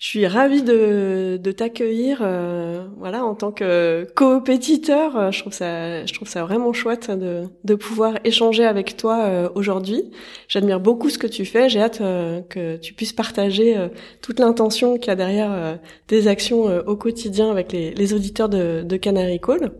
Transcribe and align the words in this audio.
Je 0.00 0.06
suis 0.06 0.26
ravie 0.26 0.62
de, 0.62 1.38
de 1.38 1.52
t'accueillir, 1.52 2.20
euh, 2.22 2.86
voilà, 2.96 3.22
en 3.22 3.34
tant 3.34 3.52
que 3.52 4.06
coopétiteur. 4.14 5.14
Euh, 5.14 5.30
je 5.30 5.40
trouve 5.40 5.52
ça, 5.52 6.06
je 6.06 6.14
trouve 6.14 6.26
ça 6.26 6.42
vraiment 6.42 6.72
chouette 6.72 7.10
de, 7.10 7.44
de 7.64 7.74
pouvoir 7.74 8.14
échanger 8.24 8.64
avec 8.64 8.96
toi 8.96 9.24
euh, 9.26 9.50
aujourd'hui. 9.54 10.10
J'admire 10.48 10.80
beaucoup 10.80 11.10
ce 11.10 11.18
que 11.18 11.26
tu 11.26 11.44
fais. 11.44 11.68
J'ai 11.68 11.82
hâte 11.82 11.98
que 11.98 12.78
tu 12.78 12.94
puisses 12.94 13.12
partager 13.12 13.76
toute 14.22 14.40
l'intention 14.40 14.96
qu'il 14.96 15.08
y 15.08 15.10
a 15.10 15.16
derrière 15.16 15.78
tes 16.06 16.28
actions 16.28 16.62
au 16.86 16.96
quotidien 16.96 17.50
avec 17.50 17.70
les, 17.72 17.90
les 17.90 18.14
auditeurs 18.14 18.48
de, 18.48 18.82
de 18.82 18.96
Canary 18.96 19.38
Call. 19.38 19.70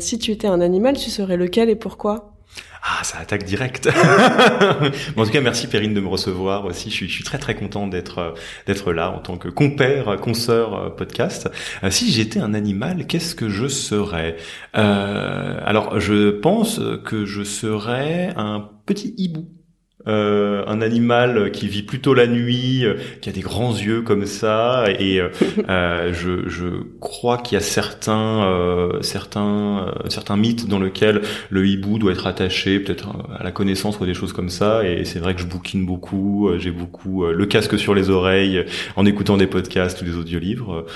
si 0.00 0.18
tu 0.18 0.30
étais 0.30 0.46
un 0.46 0.60
animal, 0.60 0.98
tu 0.98 1.08
serais 1.08 1.38
lequel 1.38 1.70
et 1.70 1.76
pourquoi? 1.76 2.39
Ah, 2.82 3.04
ça 3.04 3.18
attaque 3.18 3.44
direct. 3.44 3.88
en 5.16 5.24
tout 5.24 5.30
cas, 5.30 5.40
merci 5.40 5.66
Perrine 5.66 5.92
de 5.92 6.00
me 6.00 6.08
recevoir 6.08 6.64
aussi. 6.64 6.88
Je 6.90 6.94
suis, 6.94 7.08
je 7.08 7.12
suis 7.12 7.24
très 7.24 7.38
très 7.38 7.54
content 7.54 7.86
d'être 7.86 8.18
euh, 8.18 8.30
d'être 8.66 8.92
là 8.92 9.10
en 9.10 9.18
tant 9.18 9.36
que 9.36 9.48
compère, 9.48 10.16
consoeur 10.16 10.74
euh, 10.74 10.90
podcast. 10.90 11.50
Euh, 11.84 11.90
si 11.90 12.10
j'étais 12.10 12.40
un 12.40 12.54
animal, 12.54 13.06
qu'est-ce 13.06 13.34
que 13.34 13.50
je 13.50 13.68
serais? 13.68 14.36
Euh, 14.76 15.60
Alors, 15.64 16.00
je 16.00 16.30
pense 16.30 16.80
que 17.04 17.26
je 17.26 17.42
serais 17.42 18.32
un 18.36 18.70
petit 18.86 19.14
hibou. 19.18 19.59
Euh, 20.08 20.64
un 20.66 20.80
animal 20.80 21.50
qui 21.52 21.68
vit 21.68 21.82
plutôt 21.82 22.14
la 22.14 22.26
nuit, 22.26 22.86
euh, 22.86 22.94
qui 23.20 23.28
a 23.28 23.32
des 23.32 23.42
grands 23.42 23.76
yeux 23.76 24.00
comme 24.00 24.24
ça, 24.24 24.86
et 24.98 25.20
euh, 25.20 26.12
je, 26.14 26.48
je, 26.48 26.66
crois 27.00 27.36
qu'il 27.36 27.56
y 27.56 27.58
a 27.58 27.60
certains, 27.60 28.90
certains, 29.02 29.94
certains 30.08 30.36
mythes 30.36 30.66
dans 30.68 30.78
lesquels 30.78 31.20
le 31.50 31.66
hibou 31.66 31.98
doit 31.98 32.12
être 32.12 32.26
attaché 32.26 32.80
peut-être 32.80 33.08
à 33.38 33.44
la 33.44 33.52
connaissance 33.52 34.00
ou 34.00 34.06
des 34.06 34.14
choses 34.14 34.32
comme 34.32 34.48
ça. 34.48 34.84
Et 34.88 35.04
c'est 35.04 35.18
vrai 35.18 35.34
que 35.34 35.40
je 35.40 35.46
bouquine 35.46 35.84
beaucoup, 35.84 36.50
j'ai 36.58 36.70
beaucoup 36.70 37.26
le 37.26 37.46
casque 37.46 37.78
sur 37.78 37.94
les 37.94 38.10
oreilles 38.10 38.64
en 38.96 39.04
écoutant 39.04 39.36
des 39.36 39.46
podcasts 39.46 40.00
ou 40.00 40.04
des 40.04 40.16
audiolivres. 40.16 40.86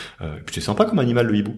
c'est 0.51 0.61
sympa 0.61 0.85
comme 0.85 0.99
animal 0.99 1.27
le 1.27 1.37
hibou. 1.37 1.55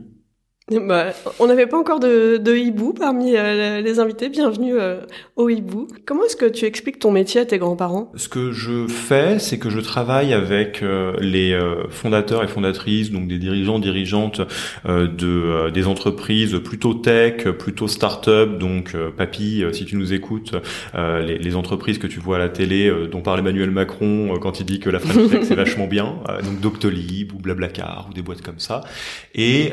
Bah, 0.86 1.12
on 1.38 1.46
n'avait 1.46 1.66
pas 1.66 1.78
encore 1.78 2.00
de, 2.00 2.38
de 2.38 2.56
hibou 2.56 2.92
parmi 2.92 3.36
euh, 3.36 3.80
les 3.80 4.00
invités. 4.00 4.28
Bienvenue 4.28 4.74
euh, 4.74 5.00
au 5.36 5.48
hibou. 5.48 5.86
Comment 6.04 6.24
est-ce 6.24 6.34
que 6.34 6.46
tu 6.46 6.64
expliques 6.64 6.98
ton 6.98 7.12
métier 7.12 7.40
à 7.40 7.44
tes 7.44 7.58
grands-parents? 7.58 8.10
Ce 8.16 8.28
que 8.28 8.50
je 8.50 8.88
fais, 8.88 9.38
c'est 9.38 9.58
que 9.58 9.70
je 9.70 9.78
travaille 9.78 10.34
avec 10.34 10.82
euh, 10.82 11.12
les 11.20 11.56
fondateurs 11.90 12.42
et 12.42 12.48
fondatrices, 12.48 13.12
donc 13.12 13.28
des 13.28 13.38
dirigeants, 13.38 13.78
dirigeantes 13.78 14.40
de 14.84 15.70
des 15.70 15.86
entreprises 15.86 16.58
plutôt 16.64 16.94
tech, 16.94 17.48
plutôt 17.48 17.86
start-up. 17.86 18.58
Donc, 18.58 18.96
papy, 19.16 19.64
si 19.72 19.84
tu 19.84 19.96
nous 19.96 20.12
écoutes, 20.12 20.54
les, 20.94 21.38
les, 21.38 21.56
entreprises 21.56 21.98
que 21.98 22.06
tu 22.06 22.20
vois 22.20 22.36
à 22.36 22.38
la 22.38 22.48
télé, 22.48 22.92
dont 23.10 23.20
parle 23.20 23.40
Emmanuel 23.40 23.70
Macron 23.70 24.36
quand 24.40 24.60
il 24.60 24.66
dit 24.66 24.80
que 24.80 24.90
la 24.90 24.98
French 24.98 25.30
Tech 25.30 25.40
c'est 25.44 25.54
vachement 25.66 25.86
bien, 25.86 26.16
donc 26.44 26.60
Doctolib 26.60 27.32
ou 27.32 27.38
Blablacar 27.38 28.08
ou 28.10 28.14
des 28.14 28.22
boîtes 28.22 28.42
comme 28.42 28.58
ça. 28.58 28.82
Et 29.34 29.72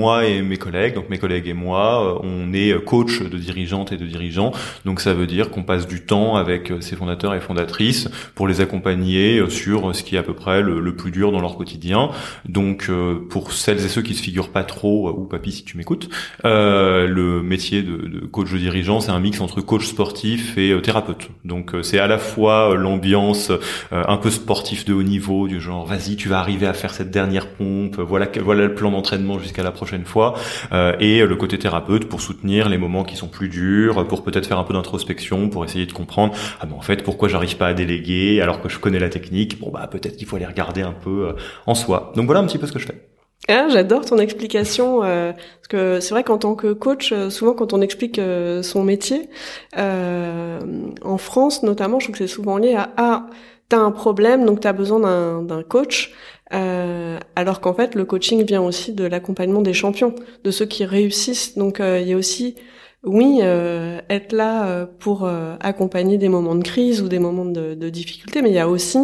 moi 0.00 0.26
et 0.26 0.40
mes 0.40 0.56
collègues, 0.56 0.94
donc 0.94 1.10
mes 1.10 1.18
collègues 1.18 1.46
et 1.46 1.52
moi, 1.52 2.16
euh, 2.16 2.18
on 2.22 2.54
est 2.54 2.72
coach 2.84 3.20
de 3.22 3.36
dirigeantes 3.36 3.92
et 3.92 3.98
de 3.98 4.06
dirigeants. 4.06 4.52
Donc 4.84 5.00
ça 5.00 5.12
veut 5.12 5.26
dire 5.26 5.50
qu'on 5.50 5.62
passe 5.62 5.86
du 5.86 6.00
temps 6.00 6.36
avec 6.36 6.70
euh, 6.70 6.80
ces 6.80 6.96
fondateurs 6.96 7.34
et 7.34 7.40
fondatrices 7.40 8.08
pour 8.34 8.48
les 8.48 8.60
accompagner 8.60 9.38
euh, 9.38 9.50
sur 9.50 9.94
ce 9.94 10.02
qui 10.02 10.16
est 10.16 10.18
à 10.18 10.22
peu 10.22 10.34
près 10.34 10.62
le, 10.62 10.94
plus 10.94 11.10
dur 11.10 11.32
dans 11.32 11.40
leur 11.40 11.56
quotidien. 11.56 12.10
Donc 12.48 12.90
pour 13.28 13.52
celles 13.52 13.84
et 13.84 13.88
ceux 13.88 14.02
qui 14.02 14.14
se 14.14 14.22
figurent 14.22 14.50
pas 14.50 14.64
trop, 14.64 15.10
ou 15.10 15.24
papy 15.24 15.52
si 15.52 15.64
tu 15.64 15.76
m'écoutes, 15.76 16.08
euh, 16.44 17.06
le 17.06 17.42
métier 17.42 17.82
de, 17.82 17.96
de, 17.96 18.26
coach 18.26 18.50
de 18.50 18.58
dirigeant, 18.58 19.00
c'est 19.00 19.12
un 19.12 19.20
mix 19.20 19.40
entre 19.40 19.60
coach 19.60 19.86
sportif 19.86 20.58
et 20.58 20.74
thérapeute. 20.82 21.28
Donc 21.44 21.72
c'est 21.82 21.98
à 21.98 22.06
la 22.06 22.18
fois 22.18 22.74
l'ambiance 22.74 23.52
un 23.92 24.16
peu 24.16 24.30
sportif 24.30 24.84
de 24.84 24.92
haut 24.92 25.02
niveau, 25.02 25.46
du 25.46 25.60
genre 25.60 25.86
vas-y 25.86 26.16
tu 26.16 26.28
vas 26.28 26.40
arriver 26.40 26.66
à 26.66 26.72
faire 26.72 26.92
cette 26.92 27.10
dernière 27.10 27.48
pompe, 27.48 27.98
voilà 28.00 28.26
voilà 28.42 28.66
le 28.66 28.74
plan 28.74 28.90
d'entraînement 28.90 29.38
jusqu'à 29.38 29.62
la 29.62 29.70
prochaine 29.70 29.89
fois, 30.04 30.34
euh, 30.72 30.94
et 31.00 31.24
le 31.24 31.36
côté 31.36 31.58
thérapeute 31.58 32.08
pour 32.08 32.20
soutenir 32.20 32.68
les 32.68 32.78
moments 32.78 33.04
qui 33.04 33.16
sont 33.16 33.28
plus 33.28 33.48
durs, 33.48 34.06
pour 34.06 34.22
peut-être 34.22 34.46
faire 34.46 34.58
un 34.58 34.64
peu 34.64 34.74
d'introspection, 34.74 35.48
pour 35.48 35.64
essayer 35.64 35.86
de 35.86 35.92
comprendre, 35.92 36.34
ah 36.60 36.66
ben 36.66 36.74
en 36.76 36.80
fait 36.80 37.02
pourquoi 37.02 37.28
j'arrive 37.28 37.56
pas 37.56 37.68
à 37.68 37.74
déléguer 37.74 38.40
alors 38.40 38.60
que 38.60 38.68
je 38.68 38.78
connais 38.78 38.98
la 38.98 39.08
technique, 39.08 39.60
bon 39.60 39.70
bah 39.70 39.88
peut-être 39.90 40.16
qu'il 40.16 40.26
faut 40.26 40.36
aller 40.36 40.46
regarder 40.46 40.82
un 40.82 40.92
peu 40.92 41.28
euh, 41.28 41.32
en 41.66 41.74
soi. 41.74 42.12
Donc 42.16 42.26
voilà 42.26 42.40
un 42.40 42.46
petit 42.46 42.58
peu 42.58 42.66
ce 42.66 42.72
que 42.72 42.78
je 42.78 42.86
fais. 42.86 43.08
Ah, 43.48 43.68
j'adore 43.70 44.04
ton 44.04 44.18
explication 44.18 45.02
euh, 45.02 45.32
parce 45.32 45.68
que 45.68 46.00
c'est 46.00 46.10
vrai 46.10 46.22
qu'en 46.22 46.38
tant 46.38 46.54
que 46.54 46.72
coach, 46.72 47.12
souvent 47.30 47.54
quand 47.54 47.72
on 47.72 47.80
explique 47.80 48.20
son 48.62 48.84
métier, 48.84 49.28
en 49.76 51.18
France 51.18 51.62
notamment, 51.62 51.98
je 52.00 52.06
trouve 52.06 52.18
que 52.18 52.26
c'est 52.26 52.32
souvent 52.32 52.58
lié 52.58 52.74
à 52.74 52.90
ah 52.96 53.26
t'as 53.70 53.78
un 53.78 53.92
problème 53.92 54.44
donc 54.44 54.60
t'as 54.60 54.72
besoin 54.72 55.42
d'un 55.42 55.62
coach. 55.62 56.12
Euh, 56.52 57.18
alors 57.36 57.60
qu'en 57.60 57.74
fait, 57.74 57.94
le 57.94 58.04
coaching 58.04 58.44
vient 58.44 58.62
aussi 58.62 58.92
de 58.92 59.04
l'accompagnement 59.04 59.62
des 59.62 59.72
champions, 59.72 60.14
de 60.44 60.50
ceux 60.50 60.66
qui 60.66 60.84
réussissent. 60.84 61.56
Donc, 61.56 61.80
euh, 61.80 62.00
il 62.00 62.08
y 62.08 62.12
a 62.12 62.16
aussi, 62.16 62.56
oui, 63.04 63.38
euh, 63.42 64.00
être 64.10 64.32
là 64.32 64.86
pour 64.98 65.28
accompagner 65.60 66.18
des 66.18 66.28
moments 66.28 66.56
de 66.56 66.64
crise 66.64 67.02
ou 67.02 67.08
des 67.08 67.18
moments 67.18 67.44
de, 67.44 67.74
de 67.74 67.88
difficulté, 67.88 68.42
mais 68.42 68.50
il 68.50 68.54
y 68.54 68.58
a 68.58 68.68
aussi 68.68 68.98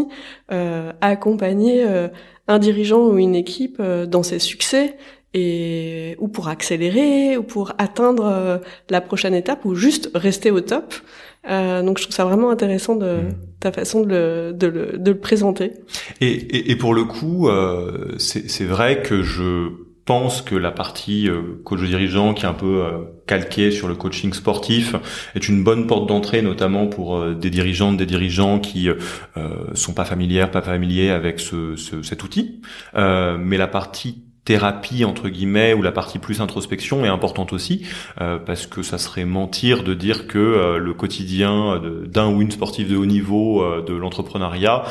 accompagner 1.01 1.85
un 2.49 2.59
dirigeant 2.59 3.07
ou 3.07 3.19
une 3.19 3.35
équipe 3.35 3.81
dans 3.81 4.23
ses 4.23 4.39
succès 4.39 4.97
et 5.35 6.17
ou 6.19 6.29
pour 6.29 6.49
accélérer 6.49 7.37
ou 7.37 7.43
pour 7.43 7.73
atteindre 7.79 8.61
la 8.91 9.01
prochaine 9.01 9.35
étape 9.35 9.65
ou 9.65 9.75
juste 9.75 10.11
rester 10.15 10.51
au 10.51 10.61
top. 10.61 10.95
Euh, 11.49 11.83
donc 11.83 11.99
je 11.99 12.05
trouve 12.05 12.15
ça 12.15 12.25
vraiment 12.25 12.51
intéressant 12.51 12.97
de 12.97 13.17
mm. 13.17 13.35
ta 13.61 13.73
façon 13.73 14.03
de 14.03 14.09
le, 14.09 14.53
de 14.53 14.67
le, 14.67 14.99
de 14.99 15.11
le 15.11 15.19
présenter. 15.19 15.73
Et, 16.21 16.29
et, 16.29 16.71
et, 16.73 16.77
pour 16.77 16.95
le 16.95 17.05
coup, 17.05 17.49
euh, 17.49 18.15
c'est 18.19 18.65
vrai 18.65 19.03
que 19.03 19.23
je 19.23 19.71
pense 20.05 20.41
que 20.41 20.55
la 20.55 20.71
partie 20.71 21.29
euh, 21.29 21.61
coach 21.65 21.81
dirigeant 21.81 22.33
qui 22.33 22.45
est 22.45 22.49
un 22.49 22.55
peu 22.55 22.85
euh, 22.85 22.91
calquée 23.27 23.71
sur 23.71 23.89
le 23.89 23.95
coaching 23.97 24.33
sportif 24.33 24.95
est 25.35 25.49
une 25.49 25.65
bonne 25.65 25.87
porte 25.87 26.09
d'entrée 26.09 26.43
notamment 26.43 26.87
pour 26.87 27.35
des 27.35 27.51
dirigeantes 27.51 27.97
des 27.97 28.07
dirigeants 28.07 28.61
qui 28.61 28.89
sont 29.75 29.95
pas 29.95 30.05
familières 30.05 30.53
pas 30.53 30.63
familiers 30.63 31.11
avec 31.11 31.41
ce, 31.41 31.75
ce 31.75 32.03
cet 32.03 32.23
outil 32.23 32.61
mais 32.95 33.57
la 33.57 33.67
partie 33.67 34.26
thérapie 34.47 35.05
entre 35.05 35.29
guillemets 35.29 35.75
ou 35.75 35.83
la 35.83 35.93
partie 35.93 36.21
plus 36.21 36.41
introspection 36.41 37.05
est 37.05 37.09
importante 37.09 37.53
aussi 37.53 37.83
euh, 38.21 38.39
parce 38.39 38.67
que 38.67 38.83
ça 38.83 38.97
serait 38.97 39.25
mentir 39.25 39.83
de 39.83 39.93
dire 39.93 40.29
que 40.29 40.39
euh, 40.39 40.79
le 40.79 40.95
quotidien 40.95 41.83
d'un 42.07 42.33
ou 42.33 42.41
une 42.41 42.53
sportive 42.53 42.89
de 42.89 42.97
haut 42.97 43.07
niveau 43.07 43.61
euh, 43.61 43.83
de 43.83 43.93
l'entrepreneuriat 43.93 44.85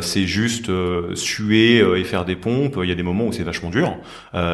c'est 0.00 0.26
juste 0.26 0.70
suer 1.14 1.78
et 1.78 2.04
faire 2.04 2.26
des 2.26 2.36
pompes 2.36 2.78
il 2.82 2.88
y 2.88 2.92
a 2.92 2.94
des 2.94 3.02
moments 3.02 3.24
où 3.24 3.32
c'est 3.32 3.42
vachement 3.42 3.70
dur 3.70 3.96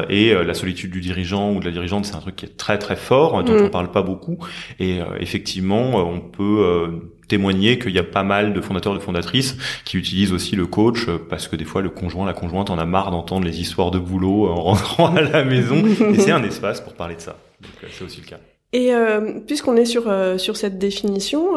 et 0.09 0.33
la 0.33 0.53
solitude 0.53 0.91
du 0.91 1.01
dirigeant 1.01 1.51
ou 1.51 1.59
de 1.59 1.65
la 1.65 1.71
dirigeante 1.71 2.05
c'est 2.05 2.15
un 2.15 2.19
truc 2.19 2.37
qui 2.37 2.45
est 2.45 2.55
très 2.55 2.79
très 2.79 2.95
fort 2.95 3.43
dont 3.43 3.53
mm. 3.53 3.65
on 3.65 3.69
parle 3.69 3.91
pas 3.91 4.01
beaucoup 4.01 4.37
et 4.79 4.99
effectivement 5.19 5.97
on 5.97 6.21
peut 6.21 7.01
témoigner 7.27 7.79
qu'il 7.79 7.91
y 7.91 7.99
a 7.99 8.03
pas 8.03 8.23
mal 8.23 8.53
de 8.53 8.61
fondateurs 8.61 8.93
de 8.93 8.99
fondatrices 8.99 9.57
qui 9.83 9.97
utilisent 9.97 10.33
aussi 10.33 10.55
le 10.55 10.67
coach 10.67 11.07
euh, 11.07 11.17
parce 11.29 11.47
que 11.47 11.55
des 11.55 11.65
fois 11.65 11.81
le 11.81 11.89
conjoint, 11.89 12.25
la 12.25 12.33
conjointe 12.33 12.69
en 12.69 12.77
a 12.77 12.85
marre 12.85 13.11
d'entendre 13.11 13.45
les 13.45 13.59
histoires 13.59 13.91
de 13.91 13.99
boulot 13.99 14.47
en 14.47 14.61
rentrant 14.61 15.15
à 15.15 15.21
la 15.21 15.43
maison 15.43 15.83
et 15.85 16.19
c'est 16.19 16.31
un 16.31 16.43
espace 16.43 16.81
pour 16.81 16.93
parler 16.93 17.15
de 17.15 17.21
ça. 17.21 17.37
Euh, 17.63 17.87
c'est 17.91 18.03
aussi 18.03 18.21
le 18.21 18.27
cas. 18.27 18.39
Et 18.73 18.93
euh, 18.93 19.39
puisqu'on 19.45 19.75
est 19.75 19.85
sur 19.85 20.03
sur 20.37 20.57
cette 20.57 20.77
définition, 20.77 21.53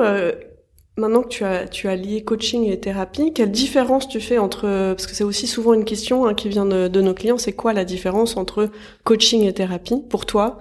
maintenant 0.97 1.23
que 1.23 1.29
tu 1.29 1.45
as, 1.45 1.67
tu 1.67 1.89
as 1.89 1.97
lié 1.97 2.23
coaching 2.23 2.71
et 2.71 2.79
thérapie, 2.79 3.33
quelle 3.33 3.51
différence 3.51 4.09
tu 4.09 4.21
fais 4.21 4.39
entre, 4.39 4.93
parce 4.93 5.07
que 5.07 5.15
c'est 5.15 5.25
aussi 5.25 5.49
souvent 5.49 5.75
une 5.75 5.85
question 5.85 6.27
hein, 6.27 6.35
qui 6.35 6.49
vient 6.49 6.67
de 6.67 7.01
nos 7.01 7.15
clients, 7.15 7.39
c'est 7.39 7.53
quoi 7.53 7.73
la 7.73 7.85
différence 7.85 8.37
entre 8.37 8.71
coaching 9.05 9.45
et 9.45 9.53
thérapie 9.53 10.03
pour 10.09 10.27
toi? 10.27 10.61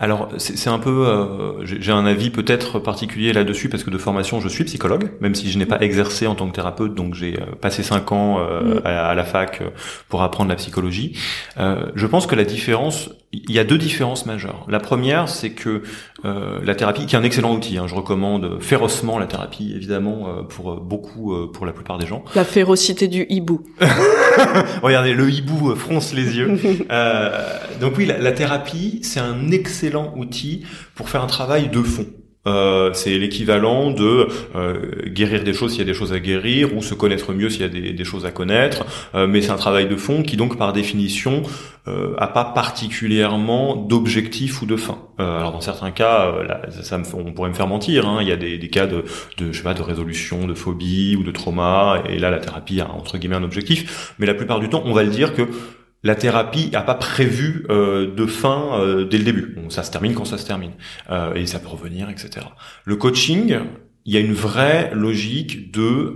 Alors 0.00 0.28
c'est 0.38 0.70
un 0.70 0.78
peu, 0.78 1.08
euh, 1.08 1.64
j'ai 1.64 1.90
un 1.90 2.06
avis 2.06 2.30
peut-être 2.30 2.78
particulier 2.78 3.32
là-dessus 3.32 3.68
parce 3.68 3.82
que 3.82 3.90
de 3.90 3.98
formation 3.98 4.40
je 4.40 4.48
suis 4.48 4.62
psychologue, 4.62 5.10
même 5.20 5.34
si 5.34 5.50
je 5.50 5.58
n'ai 5.58 5.66
pas 5.66 5.80
exercé 5.80 6.28
en 6.28 6.36
tant 6.36 6.48
que 6.48 6.54
thérapeute, 6.54 6.94
donc 6.94 7.14
j'ai 7.14 7.34
euh, 7.34 7.46
passé 7.60 7.82
cinq 7.82 8.12
ans 8.12 8.38
euh, 8.38 8.76
mm. 8.76 8.82
à, 8.84 9.14
la 9.16 9.24
fac 9.24 9.60
pour 10.08 10.22
apprendre 10.22 10.50
la 10.50 10.56
psychologie. 10.56 11.18
je 11.56 12.06
pense 12.06 12.26
que 12.28 12.36
la 12.36 12.44
différence, 12.44 13.10
il 13.32 13.50
y 13.50 13.58
a 13.58 13.64
deux 13.64 13.78
différences 13.78 14.24
majeures. 14.24 14.64
La 14.68 14.78
première, 14.78 15.28
c'est 15.28 15.50
que 15.50 15.82
la 16.24 16.74
thérapie, 16.74 17.06
qui 17.06 17.14
est 17.14 17.18
un 17.18 17.22
excellent 17.22 17.54
outil, 17.54 17.78
hein, 17.78 17.86
je 17.86 17.94
recommande 17.94 18.60
férocement 18.60 19.18
la 19.18 19.26
thérapie, 19.26 19.72
évidemment 19.74 20.44
pour 20.48 20.80
beaucoup, 20.80 21.34
pour 21.52 21.64
la 21.66 21.72
plupart 21.72 21.98
des 21.98 22.06
gens. 22.06 22.24
La 22.34 22.44
férocité 22.44 23.08
du 23.08 23.26
hibou. 23.28 23.60
Regardez, 24.82 25.14
le 25.14 25.30
hibou 25.30 25.74
fronce 25.76 26.12
les 26.12 26.36
yeux. 26.36 26.58
donc 27.80 27.94
oui, 27.96 28.06
la, 28.06 28.18
la 28.18 28.32
thérapie, 28.32 29.00
c'est 29.02 29.20
un 29.20 29.50
excellent 29.50 30.12
outil 30.16 30.64
pour 30.94 31.08
faire 31.08 31.22
un 31.22 31.28
travail 31.28 31.68
de 31.68 31.82
fond. 31.82 32.06
Euh, 32.48 32.92
c'est 32.94 33.18
l'équivalent 33.18 33.90
de 33.90 34.28
euh, 34.56 34.78
guérir 35.06 35.44
des 35.44 35.52
choses 35.52 35.72
s'il 35.72 35.80
y 35.80 35.82
a 35.82 35.86
des 35.86 35.94
choses 35.94 36.12
à 36.12 36.20
guérir 36.20 36.74
ou 36.74 36.82
se 36.82 36.94
connaître 36.94 37.32
mieux 37.32 37.50
s'il 37.50 37.60
y 37.60 37.64
a 37.64 37.68
des, 37.68 38.04
choses 38.04 38.24
à 38.24 38.30
connaître. 38.30 38.86
Euh, 39.14 39.26
mais 39.26 39.42
c'est 39.42 39.50
un 39.50 39.56
travail 39.56 39.86
de 39.86 39.96
fond 39.96 40.22
qui 40.22 40.36
donc 40.36 40.56
par 40.56 40.72
définition 40.72 41.42
a 42.18 42.26
pas 42.26 42.44
particulièrement 42.44 43.74
d'objectif 43.74 44.60
ou 44.60 44.66
de 44.66 44.76
fin. 44.76 44.98
alors 45.16 45.52
dans 45.52 45.62
certains 45.62 45.90
cas, 45.90 46.34
ça, 46.82 47.00
on 47.14 47.32
pourrait 47.32 47.48
me 47.48 47.54
faire 47.54 47.66
mentir. 47.66 48.06
Hein. 48.06 48.18
Il 48.20 48.28
y 48.28 48.32
a 48.32 48.36
des, 48.36 48.58
cas 48.68 48.86
de, 48.86 49.06
de, 49.38 49.52
je 49.52 49.56
sais 49.56 49.64
pas, 49.64 49.72
de 49.72 49.80
résolution 49.80 50.46
de 50.46 50.52
phobie 50.52 51.16
ou 51.16 51.22
de 51.22 51.30
trauma, 51.30 52.02
et 52.06 52.18
là 52.18 52.28
la 52.28 52.40
thérapie 52.40 52.82
a 52.82 52.90
entre 52.90 53.16
guillemets 53.16 53.36
un 53.36 53.42
objectif. 53.42 54.14
Mais 54.18 54.26
la 54.26 54.34
plupart 54.34 54.60
du 54.60 54.68
temps, 54.68 54.82
on 54.84 54.92
va 54.92 55.02
le 55.02 55.08
dire 55.08 55.34
que 55.34 55.48
la 56.02 56.14
thérapie 56.14 56.70
n'a 56.72 56.82
pas 56.82 56.94
prévu 56.94 57.66
euh, 57.70 58.14
de 58.14 58.26
fin 58.26 58.78
euh, 58.80 59.04
dès 59.04 59.18
le 59.18 59.24
début. 59.24 59.56
ça 59.68 59.82
se 59.82 59.90
termine 59.90 60.14
quand 60.14 60.24
ça 60.24 60.38
se 60.38 60.46
termine. 60.46 60.72
Euh, 61.10 61.34
et 61.34 61.46
ça 61.46 61.58
peut 61.58 61.68
revenir, 61.68 62.08
etc. 62.10 62.46
Le 62.84 62.96
coaching, 62.96 63.58
il 64.04 64.14
y 64.14 64.16
a 64.16 64.20
une 64.20 64.32
vraie 64.32 64.90
logique 64.94 65.72
de 65.72 66.14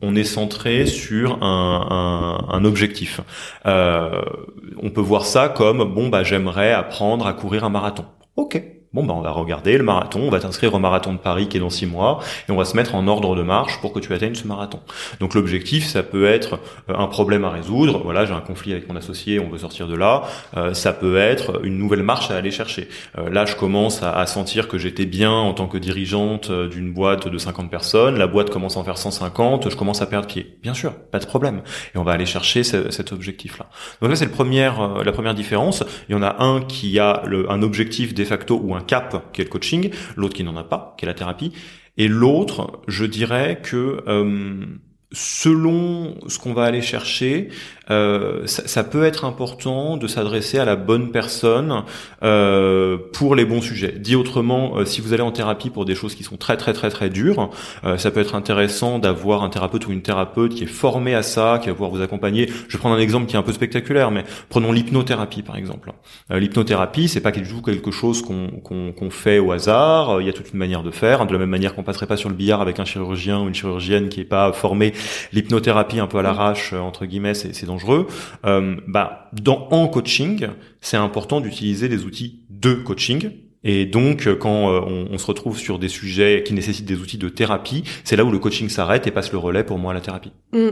on 0.00 0.14
est 0.16 0.24
centré 0.24 0.86
sur 0.86 1.42
un, 1.42 2.48
un, 2.48 2.54
un 2.54 2.64
objectif. 2.64 3.20
on 3.64 4.90
peut 4.94 5.00
voir 5.00 5.26
ça 5.26 5.48
comme 5.48 5.94
bon 5.94 6.08
bah 6.08 6.22
j'aimerais 6.22 6.72
apprendre 6.72 7.26
à 7.26 7.34
courir 7.34 7.64
un 7.64 7.70
marathon. 7.70 8.06
Ok, 8.36 8.62
Bon, 8.94 9.04
bah, 9.04 9.14
on 9.16 9.22
va 9.22 9.30
regarder 9.30 9.78
le 9.78 9.84
marathon, 9.84 10.20
on 10.20 10.28
va 10.28 10.38
t'inscrire 10.38 10.74
au 10.74 10.78
marathon 10.78 11.14
de 11.14 11.18
Paris 11.18 11.48
qui 11.48 11.56
est 11.56 11.60
dans 11.60 11.70
six 11.70 11.86
mois, 11.86 12.20
et 12.46 12.52
on 12.52 12.56
va 12.56 12.66
se 12.66 12.76
mettre 12.76 12.94
en 12.94 13.08
ordre 13.08 13.34
de 13.34 13.42
marche 13.42 13.80
pour 13.80 13.94
que 13.94 14.00
tu 14.00 14.12
atteignes 14.12 14.34
ce 14.34 14.46
marathon. 14.46 14.80
Donc 15.18 15.32
l'objectif, 15.32 15.86
ça 15.86 16.02
peut 16.02 16.26
être 16.26 16.58
euh, 16.90 16.94
un 16.98 17.06
problème 17.06 17.46
à 17.46 17.48
résoudre. 17.48 18.02
Voilà, 18.04 18.26
j'ai 18.26 18.34
un 18.34 18.42
conflit 18.42 18.72
avec 18.72 18.90
mon 18.90 18.96
associé, 18.96 19.40
on 19.40 19.48
veut 19.48 19.56
sortir 19.56 19.88
de 19.88 19.94
là. 19.94 20.24
Euh, 20.58 20.74
ça 20.74 20.92
peut 20.92 21.16
être 21.16 21.64
une 21.64 21.78
nouvelle 21.78 22.02
marche 22.02 22.30
à 22.30 22.36
aller 22.36 22.50
chercher. 22.50 22.86
Euh, 23.16 23.30
là, 23.30 23.46
je 23.46 23.56
commence 23.56 24.02
à, 24.02 24.26
sentir 24.26 24.68
que 24.68 24.76
j'étais 24.76 25.06
bien 25.06 25.32
en 25.32 25.54
tant 25.54 25.68
que 25.68 25.78
dirigeante 25.78 26.52
d'une 26.52 26.92
boîte 26.92 27.28
de 27.28 27.38
50 27.38 27.70
personnes. 27.70 28.18
La 28.18 28.26
boîte 28.26 28.50
commence 28.50 28.76
à 28.76 28.80
en 28.80 28.84
faire 28.84 28.98
150. 28.98 29.70
Je 29.70 29.76
commence 29.76 30.02
à 30.02 30.06
perdre 30.06 30.26
pied. 30.26 30.58
Bien 30.62 30.74
sûr, 30.74 30.92
pas 30.92 31.18
de 31.18 31.26
problème. 31.26 31.62
Et 31.94 31.98
on 31.98 32.04
va 32.04 32.12
aller 32.12 32.26
chercher 32.26 32.62
cet 32.62 33.12
objectif-là. 33.12 33.66
Donc 34.00 34.10
là, 34.10 34.16
c'est 34.16 34.26
le 34.26 35.02
la 35.02 35.12
première 35.12 35.34
différence. 35.34 35.82
Il 36.08 36.12
y 36.12 36.14
en 36.14 36.22
a 36.22 36.42
un 36.42 36.60
qui 36.60 36.98
a 36.98 37.22
un 37.48 37.62
objectif 37.62 38.14
de 38.14 38.24
facto 38.24 38.60
ou 38.62 38.74
un 38.74 38.81
cap 38.82 39.32
qui 39.32 39.40
est 39.40 39.44
le 39.44 39.50
coaching, 39.50 39.90
l'autre 40.16 40.34
qui 40.34 40.44
n'en 40.44 40.56
a 40.56 40.64
pas, 40.64 40.94
qui 40.98 41.04
est 41.04 41.08
la 41.08 41.14
thérapie, 41.14 41.52
et 41.96 42.08
l'autre, 42.08 42.80
je 42.88 43.04
dirais 43.04 43.60
que 43.62 44.02
euh, 44.06 44.66
selon 45.12 46.14
ce 46.26 46.38
qu'on 46.38 46.54
va 46.54 46.64
aller 46.64 46.82
chercher, 46.82 47.48
euh, 47.90 48.46
ça, 48.46 48.84
peut 48.84 49.04
être 49.04 49.24
important 49.24 49.96
de 49.96 50.06
s'adresser 50.06 50.58
à 50.58 50.64
la 50.64 50.76
bonne 50.76 51.10
personne 51.10 51.82
euh, 52.22 52.96
pour 53.12 53.34
les 53.34 53.44
bons 53.44 53.60
sujets. 53.60 53.92
Dit 53.98 54.14
autrement, 54.14 54.78
euh, 54.78 54.84
si 54.84 55.00
vous 55.00 55.12
allez 55.12 55.22
en 55.22 55.32
thérapie 55.32 55.68
pour 55.68 55.84
des 55.84 55.94
choses 55.94 56.14
qui 56.14 56.22
sont 56.22 56.36
très 56.36 56.56
très 56.56 56.72
très 56.72 56.90
très 56.90 57.10
dures, 57.10 57.50
euh, 57.84 57.98
ça 57.98 58.10
peut 58.10 58.20
être 58.20 58.34
intéressant 58.34 58.98
d'avoir 58.98 59.42
un 59.42 59.48
thérapeute 59.48 59.86
ou 59.88 59.92
une 59.92 60.02
thérapeute 60.02 60.54
qui 60.54 60.64
est 60.64 60.66
formé 60.66 61.14
à 61.14 61.22
ça, 61.22 61.58
qui 61.60 61.68
va 61.68 61.74
pouvoir 61.74 61.90
vous 61.90 62.02
accompagner. 62.02 62.48
Je 62.68 62.76
vais 62.76 62.78
prendre 62.78 62.94
un 62.94 63.00
exemple 63.00 63.26
qui 63.26 63.34
est 63.34 63.38
un 63.38 63.42
peu 63.42 63.52
spectaculaire, 63.52 64.10
mais 64.10 64.24
prenons 64.48 64.72
l'hypnothérapie 64.72 65.42
par 65.42 65.56
exemple. 65.56 65.92
Euh, 66.30 66.38
l'hypnothérapie, 66.38 67.08
c'est 67.08 67.20
pas 67.20 67.32
du 67.32 67.42
tout 67.42 67.62
quelque 67.62 67.90
chose 67.90 68.22
qu'on 68.22 68.48
qu'on 68.50 69.10
fait 69.10 69.38
au 69.38 69.52
hasard. 69.52 70.20
Il 70.20 70.26
y 70.26 70.30
a 70.30 70.32
toute 70.32 70.52
une 70.52 70.58
manière 70.58 70.82
de 70.82 70.90
faire, 70.90 71.26
de 71.26 71.32
la 71.32 71.38
même 71.38 71.50
manière 71.50 71.74
qu'on 71.74 71.82
passerait 71.82 72.06
pas 72.06 72.16
sur 72.16 72.28
le 72.28 72.34
billard 72.34 72.60
avec 72.60 72.78
un 72.78 72.84
chirurgien 72.84 73.40
ou 73.40 73.48
une 73.48 73.54
chirurgienne 73.54 74.08
qui 74.08 74.20
est 74.20 74.24
pas 74.24 74.52
formé. 74.52 74.92
L'hypnothérapie 75.32 75.98
un 75.98 76.06
peu 76.06 76.18
à 76.18 76.22
l'arrache 76.22 76.72
entre 76.72 77.06
guillemets, 77.06 77.34
c'est 77.34 77.66
dangereux. 77.66 78.06
Euh, 78.44 78.76
bah, 78.86 79.30
dans 79.32 79.68
en 79.70 79.88
coaching, 79.88 80.48
c'est 80.80 80.96
important 80.96 81.40
d'utiliser 81.40 81.88
des 81.88 82.04
outils 82.04 82.40
de 82.50 82.74
coaching. 82.74 83.30
Et 83.64 83.86
donc, 83.86 84.28
quand 84.38 84.72
euh, 84.72 84.80
on, 85.10 85.18
se 85.18 85.26
retrouve 85.26 85.56
sur 85.56 85.78
des 85.78 85.88
sujets 85.88 86.42
qui 86.44 86.52
nécessitent 86.52 86.86
des 86.86 86.98
outils 86.98 87.18
de 87.18 87.28
thérapie, 87.28 87.84
c'est 88.02 88.16
là 88.16 88.24
où 88.24 88.30
le 88.32 88.38
coaching 88.38 88.68
s'arrête 88.68 89.06
et 89.06 89.12
passe 89.12 89.30
le 89.30 89.38
relais 89.38 89.62
pour 89.62 89.78
moi 89.78 89.92
à 89.92 89.94
la 89.94 90.00
thérapie. 90.00 90.32
Mm. 90.52 90.70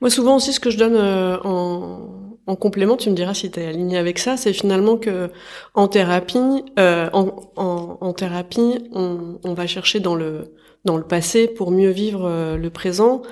Moi, 0.00 0.10
souvent 0.10 0.36
aussi, 0.36 0.52
ce 0.52 0.58
que 0.58 0.70
je 0.70 0.78
donne 0.78 0.96
euh, 0.96 1.38
en, 1.44 2.38
en, 2.46 2.56
complément, 2.56 2.96
tu 2.96 3.10
me 3.10 3.14
diras 3.14 3.34
si 3.34 3.50
tu 3.50 3.60
es 3.60 3.66
aligné 3.66 3.96
avec 3.96 4.18
ça, 4.18 4.36
c'est 4.36 4.52
finalement 4.52 4.96
que 4.96 5.30
en 5.74 5.86
thérapie, 5.86 6.64
euh, 6.78 7.08
en, 7.12 7.52
en, 7.56 7.98
en, 8.00 8.12
thérapie, 8.12 8.88
on, 8.92 9.38
on, 9.44 9.54
va 9.54 9.66
chercher 9.68 10.00
dans 10.00 10.16
le 10.16 10.52
dans 10.84 10.96
le 10.96 11.04
passé 11.04 11.46
pour 11.48 11.70
mieux 11.70 11.90
vivre 11.90 12.56
le 12.56 12.70
présent. 12.70 13.22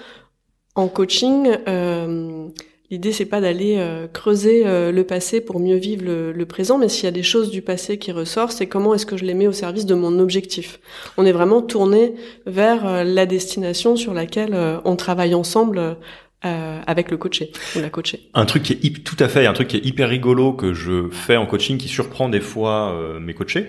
En 0.75 0.89
coaching, 0.89 1.57
euh, 1.69 2.49
L'idée, 2.91 3.13
c'est 3.13 3.25
pas 3.25 3.41
d'aller 3.41 3.77
euh, 3.79 4.07
creuser 4.07 4.67
euh, 4.67 4.93
le 4.93 5.05
passé 5.05 5.41
pour 5.41 5.59
mieux 5.59 5.77
vivre 5.77 6.05
le, 6.05 6.45
présent, 6.45 6.77
mais 6.77 6.89
s'il 6.89 7.05
y 7.05 7.09
a 7.09 7.13
des 7.13 7.23
choses 7.23 7.51
du 7.51 7.63
passé 7.63 7.99
qui 7.99 8.13
ressortent, 8.13 8.53
c'est 8.53 8.67
comment 8.67 8.95
est-ce 8.95 9.07
que 9.07 9.17
je 9.17 9.25
les 9.25 9.33
mets 9.33 9.47
au 9.47 9.53
service 9.53 9.87
de 9.87 9.95
mon 9.95 10.19
objectif. 10.19 10.79
On 11.17 11.25
est 11.25 11.33
vraiment 11.33 11.63
tourné 11.63 12.15
vers 12.47 12.87
euh, 12.87 13.03
la 13.03 13.25
destination 13.25 13.97
sur 13.97 14.13
laquelle 14.13 14.57
on 14.85 14.97
travaille 14.97 15.35
ensemble 15.35 15.97
avec 16.43 17.11
le 17.11 17.17
coaché 17.17 17.53
ou 17.75 17.81
la 17.81 17.89
coachée. 17.89 18.29
Un 18.35 18.45
truc 18.45 18.65
qui 18.65 18.75
est 18.75 19.03
tout 19.03 19.17
à 19.19 19.29
fait, 19.29 19.47
un 19.47 19.55
truc 19.55 19.69
qui 19.69 19.79
est 19.79 19.85
hyper 19.85 20.11
rigolo 20.11 20.53
que 20.53 20.75
je 20.75 21.09
fais 21.11 21.37
en 21.37 21.47
coaching, 21.47 21.79
qui 21.79 21.89
surprend 21.89 22.29
des 22.29 22.43
fois 22.43 22.95
mes 23.19 23.33
coachés, 23.33 23.69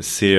c'est 0.00 0.36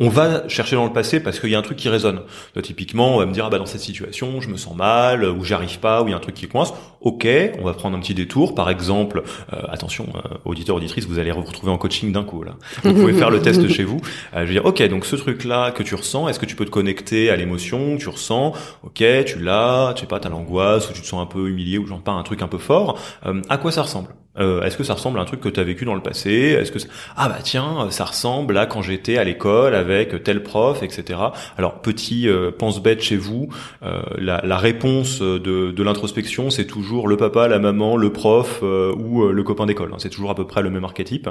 on 0.00 0.08
va 0.08 0.46
chercher 0.48 0.76
dans 0.76 0.84
le 0.84 0.92
passé 0.92 1.20
parce 1.20 1.40
qu'il 1.40 1.50
y 1.50 1.56
a 1.56 1.58
un 1.58 1.62
truc 1.62 1.76
qui 1.76 1.88
résonne. 1.88 2.20
typiquement, 2.62 3.16
on 3.16 3.18
va 3.18 3.26
me 3.26 3.32
dire 3.32 3.46
ah 3.46 3.50
bah 3.50 3.58
dans 3.58 3.66
cette 3.66 3.80
situation, 3.80 4.40
je 4.40 4.48
me 4.48 4.56
sens 4.56 4.76
mal 4.76 5.24
ou 5.24 5.42
j'arrive 5.42 5.80
pas 5.80 6.02
ou 6.02 6.08
il 6.08 6.12
y 6.12 6.14
a 6.14 6.16
un 6.16 6.20
truc 6.20 6.36
qui 6.36 6.46
coince. 6.46 6.72
Ok, 7.00 7.26
on 7.58 7.64
va 7.64 7.74
prendre 7.74 7.96
un 7.96 8.00
petit 8.00 8.14
détour. 8.14 8.54
Par 8.54 8.70
exemple, 8.70 9.22
euh, 9.52 9.62
attention, 9.68 10.06
euh, 10.14 10.36
auditeur 10.44 10.76
auditrice, 10.76 11.06
vous 11.06 11.18
allez 11.18 11.32
vous 11.32 11.42
retrouver 11.42 11.72
en 11.72 11.78
coaching 11.78 12.12
d'un 12.12 12.22
coup 12.22 12.44
là. 12.44 12.54
Vous 12.84 12.94
pouvez 12.94 13.12
faire 13.12 13.30
le 13.30 13.42
test 13.42 13.68
chez 13.68 13.84
vous. 13.84 14.00
Euh, 14.34 14.42
je 14.42 14.46
veux 14.46 14.52
dire 14.52 14.64
ok, 14.64 14.82
donc 14.88 15.04
ce 15.04 15.16
truc 15.16 15.44
là 15.44 15.72
que 15.72 15.82
tu 15.82 15.96
ressens, 15.96 16.28
est-ce 16.28 16.38
que 16.38 16.46
tu 16.46 16.54
peux 16.54 16.64
te 16.64 16.70
connecter 16.70 17.30
à 17.30 17.36
l'émotion 17.36 17.96
que 17.96 18.02
tu 18.02 18.08
ressens? 18.08 18.52
Ok, 18.84 19.02
tu 19.26 19.40
l'as, 19.40 19.92
tu 19.96 20.02
sais 20.02 20.06
pas, 20.06 20.20
t'as 20.20 20.28
l'angoisse 20.28 20.88
ou 20.90 20.92
tu 20.92 21.00
te 21.00 21.06
sens 21.06 21.20
un 21.20 21.26
peu 21.26 21.48
humilié 21.48 21.76
ou 21.78 21.86
j'en 21.86 21.98
pas 21.98 22.12
un 22.12 22.22
truc 22.22 22.42
un 22.42 22.48
peu 22.48 22.58
fort. 22.58 23.00
à 23.48 23.58
quoi 23.58 23.72
ça 23.72 23.82
ressemble? 23.82 24.14
Euh, 24.38 24.62
est-ce 24.62 24.76
que 24.76 24.84
ça 24.84 24.94
ressemble 24.94 25.18
à 25.18 25.22
un 25.22 25.24
truc 25.24 25.40
que 25.40 25.48
tu 25.48 25.60
as 25.60 25.64
vécu 25.64 25.84
dans 25.84 25.94
le 25.94 26.00
passé? 26.00 26.30
Est-ce 26.30 26.72
que 26.72 26.78
ah 27.16 27.28
bah 27.28 27.38
tiens, 27.42 27.88
ça 27.90 28.04
ressemble 28.04 28.56
à 28.56 28.66
quand 28.66 28.82
j'étais 28.82 29.18
à 29.18 29.24
l'école 29.24 29.74
avec 29.74 30.22
tel 30.22 30.42
prof, 30.42 30.82
etc. 30.82 31.18
Alors 31.56 31.80
petit 31.80 32.28
euh, 32.28 32.50
pense 32.56 32.82
bête 32.82 33.02
chez 33.02 33.16
vous, 33.16 33.48
euh, 33.82 34.00
la, 34.16 34.40
la, 34.44 34.56
réponse 34.58 35.20
de, 35.20 35.38
de 35.70 35.82
l'introspection, 35.82 36.50
c'est 36.50 36.66
toujours 36.66 37.08
le 37.08 37.16
papa, 37.16 37.48
la 37.48 37.58
maman, 37.58 37.96
le 37.96 38.12
prof 38.12 38.62
ou 38.62 39.26
le 39.26 39.42
copain 39.42 39.66
d'école. 39.66 39.90
Hein. 39.92 39.98
C'est 39.98 40.10
toujours 40.10 40.30
à 40.30 40.34
peu 40.34 40.46
près 40.46 40.62
le 40.62 40.70
même 40.70 40.84
archétype. 40.84 41.28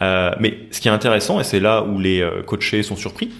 mais 0.00 0.58
ce 0.70 0.80
qui 0.80 0.88
est 0.88 0.92
intéressant 0.92 1.40
et 1.40 1.44
c'est 1.44 1.60
là 1.60 1.82
où 1.82 1.98
les 1.98 2.26
coachés 2.46 2.82
sont 2.82 2.96
surpris, 2.96 3.30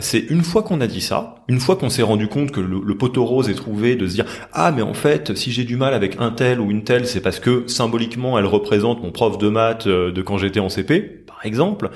c'est 0.00 0.18
une 0.30 0.42
fois 0.42 0.62
qu'on 0.62 0.80
a 0.80 0.86
dit 0.86 1.00
ça, 1.00 1.36
une 1.48 1.60
fois 1.60 1.76
qu'on 1.76 1.90
s'est 1.90 2.02
rendu 2.02 2.28
compte 2.28 2.50
que 2.50 2.60
le, 2.60 2.80
le 2.84 2.96
poteau 2.96 3.24
rose 3.24 3.48
est 3.48 3.54
trouvé, 3.54 3.96
de 3.96 4.06
se 4.06 4.14
dire 4.14 4.26
ah 4.52 4.72
mais 4.72 4.82
en 4.82 4.94
fait 4.94 5.34
si 5.36 5.52
j'ai 5.52 5.64
du 5.64 5.76
mal 5.76 5.94
avec 5.94 6.16
un 6.20 6.30
tel 6.30 6.60
ou 6.60 6.70
une 6.70 6.84
telle, 6.84 7.06
c'est 7.06 7.20
parce 7.20 7.40
que 7.40 7.64
symboliquement 7.66 8.38
elle 8.38 8.46
mon 8.70 9.10
prof 9.10 9.38
de 9.38 9.48
maths 9.48 9.86
euh, 9.86 10.12
de 10.12 10.22
quand 10.22 10.38
j'étais 10.38 10.60
en 10.60 10.68
CP, 10.68 11.00
par 11.26 11.44
exemple, 11.44 11.90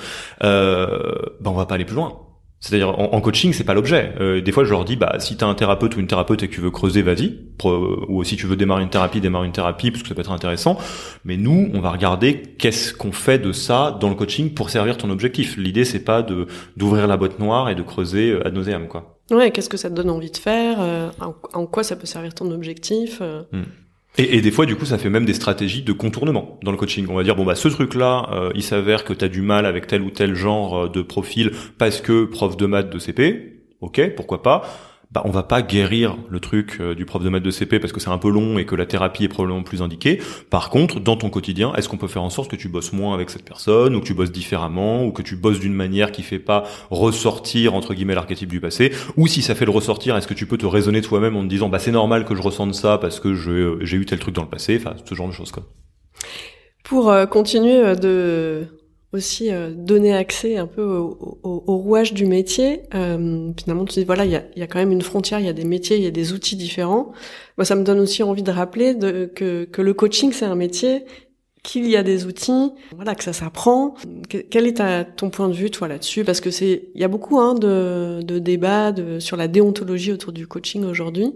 euh, 0.45 1.13
ben 1.41 1.51
on 1.51 1.55
va 1.55 1.67
pas 1.67 1.75
aller 1.75 1.85
plus 1.85 1.97
loin. 1.97 2.21
C'est-à-dire 2.61 2.99
en, 2.99 3.21
coaching, 3.21 3.53
c'est 3.53 3.63
pas 3.63 3.75
l'objet. 3.75 4.15
Euh, 4.19 4.41
des 4.41 4.51
fois, 4.51 4.65
je 4.65 4.71
leur 4.71 4.85
dis, 4.85 4.97
bah, 4.97 5.15
si 5.21 5.37
t'as 5.37 5.47
un 5.47 5.55
thérapeute 5.55 5.95
ou 5.95 6.01
une 6.01 6.09
thérapeute 6.09 6.43
et 6.43 6.49
que 6.49 6.55
tu 6.55 6.61
veux 6.61 6.73
creuser, 6.73 7.03
vas-y. 7.03 7.39
Ou 8.09 8.25
si 8.25 8.35
tu 8.35 8.47
veux 8.47 8.57
démarrer 8.57 8.83
une 8.83 8.91
thérapie, 8.91 9.21
démarre 9.21 9.45
une 9.45 9.53
thérapie 9.53 9.93
parce 9.93 10.03
que 10.03 10.09
ça 10.09 10.15
peut 10.17 10.23
être 10.23 10.33
intéressant. 10.33 10.77
Mais 11.25 11.37
nous, 11.37 11.71
on 11.73 11.81
va 11.81 11.93
regarder 11.93 12.43
qu'est-ce 12.59 12.93
qu'on 12.95 13.13
fait 13.13 13.39
de 13.39 13.53
ça 13.53 13.97
dans 14.01 14.09
le 14.09 14.17
coaching 14.17 14.55
pour 14.55 14.71
servir 14.71 14.97
ton 14.97 15.09
objectif. 15.11 15.57
L'idée, 15.57 15.85
c'est 15.85 16.03
pas 16.03 16.23
de 16.23 16.49
d'ouvrir 16.77 17.07
la 17.07 17.17
boîte 17.17 17.39
noire 17.39 17.71
et 17.71 17.77
de 17.77 17.83
creuser 17.83 18.37
ad 18.45 18.53
nauseam, 18.53 18.89
quoi. 18.89 19.21
Ouais, 19.31 19.53
qu'est-ce 19.53 19.69
que 19.69 19.77
ça 19.77 19.89
te 19.89 19.95
donne 19.95 20.11
envie 20.11 20.33
de 20.33 20.37
faire 20.37 20.79
en, 21.21 21.67
quoi 21.67 21.85
ça 21.85 21.95
peut 21.95 22.07
servir 22.07 22.35
ton 22.35 22.51
objectif 22.51 23.21
hmm. 23.53 23.63
Et, 24.19 24.41
des 24.41 24.51
fois, 24.51 24.67
du 24.67 24.75
coup, 24.75 24.85
ça 24.85 24.99
fait 24.99 25.11
même 25.11 25.25
des 25.25 25.35
stratégies 25.35 25.83
de 25.83 25.93
contournement 25.93 26.59
dans 26.65 26.73
le 26.73 26.77
coaching. 26.77 27.07
On 27.09 27.15
va 27.15 27.23
dire, 27.23 27.37
bon, 27.37 27.45
bah, 27.45 27.55
ce 27.55 27.69
truc-là, 27.69 28.29
euh, 28.33 28.51
il 28.57 28.65
s'avère 28.65 29.05
que 29.05 29.13
tu 29.13 29.29
du 29.29 29.43
mal 29.43 29.65
avec 29.65 29.87
tel 29.87 30.03
ou 30.03 30.11
tel 30.11 30.35
genre 30.35 30.77
euh, 30.77 30.89
de 30.89 31.03
profil 31.03 31.53
parce 31.79 32.01
que 32.01 32.25
prof 32.25 32.57
de 32.57 32.67
maths 32.67 32.91
de 32.91 32.99
CP. 32.99 33.61
ok, 33.81 34.15
pourquoi 34.17 34.43
pas 34.43 34.88
bah, 35.11 35.23
on 35.25 35.31
va 35.31 35.43
pas 35.43 35.63
guérir 35.63 36.17
le 36.29 36.39
truc 36.39 36.79
euh, 36.81 36.95
du 36.95 37.07
prof 37.07 37.23
de 37.23 37.31
maths 37.31 37.43
de 37.43 37.51
CP 37.51 37.79
parce 37.79 37.93
que 37.93 38.01
c'est 38.01 38.11
un 38.11 38.19
peu 38.19 38.31
long 38.31 38.59
et 38.59 38.67
que 38.67 38.75
la 38.75 38.85
thérapie 38.85 39.25
est 39.25 39.29
probablement 39.29 39.63
plus 39.63 39.81
indiquée. 39.81 40.21
Par 40.51 40.69
contre, 40.69 41.01
dans 41.01 41.17
ton 41.17 41.31
quotidien, 41.31 41.73
est-ce 41.75 41.89
qu'on 41.89 41.97
peut 41.97 42.09
faire 42.09 42.23
en 42.23 42.31
sorte 42.31 42.51
que 42.51 42.57
tu 42.57 42.69
bosses 42.69 42.93
moins 42.93 43.15
avec 43.15 43.31
cette 43.31 43.45
personne 43.45 43.97
ou 43.97 44.01
que 44.01 44.07
tu 44.07 44.13
bosses 44.13 44.33
différemment 44.33 45.05
ou 45.05 45.13
que 45.13 45.23
tu 45.23 45.37
bosses 45.37 45.61
d'une 45.61 45.73
manière 45.73 46.13
qui 46.13 46.23
fait 46.23 46.39
pas 46.39 46.65
ressortir 46.91 47.75
entre 47.75 47.95
guillemets 47.95 48.15
l'archétype 48.15 48.51
du 48.51 48.61
passé? 48.61 48.93
Ou 49.17 49.27
si 49.27 49.41
ça 49.41 49.55
fait 49.55 49.65
le 49.65 49.71
ressortir, 49.71 50.15
est-ce 50.17 50.29
que 50.29 50.35
tu 50.35 50.47
peux 50.47 50.59
te 50.59 50.67
raisonner 50.67 51.01
toi-même 51.01 51.37
en 51.37 51.43
te 51.43 51.49
disant 51.49 51.71
bah 51.71 51.79
c'est 51.79 51.91
normal 51.93 52.27
que 52.27 52.35
je 52.35 52.43
ressente 52.43 52.75
ça 52.75 52.99
parce 52.99 53.19
que 53.19 53.35
j'ai 53.35 53.97
eu 53.97 54.05
tel 54.05 54.19
truc 54.19 54.35
dans 54.35 54.43
le 54.43 54.49
passé, 54.49 54.77
enfin 54.79 54.95
ce 55.03 55.15
genre 55.15 55.29
de 55.29 55.33
choses 55.33 55.53
quoi. 55.53 55.63
Pour 56.85 57.11
euh, 57.11 57.27
continuer 57.27 57.83
euh, 57.83 57.95
de 57.95 58.67
aussi 59.13 59.51
euh, 59.51 59.71
donner 59.75 60.15
accès 60.15 60.57
un 60.57 60.67
peu 60.67 60.83
au, 60.83 61.41
au, 61.43 61.77
rouage 61.77 62.13
du 62.13 62.27
métier. 62.27 62.83
Euh, 62.95 63.51
finalement, 63.59 63.85
tu 63.85 63.99
dis 64.01 64.05
voilà, 64.05 64.25
il 64.25 64.31
y 64.31 64.37
a, 64.37 64.45
y 64.55 64.63
a, 64.63 64.67
quand 64.67 64.79
même 64.79 64.93
une 64.93 65.03
frontière, 65.03 65.41
il 65.41 65.47
y 65.47 65.49
a 65.49 65.55
des 65.55 65.65
métiers, 65.65 65.97
il 65.97 66.03
y 66.03 66.07
a 66.07 66.11
des 66.11 66.33
outils 66.33 66.57
différents. 66.57 67.13
Moi, 67.57 67.65
ça 67.65 67.75
me 67.75 67.85
donne 67.85 68.01
aussi 68.01 68.23
envie 68.23 68.43
de 68.43 68.51
rappeler 68.51 68.95
de, 68.95 69.31
que, 69.35 69.65
que 69.65 69.81
le 69.81 69.95
coaching 69.95 70.33
c'est 70.33 70.45
un 70.45 70.55
métier, 70.55 71.05
qu'il 71.63 71.89
y 71.89 71.97
a 71.97 72.03
des 72.03 72.27
outils, 72.27 72.73
voilà, 72.95 73.15
que 73.15 73.25
ça 73.25 73.33
s'apprend. 73.33 73.95
Quel 74.29 74.67
est 74.67 74.75
ta, 74.75 75.05
ton 75.05 75.31
point 75.31 75.49
de 75.49 75.55
vue 75.55 75.71
toi 75.71 75.89
là-dessus? 75.89 76.25
Parce 76.25 76.41
que 76.41 76.51
c'est, 76.51 76.91
il 76.95 77.01
y 77.01 77.05
a 77.05 77.09
beaucoup 77.09 77.39
hein, 77.41 77.55
de, 77.55 78.21
de 78.23 78.39
débats 78.39 78.93
de, 78.93 79.19
sur 79.19 79.37
la 79.37 79.49
déontologie 79.49 80.13
autour 80.13 80.33
du 80.33 80.47
coaching 80.47 80.85
aujourd'hui. 80.85 81.33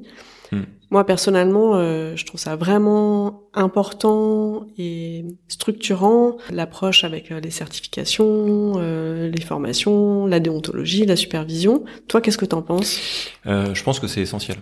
Hmm. 0.53 0.63
Moi 0.93 1.07
personnellement, 1.07 1.77
euh, 1.77 2.17
je 2.17 2.27
trouve 2.27 2.39
ça 2.39 2.55
vraiment 2.55 3.45
important 3.55 4.67
et 4.77 5.25
structurant 5.49 6.37
l'approche 6.51 7.05
avec 7.05 7.33
euh, 7.33 7.41
les 7.41 7.51
certifications, 7.51 8.75
euh, 8.77 9.31
les 9.31 9.41
formations, 9.41 10.27
la 10.27 10.39
déontologie, 10.39 11.07
la 11.07 11.17
supervision. 11.17 11.83
Toi, 12.09 12.21
qu'est-ce 12.21 12.37
que 12.37 12.45
t'en 12.45 12.61
penses? 12.61 13.01
Je 13.47 13.83
pense 13.83 14.01
que 14.01 14.07
c'est 14.07 14.21
essentiel. 14.21 14.59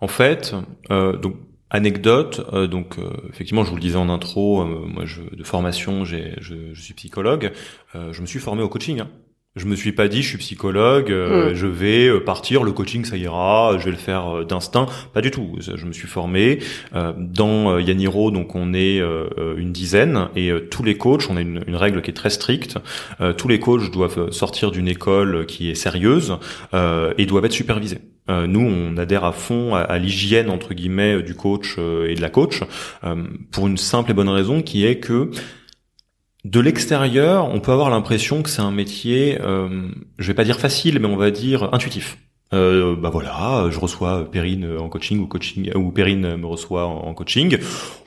En 0.00 0.06
fait, 0.06 0.54
donc 0.88 1.34
anecdote, 1.68 2.48
donc 2.70 2.96
effectivement, 3.28 3.64
je 3.64 3.70
vous 3.70 3.76
le 3.76 3.82
disais 3.82 3.96
en 3.96 4.08
intro, 4.08 4.64
moi, 4.64 5.04
je, 5.04 5.22
de 5.34 5.42
formation, 5.42 6.04
je, 6.04 6.72
suis 6.74 6.94
psychologue. 6.94 7.52
je 7.94 8.20
me 8.20 8.26
suis 8.26 8.38
formé 8.38 8.62
au 8.62 8.68
coaching. 8.68 9.00
Hein. 9.00 9.10
Je 9.56 9.64
me 9.64 9.74
suis 9.74 9.90
pas 9.90 10.06
dit, 10.06 10.22
je 10.22 10.28
suis 10.28 10.38
psychologue, 10.38 11.10
euh, 11.10 11.50
mm. 11.50 11.54
je 11.56 11.66
vais 11.66 12.06
euh, 12.06 12.20
partir, 12.20 12.62
le 12.62 12.70
coaching 12.70 13.04
ça 13.04 13.16
ira, 13.16 13.76
je 13.80 13.84
vais 13.84 13.90
le 13.90 13.96
faire 13.96 14.36
euh, 14.36 14.44
d'instinct. 14.44 14.86
Pas 15.12 15.22
du 15.22 15.32
tout. 15.32 15.56
Je 15.58 15.86
me 15.86 15.92
suis 15.92 16.06
formé 16.06 16.60
dans 17.16 17.78
Yaniro, 17.78 18.30
donc 18.30 18.54
on 18.54 18.72
est 18.74 19.00
une 19.56 19.72
dizaine 19.72 20.28
et 20.36 20.52
tous 20.70 20.82
les 20.82 20.96
coachs, 20.96 21.28
on 21.28 21.36
a 21.36 21.40
une, 21.40 21.64
règle 21.74 22.00
qui 22.02 22.10
est 22.10 22.14
très 22.14 22.30
stricte. 22.30 22.78
tous 23.36 23.48
les 23.48 23.58
coachs 23.58 23.90
doivent 23.90 24.30
sortir 24.30 24.70
d'une 24.70 24.88
école 24.88 25.46
qui 25.46 25.70
est 25.70 25.74
sérieuse 25.74 26.36
et 26.72 27.26
doivent 27.26 27.44
être 27.44 27.52
supervisés. 27.52 27.98
nous, 28.28 28.60
on 28.60 28.96
adhère 28.96 29.24
à 29.24 29.32
fond 29.32 29.74
à, 29.74 29.80
à 29.80 29.98
l'hygiène 29.98 30.50
entre 30.50 30.74
guillemets 30.74 31.22
du 31.22 31.34
coach 31.34 31.76
et 31.78 32.14
de 32.14 32.20
la 32.20 32.30
coach 32.30 32.62
pour 33.50 33.66
une 33.66 33.76
simple 33.76 34.10
et 34.10 34.14
bonne 34.14 34.28
raison 34.28 34.62
qui 34.62 34.86
est 34.86 34.98
que 34.98 35.30
de 36.44 36.60
l'extérieur, 36.60 37.48
on 37.52 37.60
peut 37.60 37.72
avoir 37.72 37.90
l'impression 37.90 38.42
que 38.42 38.50
c'est 38.50 38.62
un 38.62 38.70
métier, 38.70 39.38
euh, 39.40 39.88
je 40.18 40.26
vais 40.26 40.34
pas 40.34 40.44
dire 40.44 40.58
facile, 40.58 40.98
mais 40.98 41.06
on 41.06 41.16
va 41.16 41.30
dire 41.30 41.72
intuitif. 41.74 42.16
Euh, 42.52 42.96
bah 42.96 43.10
voilà, 43.10 43.68
je 43.70 43.78
reçois 43.78 44.28
Perrine 44.28 44.76
en 44.78 44.88
coaching 44.88 45.20
ou 45.20 45.26
coaching 45.26 45.72
ou 45.76 45.92
Perrine 45.92 46.36
me 46.36 46.46
reçoit 46.46 46.84
en, 46.84 47.14
coaching. 47.14 47.58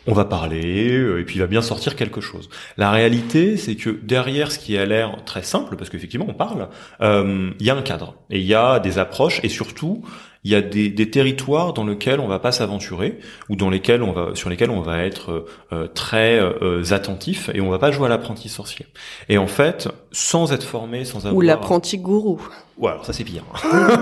On 0.05 0.13
va 0.13 0.25
parler 0.25 0.91
euh, 0.91 1.21
et 1.21 1.23
puis 1.23 1.35
il 1.35 1.39
va 1.39 1.47
bien 1.47 1.61
sortir 1.61 1.95
quelque 1.95 2.19
chose. 2.19 2.49
La 2.75 2.91
réalité, 2.91 3.55
c'est 3.55 3.75
que 3.75 3.89
derrière 3.89 4.51
ce 4.51 4.59
qui 4.59 4.77
a 4.77 4.85
l'air 4.85 5.23
très 5.25 5.43
simple, 5.43 5.77
parce 5.77 5.89
qu'effectivement 5.89 6.25
on 6.27 6.33
parle, 6.33 6.67
euh, 6.99 7.51
il 7.59 7.65
y 7.65 7.69
a 7.69 7.75
un 7.75 7.81
cadre 7.81 8.15
et 8.29 8.39
il 8.39 8.45
y 8.45 8.53
a 8.53 8.79
des 8.79 8.99
approches 8.99 9.39
et 9.43 9.49
surtout 9.49 10.03
il 10.43 10.51
y 10.51 10.55
a 10.55 10.61
des, 10.61 10.89
des 10.89 11.09
territoires 11.09 11.73
dans 11.73 11.85
lesquels 11.85 12.19
on 12.19 12.27
va 12.27 12.39
pas 12.39 12.51
s'aventurer 12.51 13.19
ou 13.49 13.55
dans 13.55 13.69
lesquels 13.69 14.03
on 14.03 14.11
va 14.11 14.35
sur 14.35 14.49
lesquels 14.49 14.69
on 14.69 14.81
va 14.81 15.03
être 15.03 15.31
euh, 15.31 15.45
euh, 15.71 15.87
très 15.87 16.39
euh, 16.39 16.83
attentif 16.91 17.49
et 17.53 17.61
on 17.61 17.69
va 17.69 17.79
pas 17.79 17.91
jouer 17.91 18.07
à 18.07 18.09
l'apprenti 18.09 18.49
sorcier. 18.49 18.85
Et 19.29 19.37
en 19.37 19.47
fait, 19.47 19.89
sans 20.13 20.53
être 20.53 20.63
formé, 20.63 21.05
sans 21.05 21.25
avoir 21.25 21.35
ou 21.35 21.41
l'apprenti 21.41 21.97
gourou. 21.97 22.39
Ouais, 22.77 22.91
alors 22.91 23.03
ça 23.03 23.13
c'est 23.13 23.23
pire. 23.23 23.43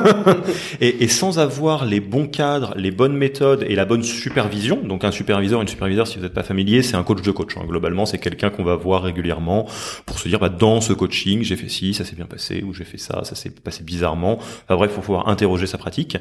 et, 0.82 1.03
et, 1.03 1.08
sans 1.08 1.39
avoir 1.39 1.86
les 1.86 2.01
bons 2.01 2.27
cadres, 2.27 2.74
les 2.75 2.91
bonnes 2.91 3.15
méthodes 3.15 3.65
et 3.68 3.75
la 3.75 3.86
bonne 3.86 4.03
supervision. 4.03 4.82
Donc 4.84 5.06
un 5.06 5.12
superviseur, 5.12 5.62
une 5.62 5.70
superviseur, 5.70 6.08
si 6.08 6.18
vous 6.18 6.24
n'êtes 6.24 6.34
pas 6.34 6.44
familier, 6.44 6.84
c'est 6.84 6.96
un 6.96 7.03
coach 7.03 7.22
de 7.22 7.32
coach. 7.32 7.56
Hein. 7.58 7.63
Globalement, 7.65 8.06
c'est 8.06 8.18
quelqu'un 8.18 8.50
qu'on 8.50 8.63
va 8.63 8.75
voir 8.75 9.03
régulièrement 9.03 9.68
pour 10.06 10.20
se 10.20 10.27
dire, 10.27 10.39
bah 10.39 10.50
dans 10.50 10.82
ce 10.82 10.91
coaching, 10.91 11.44
j'ai 11.44 11.56
fait 11.56 11.70
ci, 11.70 11.94
ça 11.94 12.03
s'est 12.03 12.15
bien 12.15 12.25
passé, 12.25 12.62
ou 12.62 12.74
j'ai 12.74 12.86
fait 12.86 12.98
ça, 12.98 13.24
ça 13.24 13.36
s'est 13.36 13.50
passé 13.50 13.84
bizarrement. 13.84 14.38
Enfin 14.38 14.75
bref, 14.75 14.91
il 14.91 14.96
faut 14.96 15.01
pouvoir 15.01 15.30
interroger 15.30 15.65
sa 15.65 15.77
pratique. 15.77 16.18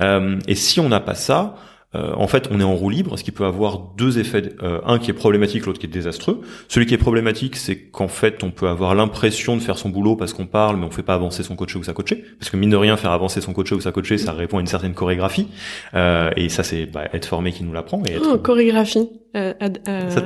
Euh, 0.00 0.38
et 0.46 0.54
si 0.54 0.78
on 0.78 0.88
n'a 0.88 1.00
pas 1.00 1.14
ça, 1.16 1.56
euh, 1.94 2.12
en 2.16 2.26
fait, 2.26 2.48
on 2.50 2.58
est 2.58 2.64
en 2.64 2.74
roue 2.74 2.88
libre, 2.88 3.18
ce 3.18 3.24
qui 3.24 3.32
peut 3.32 3.44
avoir 3.44 3.78
deux 3.96 4.18
effets. 4.18 4.54
Euh, 4.62 4.80
un 4.86 4.98
qui 4.98 5.10
est 5.10 5.14
problématique, 5.14 5.66
l'autre 5.66 5.78
qui 5.78 5.86
est 5.86 5.90
désastreux. 5.90 6.40
Celui 6.68 6.86
qui 6.86 6.94
est 6.94 6.98
problématique, 6.98 7.56
c'est 7.56 7.76
qu'en 7.76 8.08
fait, 8.08 8.42
on 8.42 8.50
peut 8.50 8.68
avoir 8.68 8.94
l'impression 8.94 9.56
de 9.56 9.62
faire 9.62 9.76
son 9.76 9.90
boulot 9.90 10.16
parce 10.16 10.32
qu'on 10.32 10.46
parle, 10.46 10.76
mais 10.78 10.86
on 10.86 10.90
fait 10.90 11.02
pas 11.02 11.14
avancer 11.14 11.42
son 11.42 11.54
coach 11.54 11.74
ou 11.76 11.82
sa 11.82 11.92
coachée. 11.92 12.24
Parce 12.38 12.50
que 12.50 12.56
mine 12.56 12.70
de 12.70 12.76
rien, 12.76 12.96
faire 12.96 13.12
avancer 13.12 13.40
son 13.40 13.52
coach 13.52 13.72
ou 13.72 13.80
sa 13.80 13.92
coachée, 13.92 14.16
ça 14.16 14.32
répond 14.32 14.56
à 14.56 14.60
une 14.60 14.66
certaine 14.66 14.94
chorégraphie. 14.94 15.48
Euh, 15.94 16.30
et 16.36 16.48
ça, 16.48 16.62
c'est 16.62 16.86
bah, 16.86 17.04
être 17.12 17.26
formé 17.26 17.52
qui 17.52 17.62
nous 17.62 17.72
l'apprend. 17.72 18.02
Et 18.06 18.16
oh, 18.18 18.38
chorégraphie. 18.38 19.10
Euh, 19.34 19.54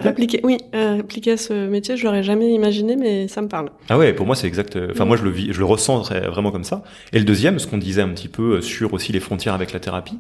appliquer, 0.05 0.41
oui, 0.43 0.59
appliquer 0.73 1.33
à 1.33 1.37
ce 1.37 1.69
métier, 1.69 1.97
je 1.97 2.05
l'aurais 2.05 2.25
jamais 2.25 2.53
imaginé, 2.53 2.97
mais 2.97 3.29
ça 3.29 3.41
me 3.41 3.47
parle. 3.47 3.71
Ah 3.89 3.99
ouais, 3.99 4.13
pour 4.13 4.27
moi, 4.27 4.35
c'est 4.35 4.49
exact. 4.49 4.77
Enfin, 4.91 5.05
moi, 5.05 5.17
je 5.17 5.23
le 5.23 5.31
vis, 5.31 5.53
je 5.53 5.59
le 5.61 5.65
ressens 5.65 6.11
vraiment 6.11 6.51
comme 6.51 6.65
ça. 6.65 6.83
Et 7.13 7.19
le 7.19 7.25
deuxième, 7.25 7.59
ce 7.61 7.69
qu'on 7.69 7.79
disait 7.79 8.03
un 8.03 8.09
petit 8.09 8.29
peu 8.29 8.61
sur 8.61 8.95
aussi 8.95 9.13
les 9.13 9.21
frontières 9.21 9.55
avec 9.55 9.73
la 9.73 9.79
thérapie, 9.79 10.19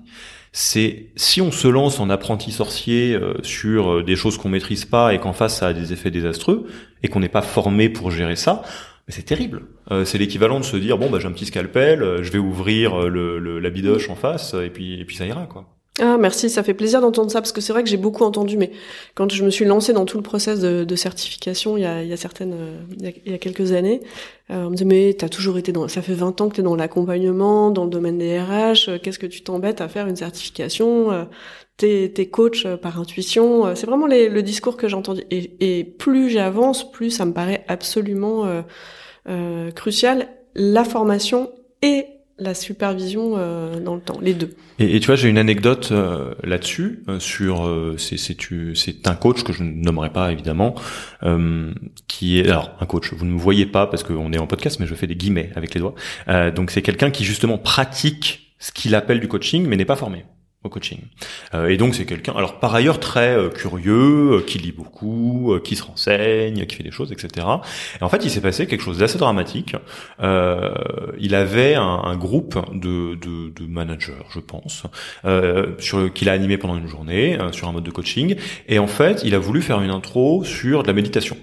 c'est 0.52 1.06
si 1.16 1.40
on 1.40 1.50
se 1.50 1.68
lance 1.68 2.00
en 2.00 2.10
apprenti 2.10 2.52
sorcier 2.52 3.14
euh, 3.14 3.34
sur 3.42 3.92
euh, 3.92 4.02
des 4.02 4.16
choses 4.16 4.38
qu'on 4.38 4.48
maîtrise 4.48 4.84
pas 4.84 5.14
et 5.14 5.18
qu'en 5.18 5.32
face 5.32 5.58
ça 5.58 5.68
a 5.68 5.72
des 5.72 5.92
effets 5.92 6.10
désastreux 6.10 6.66
et 7.02 7.08
qu'on 7.08 7.20
n'est 7.20 7.28
pas 7.28 7.42
formé 7.42 7.88
pour 7.88 8.10
gérer 8.10 8.36
ça, 8.36 8.62
c'est 9.08 9.24
terrible. 9.24 9.62
Euh, 9.90 10.04
c'est 10.04 10.18
l'équivalent 10.18 10.58
de 10.58 10.64
se 10.64 10.76
dire 10.76 10.98
bon 10.98 11.10
bah 11.10 11.18
j'ai 11.20 11.28
un 11.28 11.32
petit 11.32 11.46
scalpel, 11.46 12.22
je 12.22 12.30
vais 12.30 12.38
ouvrir 12.38 13.08
le, 13.08 13.58
la 13.58 13.70
bidoche 13.70 14.08
en 14.10 14.16
face 14.16 14.54
et 14.54 14.70
puis 14.70 15.00
et 15.00 15.04
puis 15.04 15.16
ça 15.16 15.26
ira 15.26 15.46
quoi. 15.46 15.75
Ah 15.98 16.18
merci, 16.18 16.50
ça 16.50 16.62
fait 16.62 16.74
plaisir 16.74 17.00
d'entendre 17.00 17.30
ça 17.30 17.40
parce 17.40 17.52
que 17.52 17.62
c'est 17.62 17.72
vrai 17.72 17.82
que 17.82 17.88
j'ai 17.88 17.96
beaucoup 17.96 18.22
entendu, 18.24 18.58
mais 18.58 18.70
quand 19.14 19.32
je 19.32 19.42
me 19.42 19.48
suis 19.48 19.64
lancée 19.64 19.94
dans 19.94 20.04
tout 20.04 20.18
le 20.18 20.22
process 20.22 20.60
de, 20.60 20.96
certification 20.96 21.78
il 21.78 21.84
y 21.84 21.86
a, 21.86 22.02
il 22.02 22.08
y 22.08 22.12
a 22.12 22.18
certaines, 22.18 22.52
euh, 22.52 22.80
il, 23.24 23.32
y 23.32 23.34
a, 23.34 23.38
quelques 23.38 23.72
années, 23.72 24.02
euh, 24.50 24.66
on 24.66 24.70
me 24.70 24.76
disait 24.76 24.84
mais 24.84 25.14
t'as 25.14 25.30
toujours 25.30 25.56
été 25.56 25.72
dans, 25.72 25.88
ça 25.88 26.02
fait 26.02 26.12
20 26.12 26.38
ans 26.42 26.48
que 26.50 26.56
t'es 26.56 26.62
dans 26.62 26.76
l'accompagnement, 26.76 27.70
dans 27.70 27.84
le 27.84 27.90
domaine 27.90 28.18
des 28.18 28.38
RH, 28.38 28.88
euh, 28.88 28.98
qu'est-ce 29.02 29.18
que 29.18 29.26
tu 29.26 29.40
t'embêtes 29.40 29.80
à 29.80 29.88
faire 29.88 30.06
une 30.06 30.16
certification 30.16 31.26
T'es, 31.78 32.10
t'es 32.14 32.26
coach 32.26 32.66
par 32.80 32.98
intuition. 32.98 33.74
C'est 33.74 33.86
vraiment 33.86 34.06
le 34.06 34.40
discours 34.40 34.78
que 34.78 34.88
j'ai 34.88 34.96
entendu. 34.96 35.22
Et, 35.30 35.78
et 35.78 35.84
plus 35.84 36.30
j'avance, 36.30 36.90
plus 36.90 37.10
ça 37.10 37.26
me 37.26 37.34
paraît 37.34 37.66
absolument 37.68 38.64
crucial. 39.74 40.28
La 40.54 40.84
formation 40.84 41.50
et 41.82 42.06
la 42.38 42.54
supervision 42.54 43.34
euh, 43.36 43.80
dans 43.80 43.94
le 43.94 44.00
temps, 44.00 44.18
les 44.20 44.34
deux. 44.34 44.50
Et, 44.78 45.00
tu 45.00 45.06
vois, 45.06 45.16
j'ai 45.16 45.28
une 45.28 45.38
anecdote 45.38 45.88
euh, 45.90 46.34
là-dessus 46.42 47.02
euh, 47.08 47.18
sur 47.18 47.68
c'est 47.98 48.18
c'est 48.18 48.36
c'est 48.74 49.08
un 49.08 49.14
coach 49.14 49.42
que 49.42 49.52
je 49.52 49.62
ne 49.62 49.70
nommerai 49.70 50.10
pas 50.10 50.32
évidemment, 50.32 50.74
qui 52.06 52.40
est 52.40 52.48
alors 52.48 52.76
un 52.80 52.86
coach. 52.86 53.12
Vous 53.12 53.24
ne 53.24 53.32
me 53.32 53.38
voyez 53.38 53.66
pas 53.66 53.86
parce 53.86 54.02
qu'on 54.02 54.32
est 54.32 54.38
en 54.38 54.46
podcast, 54.46 54.78
mais 54.80 54.86
je 54.86 54.94
fais 54.94 55.06
des 55.06 55.16
guillemets 55.16 55.50
avec 55.56 55.74
les 55.74 55.80
doigts. 55.80 55.94
donc 56.54 56.70
c'est 56.70 56.82
quelqu'un 56.82 57.10
qui 57.10 57.24
justement 57.24 57.58
pratique 57.58 58.54
ce 58.58 58.72
qu'il 58.72 58.94
appelle 58.94 59.20
du 59.20 59.28
coaching, 59.28 59.66
mais 59.66 59.76
n'est 59.76 59.84
pas 59.84 59.96
formé 59.96 60.24
au 60.66 60.68
coaching. 60.68 60.98
Euh, 61.54 61.68
et 61.68 61.76
donc 61.76 61.94
c'est 61.94 62.04
quelqu'un, 62.04 62.34
alors 62.36 62.58
par 62.60 62.74
ailleurs 62.74 63.00
très 63.00 63.36
euh, 63.36 63.48
curieux, 63.48 64.32
euh, 64.32 64.42
qui 64.46 64.58
lit 64.58 64.72
beaucoup, 64.72 65.56
qui 65.64 65.76
se 65.76 65.82
renseigne, 65.82 66.66
qui 66.66 66.76
fait 66.76 66.82
des 66.82 66.90
choses, 66.90 67.12
etc. 67.12 67.46
Et 68.00 68.04
en 68.04 68.08
fait, 68.08 68.24
il 68.24 68.30
s'est 68.30 68.40
passé 68.40 68.66
quelque 68.66 68.82
chose 68.82 68.98
d'assez 68.98 69.18
dramatique. 69.18 69.76
il 70.20 71.34
avait 71.34 71.74
un, 71.74 71.82
un 71.82 72.16
groupe 72.16 72.58
de, 72.74 73.14
de, 73.14 73.50
de, 73.50 73.66
managers, 73.66 74.12
je 74.30 74.40
pense, 74.40 74.84
sur 75.78 76.12
qu'il 76.12 76.28
a 76.28 76.32
animé 76.32 76.58
pendant 76.58 76.76
une 76.76 76.88
journée 76.88 77.38
sur 77.52 77.68
un 77.68 77.72
mode 77.72 77.84
de 77.84 77.90
coaching. 77.90 78.36
Et 78.68 78.78
en 78.78 78.86
fait, 78.86 79.22
il 79.24 79.34
a 79.34 79.38
voulu 79.38 79.62
faire 79.62 79.80
une 79.80 79.90
intro 79.90 80.44
sur 80.44 80.82
de 80.82 80.88
la 80.88 80.92
méditation. 80.92 81.36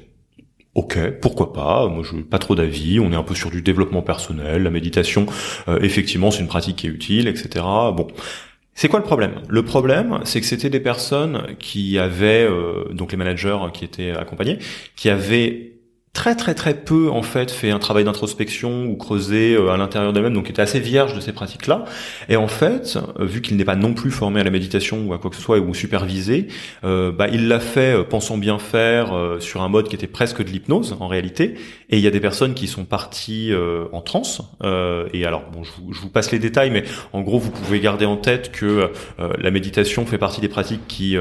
Ok, 0.76 0.98
pourquoi 1.22 1.54
pas? 1.54 1.88
Moi, 1.88 2.04
je 2.04 2.18
pas 2.22 2.40
trop 2.40 2.56
d'avis. 2.56 3.00
On 3.00 3.12
est 3.12 3.16
un 3.16 3.24
peu 3.24 3.36
sur 3.36 3.52
du 3.52 3.62
développement 3.62 4.02
personnel, 4.02 4.64
la 4.64 4.72
méditation. 4.72 5.26
effectivement, 5.82 6.32
c'est 6.32 6.42
une 6.42 6.48
pratique 6.48 6.78
qui 6.78 6.88
est 6.88 6.92
utile, 6.92 7.28
etc. 7.28 7.64
Bon, 7.96 8.08
c'est 8.76 8.88
quoi 8.88 9.00
le 9.00 9.06
problème? 9.06 9.42
Le 9.50 9.64
problème, 9.64 10.20
c'est 10.24 10.42
que 10.42 10.48
c'était 10.48 10.70
des 10.70 10.80
personnes 10.80 11.56
qui 11.60 12.00
avaient, 12.00 12.48
euh, 12.50 12.86
donc 12.92 13.12
les 13.12 13.18
managers 13.18 13.58
qui 13.74 13.86
étaient 13.86 14.12
accompagnés, 14.12 14.58
qui 14.96 15.10
avaient 15.10 15.74
très 16.14 16.36
très 16.36 16.54
très 16.54 16.76
peu 16.76 17.10
en 17.10 17.24
fait 17.24 17.50
fait 17.50 17.72
un 17.72 17.80
travail 17.80 18.04
d'introspection 18.04 18.86
ou 18.86 18.96
creusé 18.96 19.56
euh, 19.56 19.72
à 19.72 19.78
l'intérieur 19.78 20.14
d'elle-même, 20.14 20.36
donc 20.36 20.48
était 20.48 20.62
assez 20.62 20.80
vierge 20.80 21.16
de 21.16 21.20
ces 21.20 21.34
pratiques-là. 21.34 21.86
Et 22.30 22.36
en 22.36 22.48
fait, 22.48 23.00
euh, 23.20 23.26
vu 23.26 23.42
qu'il 23.42 23.58
n'est 23.58 23.66
pas 23.66 23.76
non 23.76 23.96
plus 23.96 24.12
formé 24.12 24.40
à 24.40 24.44
la 24.44 24.52
méditation 24.52 25.08
ou 25.08 25.14
à 25.14 25.18
quoi 25.18 25.32
que 25.32 25.36
ce 25.36 25.42
soit 25.42 25.58
ou 25.58 25.74
supervisé, 25.74 26.48
euh, 26.84 27.12
bah, 27.12 27.28
il 27.30 27.48
l'a 27.48 27.60
fait 27.60 28.04
pensant 28.08 28.38
bien 28.38 28.60
faire 28.60 29.12
sur 29.40 29.64
un 29.64 29.70
mode 29.70 29.88
qui 29.90 29.96
était 29.96 30.08
presque 30.08 30.44
de 30.44 30.50
l'hypnose 30.50 30.96
en 31.00 31.08
réalité. 31.08 31.56
Et 31.90 31.98
il 31.98 32.04
y 32.04 32.08
a 32.08 32.12
des 32.12 32.20
personnes 32.20 32.54
qui 32.54 32.68
sont 32.68 32.86
parties 32.86 33.52
en 33.92 34.02
transe. 34.02 34.42
et 35.14 35.26
alors, 35.26 35.44
bon, 35.52 35.64
je 35.64 36.00
vous, 36.00 36.10
passe 36.10 36.32
les 36.32 36.40
détails, 36.40 36.70
mais 36.70 36.84
en 37.12 37.22
gros, 37.22 37.40
vous 37.40 37.52
pouvez 37.52 37.80
garder 37.80 38.06
en 38.06 38.18
tête 38.18 38.52
que 38.52 38.92
la 39.18 39.52
méditation 39.52 40.06
fait 40.06 40.18
partie 40.18 40.42
des 40.42 40.48
pratiques 40.48 40.88
qui 40.88 41.16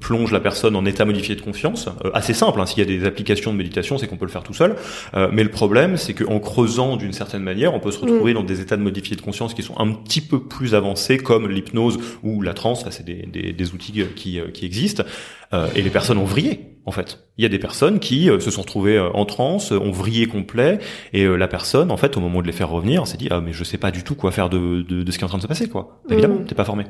plongent 0.00 0.32
la 0.32 0.40
personne 0.40 0.76
en 0.76 0.84
état 0.84 1.04
modifié 1.04 1.34
de 1.34 1.40
confiance. 1.40 1.88
assez 2.14 2.34
simple. 2.34 2.60
Hein, 2.60 2.66
S'il 2.66 2.78
y 2.78 2.82
a 2.82 2.98
des 2.98 3.06
applications 3.06 3.52
de 3.52 3.58
méditation, 3.58 3.98
c'est 3.98 4.06
qu'on 4.06 4.16
peut 4.16 4.26
le 4.26 4.30
faire 4.30 4.37
tout 4.42 4.54
seul. 4.54 4.76
Euh, 5.14 5.28
mais 5.32 5.42
le 5.42 5.50
problème, 5.50 5.96
c'est 5.96 6.14
qu'en 6.14 6.38
creusant 6.40 6.96
d'une 6.96 7.12
certaine 7.12 7.42
manière, 7.42 7.74
on 7.74 7.80
peut 7.80 7.90
se 7.90 7.98
retrouver 7.98 8.32
mm. 8.32 8.36
dans 8.36 8.42
des 8.42 8.60
états 8.60 8.76
de 8.76 8.82
modifié 8.82 9.16
de 9.16 9.22
conscience 9.22 9.54
qui 9.54 9.62
sont 9.62 9.78
un 9.78 9.92
petit 9.92 10.20
peu 10.20 10.40
plus 10.40 10.74
avancés, 10.74 11.18
comme 11.18 11.48
l'hypnose 11.48 11.98
ou 12.22 12.42
la 12.42 12.54
transe. 12.54 12.84
Ça, 12.84 12.90
c'est 12.90 13.04
des, 13.04 13.26
des, 13.26 13.52
des, 13.52 13.72
outils 13.72 14.04
qui, 14.14 14.40
euh, 14.40 14.50
qui 14.50 14.66
existent. 14.66 15.04
Euh, 15.52 15.68
et 15.74 15.82
les 15.82 15.90
personnes 15.90 16.18
ont 16.18 16.24
vrillé, 16.24 16.76
en 16.84 16.90
fait. 16.90 17.26
Il 17.38 17.42
y 17.42 17.46
a 17.46 17.48
des 17.48 17.58
personnes 17.58 18.00
qui 18.00 18.26
se 18.26 18.50
sont 18.50 18.62
retrouvées 18.62 18.98
en 18.98 19.24
transe, 19.24 19.72
ont 19.72 19.92
vrillé 19.92 20.26
complet, 20.26 20.78
et 21.12 21.24
la 21.24 21.48
personne, 21.48 21.90
en 21.90 21.96
fait, 21.96 22.16
au 22.16 22.20
moment 22.20 22.42
de 22.42 22.46
les 22.46 22.52
faire 22.52 22.68
revenir, 22.68 23.06
s'est 23.06 23.16
dit 23.16 23.28
ah 23.30 23.40
mais 23.40 23.52
je 23.52 23.62
sais 23.62 23.78
pas 23.78 23.92
du 23.92 24.02
tout 24.02 24.16
quoi 24.16 24.32
faire 24.32 24.50
de, 24.50 24.82
de, 24.82 25.04
de 25.04 25.12
ce 25.12 25.16
qui 25.16 25.22
est 25.22 25.24
en 25.24 25.28
train 25.28 25.38
de 25.38 25.42
se 25.42 25.48
passer, 25.48 25.68
quoi. 25.68 26.02
Évidemment, 26.10 26.40
mm. 26.40 26.44
t'es 26.46 26.56
pas 26.56 26.64
formé. 26.64 26.84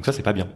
Donc 0.00 0.06
ça, 0.06 0.12
c'est 0.12 0.22
pas 0.22 0.32
bien. 0.32 0.48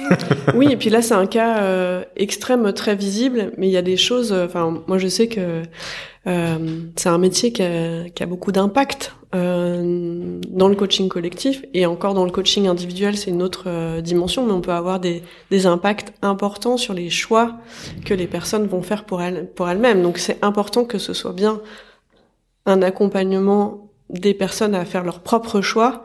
oui, 0.54 0.70
et 0.70 0.76
puis 0.76 0.90
là, 0.90 1.00
c'est 1.00 1.14
un 1.14 1.24
cas 1.24 1.62
euh, 1.62 2.04
extrême, 2.16 2.70
très 2.74 2.94
visible, 2.94 3.50
mais 3.56 3.66
il 3.66 3.70
y 3.70 3.78
a 3.78 3.82
des 3.82 3.96
choses. 3.96 4.30
Euh, 4.30 4.44
enfin, 4.44 4.82
moi, 4.86 4.98
je 4.98 5.08
sais 5.08 5.26
que 5.26 5.62
euh, 6.26 6.58
c'est 6.96 7.08
un 7.08 7.16
métier 7.16 7.50
qui 7.50 7.62
a, 7.62 8.10
qui 8.10 8.22
a 8.22 8.26
beaucoup 8.26 8.52
d'impact 8.52 9.14
euh, 9.34 10.38
dans 10.50 10.68
le 10.68 10.74
coaching 10.74 11.08
collectif 11.08 11.64
et 11.72 11.86
encore 11.86 12.12
dans 12.12 12.26
le 12.26 12.30
coaching 12.30 12.66
individuel, 12.66 13.16
c'est 13.16 13.30
une 13.30 13.40
autre 13.40 13.68
euh, 13.68 14.02
dimension, 14.02 14.44
mais 14.44 14.52
on 14.52 14.60
peut 14.60 14.70
avoir 14.70 15.00
des, 15.00 15.22
des 15.50 15.64
impacts 15.64 16.12
importants 16.20 16.76
sur 16.76 16.92
les 16.92 17.08
choix 17.08 17.56
que 18.04 18.12
les 18.12 18.26
personnes 18.26 18.66
vont 18.66 18.82
faire 18.82 19.04
pour 19.04 19.22
elles, 19.22 19.48
pour 19.54 19.66
elles-mêmes. 19.70 20.02
Donc, 20.02 20.18
c'est 20.18 20.44
important 20.44 20.84
que 20.84 20.98
ce 20.98 21.14
soit 21.14 21.32
bien 21.32 21.62
un 22.66 22.82
accompagnement 22.82 23.88
des 24.10 24.34
personnes 24.34 24.74
à 24.74 24.84
faire 24.84 25.04
leurs 25.04 25.20
propres 25.20 25.62
choix 25.62 26.04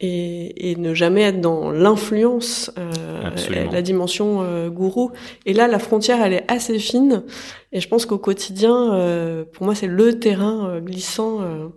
et, 0.00 0.70
et, 0.70 0.76
ne 0.76 0.92
jamais 0.92 1.22
être 1.22 1.40
dans 1.40 1.70
l'influence, 1.70 2.70
euh, 2.78 3.30
la 3.70 3.82
dimension 3.82 4.42
euh, 4.42 4.68
gourou. 4.68 5.12
Et 5.46 5.52
là, 5.52 5.68
la 5.68 5.78
frontière, 5.78 6.20
elle 6.22 6.32
est 6.32 6.50
assez 6.50 6.78
fine. 6.78 7.22
Et 7.72 7.80
je 7.80 7.88
pense 7.88 8.04
qu'au 8.04 8.18
quotidien, 8.18 8.94
euh, 8.94 9.44
pour 9.44 9.64
moi, 9.64 9.74
c'est 9.74 9.86
le 9.86 10.18
terrain 10.18 10.68
euh, 10.68 10.80
glissant. 10.80 11.40
Euh, 11.42 11.68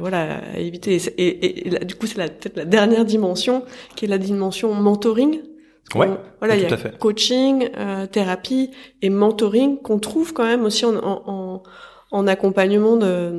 voilà, 0.00 0.40
à 0.54 0.58
éviter. 0.58 0.96
Et, 1.16 1.68
et, 1.68 1.84
du 1.84 1.94
coup, 1.94 2.06
c'est 2.06 2.16
peut-être 2.16 2.56
la 2.56 2.64
dernière 2.64 3.04
dimension, 3.04 3.64
qui 3.96 4.04
est 4.04 4.08
la 4.08 4.18
dimension 4.18 4.74
mentoring. 4.74 5.40
Ouais, 5.94 6.08
voilà, 6.38 6.56
il 6.56 6.62
y 6.62 6.66
a 6.66 6.76
coaching, 6.98 7.68
thérapie 8.12 8.70
et 9.02 9.10
mentoring 9.10 9.80
qu'on 9.80 9.98
trouve 9.98 10.32
quand 10.32 10.44
même 10.44 10.64
aussi 10.64 10.84
en, 10.84 10.94
en, 10.96 11.62
en 12.10 12.26
accompagnement 12.26 12.96
de, 12.96 13.32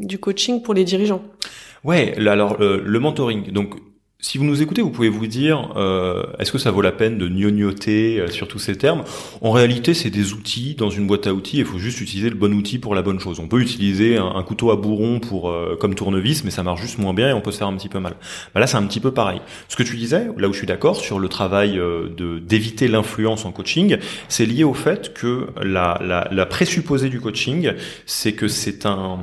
du 0.00 0.18
coaching 0.18 0.62
pour 0.62 0.74
les 0.74 0.84
dirigeants. 0.84 1.22
Ouais, 1.84 2.14
alors 2.28 2.58
le 2.58 2.98
mentoring. 2.98 3.50
Donc 3.52 3.74
si 4.24 4.38
vous 4.38 4.44
nous 4.44 4.62
écoutez, 4.62 4.82
vous 4.82 4.90
pouvez 4.90 5.08
vous 5.08 5.26
dire, 5.26 5.72
euh, 5.76 6.22
est-ce 6.38 6.52
que 6.52 6.58
ça 6.58 6.70
vaut 6.70 6.80
la 6.80 6.92
peine 6.92 7.18
de 7.18 7.26
gnognoter 7.26 8.20
euh, 8.20 8.28
sur 8.28 8.46
tous 8.46 8.60
ces 8.60 8.76
termes? 8.76 9.02
En 9.40 9.50
réalité, 9.50 9.94
c'est 9.94 10.10
des 10.10 10.32
outils 10.32 10.76
dans 10.76 10.90
une 10.90 11.08
boîte 11.08 11.26
à 11.26 11.34
outils. 11.34 11.58
Il 11.58 11.64
faut 11.64 11.78
juste 11.78 12.00
utiliser 12.00 12.30
le 12.30 12.36
bon 12.36 12.54
outil 12.54 12.78
pour 12.78 12.94
la 12.94 13.02
bonne 13.02 13.18
chose. 13.18 13.40
On 13.40 13.48
peut 13.48 13.60
utiliser 13.60 14.18
un, 14.18 14.42
couteau 14.44 14.70
à 14.70 14.76
bourron 14.76 15.18
pour 15.18 15.50
euh, 15.50 15.76
comme 15.78 15.96
tournevis, 15.96 16.44
mais 16.44 16.52
ça 16.52 16.62
marche 16.62 16.80
juste 16.80 16.98
moins 16.98 17.14
bien 17.14 17.30
et 17.30 17.32
on 17.32 17.40
peut 17.40 17.50
se 17.50 17.58
faire 17.58 17.66
un 17.66 17.76
petit 17.76 17.88
peu 17.88 17.98
mal. 17.98 18.14
Bah 18.54 18.60
là, 18.60 18.68
c'est 18.68 18.76
un 18.76 18.86
petit 18.86 19.00
peu 19.00 19.10
pareil. 19.10 19.40
Ce 19.68 19.74
que 19.74 19.82
tu 19.82 19.96
disais, 19.96 20.28
là 20.38 20.48
où 20.48 20.52
je 20.52 20.58
suis 20.58 20.68
d'accord 20.68 20.94
sur 20.94 21.18
le 21.18 21.28
travail 21.28 21.72
de 21.72 22.38
d'éviter 22.38 22.86
l'influence 22.86 23.44
en 23.44 23.50
coaching, 23.50 23.96
c'est 24.28 24.46
lié 24.46 24.62
au 24.62 24.74
fait 24.74 25.12
que 25.14 25.48
la, 25.60 26.00
la, 26.00 26.28
la 26.30 26.46
présupposée 26.46 27.08
du 27.08 27.20
coaching, 27.20 27.72
c'est 28.06 28.34
que 28.34 28.46
c'est 28.46 28.86
un 28.86 29.18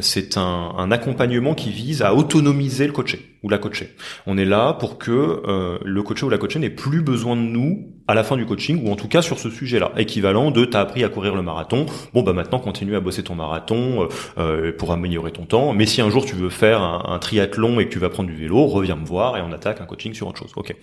c'est 0.00 0.38
un, 0.38 0.72
un 0.78 0.90
accompagnement 0.90 1.54
qui 1.54 1.70
vise 1.70 2.00
à 2.00 2.14
autonomiser 2.14 2.86
le 2.86 2.92
coaché 2.94 3.20
ou 3.42 3.48
la 3.48 3.58
coacher. 3.58 3.94
On 4.26 4.36
est 4.36 4.44
là 4.44 4.72
pour 4.72 4.98
que 4.98 5.10
euh, 5.46 5.78
le 5.84 6.02
coaché 6.02 6.26
ou 6.26 6.28
la 6.28 6.38
coachée 6.38 6.58
n'ait 6.58 6.70
plus 6.70 7.02
besoin 7.02 7.36
de 7.36 7.42
nous 7.42 7.92
à 8.08 8.14
la 8.14 8.24
fin 8.24 8.36
du 8.36 8.46
coaching, 8.46 8.82
ou 8.84 8.90
en 8.90 8.96
tout 8.96 9.06
cas 9.06 9.20
sur 9.20 9.38
ce 9.38 9.50
sujet-là. 9.50 9.92
Équivalent 9.98 10.50
de 10.50 10.64
t'as 10.64 10.80
appris 10.80 11.04
à 11.04 11.10
courir 11.10 11.34
le 11.34 11.42
marathon, 11.42 11.84
bon 12.14 12.22
bah 12.22 12.32
maintenant 12.32 12.58
continue 12.58 12.96
à 12.96 13.00
bosser 13.00 13.22
ton 13.22 13.34
marathon 13.34 14.02
euh, 14.02 14.08
euh, 14.38 14.72
pour 14.72 14.92
améliorer 14.92 15.30
ton 15.30 15.44
temps. 15.44 15.72
Mais 15.74 15.86
si 15.86 16.00
un 16.00 16.08
jour 16.08 16.24
tu 16.24 16.34
veux 16.34 16.48
faire 16.48 16.82
un, 16.82 17.18
triathlon 17.18 17.80
et 17.80 17.86
que 17.86 17.92
tu 17.92 17.98
vas 17.98 18.08
prendre 18.08 18.30
du 18.30 18.36
vélo, 18.36 18.66
reviens 18.66 18.96
me 18.96 19.04
voir 19.04 19.36
et 19.36 19.42
on 19.42 19.52
attaque 19.52 19.80
un 19.80 19.84
coaching 19.84 20.14
sur 20.14 20.26
autre 20.26 20.38
chose. 20.38 20.52
Ok. 20.56 20.74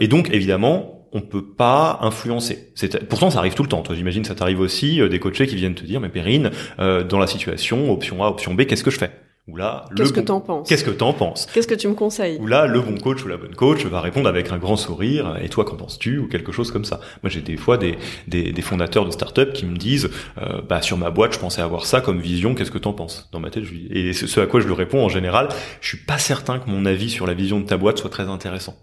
et 0.00 0.08
donc 0.08 0.30
évidemment, 0.32 1.06
on 1.12 1.20
peut 1.20 1.44
pas 1.44 1.98
influencer. 2.02 2.72
Pourtant, 3.08 3.30
ça 3.30 3.40
arrive 3.40 3.54
tout 3.54 3.64
le 3.64 3.68
temps. 3.68 3.82
Toi, 3.82 3.96
j'imagine, 3.96 4.24
ça 4.24 4.34
t'arrive 4.34 4.60
aussi 4.60 5.00
des 5.08 5.18
coachés 5.18 5.46
qui 5.46 5.56
viennent 5.56 5.74
te 5.74 5.84
dire, 5.84 6.00
mais 6.00 6.08
Perrine, 6.08 6.50
dans 6.78 7.18
la 7.18 7.26
situation, 7.26 7.90
option 7.92 8.22
A, 8.22 8.28
option 8.28 8.54
B, 8.54 8.64
qu'est-ce 8.64 8.84
que 8.84 8.92
je 8.92 8.98
fais? 8.98 9.10
Ou 9.50 9.56
là, 9.56 9.86
qu'est-ce 9.96 10.12
que 10.12 10.20
t'en 10.20 10.40
penses 10.40 10.68
Qu'est-ce 10.68 10.84
que 10.84 10.90
t'en 10.90 11.12
penses 11.12 11.46
Qu'est-ce 11.52 11.66
que 11.66 11.74
tu 11.74 11.88
me 11.88 11.94
conseilles 11.94 12.38
Ou 12.40 12.46
là, 12.46 12.66
le 12.66 12.80
bon 12.80 12.96
coach 12.96 13.24
ou 13.24 13.28
la 13.28 13.36
bonne 13.36 13.54
coach 13.54 13.84
va 13.86 14.00
répondre 14.00 14.28
avec 14.28 14.52
un 14.52 14.58
grand 14.58 14.76
sourire. 14.76 15.36
Et 15.42 15.48
toi, 15.48 15.64
qu'en 15.64 15.76
penses-tu 15.76 16.18
Ou 16.18 16.28
quelque 16.28 16.52
chose 16.52 16.70
comme 16.70 16.84
ça. 16.84 17.00
Moi, 17.22 17.30
j'ai 17.30 17.40
des 17.40 17.56
fois 17.56 17.76
des, 17.76 17.98
des, 18.28 18.52
des 18.52 18.62
fondateurs 18.62 19.04
de 19.04 19.10
start-up 19.10 19.52
qui 19.52 19.66
me 19.66 19.76
disent, 19.76 20.10
euh, 20.38 20.60
bah 20.62 20.82
sur 20.82 20.96
ma 20.96 21.10
boîte, 21.10 21.34
je 21.34 21.38
pensais 21.38 21.62
avoir 21.62 21.86
ça 21.86 22.00
comme 22.00 22.20
vision. 22.20 22.54
Qu'est-ce 22.54 22.70
que 22.70 22.78
t'en 22.78 22.92
penses? 22.92 23.28
Dans 23.32 23.40
ma 23.40 23.50
tête, 23.50 23.64
je 23.64 23.70
lui 23.72 23.88
et 23.90 24.12
ce 24.12 24.40
à 24.40 24.46
quoi 24.46 24.60
je 24.60 24.66
lui 24.66 24.74
réponds 24.74 25.04
en 25.04 25.08
général, 25.08 25.48
je 25.80 25.88
suis 25.88 25.98
pas 25.98 26.18
certain 26.18 26.58
que 26.58 26.70
mon 26.70 26.84
avis 26.86 27.10
sur 27.10 27.26
la 27.26 27.34
vision 27.34 27.60
de 27.60 27.66
ta 27.66 27.76
boîte 27.76 27.98
soit 27.98 28.10
très 28.10 28.28
intéressant. 28.28 28.76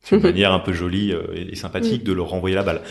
C'est 0.00 0.16
une 0.16 0.22
manière 0.30 0.52
un 0.52 0.58
peu 0.58 0.72
jolie 0.72 1.12
euh, 1.12 1.22
et 1.34 1.56
sympathique 1.56 2.04
de 2.04 2.12
leur 2.12 2.28
renvoyer 2.28 2.56
la 2.56 2.62
balle. 2.62 2.82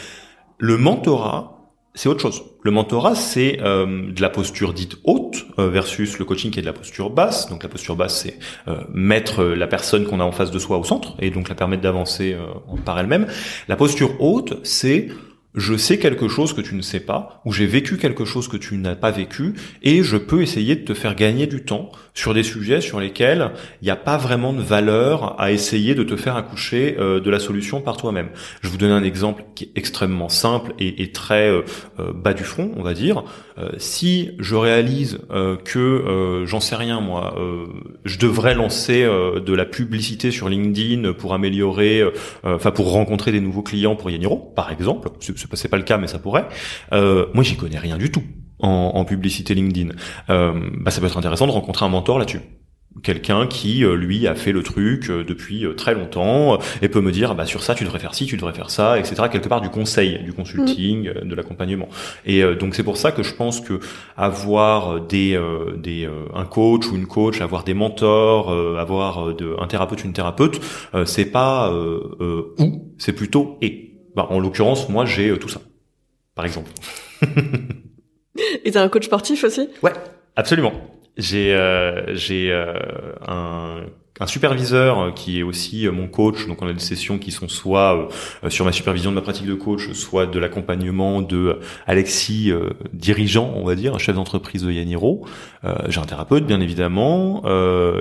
Le 0.57 0.77
mentorat, 0.77 1.60
c'est 1.93 2.07
autre 2.07 2.21
chose. 2.21 2.43
Le 2.63 2.71
mentorat, 2.71 3.15
c'est 3.15 3.59
euh, 3.61 4.11
de 4.11 4.21
la 4.21 4.29
posture 4.29 4.73
dite 4.73 4.95
haute 5.03 5.45
euh, 5.59 5.69
versus 5.69 6.19
le 6.19 6.25
coaching 6.25 6.49
qui 6.49 6.59
est 6.59 6.61
de 6.61 6.67
la 6.67 6.73
posture 6.73 7.09
basse. 7.09 7.49
Donc 7.49 7.63
la 7.63 7.69
posture 7.69 7.97
basse, 7.97 8.21
c'est 8.21 8.39
euh, 8.69 8.81
mettre 8.93 9.43
la 9.43 9.67
personne 9.67 10.05
qu'on 10.05 10.21
a 10.21 10.23
en 10.23 10.31
face 10.31 10.51
de 10.51 10.59
soi 10.59 10.77
au 10.77 10.85
centre 10.85 11.15
et 11.19 11.31
donc 11.31 11.49
la 11.49 11.55
permettre 11.55 11.81
d'avancer 11.81 12.37
par 12.85 12.97
elle-même. 12.97 13.27
La 13.67 13.75
posture 13.75 14.21
haute, 14.21 14.59
c'est 14.63 15.09
je 15.55 15.75
sais 15.75 15.99
quelque 15.99 16.27
chose 16.27 16.53
que 16.53 16.61
tu 16.61 16.75
ne 16.75 16.81
sais 16.81 16.99
pas, 16.99 17.41
ou 17.45 17.51
j'ai 17.51 17.65
vécu 17.65 17.97
quelque 17.97 18.25
chose 18.25 18.47
que 18.47 18.57
tu 18.57 18.77
n'as 18.77 18.95
pas 18.95 19.11
vécu, 19.11 19.53
et 19.83 20.03
je 20.03 20.17
peux 20.17 20.41
essayer 20.41 20.75
de 20.75 20.85
te 20.85 20.93
faire 20.93 21.15
gagner 21.15 21.47
du 21.47 21.63
temps 21.63 21.91
sur 22.13 22.33
des 22.33 22.43
sujets 22.43 22.81
sur 22.81 22.99
lesquels 22.99 23.51
il 23.81 23.85
n'y 23.85 23.91
a 23.91 23.95
pas 23.95 24.17
vraiment 24.17 24.53
de 24.53 24.61
valeur 24.61 25.39
à 25.39 25.51
essayer 25.51 25.95
de 25.95 26.03
te 26.03 26.15
faire 26.15 26.35
accoucher 26.35 26.97
euh, 26.99 27.19
de 27.19 27.29
la 27.29 27.39
solution 27.39 27.81
par 27.81 27.97
toi-même. 27.97 28.29
Je 28.61 28.69
vous 28.69 28.77
donne 28.77 28.91
un 28.91 29.03
exemple 29.03 29.43
qui 29.55 29.65
est 29.65 29.71
extrêmement 29.75 30.29
simple 30.29 30.73
et, 30.79 31.11
très 31.11 31.49
euh, 31.49 31.61
euh, 31.99 32.11
bas 32.13 32.33
du 32.33 32.43
front, 32.43 32.71
on 32.77 32.83
va 32.83 32.93
dire. 32.93 33.23
si 33.77 34.31
je 34.39 34.55
réalise 34.55 35.19
que, 35.65 36.43
j'en 36.45 36.59
sais 36.59 36.75
rien 36.75 36.99
moi, 36.99 37.35
je 38.05 38.17
devrais 38.17 38.55
lancer 38.55 39.03
de 39.03 39.53
la 39.53 39.65
publicité 39.65 40.31
sur 40.31 40.49
LinkedIn 40.49 41.13
pour 41.13 41.33
améliorer, 41.33 42.03
enfin 42.43 42.71
pour 42.71 42.91
rencontrer 42.91 43.31
des 43.31 43.39
nouveaux 43.39 43.61
clients 43.61 43.95
pour 43.95 44.09
Yaniro, 44.09 44.37
par 44.55 44.71
exemple, 44.71 45.09
c'est 45.53 45.67
pas 45.67 45.77
le 45.77 45.83
cas, 45.83 45.97
mais 45.97 46.07
ça 46.07 46.19
pourrait. 46.19 46.47
Euh, 46.93 47.27
moi, 47.33 47.43
j'y 47.43 47.55
connais 47.55 47.79
rien 47.79 47.97
du 47.97 48.11
tout 48.11 48.23
en, 48.59 48.91
en 48.93 49.05
publicité 49.05 49.53
LinkedIn. 49.53 49.93
Euh, 50.29 50.69
bah, 50.79 50.91
ça 50.91 51.01
peut 51.01 51.07
être 51.07 51.17
intéressant 51.17 51.47
de 51.47 51.51
rencontrer 51.51 51.85
un 51.85 51.89
mentor 51.89 52.19
là-dessus 52.19 52.41
quelqu'un 53.03 53.47
qui 53.47 53.83
euh, 53.83 53.95
lui 53.95 54.27
a 54.27 54.35
fait 54.35 54.51
le 54.51 54.63
truc 54.63 55.09
euh, 55.09 55.23
depuis 55.23 55.65
euh, 55.65 55.73
très 55.73 55.93
longtemps 55.93 56.59
et 56.81 56.89
peut 56.89 56.99
me 56.99 57.11
dire 57.11 57.35
bah 57.35 57.45
sur 57.45 57.63
ça 57.63 57.73
tu 57.73 57.85
devrais 57.85 57.99
faire 57.99 58.13
ci 58.13 58.25
tu 58.25 58.35
devrais 58.35 58.53
faire 58.53 58.69
ça 58.69 58.99
etc 58.99 59.23
quelque 59.31 59.47
part 59.47 59.61
du 59.61 59.69
conseil 59.69 60.19
du 60.23 60.33
consulting 60.33 61.09
mm. 61.09 61.27
de 61.27 61.35
l'accompagnement 61.35 61.87
et 62.25 62.43
donc 62.55 62.75
c'est 62.75 62.83
pour 62.83 62.97
ça 62.97 63.11
que 63.11 63.23
je 63.23 63.33
pense 63.33 63.61
que 63.61 63.79
avoir 64.17 64.99
des 65.01 65.39
des 65.77 66.07
un 66.33 66.45
coach 66.45 66.87
ou 66.87 66.95
une 66.95 67.07
coach 67.07 67.41
avoir 67.41 67.63
des 67.63 67.73
mentors 67.73 68.51
avoir 68.77 69.33
de, 69.33 69.55
un 69.59 69.67
thérapeute 69.67 70.03
une 70.03 70.13
thérapeute 70.13 70.59
c'est 71.05 71.25
pas 71.25 71.71
où 71.71 72.93
c'est 72.97 73.13
plutôt 73.13 73.57
et 73.61 73.90
bah, 74.15 74.27
en 74.29 74.39
l'occurrence, 74.39 74.89
moi, 74.89 75.05
j'ai 75.05 75.29
euh, 75.29 75.37
tout 75.37 75.49
ça, 75.49 75.61
par 76.35 76.45
exemple. 76.45 76.71
Et 78.65 78.71
t'as 78.71 78.83
un 78.83 78.89
coach 78.89 79.05
sportif 79.05 79.43
aussi? 79.43 79.69
Ouais, 79.83 79.93
absolument. 80.35 80.73
J'ai 81.17 81.53
euh, 81.53 82.15
j'ai 82.15 82.51
euh, 82.51 82.73
un 83.27 83.81
un 84.19 84.27
superviseur 84.27 85.15
qui 85.15 85.39
est 85.39 85.43
aussi 85.43 85.87
mon 85.87 86.07
coach. 86.07 86.45
Donc 86.45 86.61
on 86.61 86.67
a 86.67 86.73
des 86.73 86.79
sessions 86.79 87.17
qui 87.17 87.31
sont 87.31 87.47
soit 87.47 88.07
sur 88.49 88.65
ma 88.65 88.71
supervision 88.71 89.09
de 89.09 89.15
ma 89.15 89.21
pratique 89.21 89.47
de 89.47 89.55
coach, 89.55 89.93
soit 89.93 90.27
de 90.27 90.37
l'accompagnement 90.37 91.23
de 91.23 91.59
Alexis, 91.87 92.51
dirigeant, 92.93 93.51
on 93.55 93.65
va 93.65 93.73
dire, 93.73 93.95
un 93.95 93.97
chef 93.97 94.13
d'entreprise 94.15 94.61
de 94.61 94.71
Yaniro. 94.71 95.25
j'ai 95.87 95.99
un 95.99 96.05
thérapeute 96.05 96.45
bien 96.45 96.61
évidemment 96.61 97.41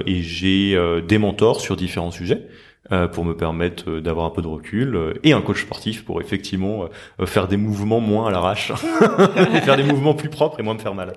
et 0.04 0.20
j'ai 0.20 0.78
des 1.08 1.16
mentors 1.16 1.62
sur 1.62 1.74
différents 1.74 2.10
sujets. 2.10 2.48
Euh, 2.92 3.06
pour 3.06 3.24
me 3.24 3.36
permettre 3.36 3.90
euh, 3.90 4.00
d'avoir 4.00 4.26
un 4.26 4.30
peu 4.30 4.42
de 4.42 4.46
recul 4.46 4.96
euh, 4.96 5.14
et 5.22 5.32
un 5.32 5.42
coach 5.42 5.62
sportif 5.62 6.04
pour 6.04 6.20
effectivement 6.20 6.88
faire 7.26 7.46
des 7.46 7.56
mouvements 7.56 8.00
moins 8.00 8.28
à 8.28 8.30
l'arrache 8.30 8.72
et 9.54 9.60
faire 9.60 9.76
des 9.76 9.82
mouvements 9.82 10.14
plus 10.14 10.30
propres 10.30 10.60
et 10.60 10.62
moins 10.62 10.74
me 10.74 10.78
faire 10.78 10.94
mal. 10.94 11.12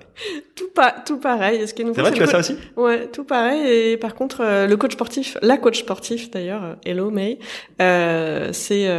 Tout 0.55 0.69
pas 0.75 0.93
tout 1.05 1.19
pareil. 1.19 1.67
Ce 1.67 1.73
qui 1.73 1.81
est 1.83 1.85
C'est 1.93 2.01
vrai, 2.01 2.11
tu 2.11 2.21
as 2.21 2.27
ça 2.27 2.39
aussi? 2.39 2.57
Ouais, 2.75 3.07
tout 3.07 3.23
pareil. 3.23 3.91
Et 3.91 3.97
par 3.97 4.13
contre, 4.15 4.43
le 4.67 4.75
coach 4.75 4.93
sportif, 4.93 5.37
la 5.41 5.57
coach 5.57 5.79
sportif 5.79 6.29
d'ailleurs, 6.31 6.77
Hello 6.85 7.09
May, 7.09 7.39
euh, 7.81 8.49
c'est 8.51 8.89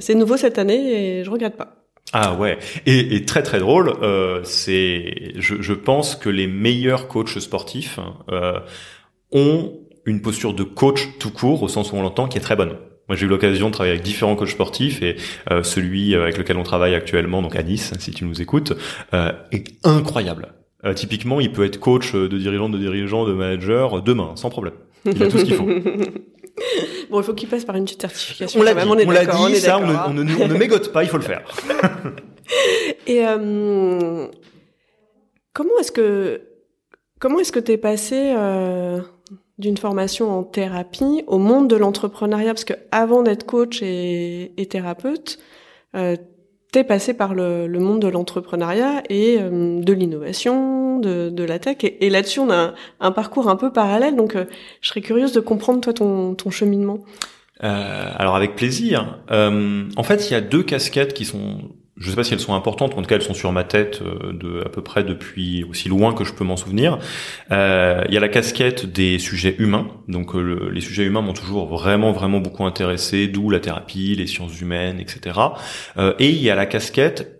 c'est 0.00 0.14
nouveau 0.14 0.36
cette 0.36 0.58
année 0.58 1.18
et 1.18 1.24
je 1.24 1.30
regrette 1.30 1.56
pas. 1.56 1.86
Ah 2.12 2.34
ouais, 2.34 2.58
et, 2.86 3.16
et 3.16 3.24
très 3.24 3.42
très 3.42 3.58
drôle, 3.58 3.92
euh, 4.00 4.40
c'est, 4.44 5.32
je, 5.36 5.60
je 5.60 5.72
pense 5.72 6.14
que 6.14 6.28
les 6.28 6.46
meilleurs 6.46 7.08
coachs 7.08 7.40
sportifs 7.40 7.98
euh, 8.30 8.60
ont 9.32 9.80
une 10.06 10.22
posture 10.22 10.54
de 10.54 10.62
coach 10.62 11.08
tout 11.18 11.30
court, 11.30 11.62
au 11.62 11.68
sens 11.68 11.92
où 11.92 11.96
on 11.96 12.02
l'entend, 12.02 12.28
qui 12.28 12.38
est 12.38 12.40
très 12.40 12.56
bonne. 12.56 12.76
Moi, 13.08 13.16
j'ai 13.16 13.26
eu 13.26 13.28
l'occasion 13.28 13.68
de 13.68 13.72
travailler 13.72 13.94
avec 13.94 14.04
différents 14.04 14.34
coachs 14.34 14.48
sportifs 14.48 15.02
et 15.02 15.16
euh, 15.50 15.62
celui 15.62 16.14
avec 16.14 16.38
lequel 16.38 16.56
on 16.56 16.64
travaille 16.64 16.94
actuellement, 16.94 17.42
donc 17.42 17.54
à 17.54 17.62
Nice, 17.62 17.92
si 17.98 18.10
tu 18.10 18.24
nous 18.24 18.40
écoutes, 18.40 18.72
euh, 19.14 19.32
est 19.52 19.74
incroyable. 19.84 20.54
Euh, 20.84 20.94
typiquement, 20.94 21.40
il 21.40 21.52
peut 21.52 21.64
être 21.64 21.78
coach 21.78 22.14
de 22.14 22.38
dirigeant, 22.38 22.68
de 22.68 22.78
dirigeant, 22.78 23.24
de 23.24 23.32
manager 23.32 24.02
demain, 24.02 24.32
sans 24.34 24.50
problème. 24.50 24.74
Il 25.04 25.22
a 25.22 25.28
tout 25.28 25.38
ce 25.38 25.44
qu'il 25.44 25.54
faut. 25.54 25.66
bon, 27.10 27.20
il 27.20 27.22
faut 27.22 27.34
qu'il 27.34 27.48
passe 27.48 27.64
par 27.64 27.76
une 27.76 27.84
petite 27.84 28.00
certification. 28.00 28.60
On 28.60 28.62
l'a 28.62 28.74
dit, 28.74 28.80
on, 28.86 28.92
on 28.92 29.10
l'a 29.10 29.24
dit, 29.24 29.56
ça, 29.56 29.78
on 29.78 29.86
ne, 29.86 30.20
on, 30.20 30.24
ne, 30.24 30.42
on 30.42 30.48
ne 30.48 30.54
mégote 30.54 30.92
pas, 30.92 31.04
il 31.04 31.08
faut 31.08 31.18
le 31.18 31.22
faire. 31.22 31.42
et 33.06 33.26
euh, 33.26 34.26
comment 35.52 35.78
est-ce 35.80 35.92
que 35.92 36.40
comment 37.18 37.40
est-ce 37.40 37.52
que 37.52 37.60
t'es 37.60 37.78
passé 37.78 38.34
euh, 38.36 39.00
d'une 39.58 39.76
formation 39.76 40.30
en 40.30 40.42
thérapie 40.42 41.24
au 41.26 41.38
monde 41.38 41.68
de 41.68 41.76
l'entrepreneuriat 41.76 42.52
Parce 42.52 42.64
que 42.64 42.74
avant 42.90 43.22
d'être 43.22 43.46
coach 43.46 43.80
et, 43.82 44.68
thérapeute, 44.70 45.38
euh, 45.94 46.16
t'es 46.72 46.84
passé 46.84 47.14
par 47.14 47.34
le, 47.34 47.66
le, 47.66 47.78
monde 47.78 48.02
de 48.02 48.08
l'entrepreneuriat 48.08 49.02
et 49.08 49.38
euh, 49.40 49.80
de 49.80 49.92
l'innovation, 49.94 50.98
de, 50.98 51.30
de, 51.30 51.44
la 51.44 51.58
tech. 51.58 51.78
Et, 51.82 52.10
là-dessus, 52.10 52.40
on 52.40 52.50
a 52.50 52.74
un, 53.00 53.12
parcours 53.12 53.48
un 53.48 53.56
peu 53.56 53.72
parallèle. 53.72 54.14
Donc, 54.14 54.36
euh, 54.36 54.44
je 54.82 54.88
serais 54.88 55.00
curieuse 55.00 55.32
de 55.32 55.40
comprendre 55.40 55.80
toi 55.80 55.94
ton, 55.94 56.34
ton 56.34 56.50
cheminement. 56.50 56.98
Euh, 57.64 58.10
alors 58.16 58.36
avec 58.36 58.56
plaisir. 58.56 59.20
en 59.30 60.02
fait, 60.02 60.28
il 60.28 60.34
y 60.34 60.36
a 60.36 60.42
deux 60.42 60.62
casquettes 60.62 61.14
qui 61.14 61.24
sont 61.24 61.60
je 61.98 62.10
sais 62.10 62.16
pas 62.16 62.24
si 62.24 62.34
elles 62.34 62.40
sont 62.40 62.54
importantes, 62.54 62.94
en 62.94 63.02
tout 63.02 63.08
cas 63.08 63.14
elles 63.14 63.22
sont 63.22 63.34
sur 63.34 63.52
ma 63.52 63.64
tête 63.64 64.02
euh, 64.02 64.32
de 64.32 64.62
à 64.64 64.68
peu 64.68 64.82
près 64.82 65.02
depuis 65.02 65.64
aussi 65.64 65.88
loin 65.88 66.12
que 66.12 66.24
je 66.24 66.32
peux 66.32 66.44
m'en 66.44 66.56
souvenir. 66.56 66.98
Euh, 67.50 68.02
il 68.08 68.14
y 68.14 68.16
a 68.16 68.20
la 68.20 68.28
casquette 68.28 68.86
des 68.86 69.18
sujets 69.18 69.56
humains, 69.58 69.88
donc 70.08 70.34
euh, 70.34 70.70
les 70.72 70.80
sujets 70.82 71.04
humains 71.04 71.22
m'ont 71.22 71.32
toujours 71.32 71.66
vraiment 71.66 72.12
vraiment 72.12 72.40
beaucoup 72.40 72.64
intéressé, 72.64 73.28
d'où 73.28 73.48
la 73.50 73.60
thérapie, 73.60 74.14
les 74.14 74.26
sciences 74.26 74.60
humaines, 74.60 75.00
etc. 75.00 75.38
et 76.18 76.28
il 76.28 76.42
y 76.42 76.50
a 76.50 76.54
la 76.54 76.66
casquette 76.66 77.35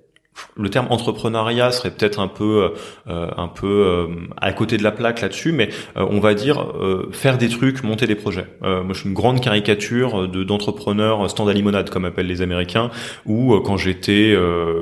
le 0.57 0.71
terme 0.71 0.87
entrepreneuriat 0.91 1.71
serait 1.71 1.91
peut-être 1.91 2.21
un 2.21 2.29
peu 2.29 2.73
euh, 3.09 3.29
un 3.37 3.49
peu 3.49 3.67
euh, 3.67 4.07
à 4.37 4.53
côté 4.53 4.77
de 4.77 4.83
la 4.83 4.91
plaque 4.91 5.21
là-dessus, 5.21 5.53
mais 5.53 5.69
euh, 5.97 6.07
on 6.11 6.21
va 6.21 6.35
dire 6.35 6.67
faire 7.13 7.39
des 7.39 7.49
trucs, 7.49 7.83
monter 7.83 8.07
des 8.07 8.15
projets. 8.15 8.47
moi, 8.61 8.87
je 8.91 9.01
suis 9.01 9.09
une 9.09 9.15
grande 9.15 9.41
caricature 9.41 10.29
de 10.29 10.45
d'entrepreneur 10.45 11.29
stand 11.31 11.49
à 11.49 11.53
limonade, 11.53 11.91
comme 11.91 12.05
appellent 12.05 12.27
les 12.27 12.43
Américains, 12.43 12.91
où 13.27 13.59
quand 13.61 13.77
j'étais 13.77 14.37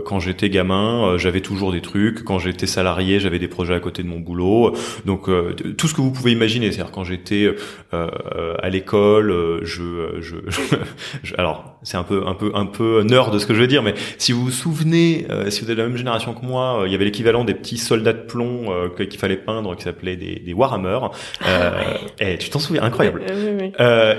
quand 0.04 0.20
j'étais 0.20 0.50
gamin, 0.50 1.16
j'avais 1.16 1.40
toujours 1.40 1.72
des 1.72 1.80
trucs. 1.80 2.24
Quand 2.24 2.38
j'étais 2.38 2.66
salarié, 2.66 3.20
j'avais 3.20 3.38
des 3.38 3.48
projets 3.48 3.74
à 3.74 3.80
côté 3.80 4.02
de 4.02 4.08
mon 4.08 4.20
boulot. 4.20 4.74
Donc 5.06 5.28
tout 5.76 5.88
ce 5.88 5.94
que 5.94 6.00
vous 6.00 6.10
pouvez 6.10 6.32
imaginer, 6.32 6.70
c'est-à-dire 6.70 6.92
quand 6.92 7.04
j'étais 7.04 7.54
à 7.92 8.68
l'école, 8.68 9.60
je, 9.62 10.20
je, 10.20 10.36
je, 11.22 11.34
alors 11.36 11.73
c'est 11.84 11.96
un 11.96 12.02
peu 12.02 12.26
un 12.26 12.34
peu 12.34 12.50
un 12.54 12.66
peu 12.66 13.02
nerd 13.02 13.32
de 13.32 13.38
ce 13.38 13.46
que 13.46 13.54
je 13.54 13.60
veux 13.60 13.66
dire, 13.66 13.82
mais 13.82 13.94
si 14.18 14.32
vous 14.32 14.44
vous 14.44 14.50
souvenez 14.50 15.26
euh, 15.30 15.50
si 15.50 15.60
vous 15.60 15.70
êtes 15.70 15.76
de 15.76 15.82
la 15.82 15.88
même 15.88 15.96
génération 15.96 16.34
que 16.34 16.44
moi, 16.44 16.80
euh, 16.80 16.86
il 16.86 16.92
y 16.92 16.94
avait 16.94 17.04
l'équivalent 17.04 17.44
des 17.44 17.54
petits 17.54 17.78
soldats 17.78 18.12
de 18.12 18.22
plomb 18.22 18.72
euh, 18.72 18.88
qu'il 18.88 19.18
fallait 19.18 19.36
peindre, 19.36 19.76
qui 19.76 19.84
s'appelaient 19.84 20.16
des, 20.16 20.36
des 20.36 20.52
Warhammer. 20.52 20.98
Ah, 21.40 21.72
et 22.18 22.38
tu 22.38 22.50
t'en 22.50 22.58
souviens, 22.58 22.82
incroyable. 22.82 23.22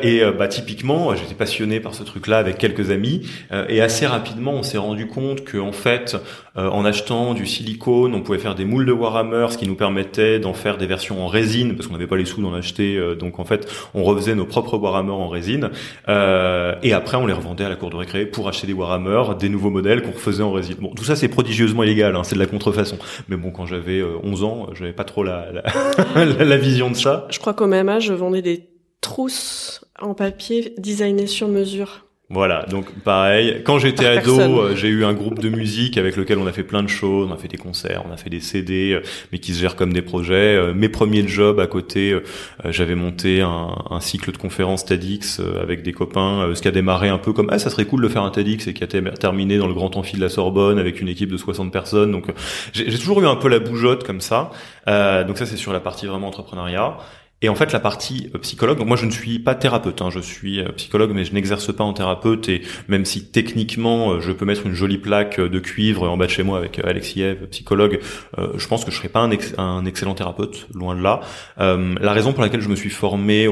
et 0.03 0.21
bah 0.37 0.47
typiquement, 0.47 1.15
j'étais 1.15 1.33
passionné 1.33 1.79
par 1.79 1.93
ce 1.95 2.03
truc-là 2.03 2.37
avec 2.37 2.57
quelques 2.57 2.91
amis, 2.91 3.27
et 3.69 3.81
assez 3.81 4.05
rapidement, 4.05 4.53
on 4.53 4.63
s'est 4.63 4.77
rendu 4.77 5.07
compte 5.07 5.43
que 5.43 5.57
en 5.57 5.71
fait, 5.71 6.15
en 6.55 6.85
achetant 6.85 7.33
du 7.33 7.45
silicone, 7.45 8.13
on 8.15 8.21
pouvait 8.21 8.37
faire 8.37 8.55
des 8.55 8.65
moules 8.65 8.85
de 8.85 8.91
Warhammer, 8.91 9.47
ce 9.49 9.57
qui 9.57 9.67
nous 9.67 9.75
permettait 9.75 10.39
d'en 10.39 10.53
faire 10.53 10.77
des 10.77 10.87
versions 10.87 11.23
en 11.23 11.27
résine, 11.27 11.75
parce 11.75 11.87
qu'on 11.87 11.93
n'avait 11.93 12.07
pas 12.07 12.17
les 12.17 12.25
sous 12.25 12.41
d'en 12.41 12.53
acheter. 12.53 12.97
donc 13.15 13.39
en 13.39 13.45
fait, 13.45 13.67
on 13.93 14.03
refaisait 14.03 14.35
nos 14.35 14.45
propres 14.45 14.77
Warhammer 14.77 15.11
en 15.11 15.27
résine, 15.27 15.69
et 16.07 16.93
après, 16.93 17.17
on 17.17 17.25
les 17.25 17.33
revendait 17.33 17.65
à 17.65 17.69
la 17.69 17.75
cour 17.75 17.89
de 17.89 17.97
récré 17.97 18.25
pour 18.25 18.47
acheter 18.47 18.67
des 18.67 18.73
Warhammer, 18.73 19.35
des 19.39 19.49
nouveaux 19.49 19.69
modèles 19.69 20.01
qu'on 20.01 20.11
refaisait 20.11 20.43
en 20.43 20.51
résine. 20.51 20.77
Bon, 20.79 20.93
tout 20.93 21.03
ça 21.03 21.15
c'est 21.15 21.27
prodigieusement 21.27 21.83
illégal, 21.83 22.15
hein, 22.15 22.23
c'est 22.23 22.35
de 22.35 22.39
la 22.39 22.45
contrefaçon. 22.45 22.97
Mais 23.27 23.37
bon, 23.37 23.51
quand 23.51 23.65
j'avais 23.65 24.03
11 24.03 24.41
euh, 24.41 24.45
ans, 24.45 24.67
j'avais 24.73 24.93
pas 24.93 25.03
trop 25.03 25.23
la, 25.23 25.47
la, 26.15 26.25
la, 26.25 26.57
vision 26.57 26.89
de 26.89 26.95
ça. 26.95 27.27
Je 27.29 27.39
crois 27.39 27.53
qu'au 27.53 27.67
même 27.67 27.89
âge, 27.89 28.05
je 28.05 28.13
vendais 28.13 28.41
des 28.41 28.69
trousses 29.01 29.85
en 29.99 30.13
papier 30.13 30.73
designées 30.77 31.27
sur 31.27 31.47
mesure. 31.47 32.04
Voilà, 32.31 32.65
donc 32.71 32.91
pareil. 33.03 33.61
Quand 33.63 33.77
j'étais 33.77 34.07
ado, 34.07 34.39
euh, 34.39 34.75
j'ai 34.75 34.87
eu 34.87 35.05
un 35.05 35.13
groupe 35.13 35.37
de 35.37 35.49
musique 35.49 35.95
avec 35.95 36.15
lequel 36.15 36.39
on 36.39 36.47
a 36.47 36.51
fait 36.51 36.63
plein 36.63 36.81
de 36.81 36.87
choses. 36.87 37.29
On 37.29 37.33
a 37.33 37.37
fait 37.37 37.47
des 37.47 37.57
concerts, 37.57 38.03
on 38.09 38.11
a 38.11 38.17
fait 38.17 38.31
des 38.31 38.39
CD, 38.39 38.93
euh, 38.93 39.01
mais 39.31 39.37
qui 39.37 39.53
se 39.53 39.61
gèrent 39.61 39.75
comme 39.75 39.93
des 39.93 40.01
projets. 40.01 40.55
Euh, 40.55 40.73
mes 40.73 40.89
premiers 40.89 41.27
jobs 41.27 41.59
à 41.59 41.67
côté, 41.67 42.19
j'avais 42.65 42.95
monté 42.95 43.41
un, 43.41 43.75
un, 43.91 43.99
cycle 43.99 44.31
de 44.31 44.37
conférences 44.37 44.85
TEDx 44.85 45.39
avec 45.61 45.83
des 45.83 45.93
copains, 45.93 46.49
ce 46.55 46.61
qui 46.63 46.67
a 46.67 46.71
démarré 46.71 47.09
un 47.09 47.19
peu 47.19 47.31
comme 47.31 47.49
ah 47.51 47.59
ça 47.59 47.69
serait 47.69 47.85
cool 47.85 48.01
de 48.01 48.07
faire 48.07 48.23
un 48.23 48.31
TEDx 48.31 48.67
et 48.67 48.73
qui 48.73 48.83
a 48.83 48.87
terminé 48.87 49.59
dans 49.59 49.67
le 49.67 49.73
grand 49.73 49.95
amphi 49.95 50.15
de 50.15 50.21
la 50.21 50.29
Sorbonne 50.29 50.79
avec 50.79 51.01
une 51.01 51.07
équipe 51.07 51.31
de 51.31 51.37
60 51.37 51.71
personnes. 51.71 52.11
Donc 52.11 52.25
j'ai 52.73 52.97
toujours 52.97 53.21
eu 53.21 53.27
un 53.27 53.35
peu 53.35 53.49
la 53.49 53.59
bougeotte 53.59 54.03
comme 54.03 54.21
ça. 54.21 54.51
donc 54.87 55.37
ça 55.37 55.45
c'est 55.45 55.57
sur 55.57 55.73
la 55.73 55.79
partie 55.79 56.07
vraiment 56.07 56.27
entrepreneuriat. 56.29 56.97
Et 57.41 57.49
en 57.49 57.55
fait, 57.55 57.73
la 57.73 57.81
partie 57.81 58.31
euh, 58.33 58.39
psychologue, 58.39 58.79
moi 58.85 58.95
je 58.95 59.05
ne 59.05 59.11
suis 59.11 59.39
pas 59.39 59.55
thérapeute, 59.55 60.01
hein, 60.01 60.09
je 60.09 60.19
suis 60.19 60.61
euh, 60.61 60.69
psychologue, 60.77 61.11
mais 61.13 61.25
je 61.25 61.33
n'exerce 61.33 61.73
pas 61.73 61.83
en 61.83 61.91
thérapeute. 61.91 62.47
Et 62.47 62.61
même 62.87 63.03
si 63.03 63.29
techniquement 63.29 64.13
euh, 64.13 64.19
je 64.21 64.31
peux 64.31 64.45
mettre 64.45 64.65
une 64.65 64.73
jolie 64.73 64.97
plaque 64.97 65.39
de 65.39 65.59
cuivre 65.59 66.09
en 66.09 66.15
bas 66.15 66.27
de 66.27 66.31
chez 66.31 66.43
moi 66.43 66.57
avec 66.57 66.79
Alexiev, 66.79 67.47
psychologue, 67.49 67.99
je 68.37 68.67
pense 68.67 68.85
que 68.85 68.91
je 68.91 68.97
serais 68.97 69.09
pas 69.09 69.19
un, 69.19 69.85
excellent 69.85 70.15
thérapeute, 70.15 70.67
loin 70.73 70.95
de 70.95 71.01
là. 71.01 71.21
la 71.57 72.13
raison 72.13 72.33
pour 72.33 72.41
laquelle 72.41 72.61
je 72.61 72.69
me 72.69 72.75
suis 72.75 72.89
formé 72.89 73.47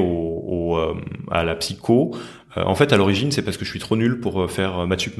à 1.30 1.44
la 1.44 1.54
psycho, 1.56 2.16
en 2.56 2.74
fait, 2.74 2.92
à 2.92 2.96
l'origine, 2.96 3.32
c'est 3.32 3.42
parce 3.42 3.56
que 3.56 3.64
je 3.64 3.70
suis 3.70 3.80
trop 3.80 3.96
nul 3.96 4.20
pour 4.20 4.50
faire 4.50 4.86
maths 4.86 5.00
sup, 5.00 5.18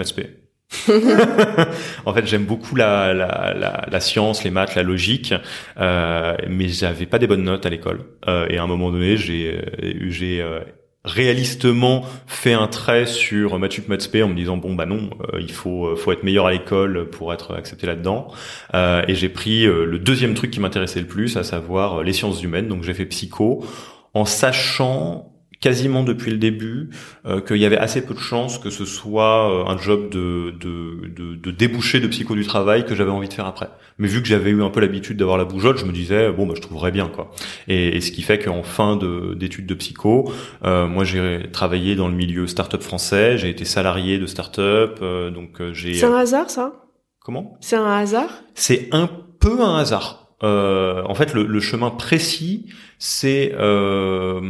en 2.07 2.15
fait, 2.15 2.27
j'aime 2.27 2.45
beaucoup 2.45 2.77
la, 2.77 3.15
la, 3.15 3.55
la, 3.55 3.87
la, 3.91 4.01
science, 4.01 4.45
les 4.45 4.51
maths, 4.51 4.75
la 4.75 4.83
logique, 4.83 5.35
euh, 5.79 6.37
mais 6.49 6.69
j'avais 6.69 7.07
pas 7.07 7.19
des 7.19 7.27
bonnes 7.27 7.45
notes 7.45 7.67
à 7.67 7.71
l'école. 7.71 8.01
Euh, 8.29 8.47
et 8.51 8.59
à 8.59 8.63
un 8.63 8.67
moment 8.67 8.91
donné, 8.91 9.17
j'ai 9.17 9.61
euh, 9.83 10.41
euh, 10.43 10.61
réalistement 11.05 12.05
fait 12.27 12.55
un 12.55 12.67
trait 12.67 13.07
sur 13.07 13.59
Mathup 13.59 13.89
Matspé 13.89 14.23
en 14.23 14.29
me 14.29 14.35
disant 14.35 14.57
bon 14.57 14.75
bah 14.75 14.87
non 14.87 15.11
euh, 15.35 15.39
il 15.39 15.53
faut 15.53 15.95
faut 15.97 16.13
être 16.13 16.23
meilleur 16.23 16.47
à 16.47 16.53
l'école 16.53 17.11
pour 17.11 17.31
être 17.35 17.55
accepté 17.55 17.87
là-dedans 17.87 18.29
et 18.73 19.15
j'ai 19.15 19.29
pris 19.29 19.67
le 19.67 19.99
deuxième 19.99 20.33
truc 20.33 20.51
qui 20.51 20.61
m'intéressait 20.61 21.01
le 21.01 21.07
plus 21.07 21.37
à 21.37 21.45
savoir 21.45 22.03
les 22.03 22.15
sciences 22.15 22.43
humaines 22.43 22.69
donc 22.69 22.85
j'ai 22.85 22.95
fait 22.95 23.05
psycho 23.05 23.67
en 24.15 24.25
sachant 24.25 25.34
quasiment 25.65 26.03
depuis 26.03 26.31
le 26.31 26.37
début 26.37 26.91
euh, 27.25 27.41
qu'il 27.41 27.57
y 27.57 27.65
avait 27.65 27.79
assez 27.79 28.05
peu 28.05 28.13
de 28.13 28.19
chances 28.19 28.59
que 28.59 28.69
ce 28.69 28.85
soit 28.85 29.51
euh, 29.51 29.73
un 29.73 29.79
job 29.79 30.11
de, 30.11 30.53
de, 30.61 31.09
de, 31.09 31.37
de, 31.37 31.51
débouché 31.51 32.01
de 32.01 32.07
psycho 32.07 32.35
du 32.35 32.45
travail 32.45 32.85
que 32.85 32.95
j'avais 32.95 33.11
envie 33.11 33.29
de 33.29 33.33
faire 33.33 33.47
après. 33.47 33.71
Mais 33.97 34.07
vu 34.07 34.21
que 34.21 34.29
j'avais 34.29 34.51
eu 34.51 34.63
un 34.63 34.69
peu 34.69 34.81
l'habitude 34.81 35.17
d'avoir 35.17 35.39
la 35.39 35.47
bougeotte, 35.47 35.79
je 35.79 35.87
me 35.87 35.93
disais 35.93 36.31
bon 36.33 36.47
bah 36.47 36.53
je 36.55 36.61
trouverais 36.61 36.91
bien 36.91 37.09
quoi. 37.09 37.31
Et, 37.67 37.99
ce 38.03 38.13
qui 38.13 38.21
fait 38.21 38.39
qu'en 38.39 38.63
fin 38.63 38.99
d'études 39.37 39.65
de, 39.65 39.75
psycho, 39.75 40.31
euh, 40.65 40.87
moi 40.87 41.05
j'ai 41.05 41.49
travaillé 41.51 41.97
dans 41.97 42.09
le 42.09 42.15
milieu 42.15 42.47
start-up 42.47 42.83
français, 42.83 43.39
j'ai 43.39 43.49
été 43.49 43.65
salarié 43.65 44.19
de 44.19 44.27
start-up, 44.27 45.01
donc 45.33 45.63
j'ai. 45.73 45.95
C'est 45.95 46.05
un 46.05 46.17
hasard 46.17 46.51
ça? 46.51 46.73
Comment? 47.21 47.57
C'est 47.63 47.77
un 47.77 47.91
hasard? 47.91 48.29
C'est 48.55 48.89
un 48.93 49.09
peu 49.41 49.63
un 49.63 49.79
hasard. 49.79 50.24
Euh, 50.45 51.03
en 51.07 51.15
fait, 51.15 51.33
le, 51.33 51.61
chemin 51.61 51.91
précis, 51.91 52.67
c'est 52.99 53.53
euh, 53.59 54.41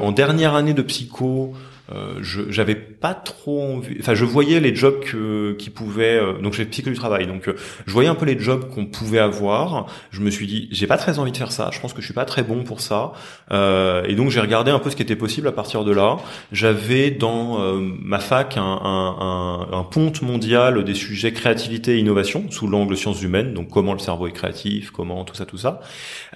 en 0.00 0.12
dernière 0.12 0.54
année 0.54 0.74
de 0.74 0.82
psycho, 0.82 1.54
euh, 1.92 2.14
j'avais 2.22 2.76
pas 2.76 3.12
trop 3.12 3.62
envie. 3.62 3.96
Enfin, 4.00 4.14
je 4.14 4.24
voyais 4.24 4.58
les 4.58 4.74
jobs 4.74 5.00
que, 5.00 5.52
qui 5.58 5.68
pouvaient. 5.68 6.16
Euh, 6.16 6.40
donc, 6.40 6.54
j'ai 6.54 6.64
psycho 6.64 6.88
du 6.88 6.96
travail. 6.96 7.26
Donc, 7.26 7.46
euh, 7.46 7.56
je 7.86 7.92
voyais 7.92 8.08
un 8.08 8.14
peu 8.14 8.24
les 8.24 8.38
jobs 8.38 8.70
qu'on 8.70 8.86
pouvait 8.86 9.18
avoir. 9.18 9.86
Je 10.10 10.20
me 10.20 10.30
suis 10.30 10.46
dit, 10.46 10.68
j'ai 10.70 10.86
pas 10.86 10.96
très 10.96 11.18
envie 11.18 11.32
de 11.32 11.36
faire 11.36 11.52
ça. 11.52 11.70
Je 11.72 11.80
pense 11.80 11.92
que 11.92 12.00
je 12.00 12.06
suis 12.06 12.14
pas 12.14 12.24
très 12.24 12.42
bon 12.42 12.64
pour 12.64 12.80
ça. 12.80 13.12
et 13.50 14.14
donc, 14.14 14.30
j'ai 14.30 14.40
regardé 14.40 14.70
un 14.70 14.78
peu 14.78 14.90
ce 14.90 14.96
qui 14.96 15.02
était 15.02 15.16
possible 15.16 15.46
à 15.48 15.52
partir 15.52 15.84
de 15.84 15.92
là. 15.92 16.16
J'avais 16.52 17.10
dans 17.10 17.58
ma 17.80 18.18
fac 18.18 18.56
un, 18.56 18.62
un, 18.62 19.16
un, 19.20 19.78
un 19.78 19.82
ponte 19.84 20.22
mondial 20.22 20.84
des 20.84 20.94
sujets 20.94 21.32
créativité 21.32 21.96
et 21.96 21.98
innovation 21.98 22.44
sous 22.50 22.66
l'angle 22.66 22.96
sciences 22.96 23.22
humaines. 23.22 23.52
Donc, 23.52 23.68
comment 23.68 23.92
le 23.92 23.98
cerveau 23.98 24.26
est 24.26 24.32
créatif, 24.32 24.90
comment 24.90 25.24
tout 25.24 25.34
ça, 25.34 25.44
tout 25.44 25.58
ça. 25.58 25.80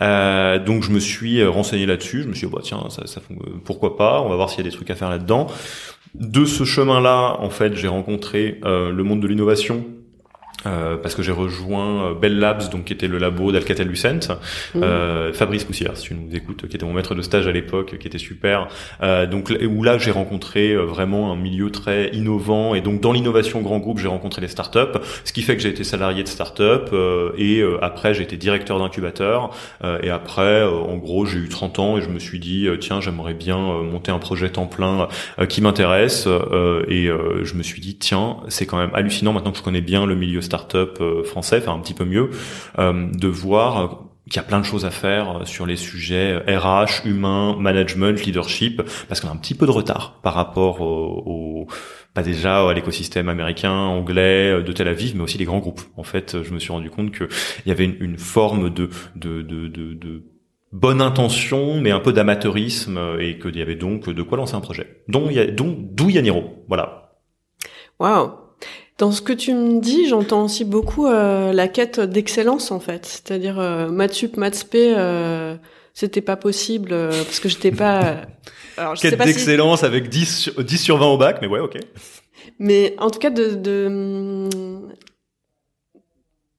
donc, 0.01 0.83
je 0.83 0.91
me 0.91 1.01
suis 1.01 1.45
renseigné 1.45 1.87
là-dessus. 1.87 2.23
Je 2.23 2.29
me 2.29 2.35
suis 2.35 2.47
dit, 2.47 2.53
bah, 2.53 2.61
tiens, 2.63 2.85
ça, 2.91 3.07
ça, 3.07 3.21
pourquoi 3.65 3.97
pas 3.97 4.21
On 4.21 4.29
va 4.29 4.37
voir 4.37 4.51
s'il 4.51 4.59
y 4.59 4.67
a 4.67 4.71
des 4.71 4.77
trucs 4.77 4.91
à 4.91 4.95
faire 4.95 5.11
là-dedans. 5.11 5.38
De 6.15 6.45
ce 6.45 6.65
chemin-là, 6.65 7.37
en 7.41 7.51
fait, 7.51 7.75
j'ai 7.75 7.89
rencontré 7.89 8.61
euh, 8.65 8.91
le 8.91 9.05
monde 9.05 9.21
de 9.21 9.27
l'innovation 9.27 9.85
euh, 10.67 10.97
parce 10.97 11.15
que 11.15 11.23
j'ai 11.23 11.33
rejoint 11.33 12.11
euh, 12.11 12.15
Bell 12.15 12.39
Labs, 12.39 12.69
donc 12.71 12.85
qui 12.87 12.93
était 12.93 13.07
le 13.07 13.19
labo 13.19 13.53
d'Alcatel 13.53 13.87
Lucent. 13.87 14.29
Mmh. 14.75 14.83
Euh, 14.83 15.33
Fabrice 15.33 15.65
Poussière, 15.65 15.97
si 15.97 16.09
tu 16.09 16.15
nous 16.15 16.35
écoutes, 16.35 16.67
qui 16.69 16.77
était 16.77 16.85
mon 16.85 16.93
maître 16.93 17.15
de 17.15 17.23
stage 17.23 17.47
à 17.47 17.53
l'époque, 17.53 17.97
qui 17.99 18.07
était 18.07 18.19
super. 18.19 18.69
Euh, 19.03 19.27
donc 19.27 19.53
où 19.69 19.83
là 19.83 19.99
j'ai 19.99 20.11
rencontré 20.11 20.73
euh, 20.73 20.83
vraiment 20.83 21.33
un 21.33 21.37
milieu 21.37 21.71
très 21.71 22.09
innovant 22.09 22.75
et 22.75 22.81
donc 22.81 23.01
dans 23.01 23.13
l'innovation 23.13 23.61
grand 23.61 23.79
groupe 23.79 23.99
j'ai 23.99 24.09
rencontré 24.09 24.41
les 24.41 24.49
startups, 24.49 24.99
ce 25.25 25.33
qui 25.33 25.43
fait 25.43 25.57
que 25.57 25.63
j'ai 25.63 25.69
été 25.69 25.85
salarié 25.85 26.23
de 26.23 26.29
startup 26.29 26.95
et 27.37 27.63
après 27.83 28.15
j'ai 28.15 28.23
été 28.23 28.37
directeur 28.37 28.79
d'incubateur 28.79 29.51
et 30.03 30.11
après 30.11 30.65
en 30.65 30.97
gros 30.97 31.27
j'ai 31.27 31.39
eu 31.39 31.49
30 31.49 31.79
ans 31.79 31.99
et 31.99 32.03
je 32.03 32.09
me 32.09 32.19
suis 32.19 32.39
dit 32.39 32.69
tiens 32.81 33.01
j'aimerais 33.01 33.35
bien 33.35 33.59
monter 33.59 34.11
un 34.11 34.19
projet 34.19 34.51
temps 34.51 34.67
plein 34.67 35.09
qui 35.49 35.61
m'intéresse 35.61 36.27
et 36.27 37.09
je 37.43 37.55
me 37.55 37.63
suis 37.63 37.81
dit 37.81 37.97
tiens 37.97 38.39
c'est 38.49 38.67
quand 38.67 38.79
même 38.79 38.91
hallucinant 38.95 39.33
maintenant 39.33 39.53
que 39.53 39.59
je 39.59 39.63
connais 39.63 39.81
bien 39.81 40.07
le 40.07 40.15
milieu 40.15 40.41
start-up 40.49 40.99
euh, 41.01 41.23
français, 41.23 41.59
enfin 41.59 41.75
un 41.75 41.81
petit 41.81 41.95
peu 41.95 42.05
mieux, 42.05 42.31
euh, 42.79 43.07
de 43.13 43.29
voir 43.29 44.05
qu'il 44.25 44.37
y 44.37 44.39
a 44.41 44.43
plein 44.43 44.61
de 44.61 44.65
choses 44.65 44.85
à 44.85 44.91
faire 44.91 45.43
sur 45.45 45.65
les 45.67 45.77
sujets 45.77 46.37
RH, 46.37 47.07
humain, 47.07 47.57
management, 47.59 48.25
leadership, 48.25 48.83
parce 49.09 49.21
qu'on 49.21 49.29
a 49.29 49.33
un 49.33 49.37
petit 49.37 49.55
peu 49.55 49.67
de 49.67 49.71
retard 49.71 50.21
par 50.23 50.35
rapport 50.35 50.83
au, 50.83 51.67
pas 52.13 52.23
déjà 52.23 52.69
à 52.69 52.75
l'écosystème 52.75 53.29
américain, 53.29 53.73
anglais 53.73 54.63
de 54.63 54.73
Tel 54.73 54.89
Aviv, 54.89 55.17
mais 55.17 55.23
aussi 55.23 55.39
les 55.39 55.47
grands 55.47 55.61
groupes. 55.61 55.81
En 55.97 56.03
fait, 56.03 56.43
je 56.43 56.53
me 56.53 56.59
suis 56.59 56.73
rendu 56.73 56.91
compte 56.91 57.13
qu'il 57.13 57.29
y 57.67 57.71
avait 57.71 57.87
une, 57.87 58.19
forme 58.19 58.69
de, 58.69 58.91
de, 59.17 59.41
de, 59.41 59.69
de, 59.69 60.23
bonne 60.73 61.01
intention, 61.01 61.81
mais 61.81 61.91
un 61.91 62.01
peu 62.01 62.13
d'amateurisme, 62.13 63.17
et 63.21 63.39
qu'il 63.39 63.57
y 63.57 63.63
avait 63.63 63.77
donc 63.77 64.11
de 64.11 64.23
quoi 64.23 64.37
lancer 64.37 64.57
un 64.57 64.61
projet. 64.61 65.03
Dont, 65.09 65.31
d'où 65.57 66.11
Yaniro. 66.11 66.65
Voilà. 66.69 67.13
Waouh 67.99 68.48
dans 68.99 69.13
ce 69.13 69.23
que 69.23 69.33
tu 69.33 69.55
me 69.55 69.81
dis, 69.81 70.09
j'entends 70.09 70.45
aussi 70.45 70.65
beaucoup 70.65 71.07
euh, 71.07 71.53
la 71.53 71.69
quête 71.69 72.01
d'excellence 72.01 72.73
en 72.73 72.81
fait, 72.81 73.07
c'est-à-dire 73.07 73.59
euh, 73.61 73.89
mathsup, 73.89 74.37
mathsp, 74.37 74.75
euh, 74.75 75.57
c'était 75.95 76.21
pas 76.21 76.37
possible 76.37 76.93
euh, 76.93 77.11
parce 77.11 77.39
que 77.39 77.49
j'étais 77.49 77.71
pas. 77.71 78.17
Alors, 78.77 78.97
je 78.97 79.03
quête 79.03 79.19
d'excellence 79.19 79.85
avec 79.85 80.09
10 80.09 80.39
sur, 80.39 80.65
10 80.65 80.79
sur 80.79 80.99
20 80.99 81.07
au 81.07 81.17
bac, 81.17 81.39
mais 81.41 81.47
ouais, 81.47 81.61
ok. 81.61 81.79
Mais 82.59 82.97
en 82.99 83.11
tout 83.11 83.21
cas 83.21 83.31
de, 83.31 83.55
de 83.55 84.49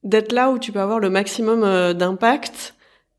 d'être 0.04 0.32
là 0.32 0.49
où 0.49 0.60
tu 0.60 0.71
peux 0.71 0.80
avoir 0.80 0.99
le 0.99 1.10
maximum 1.10 1.93
d'impact 1.93 2.73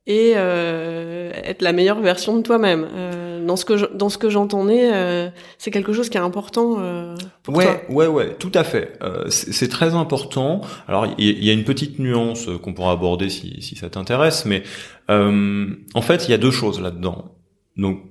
et 0.07 0.33
euh, 0.37 1.31
être 1.45 1.63
la 1.63 1.73
meilleure 1.73 2.01
version 2.01 2.37
de 2.37 2.43
toi-même. 2.43 2.87
Euh, 2.93 3.45
dans 3.45 3.57
ce 3.57 3.65
que 3.65 3.95
dans 3.95 4.09
ce 4.09 4.19
que 4.19 4.31
j'entendais, 4.31 4.93
euh, 4.93 5.29
c'est 5.59 5.71
quelque 5.71 5.93
chose 5.93 6.09
qui 6.09 6.17
est 6.17 6.21
important. 6.21 6.77
Euh, 6.79 7.17
pour 7.43 7.57
ouais, 7.57 7.65
toi. 7.65 7.95
ouais, 7.95 8.07
ouais, 8.07 8.35
tout 8.35 8.53
à 8.55 8.65
fait. 8.65 8.99
Euh, 9.03 9.29
c'est 9.29 9.69
très 9.69 9.95
important. 9.95 10.63
Alors 10.89 11.07
il 11.19 11.45
y, 11.45 11.51
a 11.51 11.53
une 11.53 11.65
petite 11.65 11.99
nuance 11.99 12.49
qu'on 12.63 12.73
pourra 12.73 12.93
aborder 12.93 13.29
si, 13.29 13.61
si 13.61 13.77
ça 13.77 13.91
t'intéresse, 13.91 14.45
mais 14.45 14.63
en 15.09 16.03
fait 16.03 16.29
il 16.29 16.31
y 16.31 16.35
a 16.35 16.39
deux 16.39 16.51
choses 16.51 16.81
là-dedans. 16.81 17.37
Donc 17.77 18.03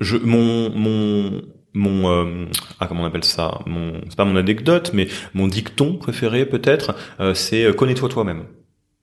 je 0.00 0.16
mon 0.18 0.70
mon 0.70 1.42
mon 1.72 2.48
ah 2.80 2.86
comment 2.86 3.02
on 3.02 3.06
appelle 3.06 3.24
ça? 3.24 3.60
Mon 3.66 4.00
c'est 4.08 4.16
pas 4.16 4.24
mon 4.24 4.36
anecdote 4.36 4.90
mais 4.94 5.08
mon 5.34 5.48
dicton 5.48 5.96
préféré 5.96 6.46
peut-être 6.46 6.94
c'est 7.34 7.74
connais-toi 7.74 8.08
toi-même 8.08 8.44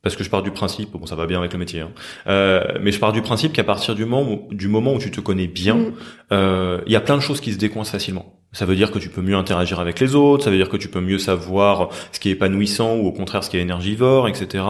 parce 0.03 0.15
que 0.15 0.23
je 0.23 0.29
pars 0.29 0.43
du 0.43 0.51
principe, 0.51 0.91
bon 0.91 1.05
ça 1.07 1.15
va 1.15 1.25
bien 1.25 1.39
avec 1.39 1.53
le 1.53 1.59
métier, 1.59 1.79
hein, 1.79 1.91
euh, 2.27 2.61
mais 2.81 2.91
je 2.91 2.99
pars 2.99 3.13
du 3.13 3.21
principe 3.21 3.53
qu'à 3.53 3.63
partir 3.63 3.95
du 3.95 4.05
moment, 4.05 4.29
où, 4.29 4.53
du 4.53 4.67
moment 4.67 4.93
où 4.93 4.99
tu 4.99 5.09
te 5.09 5.21
connais 5.21 5.47
bien, 5.47 5.75
mm. 5.75 5.93
euh, 6.33 6.81
il 6.85 6.91
y 6.91 6.95
a 6.95 7.01
plein 7.01 7.15
de 7.15 7.21
choses 7.21 7.41
qui 7.41 7.53
se 7.53 7.57
décoincent 7.57 7.91
facilement. 7.91 8.33
Ça 8.53 8.65
veut 8.65 8.75
dire 8.75 8.91
que 8.91 8.99
tu 8.99 9.09
peux 9.09 9.21
mieux 9.21 9.35
interagir 9.35 9.79
avec 9.79 9.99
les 9.99 10.13
autres, 10.13 10.43
ça 10.43 10.51
veut 10.51 10.57
dire 10.57 10.69
que 10.69 10.77
tu 10.77 10.87
peux 10.87 11.01
mieux 11.01 11.17
savoir 11.17 11.89
ce 12.11 12.19
qui 12.19 12.29
est 12.29 12.33
épanouissant 12.33 12.97
ou 12.97 13.07
au 13.07 13.11
contraire 13.11 13.43
ce 13.43 13.49
qui 13.49 13.57
est 13.57 13.61
énergivore, 13.61 14.27
etc. 14.27 14.63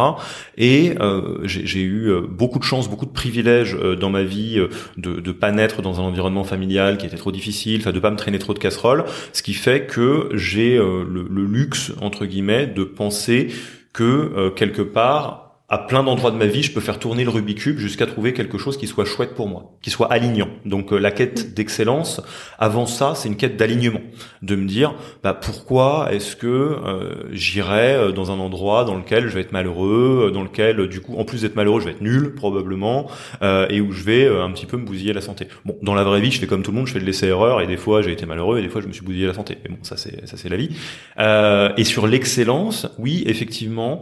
Et 0.58 0.96
euh, 1.02 1.40
j'ai 1.44 1.82
eu 1.82 2.10
euh, 2.10 2.22
beaucoup 2.22 2.60
de 2.60 2.64
chance, 2.64 2.90
beaucoup 2.90 3.06
de 3.06 3.12
privilèges 3.12 3.76
euh, 3.76 3.98
dans 3.98 4.10
ma 4.10 4.24
vie 4.24 4.66
de 4.96 5.20
ne 5.20 5.32
pas 5.34 5.52
naître 5.52 5.82
dans 5.82 6.00
un 6.00 6.04
environnement 6.04 6.46
familial 6.46 6.98
qui 6.98 7.06
était 7.06 7.18
trop 7.18 7.34
difficile, 7.34 7.82
enfin 7.82 7.92
de 7.92 8.00
pas 8.00 8.10
me 8.10 8.16
traîner 8.16 8.40
trop 8.40 8.54
de 8.54 8.60
casseroles, 8.60 9.04
ce 9.34 9.44
qui 9.44 9.54
fait 9.54 9.86
que 9.86 10.30
j'ai 10.34 10.78
le, 10.78 11.28
le 11.30 11.46
luxe 11.46 11.92
entre 12.02 12.26
guillemets 12.26 12.68
de 12.68 12.86
penser 12.86 13.50
que 13.94 14.04
euh, 14.04 14.50
quelque 14.50 14.82
part 14.82 15.43
à 15.74 15.80
plein 15.80 16.04
d'endroits 16.04 16.30
de 16.30 16.36
ma 16.36 16.46
vie, 16.46 16.62
je 16.62 16.72
peux 16.72 16.82
faire 16.82 17.00
tourner 17.00 17.24
le 17.24 17.32
Rubik's 17.32 17.64
Cube 17.64 17.80
jusqu'à 17.80 18.06
trouver 18.06 18.34
quelque 18.34 18.60
chose 18.60 18.78
qui 18.78 18.86
soit 18.86 19.06
chouette 19.06 19.34
pour 19.34 19.48
moi, 19.48 19.72
qui 19.82 19.90
soit 19.90 20.12
alignant. 20.14 20.50
Donc 20.66 20.94
euh, 20.94 21.00
la 21.00 21.10
quête 21.10 21.56
d'excellence, 21.56 22.22
avant 22.60 22.86
ça, 22.86 23.14
c'est 23.16 23.28
une 23.28 23.38
quête 23.38 23.58
d'alignement, 23.58 24.02
de 24.44 24.56
me 24.56 24.68
dire 24.68 24.94
bah, 25.24 25.34
pourquoi 25.34 26.10
est-ce 26.12 26.36
que 26.36 26.46
euh, 26.48 27.16
j'irai 27.32 28.14
dans 28.14 28.30
un 28.30 28.38
endroit 28.38 28.86
dans 28.86 28.96
lequel 28.96 29.28
je 29.28 29.34
vais 29.34 29.42
être 29.42 29.52
malheureux, 29.52 30.30
dans 30.32 30.44
lequel 30.44 30.88
du 30.90 31.02
coup 31.02 31.16
en 31.18 31.26
plus 31.26 31.42
d'être 31.42 31.56
malheureux, 31.56 31.80
je 31.80 31.86
vais 31.86 31.92
être 31.94 32.02
nul 32.02 32.36
probablement, 32.36 33.10
et 33.42 33.82
où 33.82 33.92
je 33.92 34.04
vais 34.04 34.28
un 34.28 34.52
petit 34.52 34.68
peu 34.68 34.78
me 34.78 34.86
bousiller 34.86 35.12
la 35.12 35.22
santé. 35.22 35.48
Bon, 35.66 35.76
dans 35.82 35.96
la 35.96 36.04
vraie 36.04 36.22
vie, 36.22 36.30
je 36.30 36.40
fais 36.40 36.46
comme 36.46 36.62
tout 36.62 36.70
le 36.70 36.78
monde, 36.78 36.86
je 36.86 36.94
fais 36.94 37.00
de 37.00 37.06
l'essai 37.06 37.28
erreur, 37.28 37.62
et 37.62 37.68
des 37.68 37.78
fois 37.78 38.04
j'ai 38.04 38.12
été 38.12 38.28
malheureux, 38.28 38.60
et 38.60 38.62
des 38.62 38.70
fois 38.70 38.82
je 38.82 38.88
me 38.88 38.94
suis 38.94 39.04
bousillé 39.04 39.26
la 39.26 39.34
santé. 39.34 39.58
Mais 39.64 39.72
bon, 39.72 39.78
ça 39.82 39.98
c'est 39.98 40.28
ça 40.28 40.38
c'est 40.38 40.50
la 40.50 40.58
vie. 40.58 40.70
et 41.78 41.84
sur 41.84 42.06
l'excellence, 42.06 42.88
oui, 43.00 43.24
effectivement 43.26 44.02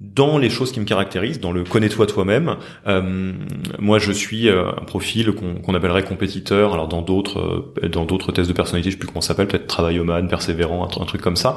dans 0.00 0.38
les 0.38 0.50
choses 0.50 0.72
qui 0.72 0.80
me 0.80 0.84
caractérisent, 0.84 1.38
dans 1.38 1.52
le 1.52 1.62
connais-toi 1.62 2.06
toi-même. 2.06 2.56
Euh, 2.88 3.32
moi, 3.78 4.00
je 4.00 4.10
suis 4.10 4.48
euh, 4.48 4.70
un 4.70 4.84
profil 4.84 5.32
qu'on 5.32 5.74
appellerait 5.74 6.02
compétiteur. 6.02 6.74
Alors 6.74 6.88
dans 6.88 7.00
d'autres 7.00 7.72
euh, 7.82 7.88
dans 7.88 8.04
d'autres 8.04 8.32
tests 8.32 8.48
de 8.48 8.54
personnalité, 8.54 8.90
je 8.90 8.96
sais 8.96 8.98
plus 8.98 9.06
comment 9.06 9.20
ça 9.20 9.28
s'appelle, 9.28 9.46
peut-être 9.46 9.68
travailloman, 9.68 10.26
persévérant, 10.26 10.84
un, 10.84 11.04
truc 11.04 11.20
comme 11.20 11.36
ça, 11.36 11.56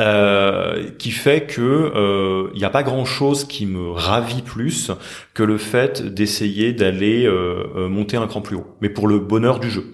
euh, 0.00 0.90
qui 0.98 1.10
fait 1.10 1.46
que 1.46 2.50
il 2.54 2.58
n'y 2.58 2.64
a 2.64 2.70
pas 2.70 2.82
grand-chose 2.82 3.44
qui 3.44 3.64
me 3.64 3.90
ravit 3.90 4.42
plus 4.42 4.90
que 5.32 5.42
le 5.42 5.56
fait 5.56 6.02
d'essayer 6.14 6.72
d'aller 6.72 7.28
monter 7.74 8.16
un 8.16 8.26
cran 8.26 8.40
plus 8.40 8.56
haut, 8.56 8.66
mais 8.80 8.90
pour 8.90 9.08
le 9.08 9.18
bonheur 9.18 9.60
du 9.60 9.70
jeu. 9.70 9.84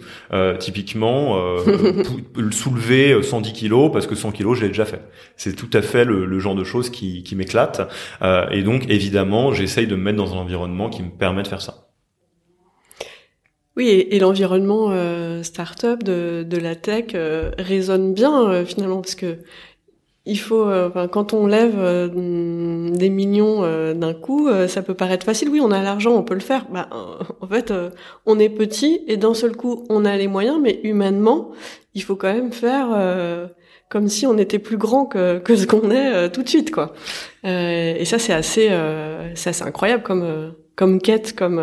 typiquement, 0.59 1.39
soulever 2.51 3.23
110 3.23 3.53
kilos 3.53 3.93
parce 3.93 4.07
que 4.07 4.15
100 4.15 4.33
kilos, 4.33 4.59
je 4.59 4.63
l'ai 4.63 4.69
déjà 4.69 4.85
fait. 4.85 5.03
C'est 5.37 5.55
tout 5.55 5.71
à 5.73 5.83
fait 5.83 6.05
le, 6.05 6.25
le 6.25 6.39
genre 6.39 6.55
de 6.55 6.65
choses 6.65 6.91
qui, 6.91 7.23
qui 7.23 7.37
m'éclate. 7.37 7.85
Euh, 8.23 8.49
et 8.51 8.63
donc, 8.63 8.89
évidemment, 8.89 9.53
j'essaye 9.53 9.87
de 9.87 9.97
me 9.97 10.03
mettre 10.03 10.19
dans 10.19 10.35
un 10.35 10.39
environnement 10.39 10.89
qui 10.89 11.03
me 11.03 11.11
permet 11.11 11.43
de 11.43 11.49
faire 11.49 11.63
ça. 11.63 11.85
Oui, 13.77 13.89
et, 13.89 14.19
l'environnement 14.21 14.91
euh, 14.93 15.43
startup 15.43 16.05
de, 16.05 16.45
de 16.49 16.57
la 16.59 16.77
tech 16.77 17.07
euh, 17.15 17.51
résonne 17.59 18.15
bien 18.15 18.49
euh, 18.49 18.65
finalement 18.65 19.01
parce 19.01 19.17
que 19.17 19.39
il 20.27 20.39
faut, 20.39 20.67
quand 21.13 21.35
on 21.35 21.47
lève 21.47 21.77
des 22.09 23.11
millions 23.11 23.61
d'un 23.93 24.15
coup, 24.15 24.49
ça 24.69 24.81
peut 24.81 24.95
paraître 24.95 25.27
facile. 25.27 25.51
Oui, 25.51 25.61
on 25.61 25.71
a 25.71 25.83
l'argent, 25.83 26.13
on 26.13 26.23
peut 26.23 26.33
le 26.33 26.41
faire. 26.41 26.65
Bah, 26.73 26.89
en 27.43 27.47
fait, 27.47 27.75
on 28.25 28.39
est 28.39 28.49
petit 28.49 29.03
et 29.07 29.19
d'un 29.19 29.35
seul 29.35 29.55
coup, 29.55 29.85
on 29.91 30.07
a 30.07 30.17
les 30.17 30.27
moyens, 30.27 30.59
mais 30.63 30.81
humainement, 30.83 31.51
il 31.93 32.03
faut 32.03 32.17
quand 32.17 32.33
même 32.33 32.53
faire 32.53 32.89
comme 33.95 34.09
si 34.09 34.27
on 34.27 34.37
était 34.39 34.59
plus 34.59 34.77
grand 34.77 35.07
que, 35.07 35.39
que 35.39 35.55
ce 35.55 35.69
qu'on 35.69 35.93
est 35.93 36.13
euh, 36.13 36.29
tout 36.29 36.43
de 36.43 36.49
suite, 36.49 36.73
quoi. 36.73 36.95
Euh, 37.47 37.95
et 37.97 38.05
ça, 38.05 38.19
c'est 38.19 38.33
assez, 38.33 38.67
euh, 38.69 39.31
c'est 39.37 39.51
assez 39.51 39.63
incroyable 39.63 40.03
comme, 40.03 40.25
euh, 40.25 40.51
comme 40.75 41.01
quête, 41.01 41.37
comme, 41.37 41.63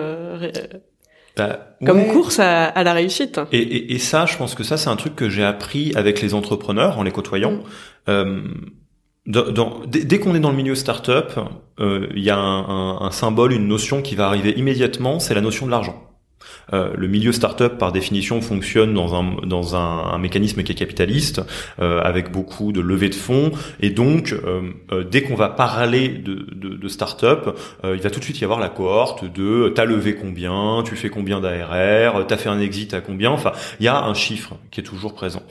bah, 1.36 1.76
comme 1.86 2.08
course 2.08 2.40
à, 2.40 2.68
à, 2.68 2.84
la 2.86 2.94
réussite. 2.94 3.42
Et, 3.52 3.58
et, 3.58 3.96
et, 3.96 4.00
ça, 4.00 4.26
je 4.26 4.38
pense 4.38 4.56
que 4.56 4.64
ça, 4.64 4.78
c'est 4.78 4.88
un 4.88 4.96
truc 4.96 5.14
que 5.18 5.28
j'ai 5.28 5.44
appris 5.44 5.92
avec 5.98 6.22
les 6.22 6.34
entrepreneurs 6.34 6.98
en 7.00 7.04
les 7.04 7.12
côtoyant. 7.12 7.64
Mm. 8.08 8.44
Dans, 9.28 9.52
dans, 9.52 9.82
dès, 9.86 10.20
qu'on 10.20 10.34
est 10.34 10.40
dans 10.40 10.52
le 10.52 10.58
milieu 10.58 10.76
startup, 10.76 11.38
il 11.80 12.24
y 12.24 12.30
a 12.30 12.38
un, 12.38 12.70
un, 12.70 13.02
un 13.02 13.12
symbole, 13.12 13.52
une 13.52 13.68
notion 13.68 14.02
qui 14.02 14.16
va 14.16 14.28
arriver 14.28 14.52
immédiatement, 14.52 15.20
c'est 15.20 15.34
la 15.34 15.42
notion 15.42 15.66
de 15.66 15.72
l'argent. 15.72 16.11
Le 16.72 17.08
milieu 17.08 17.32
startup 17.32 17.78
par 17.78 17.92
définition 17.92 18.42
fonctionne 18.42 18.94
dans 18.94 19.16
un 19.16 19.36
dans 19.46 19.76
un, 19.76 20.18
mécanisme 20.18 20.64
qui 20.64 20.72
est 20.72 20.76
capitaliste, 20.76 21.42
avec 21.80 22.32
beaucoup 22.32 22.72
de 22.72 22.82
levée 22.82 23.10
de 23.10 23.16
fonds, 23.16 23.52
et 23.80 23.90
donc 23.90 24.36
dès 25.10 25.22
qu'on 25.24 25.36
va 25.36 25.50
parler 25.50 26.10
de, 26.10 26.46
de, 26.54 26.76
de 26.76 26.88
startup, 26.88 27.58
il 27.84 28.00
va 28.00 28.10
tout 28.10 28.20
de 28.20 28.24
suite 28.24 28.40
y 28.40 28.44
avoir 28.44 28.60
la 28.60 28.70
cohorte 28.70 29.26
de 29.26 29.72
t'as 29.76 29.86
levé 29.86 30.16
combien, 30.16 30.84
tu 30.86 30.96
fais 30.96 31.10
combien 31.10 31.40
d'ARR, 31.40 32.26
t'as 32.28 32.38
fait 32.38 32.50
un 32.50 32.60
exit 32.60 32.94
à 32.94 33.02
combien, 33.02 33.32
enfin 33.32 33.52
il 33.80 33.86
y 33.86 33.90
a 33.90 34.04
un 34.04 34.14
chiffre 34.14 34.56
qui 34.72 34.80
est 34.80 34.84
toujours 34.84 35.14
présent. 35.14 35.44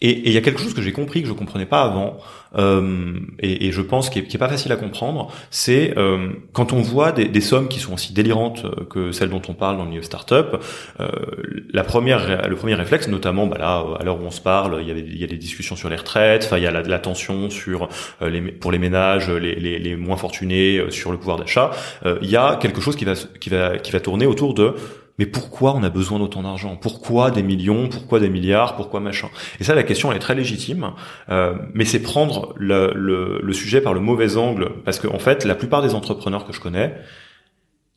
Et 0.00 0.28
il 0.28 0.32
y 0.32 0.36
a 0.36 0.40
quelque 0.40 0.60
chose 0.60 0.74
que 0.74 0.82
j'ai 0.82 0.92
compris 0.92 1.22
que 1.22 1.28
je 1.28 1.32
comprenais 1.32 1.66
pas 1.66 1.82
avant, 1.82 2.18
euh, 2.56 3.18
et, 3.40 3.66
et, 3.66 3.72
je 3.72 3.82
pense 3.82 4.10
qui 4.10 4.20
est, 4.20 4.34
est, 4.34 4.38
pas 4.38 4.48
facile 4.48 4.72
à 4.72 4.76
comprendre, 4.76 5.30
c'est 5.50 5.98
euh, 5.98 6.30
quand 6.52 6.72
on 6.72 6.80
voit 6.80 7.12
des, 7.12 7.26
des, 7.26 7.40
sommes 7.40 7.68
qui 7.68 7.78
sont 7.78 7.94
aussi 7.94 8.12
délirantes 8.12 8.64
que 8.88 9.12
celles 9.12 9.28
dont 9.28 9.42
on 9.48 9.54
parle 9.54 9.76
dans 9.76 9.84
le 9.84 9.90
milieu 9.90 10.02
startup. 10.02 10.62
Euh, 11.00 11.08
la 11.72 11.84
première, 11.84 12.48
le 12.48 12.56
premier 12.56 12.74
réflexe, 12.74 13.08
notamment, 13.08 13.46
bah 13.46 13.58
là, 13.58 13.84
à 13.98 14.04
l'heure 14.04 14.20
où 14.20 14.24
on 14.24 14.30
se 14.30 14.40
parle, 14.40 14.78
il 14.80 14.88
y, 14.88 14.98
il 14.98 15.18
y 15.18 15.24
a 15.24 15.26
des 15.26 15.36
discussions 15.36 15.76
sur 15.76 15.88
les 15.88 15.96
retraites, 15.96 16.48
il 16.56 16.62
y 16.62 16.66
a 16.66 16.70
la, 16.70 16.82
la 16.82 16.98
tension 16.98 17.50
sur 17.50 17.88
euh, 18.22 18.30
les, 18.30 18.40
pour 18.40 18.72
les 18.72 18.78
ménages, 18.78 19.30
les, 19.30 19.54
les, 19.54 19.78
les 19.78 19.96
moins 19.96 20.16
fortunés, 20.16 20.78
euh, 20.78 20.90
sur 20.90 21.12
le 21.12 21.18
pouvoir 21.18 21.36
d'achat. 21.36 21.70
Euh, 22.06 22.18
il 22.22 22.30
y 22.30 22.36
a 22.36 22.56
quelque 22.56 22.80
chose 22.80 22.96
qui 22.96 23.04
va 23.04 23.14
qui 23.14 23.50
va 23.50 23.78
qui 23.78 23.92
va 23.92 24.00
tourner 24.00 24.26
autour 24.26 24.54
de 24.54 24.74
mais 25.18 25.26
pourquoi 25.26 25.74
on 25.74 25.82
a 25.82 25.90
besoin 25.90 26.20
d'autant 26.20 26.42
d'argent? 26.42 26.76
Pourquoi 26.76 27.30
des 27.30 27.42
millions? 27.42 27.88
Pourquoi 27.88 28.20
des 28.20 28.28
milliards? 28.28 28.76
Pourquoi 28.76 29.00
machin? 29.00 29.28
Et 29.60 29.64
ça, 29.64 29.74
la 29.74 29.82
question, 29.82 30.10
elle 30.10 30.16
est 30.16 30.20
très 30.20 30.36
légitime, 30.36 30.92
euh, 31.28 31.54
mais 31.74 31.84
c'est 31.84 32.00
prendre 32.00 32.54
le, 32.56 33.52
sujet 33.52 33.80
par 33.80 33.94
le 33.94 34.00
mauvais 34.00 34.36
angle, 34.36 34.70
parce 34.84 35.00
qu'en 35.00 35.14
en 35.14 35.18
fait, 35.18 35.44
la 35.44 35.56
plupart 35.56 35.82
des 35.82 35.94
entrepreneurs 35.94 36.46
que 36.46 36.52
je 36.52 36.60
connais 36.60 36.94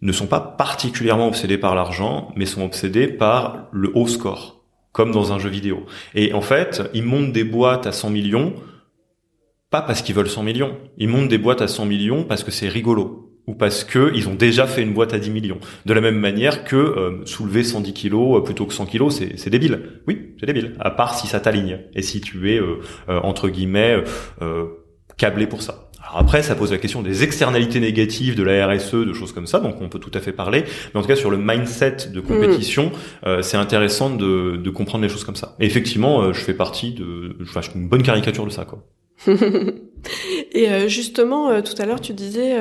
ne 0.01 0.11
sont 0.11 0.25
pas 0.25 0.39
particulièrement 0.39 1.27
obsédés 1.27 1.59
par 1.59 1.75
l'argent, 1.75 2.31
mais 2.35 2.47
sont 2.47 2.63
obsédés 2.63 3.07
par 3.07 3.67
le 3.71 3.91
haut 3.93 4.07
score, 4.07 4.63
comme 4.91 5.11
dans 5.11 5.31
un 5.31 5.37
jeu 5.37 5.49
vidéo. 5.49 5.85
Et 6.15 6.33
en 6.33 6.41
fait, 6.41 6.81
ils 6.95 7.03
montent 7.03 7.31
des 7.31 7.43
boîtes 7.43 7.85
à 7.85 7.91
100 7.91 8.09
millions, 8.09 8.55
pas 9.69 9.83
parce 9.83 10.01
qu'ils 10.01 10.15
veulent 10.15 10.27
100 10.27 10.41
millions, 10.41 10.75
ils 10.97 11.07
montent 11.07 11.29
des 11.29 11.37
boîtes 11.37 11.61
à 11.61 11.67
100 11.67 11.85
millions 11.85 12.23
parce 12.23 12.43
que 12.43 12.49
c'est 12.49 12.67
rigolo 12.67 13.30
ou 13.51 13.53
parce 13.53 13.83
que 13.83 14.11
ils 14.15 14.29
ont 14.29 14.33
déjà 14.33 14.65
fait 14.65 14.81
une 14.81 14.93
boîte 14.93 15.13
à 15.13 15.19
10 15.19 15.29
millions. 15.29 15.59
De 15.85 15.93
la 15.93 15.99
même 15.99 16.17
manière 16.17 16.63
que 16.63 16.77
euh, 16.77 17.25
soulever 17.25 17.63
110 17.63 17.93
kilos 17.93 18.37
euh, 18.37 18.41
plutôt 18.41 18.65
que 18.65 18.73
100 18.73 18.85
kilos, 18.85 19.17
c'est, 19.17 19.37
c'est 19.37 19.49
débile. 19.49 19.81
Oui, 20.07 20.33
c'est 20.39 20.45
débile. 20.45 20.73
À 20.79 20.89
part 20.89 21.15
si 21.15 21.27
ça 21.27 21.41
t'aligne 21.41 21.79
et 21.93 22.01
si 22.01 22.21
tu 22.21 22.51
es 22.51 22.59
euh, 22.59 22.79
entre 23.07 23.49
guillemets 23.49 24.03
câblé 25.17 25.45
pour 25.47 25.61
ça. 25.61 25.89
Alors 26.01 26.17
après, 26.17 26.41
ça 26.41 26.55
pose 26.55 26.71
la 26.71 26.77
question 26.77 27.03
des 27.03 27.23
externalités 27.23 27.79
négatives 27.79 28.35
de 28.35 28.41
la 28.41 28.67
RSE, 28.67 28.95
de 28.95 29.13
choses 29.13 29.33
comme 29.33 29.45
ça, 29.45 29.59
donc 29.59 29.81
on 29.81 29.89
peut 29.89 29.99
tout 29.99 30.11
à 30.13 30.19
fait 30.19 30.31
parler. 30.31 30.63
Mais 30.93 30.99
en 30.99 31.03
tout 31.03 31.07
cas, 31.07 31.15
sur 31.15 31.29
le 31.29 31.37
mindset 31.37 32.09
de 32.11 32.21
compétition, 32.21 32.91
mm. 33.23 33.41
c'est 33.43 33.57
intéressant 33.57 34.09
de, 34.09 34.55
de, 34.55 34.69
comprendre 34.71 35.03
les 35.03 35.09
choses 35.09 35.23
comme 35.23 35.35
ça. 35.35 35.55
Et 35.59 35.65
effectivement, 35.65 36.33
je 36.33 36.39
fais 36.39 36.55
partie 36.55 36.93
de, 36.93 37.35
je 37.39 37.51
fais 37.51 37.59
une 37.75 37.87
bonne 37.87 38.01
caricature 38.01 38.45
de 38.45 38.51
ça, 38.51 38.65
quoi. 38.65 38.83
et 40.53 40.89
justement, 40.89 41.61
tout 41.61 41.75
à 41.77 41.85
l'heure, 41.85 42.01
tu 42.01 42.13
disais 42.13 42.55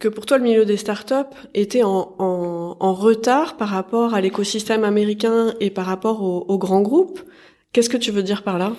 que 0.00 0.08
pour 0.08 0.26
toi 0.26 0.38
le 0.38 0.44
milieu 0.44 0.64
des 0.64 0.78
startups 0.78 1.36
était 1.54 1.82
en, 1.84 2.94
retard 2.94 3.56
par 3.56 3.68
rapport 3.68 4.14
à 4.14 4.20
l'écosystème 4.20 4.82
américain 4.82 5.54
et 5.60 5.70
par 5.70 5.86
rapport 5.86 6.22
aux, 6.22 6.58
grands 6.58 6.80
groupes. 6.80 7.20
Qu'est-ce 7.72 7.90
que 7.90 7.96
tu 7.96 8.10
veux 8.10 8.24
dire 8.24 8.42
par 8.42 8.58
là? 8.58 8.72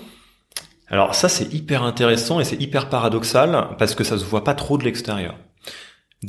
Alors 0.88 1.16
ça 1.16 1.30
c'est 1.30 1.54
hyper 1.54 1.84
intéressant 1.84 2.42
et 2.42 2.44
c'est 2.44 2.62
hyper 2.62 2.90
paradoxal 2.90 3.70
parce 3.78 3.96
que 3.96 4.04
ça 4.04 4.18
se 4.18 4.26
voit 4.26 4.44
pas 4.44 4.56
trop 4.56 4.78
de 4.78 4.84
l'extérieur. 4.84 5.36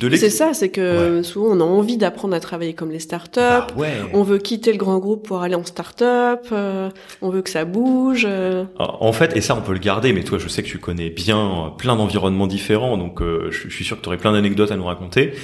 C'est 0.01 0.31
ça, 0.31 0.55
c'est 0.55 0.71
que 0.71 1.23
souvent 1.23 1.55
on 1.55 1.61
a 1.61 1.65
envie 1.65 1.99
d'apprendre 1.99 2.35
à 2.35 2.41
travailler 2.41 2.73
comme 2.73 2.91
les 2.91 2.99
startups. 2.99 3.41
Bah 3.41 3.67
on 4.15 4.23
veut 4.23 4.39
quitter 4.39 4.73
le 4.73 4.79
grand 4.79 4.99
groupe 4.99 5.27
pour 5.27 5.43
aller 5.43 5.55
en 5.55 5.65
startup. 5.65 6.49
Euh, 6.51 6.89
on 7.21 7.29
veut 7.29 7.43
que 7.43 7.51
ça 7.51 7.67
bouge. 7.67 8.27
Euh. 8.29 8.65
En 8.79 9.13
fait, 9.13 9.37
et 9.37 9.43
ça 9.43 9.55
on 9.55 9.61
peut 9.61 9.75
le 9.75 9.79
garder, 9.79 10.15
mais 10.15 10.25
toi 10.25 10.39
je 10.39 10.49
sais 10.49 10.63
que 10.63 10.69
tu 10.69 10.79
connais 10.79 11.11
bien 11.11 11.39
euh, 11.39 11.71
plein 11.71 11.95
d'environnements 11.95 12.47
différents, 12.47 12.97
donc 12.97 13.21
je 13.21 13.69
suis 13.69 13.85
sûr 13.85 13.99
que 13.99 14.03
tu 14.03 14.09
aurais 14.09 14.17
plein 14.17 14.33
d'anecdotes 14.33 14.71
à 14.71 14.77
nous 14.77 14.85
raconter. 14.85 15.35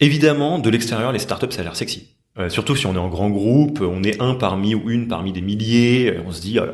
évidemment, 0.00 0.58
de 0.58 0.70
l'extérieur, 0.70 1.12
les 1.12 1.20
startups 1.20 1.52
ça 1.52 1.60
a 1.60 1.64
l'air 1.64 1.76
sexy. 1.76 2.13
Euh, 2.36 2.48
surtout 2.48 2.74
si 2.74 2.88
on 2.88 2.96
est 2.96 2.98
en 2.98 3.08
grand 3.08 3.30
groupe, 3.30 3.80
on 3.80 4.02
est 4.02 4.20
un 4.20 4.34
parmi 4.34 4.74
ou 4.74 4.90
une 4.90 5.06
parmi 5.06 5.32
des 5.32 5.40
milliers, 5.40 6.18
on 6.26 6.32
se 6.32 6.40
dit 6.40 6.58
oh 6.58 6.64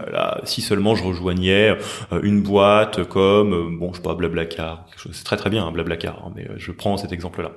si 0.44 0.62
seulement 0.62 0.94
je 0.94 1.04
rejoignais 1.04 1.76
euh, 2.12 2.20
une 2.22 2.40
boîte 2.40 3.04
comme 3.04 3.52
euh, 3.52 3.78
bon 3.78 3.90
je 3.92 3.98
sais 3.98 4.02
pas 4.02 4.14
Blablacar, 4.14 4.86
c'est 5.12 5.22
très 5.22 5.36
très 5.36 5.50
bien 5.50 5.66
hein, 5.66 5.70
Blablacar, 5.70 6.22
hein, 6.24 6.32
mais 6.34 6.48
je 6.56 6.72
prends 6.72 6.96
cet 6.96 7.12
exemple-là. 7.12 7.52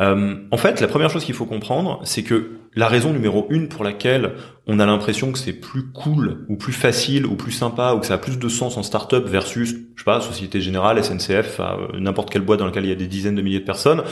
en 0.00 0.56
fait, 0.56 0.80
la 0.80 0.88
première 0.88 1.10
chose 1.10 1.26
qu'il 1.26 1.34
faut 1.34 1.44
comprendre, 1.44 2.00
c'est 2.04 2.22
que 2.22 2.52
la 2.74 2.88
raison 2.88 3.12
numéro 3.12 3.46
une 3.50 3.68
pour 3.68 3.84
laquelle 3.84 4.32
on 4.66 4.78
a 4.78 4.86
l'impression 4.86 5.30
que 5.30 5.38
c'est 5.38 5.52
plus 5.52 5.92
cool 5.92 6.46
ou 6.48 6.56
plus 6.56 6.72
facile 6.72 7.26
ou 7.26 7.34
plus 7.34 7.52
sympa 7.52 7.92
ou 7.92 8.00
que 8.00 8.06
ça 8.06 8.14
a 8.14 8.18
plus 8.18 8.38
de 8.38 8.48
sens 8.48 8.78
en 8.78 8.82
startup 8.82 9.26
versus 9.26 9.76
je 9.94 10.00
sais 10.00 10.04
pas 10.06 10.22
Société 10.22 10.62
Générale, 10.62 11.04
SNCF, 11.04 11.60
n'importe 11.98 12.30
quelle 12.30 12.42
boîte 12.42 12.60
dans 12.60 12.66
laquelle 12.66 12.84
il 12.84 12.90
y 12.90 12.92
a 12.92 12.96
des 12.96 13.06
dizaines 13.06 13.34
de 13.34 13.42
milliers 13.42 13.60
de 13.60 13.66
personnes 13.66 14.02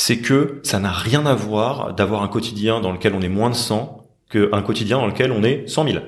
c'est 0.00 0.16
que 0.16 0.60
ça 0.62 0.80
n'a 0.80 0.92
rien 0.92 1.26
à 1.26 1.34
voir 1.34 1.92
d'avoir 1.92 2.22
un 2.22 2.28
quotidien 2.28 2.80
dans 2.80 2.90
lequel 2.90 3.12
on 3.14 3.20
est 3.20 3.28
moins 3.28 3.50
de 3.50 3.54
100 3.54 4.08
qu'un 4.30 4.62
quotidien 4.62 4.96
dans 4.96 5.06
lequel 5.06 5.30
on 5.30 5.42
est 5.42 5.68
100 5.68 5.88
000. 5.88 5.98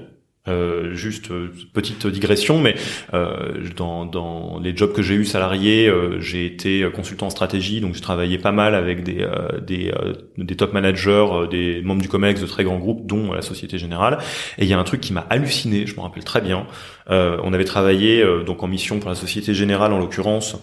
Euh, 0.48 0.94
juste 0.94 1.31
euh, 1.31 1.52
petite 1.72 2.05
digression, 2.07 2.59
mais 2.59 2.74
euh, 3.14 3.62
dans, 3.76 4.59
les 4.61 4.74
jobs 4.74 4.92
que 4.92 5.02
j'ai 5.02 5.14
eu 5.14 5.24
salariés, 5.24 5.88
euh, 5.88 6.20
j'ai 6.20 6.46
été 6.46 6.88
consultant 6.92 7.26
en 7.26 7.31
stratégie, 7.31 7.81
donc 7.81 7.94
je 7.94 8.02
travaillais 8.02 8.38
pas 8.38 8.50
mal 8.50 8.74
avec 8.74 9.05
des 9.05 9.24
des, 9.64 9.92
des 10.38 10.57
top 10.57 10.72
managers, 10.72 11.46
des 11.50 11.83
membres 11.83 12.02
du 12.02 12.09
Comex 12.09 12.40
de 12.40 12.46
très 12.46 12.64
grands 12.64 12.78
groupes, 12.78 13.07
dont 13.07 13.33
la 13.33 13.42
Société 13.42 13.76
Générale. 13.78 14.18
Et 14.59 14.64
il 14.64 14.68
y 14.68 14.72
a 14.72 14.78
un 14.78 14.85
truc 14.85 15.02
qui 15.02 15.12
m'a 15.12 15.26
halluciné, 15.28 15.87
je 15.87 15.94
me 15.94 16.00
rappelle 16.00 16.24
très 16.24 16.40
bien. 16.40 16.66
On 17.09 17.53
avait 17.53 17.65
travaillé 17.65 18.25
donc 18.47 18.62
en 18.62 18.69
mission 18.69 18.99
pour 18.99 19.09
la 19.09 19.17
Société 19.17 19.55
Générale 19.55 19.93
en 19.93 19.99
l'occurrence, 19.99 20.57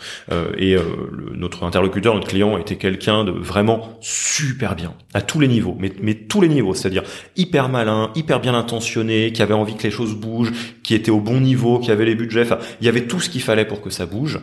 et 0.57 0.75
notre 1.33 1.63
interlocuteur, 1.63 2.13
notre 2.13 2.27
client 2.27 2.57
était 2.57 2.77
quelqu'un 2.77 3.23
de 3.23 3.31
vraiment 3.31 3.97
super 4.01 4.75
bien 4.75 4.93
à 5.13 5.21
tous 5.21 5.39
les 5.39 5.47
niveaux, 5.47 5.75
mais 5.79 5.91
mais 6.01 6.13
tous 6.13 6.41
les 6.41 6.49
niveaux, 6.49 6.73
c'est-à-dire 6.73 7.03
hyper 7.35 7.69
malin, 7.69 8.11
hyper 8.15 8.39
bien 8.39 8.53
intentionné, 8.53 9.31
qui 9.31 9.41
avait 9.41 9.53
envie 9.53 9.75
que 9.75 9.83
les 9.83 9.91
choses 9.91 10.15
bougent, 10.15 10.53
qui 10.83 10.93
était 10.93 11.11
au 11.11 11.19
bon 11.19 11.39
niveau, 11.41 11.79
qui 11.79 11.91
avait 11.91 12.05
les 12.05 12.15
budgets. 12.15 12.47
Il 12.81 12.85
y 12.85 12.89
avait 12.89 13.05
tout 13.07 13.19
ce 13.19 13.29
qu'il 13.29 13.41
fallait 13.41 13.65
pour 13.65 13.81
que 13.81 13.89
ça 13.89 14.05
bouge. 14.05 14.39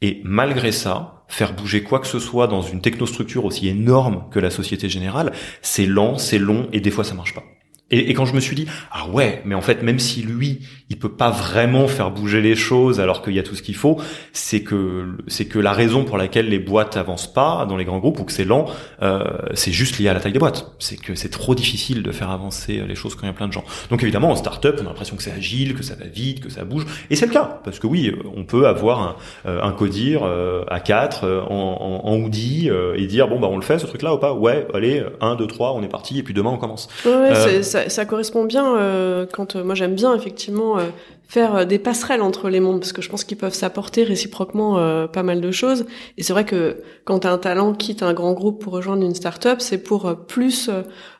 Et 0.00 0.20
malgré 0.24 0.70
ça, 0.72 1.24
faire 1.28 1.52
bouger 1.52 1.82
quoi 1.82 1.98
que 1.98 2.06
ce 2.06 2.18
soit 2.18 2.46
dans 2.46 2.62
une 2.62 2.80
technostructure 2.80 3.44
aussi 3.44 3.68
énorme 3.68 4.24
que 4.30 4.38
la 4.38 4.50
Société 4.50 4.88
Générale, 4.88 5.32
c'est 5.60 5.86
lent, 5.86 6.18
c'est 6.18 6.38
long 6.38 6.68
et 6.72 6.80
des 6.80 6.90
fois 6.90 7.04
ça 7.04 7.14
marche 7.14 7.34
pas. 7.34 7.42
Et, 7.90 8.10
et, 8.10 8.14
quand 8.14 8.26
je 8.26 8.34
me 8.34 8.40
suis 8.40 8.54
dit 8.54 8.66
ah 8.92 9.08
ouais 9.08 9.40
mais 9.46 9.54
en 9.54 9.62
fait 9.62 9.82
même 9.82 9.98
si 9.98 10.22
lui 10.22 10.60
il 10.90 10.98
peut 10.98 11.12
pas 11.12 11.30
vraiment 11.30 11.88
faire 11.88 12.10
bouger 12.10 12.42
les 12.42 12.54
choses 12.54 13.00
alors 13.00 13.22
qu'il 13.22 13.34
y 13.34 13.38
a 13.38 13.42
tout 13.42 13.54
ce 13.54 13.62
qu'il 13.62 13.76
faut 13.76 13.98
c'est 14.32 14.62
que 14.62 15.06
c'est 15.26 15.46
que 15.46 15.58
la 15.58 15.72
raison 15.72 16.04
pour 16.04 16.18
laquelle 16.18 16.48
les 16.48 16.58
boîtes 16.58 16.96
avancent 16.96 17.32
pas 17.32 17.66
dans 17.66 17.76
les 17.76 17.84
grands 17.84 17.98
groupes 17.98 18.20
ou 18.20 18.24
que 18.24 18.32
c'est 18.32 18.44
lent 18.44 18.66
euh, 19.02 19.24
c'est 19.54 19.72
juste 19.72 19.98
lié 19.98 20.08
à 20.08 20.14
la 20.14 20.20
taille 20.20 20.32
des 20.32 20.38
boîtes. 20.38 20.72
C'est 20.78 20.96
que 20.96 21.14
c'est 21.14 21.28
trop 21.30 21.54
difficile 21.54 22.02
de 22.02 22.12
faire 22.12 22.30
avancer 22.30 22.82
les 22.86 22.94
choses 22.94 23.14
quand 23.14 23.22
il 23.22 23.26
y 23.26 23.30
a 23.30 23.34
plein 23.34 23.48
de 23.48 23.52
gens. 23.52 23.64
Donc 23.90 24.02
évidemment 24.02 24.30
en 24.30 24.36
start-up 24.36 24.78
on 24.80 24.84
a 24.84 24.88
l'impression 24.88 25.16
que 25.16 25.22
c'est 25.22 25.32
agile 25.32 25.74
que 25.74 25.82
ça 25.82 25.94
va 25.94 26.06
vite 26.06 26.40
que 26.40 26.50
ça 26.50 26.64
bouge. 26.64 26.84
Et 27.10 27.16
c'est 27.16 27.26
le 27.26 27.32
cas 27.32 27.60
parce 27.64 27.78
que 27.78 27.86
oui 27.86 28.14
on 28.36 28.44
peut 28.44 28.66
avoir 28.66 29.00
un, 29.00 29.16
euh, 29.46 29.62
un 29.62 29.72
codir 29.72 30.22
euh, 30.24 30.64
à 30.68 30.80
4 30.80 31.24
euh, 31.24 31.40
en, 31.42 32.02
en, 32.04 32.08
en 32.08 32.16
Audi 32.16 32.68
et 32.68 33.06
dire 33.06 33.28
bon 33.28 33.40
bah 33.40 33.48
on 33.50 33.56
le 33.56 33.62
fait 33.62 33.78
ce 33.78 33.86
truc 33.86 34.02
là 34.02 34.14
ou 34.14 34.18
pas 34.18 34.32
ouais 34.34 34.66
allez 34.74 35.02
1 35.20 35.36
2 35.36 35.46
3 35.46 35.72
on 35.72 35.82
est 35.82 35.88
parti 35.88 36.18
et 36.18 36.22
puis 36.22 36.34
demain 36.34 36.50
on 36.50 36.58
commence. 36.58 36.88
Ouais, 37.04 37.62
ça, 37.88 38.04
correspond 38.04 38.44
bien 38.44 38.76
euh, 38.76 39.26
quand 39.32 39.56
euh, 39.56 39.64
moi 39.64 39.74
j'aime 39.74 39.94
bien 39.94 40.14
effectivement 40.14 40.78
euh, 40.78 40.86
faire 41.28 41.66
des 41.66 41.78
passerelles 41.78 42.22
entre 42.22 42.48
les 42.48 42.58
mondes 42.58 42.80
parce 42.80 42.92
que 42.92 43.02
je 43.02 43.08
pense 43.08 43.24
qu'ils 43.24 43.36
peuvent 43.36 43.54
s'apporter 43.54 44.02
réciproquement 44.02 45.06
pas 45.08 45.22
mal 45.22 45.40
de 45.40 45.50
choses 45.50 45.84
et 46.16 46.22
c'est 46.22 46.32
vrai 46.32 46.44
que 46.44 46.82
quand 47.04 47.26
un 47.26 47.38
talent 47.38 47.74
quitte 47.74 48.02
un 48.02 48.14
grand 48.14 48.32
groupe 48.32 48.62
pour 48.62 48.72
rejoindre 48.72 49.04
une 49.04 49.14
start-up 49.14 49.60
c'est 49.60 49.82
pour 49.82 50.24
plus 50.26 50.70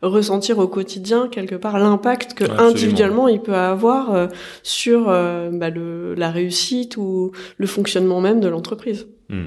ressentir 0.03 0.59
au 0.59 0.67
quotidien 0.67 1.29
quelque 1.29 1.55
part 1.55 1.79
l'impact 1.79 2.35
que 2.35 2.45
individuellement 2.59 3.29
il 3.29 3.41
peut 3.41 3.55
avoir 3.55 4.29
sur 4.63 5.05
bah, 5.07 5.71
le, 5.71 6.15
la 6.15 6.31
réussite 6.31 6.97
ou 6.97 7.33
le 7.59 7.67
fonctionnement 7.67 8.21
même 8.21 8.41
de 8.41 8.49
l'entreprise. 8.49 9.07
Hmm. 9.29 9.47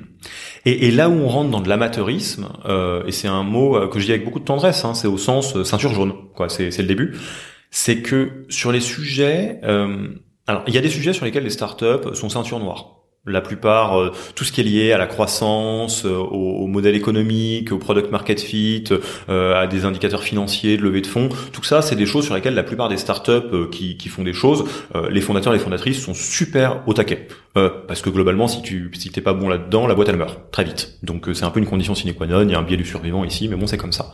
Et, 0.66 0.88
et, 0.88 0.92
là 0.92 1.10
où 1.10 1.14
on 1.14 1.28
rentre 1.28 1.50
dans 1.50 1.60
de 1.60 1.68
l'amateurisme, 1.68 2.50
euh, 2.66 3.04
et 3.08 3.12
c'est 3.12 3.28
un 3.28 3.42
mot 3.42 3.76
euh, 3.76 3.88
que 3.88 4.00
je 4.00 4.06
dis 4.06 4.12
avec 4.12 4.26
beaucoup 4.26 4.40
de 4.40 4.46
tendresse, 4.46 4.86
hein, 4.86 4.94
c'est 4.94 5.08
au 5.08 5.18
sens 5.18 5.56
euh, 5.56 5.64
ceinture 5.64 5.92
jaune, 5.92 6.14
quoi. 6.36 6.50
C'est, 6.50 6.78
le 6.78 6.84
début. 6.84 7.18
C'est 7.72 8.02
que 8.02 8.46
sur 8.50 8.72
les 8.72 8.80
sujets, 8.80 9.60
euh, 9.64 10.10
alors 10.52 10.64
il 10.68 10.74
y 10.74 10.78
a 10.78 10.82
des 10.82 10.90
sujets 10.90 11.14
sur 11.14 11.26
lesquels 11.26 11.44
les 11.44 11.50
startups 11.50 12.14
sont 12.14 12.30
ceinture 12.30 12.60
noire 12.60 13.02
la 13.26 13.42
plupart, 13.42 14.00
euh, 14.00 14.12
tout 14.34 14.44
ce 14.44 14.52
qui 14.52 14.62
est 14.62 14.64
lié 14.64 14.92
à 14.94 14.98
la 14.98 15.06
croissance, 15.06 16.06
euh, 16.06 16.16
au, 16.18 16.66
modèle 16.66 16.96
économique, 16.96 17.72
au 17.72 17.78
product 17.78 18.12
market 18.12 18.40
fit, 18.40 18.86
euh, 19.30 19.62
à 19.62 19.68
des 19.68 19.86
indicateurs 19.86 20.24
financiers, 20.24 20.76
de 20.76 20.82
levée 20.82 21.02
de 21.02 21.08
fonds, 21.08 21.30
tout 21.52 21.64
ça, 21.64 21.84
c'est 21.84 21.96
des 21.96 22.08
choses 22.08 22.26
sur 22.26 22.34
lesquelles 22.34 22.56
la 22.56 22.64
plupart 22.64 22.90
des 22.90 22.98
startups 22.98 23.70
qui, 23.72 23.96
qui 23.98 24.10
font 24.10 24.24
des 24.24 24.34
choses, 24.34 24.64
les 25.10 25.22
fondateurs, 25.22 25.54
les 25.54 25.60
fondatrices 25.60 26.02
sont 26.02 26.14
super 26.14 26.82
au 26.88 26.94
taquet. 26.94 27.28
parce 27.54 28.02
que 28.02 28.10
globalement, 28.10 28.48
si 28.48 28.62
tu 28.62 28.90
si 28.98 29.10
t'es 29.10 29.22
pas 29.22 29.34
bon 29.34 29.50
là-dedans, 29.50 29.86
la 29.86 29.94
boîte 29.94 30.10
elle 30.10 30.18
meurt 30.18 30.52
très 30.52 30.64
vite. 30.64 30.98
Donc 31.04 31.30
c'est 31.34 31.44
un 31.44 31.52
peu 31.52 31.60
une 31.60 31.66
condition 31.66 31.94
sine 31.94 32.14
qua 32.14 32.26
non. 32.26 32.42
Il 32.42 32.52
y 32.52 32.56
a 32.56 32.60
un 32.60 32.64
biais 32.64 32.78
du 32.78 32.86
survivant 32.86 33.24
ici, 33.24 33.48
mais 33.48 33.56
bon, 33.56 33.68
c'est 33.68 33.78
comme 33.78 33.92
ça. 33.92 34.12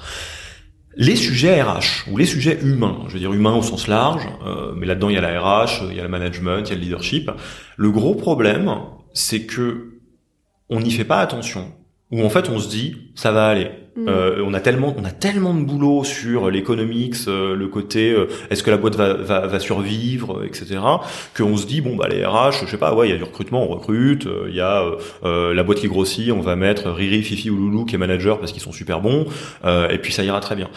Les 0.99 1.15
sujets 1.15 1.61
RH 1.61 2.09
ou 2.11 2.17
les 2.17 2.25
sujets 2.25 2.57
humains, 2.59 3.03
je 3.07 3.13
veux 3.13 3.19
dire 3.19 3.31
humains 3.31 3.53
au 3.53 3.61
sens 3.61 3.87
large, 3.87 4.27
euh, 4.43 4.73
mais 4.75 4.87
là-dedans 4.87 5.09
il 5.09 5.15
y 5.15 5.17
a 5.17 5.21
la 5.21 5.39
RH, 5.39 5.83
il 5.91 5.95
y 5.95 5.99
a 5.99 6.03
le 6.03 6.09
management, 6.09 6.63
il 6.65 6.69
y 6.69 6.71
a 6.71 6.75
le 6.75 6.81
leadership. 6.81 7.29
Le 7.77 7.91
gros 7.91 8.15
problème, 8.15 8.73
c'est 9.13 9.45
que 9.45 9.99
on 10.69 10.79
n'y 10.79 10.89
fait 10.89 11.05
pas 11.05 11.19
attention, 11.19 11.71
ou 12.11 12.25
en 12.25 12.29
fait 12.29 12.49
on 12.49 12.57
se 12.57 12.67
dit 12.67 13.11
ça 13.13 13.31
va 13.31 13.47
aller. 13.47 13.69
Mm. 13.97 14.07
Euh, 14.07 14.43
on 14.45 14.53
a 14.53 14.59
tellement, 14.59 14.95
on 14.95 15.03
a 15.05 15.09
tellement 15.09 15.55
de 15.55 15.63
boulot 15.63 16.03
sur 16.03 16.51
l'économics, 16.51 17.15
euh, 17.27 17.55
le 17.55 17.67
côté 17.67 18.11
euh, 18.11 18.27
est-ce 18.51 18.61
que 18.61 18.69
la 18.69 18.77
boîte 18.77 18.95
va, 18.95 19.59
survivre, 19.59 20.43
etc. 20.45 20.79
Qu'on 21.35 21.57
se 21.57 21.65
dit 21.65 21.81
bon 21.81 21.95
bah 21.95 22.07
les 22.07 22.23
RH, 22.23 22.65
je 22.65 22.69
sais 22.69 22.77
pas, 22.77 22.93
ouais, 22.93 23.07
il 23.07 23.11
y 23.11 23.15
a 23.15 23.17
du 23.17 23.23
recrutement, 23.23 23.63
on 23.63 23.67
recrute, 23.67 24.27
il 24.47 24.53
y 24.53 24.61
a 24.61 24.83
la 25.23 25.63
boîte 25.63 25.79
qui 25.79 25.87
grossit, 25.87 26.31
on 26.31 26.41
va 26.41 26.55
mettre 26.55 26.91
Riri, 26.91 27.23
Fifi 27.23 27.49
ou 27.49 27.57
Loulou 27.57 27.85
qui 27.85 27.95
est 27.95 27.97
manager 27.97 28.39
parce 28.39 28.51
qu'ils 28.51 28.61
sont 28.61 28.71
super 28.71 29.01
bons, 29.01 29.25
et 29.65 29.97
puis 29.97 30.13
ça 30.13 30.23
ira 30.23 30.39
très 30.39 30.55
bien. 30.55 30.69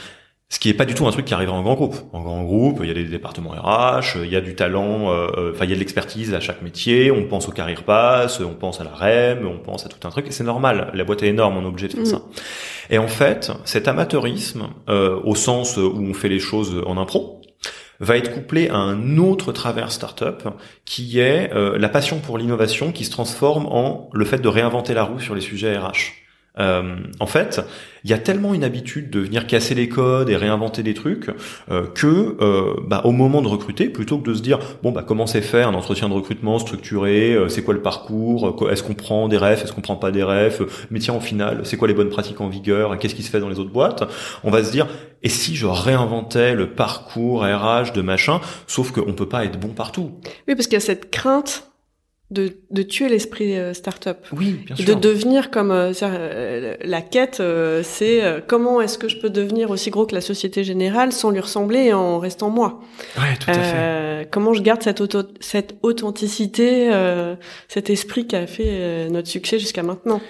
Ce 0.53 0.59
qui 0.59 0.69
est 0.69 0.75
pas 0.75 0.85
du 0.85 0.95
tout 0.95 1.07
un 1.07 1.13
truc 1.13 1.27
qui 1.27 1.33
arrivera 1.33 1.57
en 1.57 1.63
grand 1.63 1.75
groupe. 1.75 1.95
En 2.13 2.23
grand 2.23 2.43
groupe, 2.43 2.81
il 2.83 2.89
y 2.89 2.91
a 2.91 2.95
des 2.95 3.05
départements 3.05 3.51
RH, 3.51 4.17
il 4.25 4.31
y 4.31 4.37
a 4.37 4.41
du 4.41 4.57
talent, 4.57 5.05
enfin 5.05 5.65
il 5.65 5.71
y 5.71 5.73
a 5.73 5.77
de 5.77 5.81
l'expertise 5.81 6.35
à 6.35 6.41
chaque 6.41 6.61
métier. 6.61 7.13
On 7.13 7.23
pense 7.29 7.49
au 7.49 7.53
carrière 7.53 7.85
pass, 7.85 8.41
on 8.41 8.55
pense 8.55 8.81
à 8.81 8.85
la 8.85 8.91
REM, 8.91 9.47
on 9.47 9.59
pense 9.59 9.87
à 9.87 9.89
tout 9.89 10.07
un 10.07 10.11
truc. 10.11 10.27
Et 10.27 10.33
c'est 10.33 10.43
normal. 10.43 10.91
La 10.93 11.05
boîte 11.05 11.23
est 11.23 11.29
énorme, 11.29 11.57
on 11.57 11.63
est 11.63 11.69
obligé 11.69 11.87
de 11.87 11.93
faire 11.93 12.03
mm. 12.03 12.07
ça. 12.07 12.23
Et 12.91 12.99
en 12.99 13.07
fait, 13.07 13.53
cet 13.65 13.87
amateurisme, 13.87 14.71
euh, 14.89 15.21
au 15.23 15.37
sens 15.37 15.77
où 15.77 15.97
on 15.97 16.13
fait 16.15 16.29
les 16.29 16.41
choses 16.41 16.83
en 16.85 16.97
impro, 16.97 17.41
va 18.01 18.17
être 18.17 18.33
couplé 18.33 18.69
à 18.69 18.77
un 18.77 19.19
autre 19.19 19.53
travers 19.53 19.93
startup 19.93 20.49
qui 20.85 21.21
est 21.21 21.55
euh, 21.55 21.79
la 21.79 21.89
passion 21.89 22.19
pour 22.19 22.39
l'innovation 22.39 22.93
qui 22.93 23.05
se 23.05 23.11
transforme 23.11 23.67
en 23.67 24.09
le 24.13 24.25
fait 24.25 24.39
de 24.39 24.49
réinventer 24.49 24.95
la 24.95 25.05
roue 25.05 25.21
sur 25.21 25.35
les 25.35 25.41
sujets 25.41 25.77
RH. 25.77 26.15
Euh, 26.61 26.97
en 27.19 27.27
fait, 27.27 27.61
il 28.05 28.11
y 28.11 28.15
a 28.15 28.19
tellement 28.19 28.55
une 28.55 28.65
habitude 28.65 29.11
de 29.11 29.21
venir 29.21 29.47
casser 29.47 29.75
les 29.75 29.89
codes 29.89 30.31
et 30.31 30.37
réinventer 30.37 30.83
des 30.83 30.95
trucs 30.95 31.31
euh, 31.71 31.87
que, 31.87 32.37
euh, 32.41 32.75
bah, 32.87 33.03
au 33.05 33.13
moment 33.13 33.43
de 33.43 33.49
recruter, 33.49 33.89
plutôt 33.89 34.19
que 34.19 34.31
de 34.31 34.35
se 34.35 34.43
dire 34.43 34.59
bon 34.83 34.93
bah 34.93 35.05
comment 35.07 35.27
c'est 35.27 35.43
fait 35.43 35.63
un 35.63 35.75
entretien 35.75 36.09
de 36.09 36.15
recrutement 36.15 36.59
structuré, 36.59 37.35
euh, 37.35 37.49
c'est 37.49 37.63
quoi 37.63 37.75
le 37.75 37.83
parcours, 37.83 38.57
est-ce 38.71 38.83
qu'on 38.83 38.95
prend 38.95 39.29
des 39.29 39.37
refs, 39.37 39.65
est-ce 39.65 39.73
qu'on 39.73 39.81
prend 39.81 39.97
pas 39.97 40.11
des 40.11 40.23
refs, 40.23 40.63
mais 40.91 40.99
tiens 40.99 41.15
au 41.15 41.21
final 41.21 41.61
c'est 41.65 41.77
quoi 41.77 41.89
les 41.89 41.95
bonnes 41.95 42.09
pratiques 42.09 42.41
en 42.41 42.49
vigueur, 42.49 42.99
qu'est-ce 42.99 43.15
qui 43.15 43.23
se 43.23 43.31
fait 43.31 43.41
dans 43.41 43.49
les 43.49 43.59
autres 43.59 43.73
boîtes, 43.73 44.05
on 44.45 44.51
va 44.51 44.65
se 44.65 44.71
dire 44.71 44.87
et 45.23 45.29
si 45.29 45.55
je 45.55 45.67
réinventais 45.67 46.55
le 46.55 46.71
parcours 46.71 47.43
RH 47.43 47.93
de 47.93 48.01
machin, 48.01 48.41
sauf 48.67 48.91
qu'on 48.91 49.13
peut 49.13 49.29
pas 49.29 49.45
être 49.45 49.61
bon 49.61 49.69
partout. 49.69 50.13
Oui 50.49 50.55
parce 50.55 50.67
qu'il 50.67 50.75
y 50.75 50.77
a 50.77 50.81
cette 50.81 51.11
crainte 51.11 51.70
de, 52.31 52.57
de 52.71 52.83
tuer 52.83 53.09
l'esprit 53.09 53.57
euh, 53.57 53.75
start-up. 53.75 54.25
Oui, 54.33 54.61
bien 54.65 54.77
sûr. 54.77 54.85
De 54.85 54.95
devenir 54.95 55.51
comme 55.51 55.73
euh, 55.73 55.93
euh, 56.03 56.77
la 56.85 57.03
quête, 57.03 57.43
c'est 57.83 58.23
comment 58.47 58.81
est-ce 58.81 58.99
que 58.99 59.09
je 59.09 59.19
peux 59.19 59.31
devenir 59.31 59.71
aussi 59.71 59.91
gros 59.91 60.07
que 60.07 60.15
la 60.15 60.21
Société 60.21 60.63
Générale 60.63 61.13
sans 61.13 61.31
lui 61.31 61.41
ressembler 61.41 61.93
en 61.93 62.19
restant 62.19 62.51
moi. 62.51 62.81
Ouais, 63.19 63.37
tout 63.39 63.51
à 63.51 63.55
fait. 63.55 64.29
Comment 64.31 64.55
je 64.55 64.63
garde 64.63 64.83
cette, 64.83 65.01
auto 65.01 65.23
cette 65.41 65.77
authenticité, 65.83 66.91
cet 67.69 67.91
esprit 67.91 68.27
qui 68.27 68.37
a 68.37 68.47
fait 68.47 69.09
notre 69.11 69.29
succès 69.29 69.59
jusqu'à 69.59 69.83
maintenant. 69.83 70.21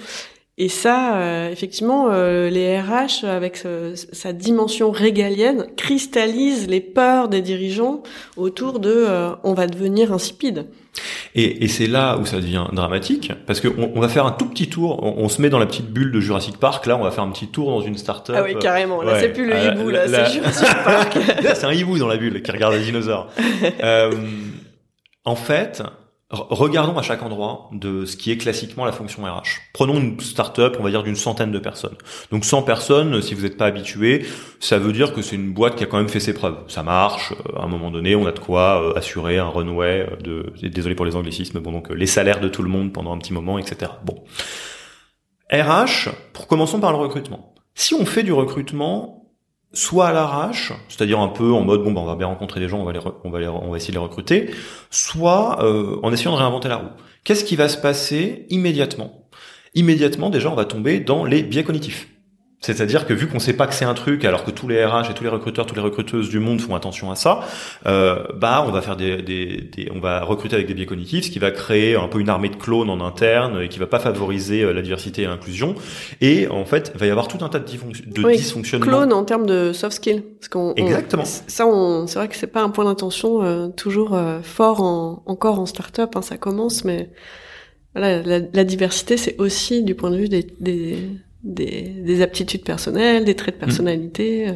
Et 0.59 0.69
ça, 0.69 1.51
effectivement, 1.51 2.09
les 2.11 2.81
RH, 2.81 3.25
avec 3.25 3.63
sa 4.13 4.33
dimension 4.33 4.91
régalienne, 4.91 5.67
cristallisent 5.77 6.69
les 6.69 6.81
peurs 6.81 7.29
des 7.29 7.43
dirigeants 7.43 8.03
autour 8.37 8.79
de 8.79 9.07
on 9.43 9.55
va 9.55 9.67
devenir 9.67 10.13
insipide. 10.13 10.67
Et, 11.35 11.65
et 11.65 11.69
c'est 11.69 11.87
là 11.87 12.19
où 12.19 12.27
ça 12.27 12.37
devient 12.37 12.65
dramatique, 12.73 13.33
parce 13.47 13.61
qu'on 13.61 13.93
on 13.95 14.01
va 14.01 14.09
faire 14.09 14.27
un 14.27 14.33
tout 14.33 14.47
petit 14.47 14.69
tour, 14.69 15.01
on, 15.03 15.29
se 15.29 15.41
met 15.41 15.49
dans 15.49 15.59
la 15.59 15.67
petite 15.67 15.87
bulle 15.87 16.11
de 16.11 16.21
Jurassic 16.21 16.57
Park, 16.57 16.87
là 16.87 16.97
on 16.97 17.05
va 17.05 17.11
faire 17.11 17.25
un 17.25 17.31
petit 17.31 17.47
tour 17.47 17.71
dans 17.71 17.81
une 17.81 17.97
start-up. 17.97 18.37
Ah 18.39 18.43
oui, 18.43 18.57
carrément, 18.59 19.03
là 19.03 19.21
c'est 19.21 19.33
plus 19.33 19.47
le 19.47 19.55
euh, 19.55 19.73
hibou, 19.73 19.91
là, 19.91 20.09
c'est 20.09 20.33
Jurassic 20.33 20.69
Park. 20.85 21.15
là 21.43 21.55
c'est 21.55 21.67
un 21.67 21.73
hibou 21.73 21.99
dans 21.99 22.09
la 22.09 22.17
bulle 22.17 22.43
qui 22.43 22.51
regarde 22.51 22.75
les 22.75 22.81
dinosaures. 22.83 23.29
euh, 23.83 24.13
en 25.25 25.37
fait, 25.37 25.83
Regardons 26.33 26.97
à 26.97 27.03
chaque 27.03 27.25
endroit 27.25 27.69
de 27.73 28.05
ce 28.05 28.17
qui 28.17 28.31
est 28.31 28.37
classiquement 28.37 28.85
la 28.85 28.93
fonction 28.93 29.25
RH. 29.25 29.63
Prenons 29.73 29.99
une 29.99 30.21
start-up, 30.21 30.77
on 30.79 30.85
va 30.85 30.91
dire 30.91 31.03
d'une 31.03 31.17
centaine 31.17 31.51
de 31.51 31.59
personnes. 31.59 31.97
Donc 32.31 32.45
100 32.45 32.63
personnes, 32.63 33.21
si 33.21 33.35
vous 33.35 33.43
n'êtes 33.43 33.57
pas 33.57 33.67
habitué, 33.67 34.25
ça 34.61 34.79
veut 34.79 34.93
dire 34.93 35.13
que 35.13 35.23
c'est 35.23 35.35
une 35.35 35.53
boîte 35.53 35.75
qui 35.75 35.83
a 35.83 35.89
quand 35.89 35.97
même 35.97 36.09
fait 36.09 36.21
ses 36.21 36.33
preuves. 36.33 36.59
Ça 36.69 36.85
marche, 36.85 37.33
euh, 37.33 37.59
à 37.59 37.65
un 37.65 37.67
moment 37.67 37.91
donné, 37.91 38.15
on 38.15 38.27
a 38.27 38.33
de 38.33 38.39
quoi 38.39 38.81
euh, 38.81 38.97
assurer 38.97 39.39
un 39.39 39.49
runway 39.49 40.09
de, 40.23 40.53
désolé 40.63 40.95
pour 40.95 41.05
les 41.05 41.17
anglicismes, 41.17 41.59
bon 41.59 41.73
donc 41.73 41.91
euh, 41.91 41.95
les 41.95 42.07
salaires 42.07 42.39
de 42.39 42.49
tout 42.49 42.63
le 42.63 42.69
monde 42.69 42.93
pendant 42.93 43.13
un 43.13 43.19
petit 43.19 43.33
moment, 43.33 43.59
etc. 43.59 43.91
Bon. 44.05 44.23
RH, 45.53 46.11
pour 46.33 46.47
commençons 46.47 46.79
par 46.79 46.93
le 46.93 46.99
recrutement. 46.99 47.57
Si 47.75 47.93
on 47.95 48.07
fait 48.07 48.23
du 48.23 48.33
recrutement, 48.33 49.20
soit 49.73 50.09
à 50.09 50.13
l'arrache, 50.13 50.73
c'est-à-dire 50.89 51.21
un 51.21 51.29
peu 51.29 51.53
en 51.53 51.63
mode 51.63 51.83
bon 51.85 51.93
ben 51.93 52.01
on 52.01 52.07
va 52.07 52.17
bien 52.17 52.27
rencontrer 52.27 52.61
des 52.61 52.69
gens, 52.69 52.81
on 52.81 52.85
va 52.85 52.93
les 52.93 53.01
on 53.25 53.31
va 53.31 53.39
on 53.53 53.71
va 53.71 53.77
essayer 53.77 53.93
de 53.93 53.99
les 53.99 54.05
recruter, 54.05 54.51
soit 54.91 55.63
euh, 55.63 55.99
en 56.03 56.13
essayant 56.13 56.33
de 56.33 56.37
réinventer 56.37 56.69
la 56.69 56.77
roue. 56.77 56.91
Qu'est-ce 57.25 57.45
qui 57.45 57.57
va 57.57 57.69
se 57.69 57.77
passer 57.77 58.47
immédiatement? 58.51 59.29
Immédiatement 59.75 60.31
déjà 60.31 60.51
on 60.51 60.57
va 60.57 60.65
tomber 60.65 61.01
dans 61.01 61.25
les 61.25 61.43
biais 61.43 61.65
cognitifs. 61.65 62.09
C'est-à-dire 62.61 63.07
que 63.07 63.15
vu 63.15 63.27
qu'on 63.27 63.39
sait 63.39 63.55
pas 63.55 63.67
que 63.67 63.75
c'est 63.75 63.87
un 63.87 63.95
truc, 63.95 64.25
alors 64.27 64.45
que 64.45 64.51
tous 64.51 64.69
les 64.69 64.85
RH 64.85 65.11
et 65.11 65.15
tous 65.15 65.25
les 65.25 65.31
recruteurs, 65.31 65.65
toutes 65.65 65.79
les 65.79 65.83
recruteuses 65.83 66.29
du 66.29 66.41
monde 66.41 66.61
font 66.61 66.75
attention 66.75 67.11
à 67.11 67.17
ça, 67.17 67.41
euh, 67.87 68.23
bah 68.37 68.63
on 68.67 68.71
va 68.71 68.83
faire 68.83 68.97
des, 68.97 69.23
des, 69.23 69.63
des, 69.75 69.91
on 69.95 69.99
va 69.99 70.23
recruter 70.25 70.57
avec 70.57 70.69
des 70.69 70.75
biais 70.75 70.85
cognitifs, 70.85 71.25
ce 71.25 71.31
qui 71.31 71.39
va 71.39 71.51
créer 71.51 71.97
un 71.97 72.07
peu 72.07 72.21
une 72.21 72.29
armée 72.29 72.51
de 72.51 72.57
clones 72.57 72.91
en 72.91 73.01
interne 73.01 73.63
et 73.63 73.69
qui 73.69 73.79
va 73.79 73.87
pas 73.87 73.99
favoriser 73.99 74.63
euh, 74.63 74.73
la 74.73 74.83
diversité 74.83 75.23
et 75.23 75.27
l'inclusion. 75.27 75.75
Et 76.21 76.49
en 76.49 76.67
fait, 76.67 76.93
il 76.95 77.01
va 77.01 77.07
y 77.07 77.11
avoir 77.11 77.29
tout 77.29 77.43
un 77.43 77.49
tas 77.49 77.61
de, 77.61 77.65
de 77.65 78.27
oui, 78.27 78.37
dysfonctionnements. 78.37 78.87
Clones 78.87 79.13
en 79.15 79.25
termes 79.25 79.47
de 79.47 79.73
soft 79.73 79.97
skills. 79.97 80.23
Parce 80.39 80.49
qu'on, 80.49 80.75
Exactement. 80.75 81.25
ça, 81.25 81.67
on, 81.67 82.07
c'est 82.07 82.19
vrai 82.19 82.29
que 82.29 82.37
c'est 82.37 82.47
pas 82.47 82.63
un 82.63 82.71
point 82.71 82.85
d'intention 82.85 83.43
euh, 83.43 83.69
toujours 83.69 84.15
euh, 84.15 84.41
fort 84.43 84.83
en, 84.83 85.23
encore 85.25 85.61
en 85.61 85.65
start-up. 85.67 86.15
Hein, 86.15 86.21
ça 86.23 86.37
commence, 86.37 86.85
mais 86.85 87.11
voilà, 87.95 88.21
la, 88.23 88.41
la 88.53 88.65
diversité, 88.65 89.17
c'est 89.17 89.37
aussi 89.39 89.83
du 89.83 89.95
point 89.95 90.11
de 90.11 90.19
vue 90.19 90.29
des, 90.29 90.47
des 90.61 90.99
des, 91.43 91.83
des, 91.83 92.23
aptitudes 92.23 92.65
personnelles, 92.65 93.25
des 93.25 93.35
traits 93.35 93.59
de 93.59 93.65
mm. 93.65 93.67
personnalité. 93.67 94.49
Euh. 94.49 94.53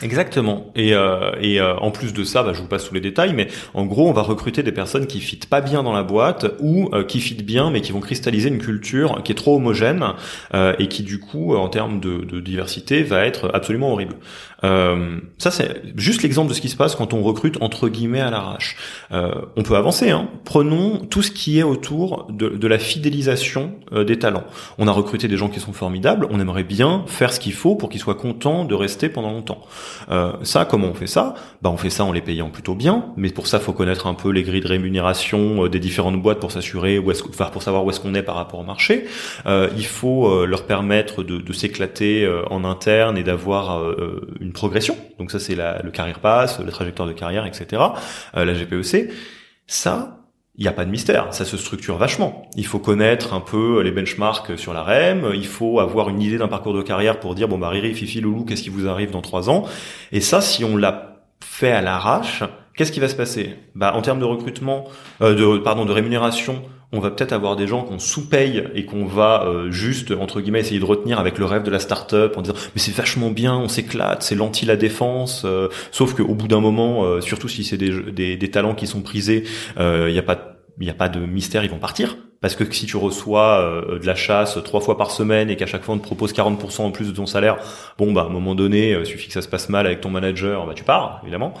Exactement. 0.00 0.72
Et, 0.74 0.94
euh, 0.94 1.32
et 1.40 1.60
euh, 1.60 1.76
en 1.76 1.90
plus 1.90 2.14
de 2.14 2.24
ça, 2.24 2.42
bah, 2.42 2.52
je 2.54 2.60
vous 2.60 2.66
passe 2.66 2.88
tous 2.88 2.94
les 2.94 3.00
détails, 3.00 3.34
mais 3.34 3.48
en 3.74 3.84
gros, 3.84 4.08
on 4.08 4.12
va 4.12 4.22
recruter 4.22 4.62
des 4.62 4.72
personnes 4.72 5.06
qui 5.06 5.20
fitent 5.20 5.46
pas 5.46 5.60
bien 5.60 5.82
dans 5.82 5.92
la 5.92 6.02
boîte 6.02 6.46
ou 6.60 6.88
euh, 6.92 7.04
qui 7.04 7.20
fitent 7.20 7.44
bien, 7.44 7.70
mais 7.70 7.82
qui 7.82 7.92
vont 7.92 8.00
cristalliser 8.00 8.48
une 8.48 8.58
culture 8.58 9.22
qui 9.22 9.32
est 9.32 9.36
trop 9.36 9.56
homogène 9.56 10.04
euh, 10.54 10.74
et 10.78 10.88
qui, 10.88 11.02
du 11.02 11.18
coup, 11.18 11.54
en 11.54 11.68
termes 11.68 12.00
de, 12.00 12.24
de, 12.24 12.40
diversité, 12.40 13.02
va 13.02 13.26
être 13.26 13.50
absolument 13.52 13.92
horrible. 13.92 14.14
Euh, 14.64 15.18
ça, 15.38 15.50
c'est 15.50 15.82
juste 15.96 16.22
l'exemple 16.22 16.48
de 16.48 16.54
ce 16.54 16.60
qui 16.60 16.68
se 16.68 16.76
passe 16.76 16.94
quand 16.94 17.12
on 17.12 17.22
recrute 17.22 17.58
entre 17.60 17.88
guillemets 17.88 18.20
à 18.20 18.30
l'arrache. 18.30 18.76
Euh, 19.12 19.32
on 19.56 19.62
peut 19.62 19.76
avancer. 19.76 20.10
Hein. 20.10 20.28
Prenons 20.44 20.98
tout 20.98 21.22
ce 21.22 21.30
qui 21.30 21.58
est 21.58 21.62
autour 21.62 22.26
de, 22.30 22.48
de 22.48 22.66
la 22.66 22.78
fidélisation 22.78 23.74
euh, 23.92 24.04
des 24.04 24.18
talents. 24.18 24.44
On 24.78 24.88
a 24.88 24.92
recruté 24.92 25.28
des 25.28 25.36
gens 25.36 25.48
qui 25.48 25.60
sont 25.60 25.72
formidables. 25.72 26.26
On 26.30 26.40
aimerait 26.40 26.64
bien 26.64 27.04
faire 27.06 27.32
ce 27.32 27.40
qu'il 27.40 27.52
faut 27.52 27.74
pour 27.74 27.88
qu'ils 27.88 28.00
soient 28.00 28.14
contents 28.14 28.64
de 28.64 28.74
rester 28.74 29.08
pendant 29.08 29.32
longtemps. 29.32 29.60
Euh, 30.10 30.32
ça, 30.42 30.64
comment 30.64 30.88
on 30.88 30.94
fait 30.94 31.06
ça? 31.06 31.34
Bah, 31.62 31.70
on 31.70 31.76
fait 31.76 31.90
ça 31.90 32.04
en 32.04 32.12
les 32.12 32.20
payant 32.20 32.50
plutôt 32.50 32.74
bien. 32.74 33.06
Mais 33.16 33.30
pour 33.30 33.46
ça, 33.46 33.58
faut 33.58 33.72
connaître 33.72 34.06
un 34.06 34.14
peu 34.14 34.30
les 34.30 34.42
grilles 34.42 34.60
de 34.60 34.68
rémunération 34.68 35.66
des 35.66 35.80
différentes 35.80 36.20
boîtes 36.20 36.40
pour 36.40 36.52
s'assurer 36.52 36.98
où 36.98 37.10
est-ce, 37.10 37.24
enfin, 37.28 37.46
pour 37.46 37.62
savoir 37.62 37.84
où 37.84 37.90
est-ce 37.90 38.00
qu'on 38.00 38.14
est 38.14 38.22
par 38.22 38.36
rapport 38.36 38.60
au 38.60 38.64
marché. 38.64 39.04
il 39.46 39.86
faut 39.86 40.46
leur 40.46 40.64
permettre 40.66 41.22
de, 41.22 41.38
de 41.38 41.52
s'éclater 41.52 42.30
en 42.50 42.64
interne 42.64 43.16
et 43.16 43.22
d'avoir 43.22 43.82
une 44.40 44.51
progression. 44.52 44.96
Donc 45.18 45.30
ça, 45.30 45.38
c'est 45.38 45.54
le 45.54 45.90
carrière 45.90 46.20
pass, 46.20 46.58
la 46.60 46.70
trajectoire 46.70 47.08
de 47.08 47.12
carrière, 47.12 47.46
etc. 47.46 47.82
Euh, 48.36 48.44
la 48.44 48.54
GPEC. 48.54 49.10
Ça, 49.66 50.18
il 50.56 50.62
n'y 50.62 50.68
a 50.68 50.72
pas 50.72 50.84
de 50.84 50.90
mystère, 50.90 51.32
ça 51.32 51.44
se 51.44 51.56
structure 51.56 51.96
vachement. 51.96 52.50
Il 52.56 52.66
faut 52.66 52.78
connaître 52.78 53.32
un 53.32 53.40
peu 53.40 53.80
les 53.80 53.90
benchmarks 53.90 54.58
sur 54.58 54.74
la 54.74 54.82
REM, 54.82 55.30
il 55.34 55.46
faut 55.46 55.80
avoir 55.80 56.10
une 56.10 56.20
idée 56.20 56.36
d'un 56.36 56.48
parcours 56.48 56.74
de 56.74 56.82
carrière 56.82 57.20
pour 57.20 57.34
dire, 57.34 57.48
bon 57.48 57.56
bah 57.56 57.70
Riri, 57.70 57.94
Fifi, 57.94 58.20
Loulou, 58.20 58.44
qu'est-ce 58.44 58.62
qui 58.62 58.68
vous 58.68 58.86
arrive 58.86 59.10
dans 59.10 59.22
trois 59.22 59.48
ans? 59.48 59.64
Et 60.12 60.20
ça, 60.20 60.42
si 60.42 60.62
on 60.62 60.76
l'a 60.76 61.24
fait 61.42 61.72
à 61.72 61.80
l'arrache, 61.80 62.44
qu'est-ce 62.76 62.92
qui 62.92 63.00
va 63.00 63.08
se 63.08 63.16
passer? 63.16 63.56
Bah 63.74 63.94
en 63.94 64.02
termes 64.02 64.20
de 64.20 64.26
recrutement, 64.26 64.84
euh, 65.22 65.34
de 65.34 65.58
pardon, 65.58 65.86
de 65.86 65.92
rémunération, 65.92 66.62
on 66.92 67.00
va 67.00 67.10
peut-être 67.10 67.32
avoir 67.32 67.56
des 67.56 67.66
gens 67.66 67.82
qu'on 67.82 67.98
sous-paye 67.98 68.64
et 68.74 68.84
qu'on 68.84 69.06
va 69.06 69.44
euh, 69.46 69.70
juste 69.70 70.12
entre 70.12 70.40
guillemets 70.40 70.60
essayer 70.60 70.78
de 70.78 70.84
retenir 70.84 71.18
avec 71.18 71.38
le 71.38 71.46
rêve 71.46 71.62
de 71.62 71.70
la 71.70 71.78
start-up 71.78 72.36
en 72.36 72.42
disant 72.42 72.54
mais 72.74 72.80
c'est 72.80 72.94
vachement 72.94 73.30
bien, 73.30 73.56
on 73.56 73.68
s'éclate, 73.68 74.22
c'est 74.22 74.34
l'anti 74.34 74.66
la 74.66 74.76
défense. 74.76 75.42
Euh, 75.46 75.68
sauf 75.90 76.14
qu'au 76.14 76.34
bout 76.34 76.48
d'un 76.48 76.60
moment, 76.60 77.04
euh, 77.04 77.22
surtout 77.22 77.48
si 77.48 77.64
c'est 77.64 77.78
des, 77.78 78.36
des, 78.36 78.50
talents 78.50 78.74
qui 78.74 78.86
sont 78.86 79.00
prisés, 79.00 79.44
il 79.78 80.12
n'y 80.12 80.18
a 80.18 80.22
pas 80.22 80.58
il 80.80 80.90
a 80.90 80.94
pas 80.94 81.08
de 81.08 81.20
mystère, 81.20 81.64
ils 81.64 81.70
vont 81.70 81.78
partir. 81.78 82.16
Parce 82.40 82.56
que 82.56 82.70
si 82.72 82.86
tu 82.86 82.96
reçois 82.96 83.84
de 83.88 84.04
la 84.04 84.16
chasse 84.16 84.58
trois 84.64 84.80
fois 84.80 84.98
par 84.98 85.12
semaine 85.12 85.48
et 85.48 85.54
qu'à 85.54 85.66
chaque 85.66 85.84
fois 85.84 85.94
on 85.94 85.98
te 85.98 86.02
propose 86.02 86.32
40% 86.32 86.82
en 86.82 86.90
plus 86.90 87.06
de 87.06 87.12
ton 87.14 87.24
salaire, 87.24 87.56
bon 87.98 88.12
bah 88.12 88.22
à 88.22 88.24
un 88.24 88.30
moment 88.30 88.56
donné, 88.56 88.90
il 88.98 89.06
suffit 89.06 89.28
que 89.28 89.32
ça 89.32 89.42
se 89.42 89.48
passe 89.48 89.68
mal 89.68 89.86
avec 89.86 90.00
ton 90.00 90.10
manager, 90.10 90.66
bah 90.66 90.72
tu 90.74 90.82
pars 90.82 91.20
évidemment. 91.22 91.54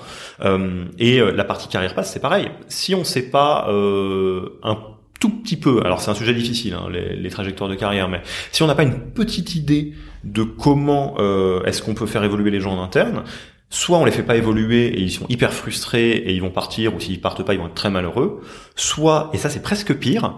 et 0.98 1.20
la 1.20 1.44
partie 1.44 1.68
carrière 1.68 1.94
passe, 1.94 2.12
c'est 2.12 2.20
pareil. 2.20 2.50
Si 2.66 2.96
on 2.96 3.04
sait 3.04 3.30
pas 3.30 3.68
un 3.70 4.76
tout 5.22 5.30
petit 5.30 5.56
peu, 5.56 5.80
alors 5.84 6.00
c'est 6.00 6.10
un 6.10 6.16
sujet 6.16 6.34
difficile, 6.34 6.74
hein, 6.74 6.88
les, 6.90 7.30
trajectoires 7.30 7.70
de 7.70 7.76
carrière, 7.76 8.08
mais 8.08 8.22
si 8.50 8.64
on 8.64 8.66
n'a 8.66 8.74
pas 8.74 8.82
une 8.82 8.98
petite 8.98 9.54
idée 9.54 9.92
de 10.24 10.42
comment 10.42 11.14
euh, 11.20 11.62
est-ce 11.62 11.80
qu'on 11.80 11.94
peut 11.94 12.06
faire 12.06 12.24
évoluer 12.24 12.50
les 12.50 12.60
gens 12.60 12.76
en 12.76 12.82
interne, 12.82 13.22
soit 13.70 13.98
on 13.98 14.04
les 14.04 14.10
fait 14.10 14.24
pas 14.24 14.34
évoluer 14.34 14.88
et 14.88 15.00
ils 15.00 15.12
sont 15.12 15.26
hyper 15.28 15.54
frustrés 15.54 16.10
et 16.10 16.32
ils 16.32 16.42
vont 16.42 16.50
partir, 16.50 16.92
ou 16.96 16.98
s'ils 16.98 17.20
partent 17.20 17.44
pas, 17.44 17.54
ils 17.54 17.60
vont 17.60 17.68
être 17.68 17.74
très 17.74 17.88
malheureux, 17.88 18.40
soit, 18.74 19.30
et 19.32 19.38
ça 19.38 19.48
c'est 19.48 19.62
presque 19.62 19.94
pire, 19.94 20.34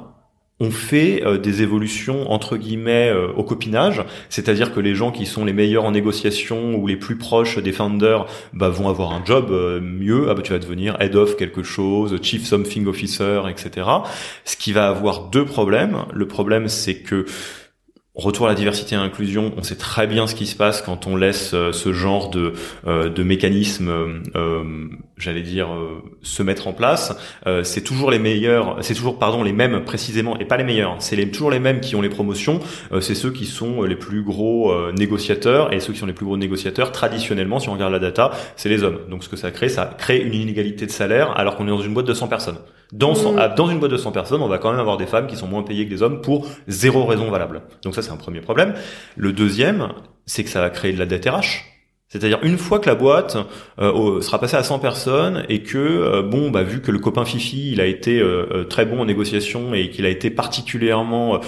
on 0.61 0.71
fait 0.71 1.25
euh, 1.25 1.37
des 1.37 1.63
évolutions 1.63 2.31
entre 2.31 2.57
guillemets 2.57 3.11
euh, 3.11 3.33
au 3.33 3.43
copinage, 3.43 4.05
c'est-à-dire 4.29 4.73
que 4.73 4.79
les 4.79 4.95
gens 4.95 5.11
qui 5.11 5.27
sont 5.27 5.45
les 5.45 5.53
meilleurs 5.53 5.85
en 5.85 5.91
négociation 5.91 6.77
ou 6.77 6.87
les 6.87 6.97
plus 6.97 7.17
proches 7.17 7.59
des 7.59 7.73
founders 7.73 8.27
bah, 8.53 8.69
vont 8.69 8.89
avoir 8.89 9.13
un 9.13 9.25
job 9.25 9.49
euh, 9.51 9.81
mieux. 9.81 10.27
Ah 10.29 10.35
bah 10.35 10.43
tu 10.43 10.53
vas 10.53 10.61
devenir 10.61 10.97
head 11.01 11.17
of 11.17 11.37
quelque 11.37 11.65
chose, 11.65 12.17
chief 12.23 12.45
something 12.45 12.87
officer, 12.87 13.43
etc. 13.49 13.89
Ce 14.45 14.57
qui 14.57 14.73
va 14.73 14.89
avoir 14.89 15.29
deux 15.29 15.45
problèmes. 15.45 16.05
Le 16.13 16.29
problème 16.29 16.69
c'est 16.69 16.97
que 16.97 17.27
Retour 18.15 18.47
à 18.47 18.51
la 18.51 18.55
diversité 18.55 18.95
et 18.95 18.99
à 18.99 19.03
l'inclusion, 19.03 19.53
on 19.57 19.65
sait 19.65 19.75
très 19.75 20.07
bien 20.07 20.29
ce 20.29 20.37
qui 20.37 20.47
se 20.47 20.55
passe 20.55 20.83
quand 20.83 21.09
on 21.09 21.17
laisse 21.17 21.53
euh, 21.53 21.73
ce 21.73 21.93
genre 21.93 22.31
de, 22.31 22.53
euh, 22.87 23.09
de 23.09 23.23
mécanisme, 23.25 23.89
euh, 24.37 24.63
j'allais 25.19 25.43
dire, 25.43 25.71
se 26.23 26.45
mettre 26.45 26.69
en 26.69 26.73
place. 26.73 27.17
c'est 27.65 27.83
toujours 27.83 28.13
les 28.13 28.21
meilleurs, 28.21 28.77
c'est 28.83 28.95
toujours 28.95 29.19
pardon 29.19 29.43
les 29.43 29.53
mêmes 29.53 29.85
précisément 29.85 30.39
et 30.39 30.45
pas 30.45 30.57
les 30.57 30.63
meilleurs. 30.63 30.95
C'est 31.01 31.17
toujours 31.33 31.51
les 31.51 31.59
mêmes 31.59 31.81
qui 31.81 31.97
ont 31.97 32.03
les 32.03 32.09
promotions. 32.09 32.61
c'est 33.01 33.15
ceux 33.15 33.31
qui 33.31 33.47
sont 33.47 33.83
les 33.83 33.97
plus 33.97 34.23
gros 34.23 34.73
négociateurs 34.93 35.73
et 35.73 35.81
ceux 35.81 35.93
qui 35.93 35.99
sont 35.99 36.07
les 36.07 36.13
plus 36.13 36.27
gros 36.27 36.37
négociateurs 36.37 36.93
traditionnellement, 36.93 37.59
si 37.59 37.69
on 37.69 37.73
regarde 37.73 37.93
la 37.93 37.99
data, 37.99 38.33
c'est 38.57 38.69
les 38.69 38.83
hommes. 38.83 39.01
Donc 39.09 39.25
ce 39.25 39.29
que 39.29 39.37
ça 39.37 39.51
crée, 39.51 39.69
ça 39.69 39.93
crée 39.99 40.19
une 40.19 40.35
inégalité 40.35 40.87
de 40.87 40.91
salaire 40.91 41.33
alors 41.37 41.57
qu'on 41.57 41.67
est 41.67 41.71
dans 41.71 41.81
une 41.81 41.95
boîte 41.95 42.07
de 42.07 42.15
100 42.15 42.29
personnes. 42.29 42.59
Dans, 42.93 43.13
mm. 43.13 43.55
dans 43.57 43.69
une 43.69 43.79
boîte 43.79 43.93
de 43.93 43.97
100 43.97 44.13
personnes, 44.13 44.43
on 44.43 44.49
va 44.49 44.59
quand 44.59 44.71
même 44.71 44.81
avoir 44.81 44.97
des 44.97 45.07
femmes 45.07 45.27
qui 45.27 45.37
sont 45.37 45.49
moins 45.49 45.63
payées 45.63 45.85
que 45.85 45.91
des 45.91 46.03
hommes 46.03 46.21
pour 46.21 46.47
zéro 46.69 47.05
raison 47.05 47.31
valable. 47.31 47.63
Donc 47.83 47.95
ça, 47.95 48.03
c'est 48.03 48.13
un 48.13 48.17
premier 48.17 48.41
problème. 48.41 48.75
Le 49.17 49.33
deuxième, 49.33 49.89
c'est 50.27 50.45
que 50.45 50.51
ça 50.51 50.61
va 50.61 50.71
créer 50.71 50.93
de 50.93 50.99
la 50.99 51.07
dette 51.07 51.29
RH. 51.29 51.75
C'est-à-dire 52.15 52.39
une 52.43 52.59
fois 52.59 52.79
que 52.79 52.87
la 52.87 52.95
boîte 52.95 53.37
euh, 53.81 54.21
sera 54.21 54.39
passée 54.39 54.57
à 54.57 54.63
100 54.63 54.79
personnes 54.79 55.45
et 55.49 55.65
que 55.65 55.79
euh, 55.79 56.23
bon 56.23 56.51
bah 56.53 56.63
vu 56.63 56.81
que 56.81 56.93
le 56.93 57.01
copain 57.01 57.25
Fifi 57.25 57.73
il 57.73 57.81
a 57.81 57.87
été 57.87 58.21
euh, 58.21 58.63
très 58.71 58.87
bon 58.87 59.01
en 59.01 59.05
négociation 59.05 59.75
et 59.75 59.91
qu'il 59.91 60.07
a 60.07 60.09
été 60.09 60.31
particulièrement 60.31 61.41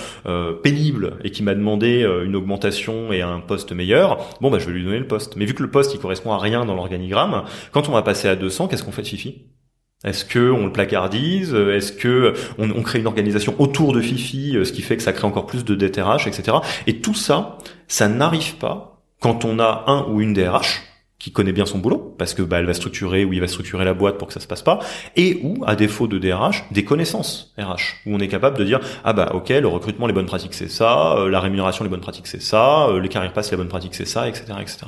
pénible 0.65 1.19
et 1.23 1.31
qu'il 1.31 1.45
m'a 1.45 1.55
demandé 1.55 2.05
une 2.25 2.35
augmentation 2.35 3.13
et 3.13 3.23
un 3.23 3.39
poste 3.39 3.71
meilleur, 3.71 4.19
bon 4.41 4.51
bah 4.51 4.59
je 4.59 4.67
vais 4.67 4.73
lui 4.73 4.83
donner 4.83 4.99
le 4.99 5.07
poste. 5.07 5.37
Mais 5.37 5.45
vu 5.45 5.55
que 5.55 5.63
le 5.63 5.71
poste 5.71 5.95
il 5.95 6.01
correspond 6.01 6.33
à 6.33 6.39
rien 6.39 6.65
dans 6.65 6.75
l'organigramme, 6.75 7.45
quand 7.71 7.89
on 7.89 7.93
va 7.93 8.03
passer 8.03 8.27
à 8.27 8.35
200, 8.35 8.67
qu'est-ce 8.67 8.83
qu'on 8.83 8.91
fait 8.91 9.03
de 9.03 9.07
Fifi? 9.07 9.47
Est-ce 10.07 10.25
que 10.25 10.51
on 10.51 10.67
le 10.67 10.73
placardise? 10.73 11.55
Est-ce 11.55 11.93
que 11.93 12.35
on, 12.59 12.71
on, 12.71 12.83
crée 12.83 13.01
une 13.01 13.07
organisation 13.07 13.55
autour 13.59 13.93
de 13.93 14.01
Fifi, 14.01 14.57
euh, 14.57 14.65
ce 14.65 14.73
qui 14.73 14.83
fait 14.83 14.97
que 14.97 15.03
ça 15.03 15.13
crée 15.13 15.27
encore 15.27 15.47
plus 15.47 15.65
de 15.65 15.75
DTRH, 15.75 16.27
etc. 16.27 16.59
Et 16.87 17.01
tout 17.01 17.15
ça, 17.15 17.59
ça 17.89 18.09
n'arrive 18.09 18.57
pas 18.57 19.03
quand 19.21 19.45
on 19.45 19.59
a 19.59 19.85
un 19.89 20.07
ou 20.09 20.21
une 20.21 20.33
DRH 20.33 20.83
qui 21.19 21.33
connaît 21.33 21.53
bien 21.53 21.67
son 21.67 21.79
boulot, 21.79 22.15
parce 22.19 22.35
que 22.35 22.43
bah, 22.43 22.59
elle 22.59 22.67
va 22.67 22.75
structurer 22.75 23.25
ou 23.25 23.33
il 23.33 23.41
va 23.41 23.49
structurer 23.49 23.85
la 23.85 23.95
boîte 23.95 24.19
pour 24.19 24.29
que 24.29 24.35
ça 24.35 24.39
se 24.39 24.47
passe 24.47 24.63
pas, 24.63 24.81
et 25.17 25.41
ou 25.43 25.65
à 25.67 25.75
défaut 25.75 26.07
de 26.07 26.19
DRH, 26.19 26.67
des 26.71 26.85
connaissances 26.85 27.55
RH, 27.59 28.05
où 28.07 28.15
on 28.15 28.19
est 28.19 28.29
capable 28.29 28.59
de 28.59 28.65
dire 28.65 28.81
ah 29.03 29.13
bah 29.15 29.33
ok 29.35 29.49
le 29.49 29.67
recrutement 29.67 30.07
les 30.07 30.13
bonnes 30.13 30.27
pratiques 30.27 30.55
c'est 30.55 30.71
ça, 30.71 31.17
euh, 31.17 31.31
la 31.31 31.41
rémunération 31.41 31.85
les 31.85 31.91
bonnes 31.91 32.01
pratiques 32.01 32.27
c'est 32.27 32.43
ça, 32.43 32.89
euh, 32.89 33.01
les 33.01 33.09
carrières 33.09 33.33
passent 33.33 33.51
les 33.51 33.57
bonnes 33.57 33.69
pratiques 33.69 33.95
c'est 33.95 34.05
ça, 34.05 34.29
etc. 34.29 34.45
etc. 34.61 34.87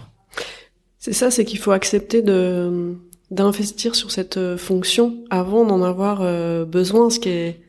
C'est 0.99 1.13
ça, 1.13 1.31
c'est 1.31 1.45
qu'il 1.45 1.59
faut 1.59 1.71
accepter 1.71 2.23
de 2.23 2.97
d'investir 3.31 3.95
sur 3.95 4.11
cette 4.11 4.37
euh, 4.37 4.57
fonction 4.57 5.25
avant 5.31 5.65
d'en 5.65 5.83
avoir 5.83 6.21
euh, 6.23 6.65
besoin, 6.65 7.11
ce 7.11 7.19
qui 7.19 7.29
est 7.29 7.61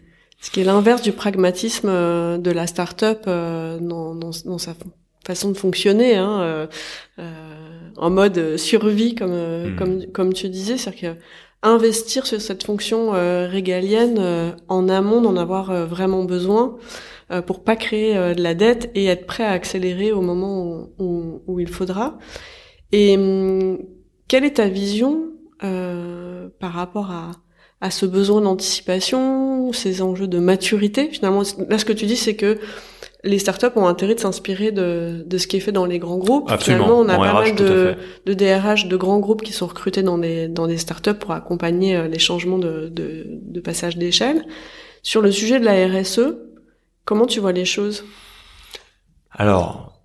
ce 0.41 0.51
qui 0.51 0.61
est 0.61 0.63
l'inverse 0.63 1.01
du 1.01 1.11
pragmatisme 1.11 1.89
euh, 1.89 2.37
de 2.37 2.49
la 2.51 2.65
start-up 2.65 3.25
dans, 3.25 4.15
dans, 4.15 4.31
dans, 4.45 4.57
sa 4.57 4.73
façon 5.25 5.51
de 5.51 5.57
fonctionner, 5.57 6.15
hein, 6.15 6.69
en 7.97 8.09
mode 8.09 8.55
survie 8.55 9.15
comme 9.15 9.33
hmm. 9.33 9.75
comme 9.75 10.05
comme 10.07 10.33
tu 10.33 10.47
disais, 10.47 10.77
c'est-à-dire 10.77 11.15
que 11.15 11.19
investir 11.61 12.25
sur 12.25 12.39
cette 12.39 12.63
fonction 12.63 13.11
régalienne 13.11 14.55
en 14.69 14.87
amont 14.87 15.19
d'en 15.19 15.35
avoir 15.35 15.85
vraiment 15.85 16.23
besoin 16.23 16.77
pour 17.45 17.65
pas 17.65 17.75
créer 17.75 18.13
de 18.33 18.41
la 18.41 18.53
dette 18.53 18.89
et 18.95 19.07
être 19.07 19.25
prêt 19.25 19.43
à 19.43 19.51
accélérer 19.51 20.13
au 20.13 20.21
moment 20.21 20.87
où, 20.99 21.41
où 21.45 21.59
il 21.59 21.67
faudra. 21.67 22.17
Et 22.93 23.17
hum, 23.17 23.77
quelle 24.29 24.45
est 24.45 24.55
ta 24.55 24.69
vision 24.69 25.33
euh, 25.63 26.49
par 26.59 26.73
rapport 26.73 27.11
à, 27.11 27.31
à 27.81 27.91
ce 27.91 28.05
besoin 28.05 28.41
d'anticipation, 28.41 29.71
ces 29.73 30.01
enjeux 30.01 30.27
de 30.27 30.39
maturité. 30.39 31.09
Finalement, 31.11 31.43
là, 31.69 31.77
ce 31.77 31.85
que 31.85 31.93
tu 31.93 32.05
dis, 32.05 32.17
c'est 32.17 32.35
que 32.35 32.59
les 33.23 33.39
startups 33.39 33.67
ont 33.75 33.87
intérêt 33.87 34.15
de 34.15 34.19
s'inspirer 34.19 34.71
de, 34.71 35.23
de 35.25 35.37
ce 35.37 35.47
qui 35.47 35.57
est 35.57 35.59
fait 35.59 35.71
dans 35.71 35.85
les 35.85 35.99
grands 35.99 36.17
groupes. 36.17 36.49
Absolument. 36.49 36.85
Finalement, 36.85 37.01
on 37.01 37.09
a 37.09 37.17
pas 37.17 37.33
mal 37.33 37.55
de, 37.55 37.95
de 38.25 38.33
DRH 38.33 38.87
de 38.87 38.97
grands 38.97 39.19
groupes 39.19 39.41
qui 39.41 39.51
sont 39.51 39.67
recrutés 39.67 40.03
dans 40.03 40.17
des, 40.17 40.47
dans 40.47 40.67
des 40.67 40.77
startups 40.77 41.15
pour 41.15 41.31
accompagner 41.31 41.95
euh, 41.95 42.07
les 42.07 42.19
changements 42.19 42.57
de, 42.57 42.87
de, 42.89 43.25
de 43.27 43.59
passage 43.59 43.97
d'échelle. 43.97 44.45
Sur 45.03 45.21
le 45.21 45.31
sujet 45.31 45.59
de 45.59 45.65
la 45.65 45.87
RSE, 45.87 46.37
comment 47.05 47.25
tu 47.25 47.39
vois 47.39 47.51
les 47.51 47.65
choses? 47.65 48.05
Alors, 49.31 50.01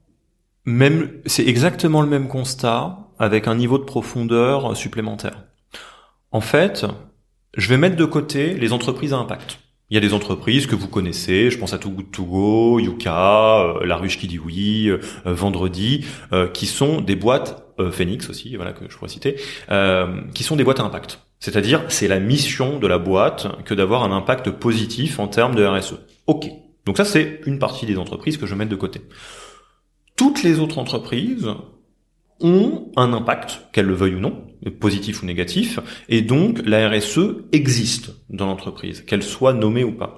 même, 0.65 1.21
c'est 1.27 1.47
exactement 1.47 2.03
le 2.03 2.09
même 2.09 2.29
constat 2.29 3.04
avec 3.19 3.49
un 3.49 3.55
niveau 3.55 3.79
de 3.79 3.85
profondeur 3.85 4.77
supplémentaire. 4.77 5.45
En 6.31 6.41
fait, 6.41 6.85
je 7.57 7.69
vais 7.69 7.77
mettre 7.77 7.97
de 7.97 8.05
côté 8.05 8.55
les 8.55 8.73
entreprises 8.73 9.13
à 9.13 9.19
impact. 9.19 9.59
Il 9.91 9.95
y 9.95 9.99
a 9.99 10.01
des 10.01 10.15
entreprises 10.15 10.67
que 10.67 10.75
vous 10.75 10.89
connaissez, 10.89 11.51
je 11.51 11.59
pense 11.59 11.75
à 11.75 11.79
Too 11.79 12.81
Yuka, 12.81 13.61
euh, 13.61 13.87
La 13.87 13.97
Ruche 13.97 14.19
qui 14.19 14.27
dit 14.27 14.39
oui, 14.39 14.89
euh, 14.89 14.99
Vendredi, 15.25 16.07
euh, 16.33 16.49
qui 16.49 16.67
sont 16.67 17.01
des 17.01 17.17
boîtes, 17.17 17.61
Phoenix 17.91 18.31
aussi, 18.31 18.55
voilà 18.55 18.73
que 18.73 18.85
je 18.89 18.97
pourrais 18.97 19.11
citer, 19.11 19.35
qui 20.33 20.45
sont 20.45 20.55
des 20.55 20.63
boîtes 20.63 20.79
à 20.79 20.85
impact. 20.85 21.19
C'est-à-dire, 21.41 21.83
c'est 21.89 22.07
la 22.07 22.21
mission 22.21 22.79
de 22.79 22.87
la 22.87 22.99
boîte 22.99 23.49
que 23.65 23.75
d'avoir 23.75 24.05
un 24.05 24.13
impact 24.13 24.51
positif 24.51 25.19
en 25.19 25.27
termes 25.27 25.57
de 25.57 25.67
RSE. 25.67 25.97
Ok. 26.29 26.47
Donc 26.87 26.97
ça, 26.97 27.05
c'est 27.05 27.41
une 27.47 27.59
partie 27.59 27.85
des 27.85 27.99
entreprises 27.99 28.37
que 28.37 28.47
je 28.47 28.55
mets 28.55 28.67
de 28.67 28.77
côté. 28.77 29.01
Toutes 30.17 30.45
les 30.45 30.61
autres 30.61 30.79
entreprises 30.79 31.49
ont 32.41 32.91
un 32.97 33.13
impact, 33.13 33.63
qu'elles 33.73 33.87
le 33.87 33.95
veuillent 33.95 34.17
ou 34.17 34.21
non, 34.21 34.47
positif 34.81 35.23
ou 35.23 35.27
négatif, 35.27 35.79
et 36.09 36.23
donc 36.23 36.61
la 36.65 36.89
RSE 36.89 37.45
existe 37.53 38.13
dans 38.31 38.47
l'entreprise, 38.47 39.03
qu'elle 39.03 39.23
soit 39.23 39.53
nommée 39.53 39.85
ou 39.85 39.93
pas. 39.93 40.17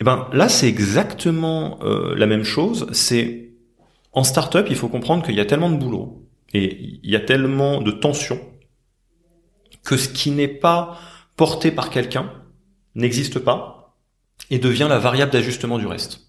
Et 0.00 0.02
eh 0.02 0.04
ben 0.04 0.28
là, 0.32 0.48
c'est 0.48 0.68
exactement 0.68 1.80
euh, 1.82 2.14
la 2.14 2.26
même 2.26 2.44
chose. 2.44 2.86
C'est 2.92 3.50
en 4.12 4.22
startup, 4.22 4.66
il 4.70 4.76
faut 4.76 4.88
comprendre 4.88 5.24
qu'il 5.24 5.34
y 5.34 5.40
a 5.40 5.44
tellement 5.44 5.70
de 5.70 5.76
boulot 5.76 6.28
et 6.54 6.98
il 7.02 7.10
y 7.10 7.16
a 7.16 7.20
tellement 7.20 7.82
de 7.82 7.90
tensions 7.90 8.40
que 9.84 9.96
ce 9.96 10.08
qui 10.08 10.30
n'est 10.30 10.46
pas 10.46 10.98
porté 11.36 11.72
par 11.72 11.90
quelqu'un 11.90 12.32
n'existe 12.94 13.38
pas 13.40 13.96
et 14.50 14.58
devient 14.58 14.86
la 14.88 14.98
variable 14.98 15.32
d'ajustement 15.32 15.78
du 15.78 15.86
reste. 15.86 16.27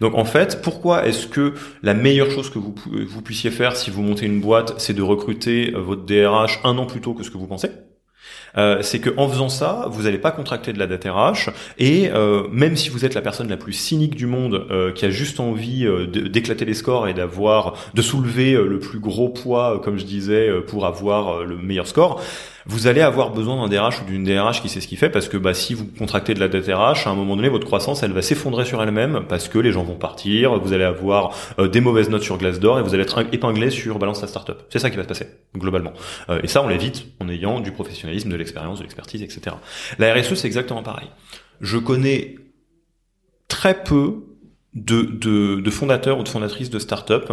Donc 0.00 0.14
en 0.14 0.24
fait, 0.24 0.62
pourquoi 0.62 1.06
est-ce 1.06 1.26
que 1.26 1.54
la 1.82 1.94
meilleure 1.94 2.30
chose 2.30 2.50
que 2.50 2.58
vous, 2.58 2.74
vous 2.86 3.22
puissiez 3.22 3.50
faire 3.50 3.76
si 3.76 3.90
vous 3.90 4.02
montez 4.02 4.26
une 4.26 4.40
boîte, 4.40 4.80
c'est 4.80 4.94
de 4.94 5.02
recruter 5.02 5.72
euh, 5.74 5.80
votre 5.80 6.04
DRH 6.04 6.60
un 6.64 6.78
an 6.78 6.86
plus 6.86 7.00
tôt 7.00 7.14
que 7.14 7.22
ce 7.22 7.30
que 7.30 7.38
vous 7.38 7.46
pensez? 7.48 7.70
Euh, 8.56 8.78
c'est 8.82 8.98
que 8.98 9.10
en 9.16 9.28
faisant 9.28 9.48
ça, 9.48 9.86
vous 9.90 10.02
n'allez 10.02 10.18
pas 10.18 10.30
contracter 10.30 10.72
de 10.72 10.78
la 10.78 10.86
dette 10.86 11.04
RH 11.04 11.50
et 11.78 12.10
euh, 12.10 12.46
même 12.50 12.76
si 12.76 12.88
vous 12.88 13.04
êtes 13.04 13.14
la 13.14 13.20
personne 13.20 13.48
la 13.48 13.56
plus 13.56 13.72
cynique 13.72 14.14
du 14.14 14.26
monde 14.26 14.66
euh, 14.70 14.92
qui 14.92 15.04
a 15.04 15.10
juste 15.10 15.40
envie 15.40 15.86
euh, 15.86 16.06
d'éclater 16.06 16.64
les 16.64 16.74
scores 16.74 17.08
et 17.08 17.14
d'avoir 17.14 17.74
de 17.94 18.02
soulever 18.02 18.52
le 18.52 18.78
plus 18.78 18.98
gros 18.98 19.28
poids, 19.28 19.80
comme 19.82 19.98
je 19.98 20.04
disais, 20.04 20.50
pour 20.66 20.86
avoir 20.86 21.44
le 21.44 21.56
meilleur 21.56 21.86
score, 21.86 22.20
vous 22.68 22.86
allez 22.86 23.00
avoir 23.00 23.30
besoin 23.30 23.56
d'un 23.56 23.68
DRH 23.68 24.02
ou 24.02 24.04
d'une 24.04 24.24
DRH 24.24 24.60
qui 24.60 24.68
sait 24.68 24.82
ce 24.82 24.86
qu'il 24.86 24.98
fait 24.98 25.08
parce 25.08 25.28
que 25.28 25.38
bah, 25.38 25.54
si 25.54 25.72
vous 25.72 25.86
contractez 25.86 26.34
de 26.34 26.40
la 26.40 26.48
dette 26.48 26.66
RH, 26.66 27.06
à 27.06 27.10
un 27.10 27.14
moment 27.14 27.34
donné, 27.34 27.48
votre 27.48 27.66
croissance, 27.66 28.02
elle 28.02 28.12
va 28.12 28.20
s'effondrer 28.20 28.66
sur 28.66 28.82
elle-même 28.82 29.22
parce 29.26 29.48
que 29.48 29.58
les 29.58 29.72
gens 29.72 29.84
vont 29.84 29.94
partir, 29.94 30.58
vous 30.60 30.74
allez 30.74 30.84
avoir 30.84 31.34
euh, 31.58 31.66
des 31.66 31.80
mauvaises 31.80 32.10
notes 32.10 32.22
sur 32.22 32.36
Glassdoor 32.36 32.78
et 32.78 32.82
vous 32.82 32.92
allez 32.92 33.04
être 33.04 33.24
épinglé 33.32 33.70
sur 33.70 33.98
Balance 33.98 34.20
ta 34.20 34.26
startup. 34.26 34.58
C'est 34.68 34.78
ça 34.78 34.90
qui 34.90 34.98
va 34.98 35.02
se 35.04 35.08
passer, 35.08 35.28
globalement. 35.56 35.94
Euh, 36.28 36.40
et 36.42 36.46
ça, 36.46 36.62
on 36.62 36.68
l'évite 36.68 37.06
en 37.20 37.30
ayant 37.30 37.60
du 37.60 37.72
professionnalisme, 37.72 38.28
l'expérience, 38.38 38.78
de 38.78 38.84
l'expertise, 38.84 39.22
etc. 39.22 39.56
La 39.98 40.14
RSE, 40.14 40.34
c'est 40.34 40.46
exactement 40.46 40.82
pareil. 40.82 41.08
Je 41.60 41.78
connais 41.78 42.36
très 43.48 43.82
peu 43.82 44.24
de, 44.74 45.02
de, 45.02 45.60
de, 45.60 45.70
fondateurs 45.70 46.18
ou 46.18 46.22
de 46.22 46.28
fondatrices 46.28 46.70
de 46.70 46.78
start-up 46.78 47.32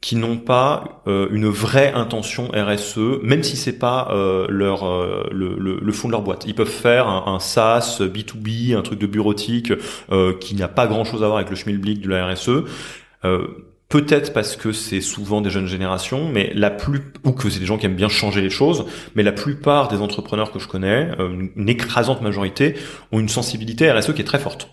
qui 0.00 0.16
n'ont 0.16 0.36
pas 0.36 1.02
euh, 1.06 1.28
une 1.30 1.48
vraie 1.48 1.92
intention 1.92 2.50
RSE, 2.54 3.22
même 3.22 3.42
si 3.42 3.56
c'est 3.56 3.78
pas 3.78 4.08
euh, 4.10 4.46
leur 4.50 4.86
euh, 4.86 5.26
le, 5.32 5.56
le, 5.56 5.92
fond 5.92 6.08
de 6.08 6.12
leur 6.12 6.22
boîte. 6.22 6.44
Ils 6.46 6.54
peuvent 6.54 6.68
faire 6.68 7.08
un, 7.08 7.34
un 7.34 7.40
SaaS 7.40 8.00
B2B, 8.02 8.76
un 8.76 8.82
truc 8.82 8.98
de 8.98 9.06
bureautique 9.06 9.72
qui 10.40 10.54
n'a 10.54 10.68
pas 10.68 10.86
grand 10.86 11.04
chose 11.04 11.22
à 11.22 11.26
voir 11.26 11.38
avec 11.38 11.50
le 11.50 11.56
schmilblick 11.56 12.02
de 12.02 12.10
la 12.10 12.26
RSE. 12.26 12.64
Peut-être 13.94 14.32
parce 14.32 14.56
que 14.56 14.72
c'est 14.72 15.00
souvent 15.00 15.40
des 15.40 15.50
jeunes 15.50 15.68
générations, 15.68 16.28
mais 16.28 16.50
la 16.52 16.72
plus 16.72 17.00
ou 17.22 17.30
que 17.30 17.48
c'est 17.48 17.60
des 17.60 17.64
gens 17.64 17.78
qui 17.78 17.86
aiment 17.86 17.94
bien 17.94 18.08
changer 18.08 18.40
les 18.40 18.50
choses, 18.50 18.86
mais 19.14 19.22
la 19.22 19.30
plupart 19.30 19.86
des 19.86 19.98
entrepreneurs 19.98 20.50
que 20.50 20.58
je 20.58 20.66
connais, 20.66 21.10
une 21.54 21.68
écrasante 21.68 22.20
majorité, 22.20 22.74
ont 23.12 23.20
une 23.20 23.28
sensibilité 23.28 23.88
RSE 23.92 24.12
qui 24.12 24.20
est 24.20 24.24
très 24.24 24.40
forte. 24.40 24.68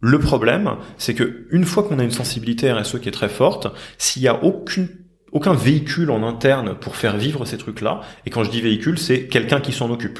Le 0.00 0.18
problème, 0.18 0.76
c'est 0.96 1.12
que 1.12 1.46
une 1.50 1.66
fois 1.66 1.82
qu'on 1.82 1.98
a 1.98 2.02
une 2.02 2.10
sensibilité 2.12 2.72
RSE 2.72 2.98
qui 2.98 3.10
est 3.10 3.12
très 3.12 3.28
forte, 3.28 3.66
s'il 3.98 4.22
y 4.22 4.28
a 4.28 4.40
aucun 4.42 5.52
véhicule 5.52 6.10
en 6.10 6.26
interne 6.26 6.74
pour 6.74 6.96
faire 6.96 7.18
vivre 7.18 7.44
ces 7.44 7.58
trucs-là, 7.58 8.00
et 8.24 8.30
quand 8.30 8.42
je 8.42 8.50
dis 8.50 8.62
véhicule, 8.62 8.98
c'est 8.98 9.26
quelqu'un 9.26 9.60
qui 9.60 9.72
s'en 9.72 9.90
occupe, 9.90 10.18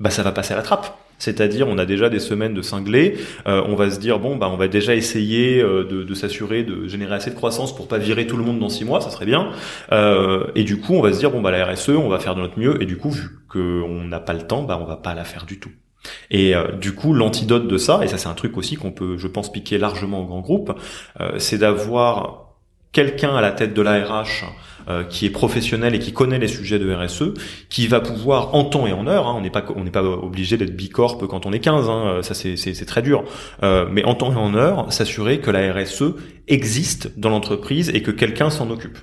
bah 0.00 0.08
ça 0.08 0.22
va 0.22 0.32
passer 0.32 0.54
à 0.54 0.56
la 0.56 0.62
trappe. 0.62 0.98
C'est-à-dire, 1.18 1.68
on 1.68 1.78
a 1.78 1.86
déjà 1.86 2.08
des 2.10 2.18
semaines 2.18 2.54
de 2.54 2.62
cinglés. 2.62 3.16
Euh, 3.46 3.62
on 3.66 3.74
va 3.74 3.90
se 3.90 3.98
dire 3.98 4.18
bon, 4.18 4.36
bah, 4.36 4.48
on 4.50 4.56
va 4.56 4.68
déjà 4.68 4.94
essayer 4.94 5.60
euh, 5.60 5.84
de, 5.84 6.14
s'assurer 6.14 6.62
de 6.62 6.86
générer 6.86 7.14
assez 7.14 7.30
de 7.30 7.36
croissance 7.36 7.74
pour 7.74 7.88
pas 7.88 7.98
virer 7.98 8.26
tout 8.26 8.36
le 8.36 8.44
monde 8.44 8.58
dans 8.58 8.68
six 8.68 8.84
mois, 8.84 9.00
ça 9.00 9.10
serait 9.10 9.26
bien. 9.26 9.50
Euh, 9.92 10.46
et 10.54 10.64
du 10.64 10.80
coup, 10.80 10.94
on 10.94 11.02
va 11.02 11.12
se 11.12 11.18
dire 11.18 11.30
bon, 11.30 11.40
bah, 11.40 11.50
la 11.50 11.64
RSE, 11.66 11.90
on 11.90 12.08
va 12.08 12.18
faire 12.18 12.34
de 12.34 12.40
notre 12.40 12.58
mieux. 12.58 12.82
Et 12.82 12.86
du 12.86 12.96
coup, 12.96 13.10
vu 13.10 13.28
qu'on 13.48 14.04
n'a 14.04 14.20
pas 14.20 14.32
le 14.32 14.42
temps, 14.42 14.62
bah, 14.62 14.78
on 14.80 14.86
va 14.86 14.96
pas 14.96 15.14
la 15.14 15.24
faire 15.24 15.46
du 15.46 15.58
tout. 15.58 15.70
Et 16.30 16.54
euh, 16.54 16.72
du 16.72 16.94
coup, 16.94 17.12
l'antidote 17.12 17.68
de 17.68 17.78
ça, 17.78 18.04
et 18.04 18.08
ça 18.08 18.18
c'est 18.18 18.28
un 18.28 18.34
truc 18.34 18.56
aussi 18.56 18.76
qu'on 18.76 18.92
peut, 18.92 19.16
je 19.16 19.28
pense, 19.28 19.52
piquer 19.52 19.78
largement 19.78 20.22
au 20.22 20.26
grand 20.26 20.40
groupe, 20.40 20.72
euh, 21.20 21.38
c'est 21.38 21.58
d'avoir 21.58 22.43
quelqu'un 22.94 23.36
à 23.36 23.42
la 23.42 23.52
tête 23.52 23.74
de 23.74 23.82
l'ARH 23.82 24.46
euh, 24.88 25.02
qui 25.04 25.26
est 25.26 25.30
professionnel 25.30 25.94
et 25.94 25.98
qui 25.98 26.12
connaît 26.12 26.38
les 26.38 26.48
sujets 26.48 26.78
de 26.78 26.92
RSE, 26.94 27.34
qui 27.68 27.86
va 27.86 28.00
pouvoir 28.00 28.54
en 28.54 28.64
temps 28.64 28.86
et 28.86 28.92
en 28.92 29.06
heure, 29.06 29.26
hein, 29.26 29.34
on 29.36 29.40
n'est 29.40 29.50
pas 29.50 29.64
on 29.74 29.84
n'est 29.84 29.90
pas 29.90 30.02
obligé 30.02 30.56
d'être 30.56 30.76
bicorp 30.76 31.26
quand 31.26 31.46
on 31.46 31.52
est 31.52 31.58
15, 31.58 31.88
hein, 31.88 32.18
ça 32.22 32.34
c'est 32.34 32.56
c'est 32.56 32.84
très 32.84 33.02
dur, 33.02 33.24
euh, 33.62 33.86
mais 33.90 34.04
en 34.04 34.14
temps 34.14 34.32
et 34.32 34.36
en 34.36 34.54
heure, 34.54 34.92
s'assurer 34.92 35.40
que 35.40 35.50
la 35.50 35.72
RSE 35.72 36.04
existe 36.48 37.18
dans 37.18 37.30
l'entreprise 37.30 37.90
et 37.90 38.02
que 38.02 38.10
quelqu'un 38.10 38.50
s'en 38.50 38.70
occupe. 38.70 38.98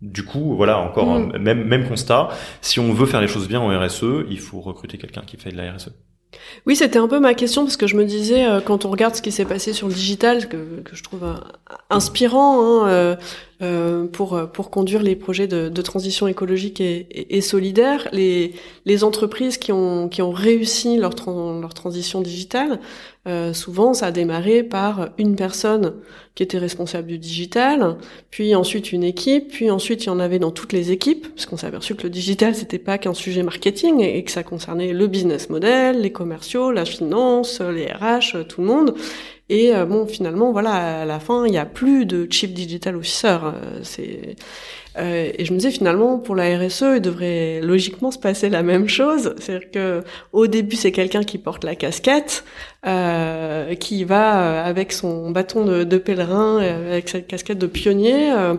Du 0.00 0.24
coup, 0.24 0.56
voilà, 0.56 0.78
encore 0.78 1.16
mm. 1.16 1.38
même 1.38 1.64
même 1.64 1.88
constat. 1.88 2.30
Si 2.60 2.80
on 2.80 2.92
veut 2.92 3.06
faire 3.06 3.20
les 3.20 3.28
choses 3.28 3.46
bien 3.46 3.60
en 3.60 3.68
RSE, 3.68 4.26
il 4.28 4.40
faut 4.40 4.60
recruter 4.60 4.98
quelqu'un 4.98 5.22
qui 5.24 5.36
fait 5.36 5.52
de 5.52 5.56
la 5.56 5.72
RSE. 5.72 5.92
Oui, 6.66 6.76
c'était 6.76 6.98
un 6.98 7.08
peu 7.08 7.20
ma 7.20 7.34
question 7.34 7.64
parce 7.64 7.76
que 7.76 7.86
je 7.86 7.96
me 7.96 8.04
disais 8.04 8.46
euh, 8.46 8.60
quand 8.60 8.84
on 8.84 8.90
regarde 8.90 9.14
ce 9.14 9.22
qui 9.22 9.32
s'est 9.32 9.44
passé 9.44 9.72
sur 9.72 9.88
le 9.88 9.94
digital, 9.94 10.48
que, 10.48 10.80
que 10.84 10.96
je 10.96 11.02
trouve 11.02 11.24
inspirant, 11.90 12.84
hein, 12.86 13.16
euh, 13.62 13.72
euh, 13.72 14.06
pour 14.06 14.50
pour 14.52 14.70
conduire 14.70 15.02
les 15.02 15.16
projets 15.16 15.46
de, 15.46 15.68
de 15.68 15.82
transition 15.82 16.26
écologique 16.28 16.80
et, 16.80 17.36
et, 17.36 17.40
solidaire. 17.40 18.08
Les 18.12 18.52
les 18.84 19.04
entreprises 19.04 19.58
qui 19.58 19.72
ont 19.72 20.08
qui 20.08 20.22
ont 20.22 20.30
réussi 20.30 20.96
leur 20.98 21.12
leur 21.60 21.74
transition 21.74 22.20
digitale, 22.20 22.80
euh, 23.28 23.52
souvent 23.52 23.94
ça 23.94 24.06
a 24.06 24.10
démarré 24.10 24.62
par 24.62 25.10
une 25.18 25.36
personne 25.36 25.94
qui 26.34 26.42
était 26.42 26.58
responsable 26.58 27.08
du 27.08 27.18
digital, 27.18 27.96
puis 28.30 28.54
ensuite 28.54 28.92
une 28.92 29.04
équipe, 29.04 29.48
puis 29.48 29.70
ensuite 29.70 30.04
il 30.04 30.06
y 30.06 30.10
en 30.10 30.18
avait 30.18 30.38
dans 30.38 30.50
toutes 30.50 30.72
les 30.72 30.90
équipes, 30.90 31.28
parce 31.28 31.46
qu'on 31.46 31.56
s'est 31.56 31.66
aperçu 31.66 31.94
que 31.94 32.04
le 32.04 32.10
digital 32.10 32.54
c'était 32.54 32.78
pas 32.78 32.98
qu'un 32.98 33.14
sujet 33.14 33.42
marketing 33.42 34.00
et 34.00 34.22
que 34.24 34.30
ça 34.30 34.42
concernait 34.42 34.92
le 34.92 35.06
business 35.06 35.50
model, 35.50 36.00
les 36.00 36.12
commerciaux, 36.12 36.72
la 36.72 36.84
finance, 36.84 37.60
les 37.60 37.86
RH, 37.86 38.46
tout 38.48 38.60
le 38.60 38.66
monde. 38.66 38.94
Et 39.48 39.74
euh, 39.74 39.84
bon, 39.84 40.06
finalement, 40.06 40.52
voilà, 40.52 41.02
à 41.02 41.04
la 41.04 41.20
fin, 41.20 41.46
il 41.46 41.50
n'y 41.50 41.58
a 41.58 41.66
plus 41.66 42.06
de 42.06 42.26
chief 42.30 42.52
digital 42.52 42.96
officer. 42.96 43.38
Euh, 43.42 43.80
c'est 43.82 44.36
euh, 44.98 45.30
et 45.36 45.44
je 45.44 45.52
me 45.52 45.58
disais 45.58 45.70
finalement 45.70 46.18
pour 46.18 46.34
la 46.34 46.58
RSE, 46.58 46.84
il 46.96 47.00
devrait 47.00 47.60
logiquement 47.62 48.10
se 48.10 48.18
passer 48.18 48.50
la 48.50 48.62
même 48.62 48.88
chose, 48.88 49.34
c'est-à-dire 49.38 49.70
que 49.70 50.02
au 50.32 50.46
début 50.46 50.76
c'est 50.76 50.92
quelqu'un 50.92 51.22
qui 51.22 51.38
porte 51.38 51.64
la 51.64 51.74
casquette, 51.74 52.44
euh, 52.86 53.74
qui 53.74 54.04
va 54.04 54.64
avec 54.64 54.92
son 54.92 55.30
bâton 55.30 55.64
de, 55.64 55.84
de 55.84 55.98
pèlerin, 55.98 56.58
avec 56.58 57.08
cette 57.08 57.26
casquette 57.26 57.58
de 57.58 57.66
pionnier, 57.66 58.32
euh, 58.32 58.54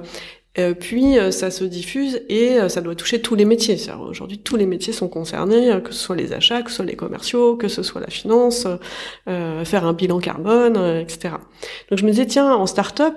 puis 0.79 1.17
euh, 1.17 1.31
ça 1.31 1.49
se 1.49 1.63
diffuse 1.63 2.21
et 2.29 2.59
euh, 2.59 2.69
ça 2.69 2.81
doit 2.81 2.93
toucher 2.93 3.21
tous 3.21 3.33
les 3.33 3.45
métiers. 3.45 3.77
Aujourd'hui, 4.07 4.37
tous 4.37 4.55
les 4.55 4.67
métiers 4.67 4.93
sont 4.93 5.07
concernés, 5.07 5.81
que 5.83 5.91
ce 5.91 5.99
soit 5.99 6.15
les 6.15 6.31
achats, 6.31 6.61
que 6.61 6.69
ce 6.69 6.77
soit 6.77 6.85
les 6.85 6.95
commerciaux, 6.95 7.55
que 7.55 7.67
ce 7.67 7.81
soit 7.81 8.01
la 8.01 8.09
finance, 8.09 8.67
faire 9.25 9.85
un 9.85 9.93
bilan 9.93 10.19
carbone, 10.19 10.77
etc. 10.99 11.35
Donc 11.89 11.99
je 11.99 12.05
me 12.05 12.11
disais 12.11 12.27
tiens, 12.27 12.53
en 12.53 12.67
start-up, 12.67 13.15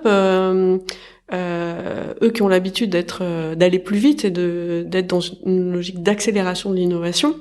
eux 1.33 2.29
qui 2.31 2.41
ont 2.41 2.47
l'habitude 2.47 2.89
d'être 2.89 3.53
d'aller 3.55 3.79
plus 3.79 3.97
vite 3.97 4.25
et 4.25 4.31
d'être 4.31 5.07
dans 5.07 5.19
une 5.19 5.73
logique 5.73 6.01
d'accélération 6.01 6.71
de 6.71 6.75
l'innovation, 6.75 7.35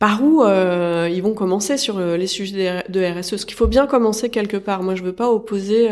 par 0.00 0.24
où 0.24 0.42
euh, 0.42 1.10
ils 1.12 1.22
vont 1.22 1.34
commencer 1.34 1.76
sur 1.76 1.98
euh, 1.98 2.16
les 2.16 2.26
sujets 2.26 2.82
de 2.88 3.04
RSE. 3.04 3.36
Ce 3.36 3.44
qu'il 3.44 3.54
faut 3.54 3.66
bien 3.66 3.86
commencer 3.86 4.30
quelque 4.30 4.56
part. 4.56 4.82
Moi, 4.82 4.94
je 4.94 5.02
veux 5.02 5.12
pas 5.12 5.30
opposer 5.30 5.90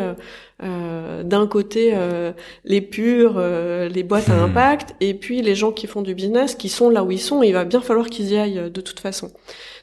euh, 0.62 1.22
d'un 1.22 1.46
côté 1.46 1.94
les 2.64 2.80
purs, 2.80 3.38
les 3.38 4.02
boîtes 4.02 4.30
à 4.30 4.34
hmm. 4.34 4.50
impact, 4.50 4.94
et 5.00 5.12
puis 5.12 5.42
les 5.42 5.54
gens 5.54 5.72
qui 5.72 5.86
font 5.86 6.00
du 6.00 6.14
business, 6.14 6.54
qui 6.54 6.70
sont 6.70 6.88
là 6.88 7.04
où 7.04 7.12
ils 7.12 7.20
sont. 7.20 7.42
il 7.42 7.52
va 7.52 7.64
bien 7.64 7.82
falloir 7.82 8.06
qu'ils 8.06 8.32
y 8.32 8.38
aillent 8.38 8.70
de 8.70 8.80
toute 8.80 8.98
façon. 8.98 9.30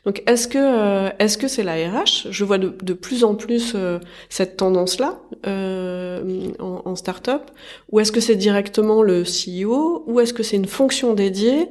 Donc, 0.05 0.21
est-ce 0.27 0.47
que 0.47 1.11
est-ce 1.19 1.37
que 1.37 1.47
c'est 1.47 1.63
la 1.63 1.73
RH 1.73 2.27
Je 2.29 2.43
vois 2.43 2.57
de, 2.57 2.73
de, 2.81 2.93
plus 2.93 3.23
en 3.23 3.35
plus 3.35 3.75
cette 4.29 4.57
tendance-là 4.57 5.19
en, 5.45 6.81
en 6.83 6.95
start-up, 6.95 7.51
ou 7.91 7.99
est-ce 7.99 8.11
que 8.11 8.19
c'est 8.19 8.35
directement 8.35 9.01
le 9.01 9.23
CEO, 9.23 10.03
ou 10.07 10.19
est-ce 10.19 10.33
que 10.33 10.43
c'est 10.43 10.57
une 10.57 10.67
fonction 10.67 11.13
dédiée? 11.13 11.69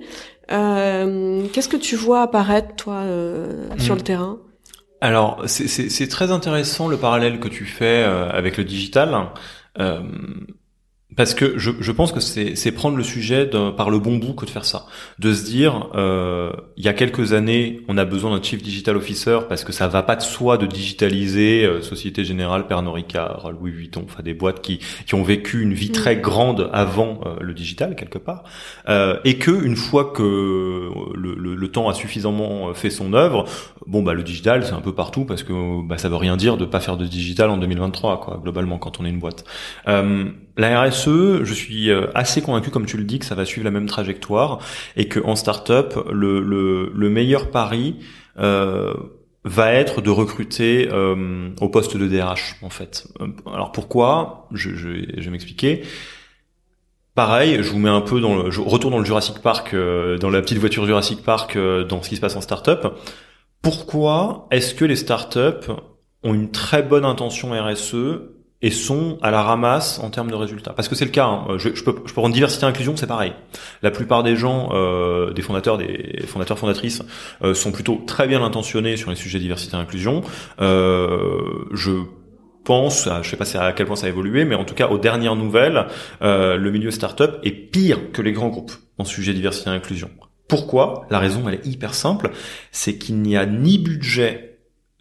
Euh, 0.53 1.47
qu'est-ce 1.53 1.69
que 1.69 1.77
tu 1.77 1.97
vois 1.97 2.23
apparaître, 2.23 2.75
toi, 2.77 2.95
euh, 2.95 3.69
sur 3.79 3.95
le 3.95 4.01
hmm. 4.01 4.05
terrain? 4.05 4.39
Alors, 5.01 5.43
c'est 5.47 6.09
très 6.09 6.31
intéressant 6.31 6.89
le 6.89 6.97
parallèle 6.97 7.39
que 7.39 7.49
tu 7.49 7.67
fais 7.67 8.05
euh, 8.05 8.31
avec 8.31 8.57
le 8.57 8.65
digital. 8.65 9.29
Parce 11.17 11.35
que 11.35 11.59
je, 11.59 11.71
je 11.81 11.93
pense 11.93 12.13
que 12.13 12.21
c'est 12.21 12.73
prendre 12.73 12.97
le 12.97 13.03
sujet 13.03 13.49
par 13.77 13.91
le 13.91 13.99
bon 13.99 14.17
bout 14.17 14.35
que 14.35 14.47
de 14.47 14.51
faire 14.51 14.65
ça. 14.65 14.87
De 15.19 15.33
se 15.33 15.45
dire, 15.45 15.89
euh, 15.95 16.53
il 16.77 16.85
y 16.85 16.89
a 16.89 16.93
quelques 16.93 17.33
années, 17.33 17.83
on 17.89 17.99
a 17.99 18.05
besoin 18.05 18.37
d'un 18.37 18.43
Chief 18.43 18.63
Digital 18.63 18.97
Officer 18.97 19.41
parce 19.49 19.65
que 19.65 19.73
ça 19.73 19.89
va 19.89 20.03
pas 20.03 20.17
de 20.17 20.23
soi 20.23 20.57
de 20.57 20.67
digitaliser 20.67 21.65
euh, 21.65 21.83
Société 21.83 22.25
Générale, 22.25 22.67
Pernod 22.67 22.95
Ricard, 22.95 23.53
Louis 23.53 23.71
Vuitton, 23.71 24.05
enfin 24.05 24.23
des 24.23 24.35
boîtes 24.35 24.61
qui, 24.61 24.81
qui 25.07 25.15
ont 25.15 25.23
vécu 25.23 25.63
une 25.63 25.75
vie 25.75 25.93
très 25.93 26.17
grande 26.17 26.71
avant 26.73 27.21
euh, 27.27 27.37
le 27.41 27.55
digital 27.55 27.97
quelque 27.97 28.19
part, 28.19 28.45
euh, 28.89 29.19
et 29.25 29.39
que 29.39 29.65
une 29.65 29.77
fois 29.77 30.13
que 30.15 30.23
le, 31.15 31.35
le, 31.35 31.55
le, 31.55 31.69
temps 31.69 31.89
a 31.89 31.95
suffisamment 31.95 32.73
fait 32.75 32.91
son 32.91 33.15
œuvre, 33.15 33.45
bon 33.87 34.03
bah 34.03 34.15
le 34.15 34.23
digital 34.23 34.65
c'est 34.65 34.73
un 34.73 34.81
peu 34.81 34.95
partout 34.95 35.25
parce 35.25 35.43
que 35.43 35.87
bah, 35.87 35.99
ça 35.99 36.09
veut 36.09 36.17
rien 36.17 36.37
dire 36.37 36.57
de 36.57 36.65
pas 36.65 36.81
faire 36.81 36.97
de 36.97 37.07
digital 37.07 37.51
en 37.51 37.57
2023 37.57 38.21
quoi 38.21 38.41
globalement 38.43 38.79
quand 38.79 39.01
on 39.01 39.05
est 39.05 39.11
une 39.11 39.19
boîte. 39.19 39.45
Euh, 39.89 40.31
la 40.57 40.83
RSE, 40.83 41.04
je 41.11 41.55
suis 41.55 41.91
euh, 41.91 42.07
assez 42.15 42.43
convaincu, 42.43 42.71
comme 42.71 42.87
tu 42.87 42.97
le 42.97 43.05
dis, 43.05 43.19
que 43.19 43.25
ça 43.25 43.35
va 43.35 43.45
suivre 43.45 43.65
la 43.65 43.71
même 43.71 43.87
trajectoire 43.87 44.59
et 44.97 45.09
que 45.09 45.21
en 45.21 45.37
startup, 45.37 45.95
le, 46.13 46.41
le, 46.41 46.93
le 46.95 47.11
meilleur 47.11 47.51
pari 47.51 47.97
euh, 48.39 48.95
va 49.45 49.73
être 49.73 50.01
de 50.01 50.11
recruter 50.11 50.89
euh, 50.93 51.51
au 51.61 51.69
poste 51.69 51.97
de 51.97 52.07
DRH 52.07 52.57
en 52.63 52.71
fait. 52.71 53.07
Alors 53.47 53.73
pourquoi? 53.73 54.49
Je, 54.53 54.75
je, 54.75 54.89
vais 54.89 55.31
m'expliquer. 55.31 55.83
Pareil, 57.15 57.63
je 57.63 57.71
vous 57.71 57.79
mets 57.79 57.91
un 57.91 58.01
peu 58.01 58.21
dans 58.21 58.43
le, 58.43 58.51
je 58.51 58.61
retourne 58.61 58.93
dans 58.93 58.99
le 58.99 59.05
Jurassic 59.05 59.41
Park, 59.41 59.75
dans 59.75 60.31
la 60.31 60.41
petite 60.43 60.59
voiture 60.59 60.85
Jurassic 60.87 61.23
Park, 61.23 61.57
dans 61.57 62.03
ce 62.03 62.09
qui 62.09 62.17
se 62.17 62.21
passe 62.21 62.37
en 62.37 62.41
startup. 62.41 62.89
Pourquoi 63.63 64.49
est-ce 64.51 64.75
que 64.75 64.85
les 64.85 64.97
startups 64.97 65.71
ont 66.25 66.35
une 66.35 66.51
très 66.51 66.83
bonne 66.83 67.05
intention 67.05 67.53
RSE 67.53 68.34
et 68.65 68.71
sont 68.71 69.19
à 69.21 69.31
la 69.31 69.43
ramasse 69.43 69.99
en 69.99 70.09
termes 70.09 70.31
de 70.31 70.35
résultats. 70.35 70.73
Parce 70.73 70.89
que 70.89 70.95
c'est 70.95 71.05
le 71.05 71.11
cas. 71.11 71.27
Hein. 71.27 71.59
Je, 71.59 71.75
je, 71.75 71.85
peux, 71.85 71.95
je 72.07 72.15
peux 72.15 72.21
prendre 72.21 72.33
diversité 72.33 72.65
et 72.65 72.69
inclusion, 72.69 72.97
c'est 72.97 73.07
pareil. 73.07 73.35
La 73.83 73.91
plupart 73.91 74.23
des 74.23 74.37
gens, 74.37 74.71
euh, 74.73 75.35
des 75.35 75.43
fondateurs, 75.43 75.77
des 75.77 76.25
fondateurs, 76.27 76.59
fondatrices, 76.59 77.03
euh, 77.43 77.53
sont 77.53 77.73
plutôt 77.73 78.03
très 78.07 78.27
bien 78.27 78.43
intentionnés 78.43 78.97
sur 78.97 79.11
les 79.11 79.17
sujets 79.17 79.39
diversité 79.39 79.77
et 79.77 79.81
inclusion. 79.81 80.23
Euh, 80.63 81.67
je 81.75 81.91
pense, 82.65 83.07
je 83.21 83.29
sais 83.29 83.37
pas 83.37 83.45
à 83.61 83.75
quel 83.75 83.87
point 83.87 83.97
ça 83.97 84.07
a 84.07 84.09
évolué, 84.09 84.47
mais 84.47 84.55
en 84.55 84.65
tout 84.65 84.75
cas 84.75 84.89
aux 84.89 84.97
dernières 84.97 85.37
nouvelles, 85.37 85.85
euh, 86.23 86.57
le 86.57 86.71
milieu 86.71 86.91
startup 86.91 87.33
est 87.43 87.51
pire 87.51 88.13
que 88.13 88.23
les 88.23 88.33
grands 88.33 88.49
groupes 88.49 88.73
en 88.97 89.05
sujet 89.05 89.35
diversité 89.35 89.69
et 89.69 89.75
inclusion. 89.75 90.09
Pourquoi? 90.49 91.05
La 91.11 91.19
raison, 91.19 91.47
elle 91.47 91.57
est 91.57 91.67
hyper 91.67 91.93
simple, 91.93 92.31
c'est 92.73 92.97
qu'il 92.97 93.17
n'y 93.17 93.37
a 93.37 93.45
ni 93.45 93.79
budget 93.79 94.54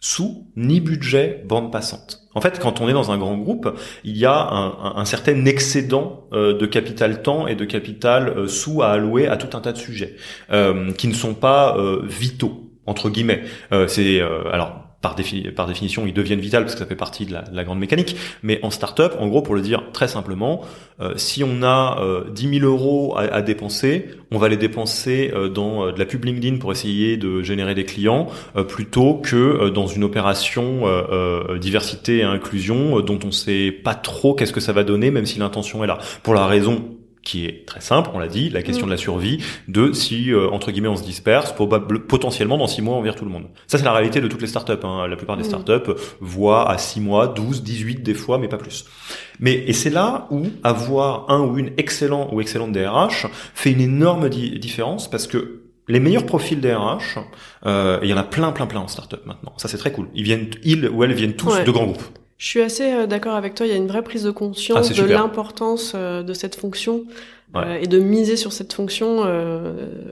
sous 0.04 0.46
ni 0.54 0.82
budget 0.82 1.42
bande 1.48 1.72
passante. 1.72 2.28
En 2.34 2.42
fait, 2.42 2.58
quand 2.60 2.82
on 2.82 2.90
est 2.90 2.92
dans 2.92 3.10
un 3.10 3.16
grand 3.16 3.38
groupe, 3.38 3.74
il 4.04 4.18
y 4.18 4.26
a 4.26 4.50
un, 4.96 5.04
certain 5.06 5.46
excédent 5.46 6.28
euh, 6.34 6.58
de 6.58 6.66
capital 6.66 7.22
temps 7.22 7.46
et 7.46 7.54
de 7.54 7.64
capital 7.64 8.28
euh, 8.28 8.46
sous 8.46 8.82
à 8.82 8.88
allouer 8.88 9.28
à 9.28 9.38
tout 9.38 9.56
un 9.56 9.62
tas 9.62 9.72
de 9.72 9.78
sujets 9.78 10.16
euh, 10.52 10.92
qui 10.92 11.08
ne 11.08 11.14
sont 11.14 11.32
pas 11.32 11.78
vitaux 12.02 12.70
entre 12.84 13.08
guillemets. 13.08 13.44
c'est 13.88 14.20
alors 14.52 14.83
par, 15.54 15.66
définition, 15.66 16.06
ils 16.06 16.14
deviennent 16.14 16.40
vitales 16.40 16.62
parce 16.62 16.74
que 16.74 16.80
ça 16.80 16.86
fait 16.86 16.96
partie 16.96 17.26
de 17.26 17.34
la, 17.52 17.64
grande 17.64 17.78
mécanique. 17.78 18.16
Mais 18.42 18.58
en 18.62 18.70
startup, 18.70 19.12
en 19.18 19.28
gros, 19.28 19.42
pour 19.42 19.54
le 19.54 19.60
dire 19.60 19.84
très 19.92 20.08
simplement, 20.08 20.62
euh, 21.00 21.12
si 21.16 21.44
on 21.44 21.62
a 21.62 21.98
euh, 22.00 22.30
10 22.30 22.60
000 22.60 22.66
euros 22.66 23.14
à, 23.16 23.42
dépenser, 23.42 24.08
on 24.30 24.38
va 24.38 24.48
les 24.48 24.56
dépenser 24.56 25.30
euh, 25.34 25.48
dans 25.48 25.86
euh, 25.86 25.92
de 25.92 25.98
la 25.98 26.06
pub 26.06 26.24
LinkedIn 26.24 26.58
pour 26.58 26.72
essayer 26.72 27.16
de 27.16 27.42
générer 27.42 27.74
des 27.74 27.84
clients, 27.84 28.28
euh, 28.56 28.64
plutôt 28.64 29.14
que 29.14 29.68
dans 29.68 29.86
une 29.86 30.04
opération 30.04 30.82
diversité 31.60 32.18
et 32.18 32.22
inclusion 32.22 33.00
dont 33.00 33.18
on 33.24 33.30
sait 33.30 33.70
pas 33.70 33.94
trop 33.94 34.34
qu'est-ce 34.34 34.52
que 34.52 34.60
ça 34.60 34.72
va 34.72 34.84
donner, 34.84 35.10
même 35.10 35.26
si 35.26 35.38
l'intention 35.38 35.84
est 35.84 35.86
là. 35.86 35.98
Pour 36.22 36.34
la 36.34 36.46
raison 36.46 36.82
qui 37.24 37.46
est 37.46 37.66
très 37.66 37.80
simple, 37.80 38.10
on 38.12 38.18
l'a 38.18 38.28
dit, 38.28 38.50
la 38.50 38.62
question 38.62 38.86
mm. 38.86 38.90
de 38.90 38.94
la 38.94 38.98
survie, 38.98 39.38
de 39.68 39.92
si 39.92 40.30
euh, 40.30 40.50
entre 40.50 40.70
guillemets 40.70 40.88
on 40.88 40.96
se 40.96 41.02
disperse, 41.02 41.54
potentiellement 42.08 42.58
dans 42.58 42.66
six 42.66 42.82
mois 42.82 42.96
on 42.96 43.02
vire 43.02 43.16
tout 43.16 43.24
le 43.24 43.30
monde. 43.30 43.46
Ça 43.66 43.78
c'est 43.78 43.84
la 43.84 43.92
réalité 43.92 44.20
de 44.20 44.28
toutes 44.28 44.42
les 44.42 44.46
startups. 44.46 44.72
Hein. 44.84 45.06
La 45.08 45.16
plupart 45.16 45.36
des 45.36 45.42
mm. 45.42 45.46
startups 45.46 45.92
voient 46.20 46.70
à 46.70 46.78
six 46.78 47.00
mois, 47.00 47.26
12, 47.26 47.62
18 47.62 48.02
des 48.02 48.14
fois, 48.14 48.38
mais 48.38 48.48
pas 48.48 48.58
plus. 48.58 48.84
Mais 49.40 49.54
et 49.54 49.72
c'est 49.72 49.90
là 49.90 50.26
où 50.30 50.44
avoir 50.62 51.30
un 51.30 51.40
ou 51.40 51.58
une 51.58 51.72
excellent 51.78 52.28
ou 52.32 52.40
excellente 52.40 52.72
DRH 52.72 53.26
fait 53.54 53.72
une 53.72 53.80
énorme 53.80 54.28
différence 54.28 55.10
parce 55.10 55.26
que 55.26 55.62
les 55.88 56.00
meilleurs 56.00 56.26
profils 56.26 56.60
DRH, 56.60 57.18
euh, 57.66 57.98
il 58.02 58.08
y 58.08 58.14
en 58.14 58.16
a 58.16 58.22
plein, 58.22 58.52
plein, 58.52 58.66
plein 58.66 58.80
en 58.80 58.88
startup 58.88 59.24
maintenant. 59.26 59.52
Ça 59.56 59.68
c'est 59.68 59.78
très 59.78 59.92
cool. 59.92 60.08
Ils 60.14 60.24
viennent, 60.24 60.50
ils 60.62 60.88
ou 60.88 61.04
elles 61.04 61.12
viennent 61.12 61.34
tous 61.34 61.58
de 61.64 61.70
grands 61.70 61.86
groupes. 61.86 62.04
Je 62.38 62.46
suis 62.46 62.60
assez 62.60 62.92
euh, 62.92 63.06
d'accord 63.06 63.34
avec 63.34 63.54
toi. 63.54 63.66
Il 63.66 63.70
y 63.70 63.72
a 63.72 63.76
une 63.76 63.86
vraie 63.86 64.02
prise 64.02 64.24
de 64.24 64.30
conscience 64.30 64.90
ah, 64.90 65.02
de 65.02 65.06
l'importance 65.06 65.92
euh, 65.94 66.22
de 66.22 66.34
cette 66.34 66.56
fonction. 66.56 67.04
Euh, 67.56 67.78
et 67.80 67.86
de 67.86 68.00
miser 68.00 68.36
sur 68.36 68.52
cette 68.52 68.72
fonction, 68.72 69.22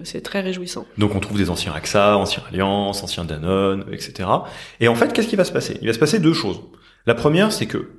c'est 0.04 0.20
très 0.20 0.42
réjouissant. 0.42 0.86
Donc 0.96 1.16
on 1.16 1.18
trouve 1.18 1.38
des 1.38 1.50
anciens 1.50 1.72
AXA, 1.72 2.16
anciens 2.16 2.44
Allianz, 2.48 3.02
anciens 3.02 3.24
Danone, 3.24 3.84
etc. 3.90 4.28
Et 4.78 4.86
en 4.86 4.94
fait, 4.94 5.12
qu'est-ce 5.12 5.26
qui 5.26 5.34
va 5.34 5.44
se 5.44 5.50
passer? 5.50 5.76
Il 5.82 5.88
va 5.88 5.92
se 5.92 5.98
passer 5.98 6.20
deux 6.20 6.34
choses. 6.34 6.60
La 7.04 7.16
première, 7.16 7.50
c'est 7.50 7.66
que 7.66 7.90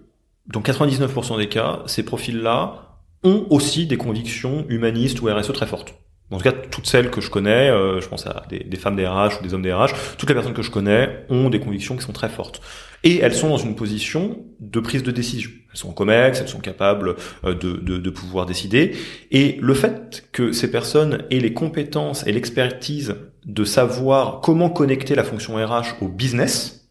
dans 0.48 0.62
99% 0.62 1.38
des 1.38 1.50
cas, 1.50 1.80
ces 1.88 2.04
profils-là 2.04 3.00
ont 3.26 3.46
aussi 3.50 3.86
des 3.86 3.98
convictions 3.98 4.66
humanistes 4.70 5.22
ou 5.22 5.26
RSE 5.28 5.52
très 5.52 5.68
fortes 5.68 5.94
en 6.34 6.38
tout 6.38 6.44
cas 6.44 6.52
toutes 6.52 6.88
celles 6.88 7.12
que 7.12 7.22
je 7.22 7.30
connais, 7.30 7.70
euh, 7.70 8.02
je 8.02 8.08
pense 8.08 8.26
à 8.26 8.44
des, 8.50 8.60
des 8.60 8.78
femmes 8.78 8.96
DRH 8.96 9.40
ou 9.40 9.44
des 9.44 9.54
hommes 9.54 9.62
DRH, 9.62 9.94
toutes 10.18 10.30
les 10.30 10.36
personnes 10.36 10.54
que 10.54 10.62
je 10.62 10.72
connais 10.72 11.26
ont 11.30 11.50
des 11.50 11.60
convictions 11.60 11.96
qui 11.96 12.02
sont 12.02 12.14
très 12.14 12.30
fortes. 12.30 12.62
Et 13.04 13.20
elles 13.20 13.34
sont 13.34 13.50
dans 13.50 13.58
une 13.58 13.76
position 13.76 14.46
de 14.60 14.80
prise 14.80 15.04
de 15.04 15.12
décision. 15.12 15.52
Elles 15.72 15.78
sont 15.78 15.92
COMEX, 15.92 16.40
elles 16.40 16.48
sont 16.48 16.60
capables 16.60 17.16
euh, 17.44 17.54
de, 17.54 17.74
de, 17.74 17.98
de 17.98 18.10
pouvoir 18.10 18.46
décider. 18.46 18.96
Et 19.32 19.58
le 19.62 19.74
fait 19.74 20.28
que 20.32 20.52
ces 20.52 20.70
personnes 20.72 21.24
aient 21.32 21.40
les 21.40 21.54
compétences 21.54 22.26
et 22.28 22.32
l'expertise 22.32 23.16
de 23.46 23.64
savoir 23.66 24.40
comment 24.42 24.70
connecter 24.70 25.16
la 25.16 25.24
fonction 25.24 25.56
RH 25.56 26.02
au 26.02 26.08
business, 26.08 26.90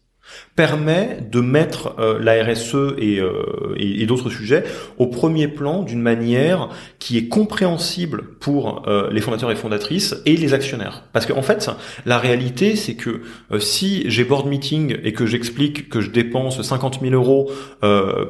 permet 0.55 1.17
de 1.31 1.41
mettre 1.41 1.95
euh, 1.99 2.19
la 2.19 2.43
RSE 2.43 2.75
euh, 2.75 3.75
et, 3.75 4.01
et, 4.01 4.05
d'autres 4.05 4.29
sujets 4.29 4.63
au 4.99 5.07
premier 5.07 5.47
plan 5.47 5.81
d'une 5.81 6.01
manière 6.01 6.69
qui 6.99 7.17
est 7.17 7.27
compréhensible 7.27 8.23
pour 8.39 8.87
euh, 8.87 9.09
les 9.11 9.19
fondateurs 9.19 9.49
et 9.49 9.55
fondatrices 9.55 10.15
et 10.27 10.37
les 10.37 10.53
actionnaires. 10.53 11.05
Parce 11.11 11.25
qu'en 11.25 11.37
en 11.37 11.41
fait, 11.41 11.69
la 12.05 12.19
réalité, 12.19 12.75
c'est 12.75 12.93
que 12.93 13.21
si 13.59 14.03
j'ai 14.09 14.23
board 14.23 14.47
meeting 14.47 14.97
et 15.03 15.13
que 15.13 15.25
j'explique 15.25 15.89
que 15.89 16.01
je 16.01 16.09
dépense 16.09 16.61
50 16.61 16.99
000 17.01 17.13
euros 17.13 17.51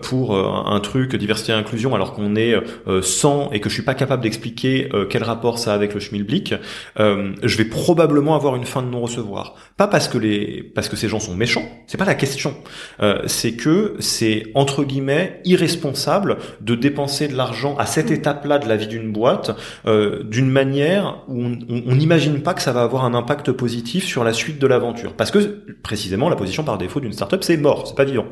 pour 0.01 0.36
un 0.36 0.80
truc 0.80 1.15
diversité 1.15 1.51
et 1.51 1.55
inclusion 1.55 1.93
alors 1.93 2.13
qu'on 2.13 2.36
est 2.36 2.55
100 3.01 3.51
et 3.51 3.59
que 3.59 3.69
je 3.69 3.74
suis 3.74 3.84
pas 3.84 3.93
capable 3.93 4.24
d'expliquer 4.24 4.89
quel 5.09 5.24
rapport 5.24 5.59
ça 5.59 5.74
a 5.74 5.76
avec 5.76 5.93
le 5.93 5.99
schmilblick, 5.99 6.55
je 6.97 7.57
vais 7.57 7.65
probablement 7.65 8.36
avoir 8.36 8.55
une 8.55 8.65
fin 8.65 8.82
de 8.82 8.88
non-recevoir. 8.88 9.55
Pas 9.78 9.88
parce 9.88 10.07
que 10.07 10.17
les 10.17 10.63
parce 10.76 10.89
que 10.89 10.95
ces 10.95 11.07
gens 11.07 11.19
sont 11.19 11.36
méchants, 11.36 11.65
c'est 11.88 11.97
pas 11.97 12.05
la 12.05 12.12
question. 12.16 12.55
Euh, 13.01 13.22
c'est 13.28 13.53
que 13.53 13.95
c'est 13.99 14.47
entre 14.55 14.84
guillemets 14.84 15.41
irresponsable 15.45 16.38
de 16.61 16.76
dépenser 16.76 17.28
de 17.28 17.36
l'argent 17.36 17.76
à 17.78 17.86
cette 17.86 18.11
étape-là 18.11 18.59
de 18.59 18.68
la 18.68 18.76
vie 18.76 18.88
d'une 18.88 19.11
boîte 19.11 19.51
euh, 19.86 20.24
d'une 20.24 20.49
manière 20.49 21.24
où 21.28 21.43
on 21.43 21.95
n'imagine 21.95 22.41
pas 22.41 22.53
que 22.53 22.61
ça 22.61 22.72
va 22.72 22.84
avoir 22.84 23.05
un 23.05 23.14
impact 23.14 23.51
positif 23.51 24.05
sur 24.05 24.24
la 24.24 24.34
suite 24.34 24.59
de 24.59 24.68
l'aventure. 24.68 25.14
Parce 25.14 25.32
que 25.32 25.64
précisément 25.84 26.30
la 26.30 26.36
position 26.36 26.64
par 26.64 26.78
défaut 26.78 26.99
d'une 26.99 27.14
startup 27.14 27.43
c'est 27.43 27.57
mort, 27.57 27.88
c'est 27.88 27.95
pas 27.95 28.05
vivant. 28.05 28.26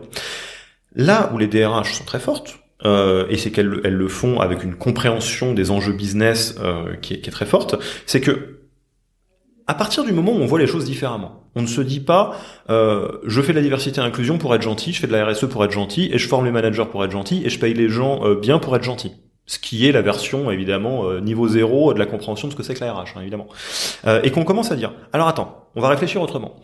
Là 0.96 1.32
où 1.34 1.38
les 1.38 1.48
DRH 1.48 1.94
sont 1.94 2.04
très 2.04 2.20
fortes, 2.20 2.60
euh, 2.84 3.28
et 3.30 3.38
c'est 3.38 3.52
qu'elles 3.52 3.68
le 3.68 4.08
font 4.08 4.40
avec 4.40 4.64
une 4.64 4.76
compréhension 4.76 5.54
des 5.54 5.72
enjeux 5.72 5.94
business 5.94 6.56
qui, 7.02 7.14
est, 7.14 7.22
qui, 7.22 7.30
est, 7.30 7.32
très 7.32 7.46
forte, 7.46 7.76
c'est 8.06 8.22
que 8.22 8.61
à 9.68 9.74
partir 9.74 10.04
du 10.04 10.12
moment 10.12 10.32
où 10.32 10.42
on 10.42 10.46
voit 10.46 10.60
les 10.60 10.68
choses 10.68 10.86
différemment, 10.86 11.44
on 11.56 11.62
ne 11.62 11.68
se 11.68 11.82
dit 11.82 12.00
pas 12.00 12.36
euh, 12.70 13.08
je 13.26 13.42
fais 13.42 13.54
de 13.54 13.58
la 13.58 13.64
diversité 13.64 14.00
et 14.00 14.04
l'inclusion 14.04 14.38
pour 14.38 14.54
être 14.56 14.62
gentil, 14.62 14.94
je 14.94 15.00
fais 15.00 15.08
de 15.08 15.12
la 15.12 15.26
RSE 15.26 15.46
pour 15.46 15.64
être 15.64 15.72
gentil, 15.72 16.10
et 16.12 16.18
je 16.18 16.28
forme 16.28 16.46
les 16.46 16.52
managers 16.52 16.86
pour 16.86 17.04
être 17.06 17.12
gentil, 17.12 17.42
et 17.46 17.50
je 17.50 17.60
paye 17.60 17.74
les 17.74 17.90
gens 17.90 18.26
euh, 18.26 18.36
bien 18.36 18.60
pour 18.60 18.76
être 18.76 18.84
gentil. 18.84 19.14
Ce 19.46 19.60
qui 19.60 19.88
est 19.88 19.92
la 19.92 20.02
version 20.02 20.52
évidemment 20.52 21.06
euh, 21.06 21.20
niveau 21.20 21.48
zéro 21.48 21.94
de 21.94 22.00
la 22.00 22.06
compréhension 22.06 22.48
de 22.48 22.54
ce 22.54 22.58
que 22.58 22.64
c'est 22.64 22.74
que 22.74 22.84
la 22.84 22.94
RH, 22.94 23.16
hein, 23.16 23.22
évidemment. 23.22 23.48
et 24.24 24.32
qu'on 24.32 24.44
commence 24.44 24.72
à 24.72 24.76
dire 24.76 24.94
alors 25.14 25.28
attends, 25.28 25.68
on 25.76 25.82
va 25.82 25.90
réfléchir 25.90 26.22
autrement 26.22 26.56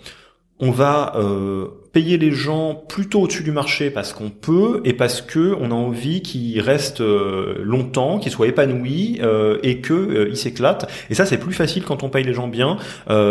on 0.60 0.72
va 0.72 1.14
euh, 1.16 1.68
payer 1.94 2.18
les 2.18 2.32
gens 2.32 2.74
plutôt 2.74 3.22
au-dessus 3.22 3.44
du 3.44 3.52
marché 3.52 3.92
parce 3.92 4.14
qu'on 4.14 4.30
peut 4.30 4.82
et 4.86 4.94
parce 4.94 5.22
que 5.22 5.56
on 5.60 5.72
a 5.72 5.76
envie 5.76 6.22
qu'ils 6.22 6.60
restent 6.62 7.02
euh, 7.02 7.60
longtemps, 7.64 8.20
qu'ils 8.20 8.32
soient 8.32 8.48
épanouis 8.48 9.20
euh, 9.22 9.60
et 9.64 9.82
que 9.82 10.28
ils 10.30 10.38
s'éclatent. 10.38 10.90
Et 11.10 11.16
ça, 11.16 11.26
c'est 11.26 11.38
plus 11.38 11.54
facile 11.54 11.84
quand 11.84 12.04
on 12.04 12.10
paye 12.10 12.24
les 12.24 12.34
gens 12.34 12.48
bien. 12.48 12.78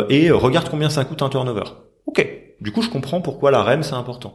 et 0.08 0.30
regarde 0.30 0.68
combien 0.68 0.90
ça 0.90 1.04
coûte 1.04 1.22
un 1.22 1.28
turnover. 1.28 1.64
Ok. 2.06 2.45
Du 2.60 2.72
coup, 2.72 2.82
je 2.82 2.88
comprends 2.88 3.20
pourquoi 3.20 3.50
la 3.50 3.62
REM 3.62 3.82
c'est 3.82 3.94
important. 3.94 4.34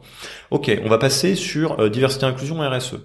Ok, 0.52 0.72
on 0.84 0.90
va 0.90 0.98
passer 0.98 1.36
sur 1.36 1.90
diversité, 1.90 2.26
inclusion, 2.26 2.60
RSE. 2.60 2.98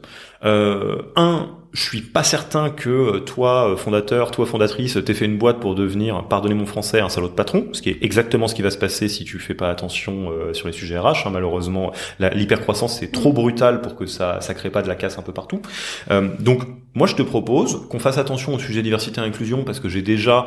un, 0.42 1.48
je 1.76 1.82
suis 1.82 2.00
pas 2.00 2.24
certain 2.24 2.70
que 2.70 2.88
euh, 2.88 3.20
toi, 3.20 3.70
euh, 3.70 3.76
fondateur, 3.76 4.30
toi, 4.30 4.46
fondatrice, 4.46 4.98
t'aies 5.04 5.14
fait 5.14 5.26
une 5.26 5.36
boîte 5.36 5.60
pour 5.60 5.74
devenir, 5.74 6.24
pardonnez 6.26 6.54
mon 6.54 6.64
français, 6.64 7.00
un 7.00 7.10
salaud 7.10 7.28
de 7.28 7.34
patron, 7.34 7.66
ce 7.72 7.82
qui 7.82 7.90
est 7.90 7.98
exactement 8.00 8.48
ce 8.48 8.54
qui 8.54 8.62
va 8.62 8.70
se 8.70 8.78
passer 8.78 9.08
si 9.08 9.24
tu 9.24 9.38
fais 9.38 9.52
pas 9.52 9.68
attention 9.68 10.30
euh, 10.30 10.54
sur 10.54 10.68
les 10.68 10.72
sujets 10.72 10.98
RH. 10.98 11.26
Hein. 11.26 11.30
Malheureusement, 11.32 11.92
l'hypercroissance 12.18 12.98
c'est 12.98 13.12
trop 13.12 13.32
brutal 13.32 13.82
pour 13.82 13.94
que 13.94 14.06
ça 14.06 14.40
ça 14.40 14.54
crée 14.54 14.70
pas 14.70 14.80
de 14.80 14.88
la 14.88 14.94
casse 14.94 15.18
un 15.18 15.22
peu 15.22 15.32
partout. 15.32 15.60
donc 16.40 16.62
moi, 16.94 17.06
je 17.06 17.14
te 17.14 17.20
propose 17.20 17.86
qu'on 17.90 17.98
fasse 17.98 18.16
attention 18.16 18.54
au 18.54 18.58
sujet 18.58 18.80
diversité 18.80 19.20
et 19.20 19.24
inclusion 19.24 19.64
parce 19.64 19.80
que 19.80 19.88
j'ai 19.90 20.00
déjà 20.00 20.46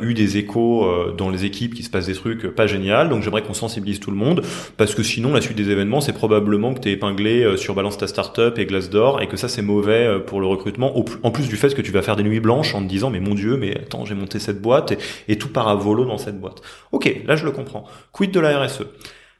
eu 0.00 0.14
des 0.14 0.38
échos 0.38 0.86
dans 1.18 1.28
les 1.28 1.44
équipes 1.44 1.74
qui 1.74 1.82
se 1.82 1.90
passent 1.90 2.06
des 2.06 2.14
trucs 2.14 2.54
pas 2.54 2.66
génial. 2.66 3.10
Donc 3.10 3.22
j'aimerais 3.22 3.42
qu'on 3.42 3.52
sensibilise 3.52 4.00
tout 4.00 4.09
le 4.10 4.16
monde 4.16 4.42
parce 4.76 4.94
que 4.94 5.02
sinon 5.02 5.32
la 5.32 5.40
suite 5.40 5.56
des 5.56 5.70
événements 5.70 6.00
c'est 6.00 6.12
probablement 6.12 6.74
que 6.74 6.80
t'es 6.80 6.92
épinglé 6.92 7.56
sur 7.56 7.74
Balance 7.74 7.98
ta 7.98 8.06
startup 8.06 8.58
et 8.58 8.66
Glassdoor 8.66 9.22
et 9.22 9.28
que 9.28 9.36
ça 9.36 9.48
c'est 9.48 9.62
mauvais 9.62 10.18
pour 10.26 10.40
le 10.40 10.46
recrutement 10.46 10.94
en 11.22 11.30
plus 11.30 11.48
du 11.48 11.56
fait 11.56 11.74
que 11.74 11.82
tu 11.82 11.92
vas 11.92 12.02
faire 12.02 12.16
des 12.16 12.22
nuits 12.22 12.40
blanches 12.40 12.74
en 12.74 12.82
te 12.82 12.88
disant 12.88 13.10
mais 13.10 13.20
mon 13.20 13.34
dieu, 13.34 13.56
mais 13.56 13.76
attends, 13.76 14.04
j'ai 14.04 14.14
monté 14.14 14.38
cette 14.38 14.60
boîte 14.60 14.94
et, 15.28 15.38
tout 15.38 15.48
part 15.48 15.68
à 15.68 15.74
volo 15.74 16.04
dans 16.04 16.18
cette 16.18 16.40
boîte. 16.40 16.60
Ok, 16.92 17.22
là 17.26 17.36
je 17.36 17.44
le 17.44 17.50
comprends. 17.50 17.84
Quid 18.12 18.30
de 18.30 18.40
la 18.40 18.58
RSE 18.58 18.82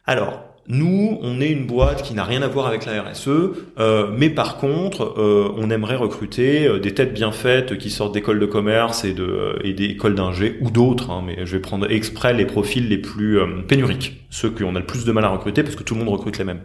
Alors, 0.07 0.41
nous, 0.69 1.19
on 1.21 1.41
est 1.41 1.51
une 1.51 1.67
boîte 1.67 2.03
qui 2.03 2.15
n'a 2.15 2.25
rien 2.25 2.43
à 2.43 2.49
voir 2.49 2.67
avec 2.67 2.87
la 2.87 3.03
RSE, 3.03 3.29
euh, 3.79 4.11
mais 4.17 4.31
par 4.31 4.57
contre, 4.57 5.15
euh, 5.19 5.53
on 5.57 5.69
aimerait 5.71 5.97
recruter 5.97 6.67
euh, 6.67 6.79
des 6.79 6.95
têtes 6.95 7.13
bien 7.13 7.33
faites 7.33 7.77
qui 7.77 7.91
sortent 7.91 8.15
d'écoles 8.15 8.39
de 8.39 8.47
commerce 8.47 9.05
et 9.05 9.13
de 9.13 9.59
et 9.65 9.73
des 9.73 9.87
écoles 9.87 10.15
d'ingé 10.15 10.59
ou 10.61 10.71
d'autres. 10.71 11.11
Hein, 11.11 11.25
mais 11.27 11.45
je 11.45 11.57
vais 11.57 11.63
prendre 11.63 11.91
exprès 11.91 12.35
les 12.35 12.47
profils 12.47 12.89
les 12.89 12.99
plus 12.99 13.41
pénuriques, 13.67 14.20
ceux 14.31 14.51
qu'on 14.51 14.75
a 14.77 14.79
le 14.79 14.87
plus 14.87 15.05
de 15.05 15.13
mal 15.13 15.25
à 15.25 15.29
recruter 15.29 15.63
parce 15.63 15.77
que 15.77 15.83
tout 15.83 15.95
le 15.95 16.01
monde 16.01 16.09
recrute 16.09 16.39
les 16.39 16.45
mêmes. 16.45 16.61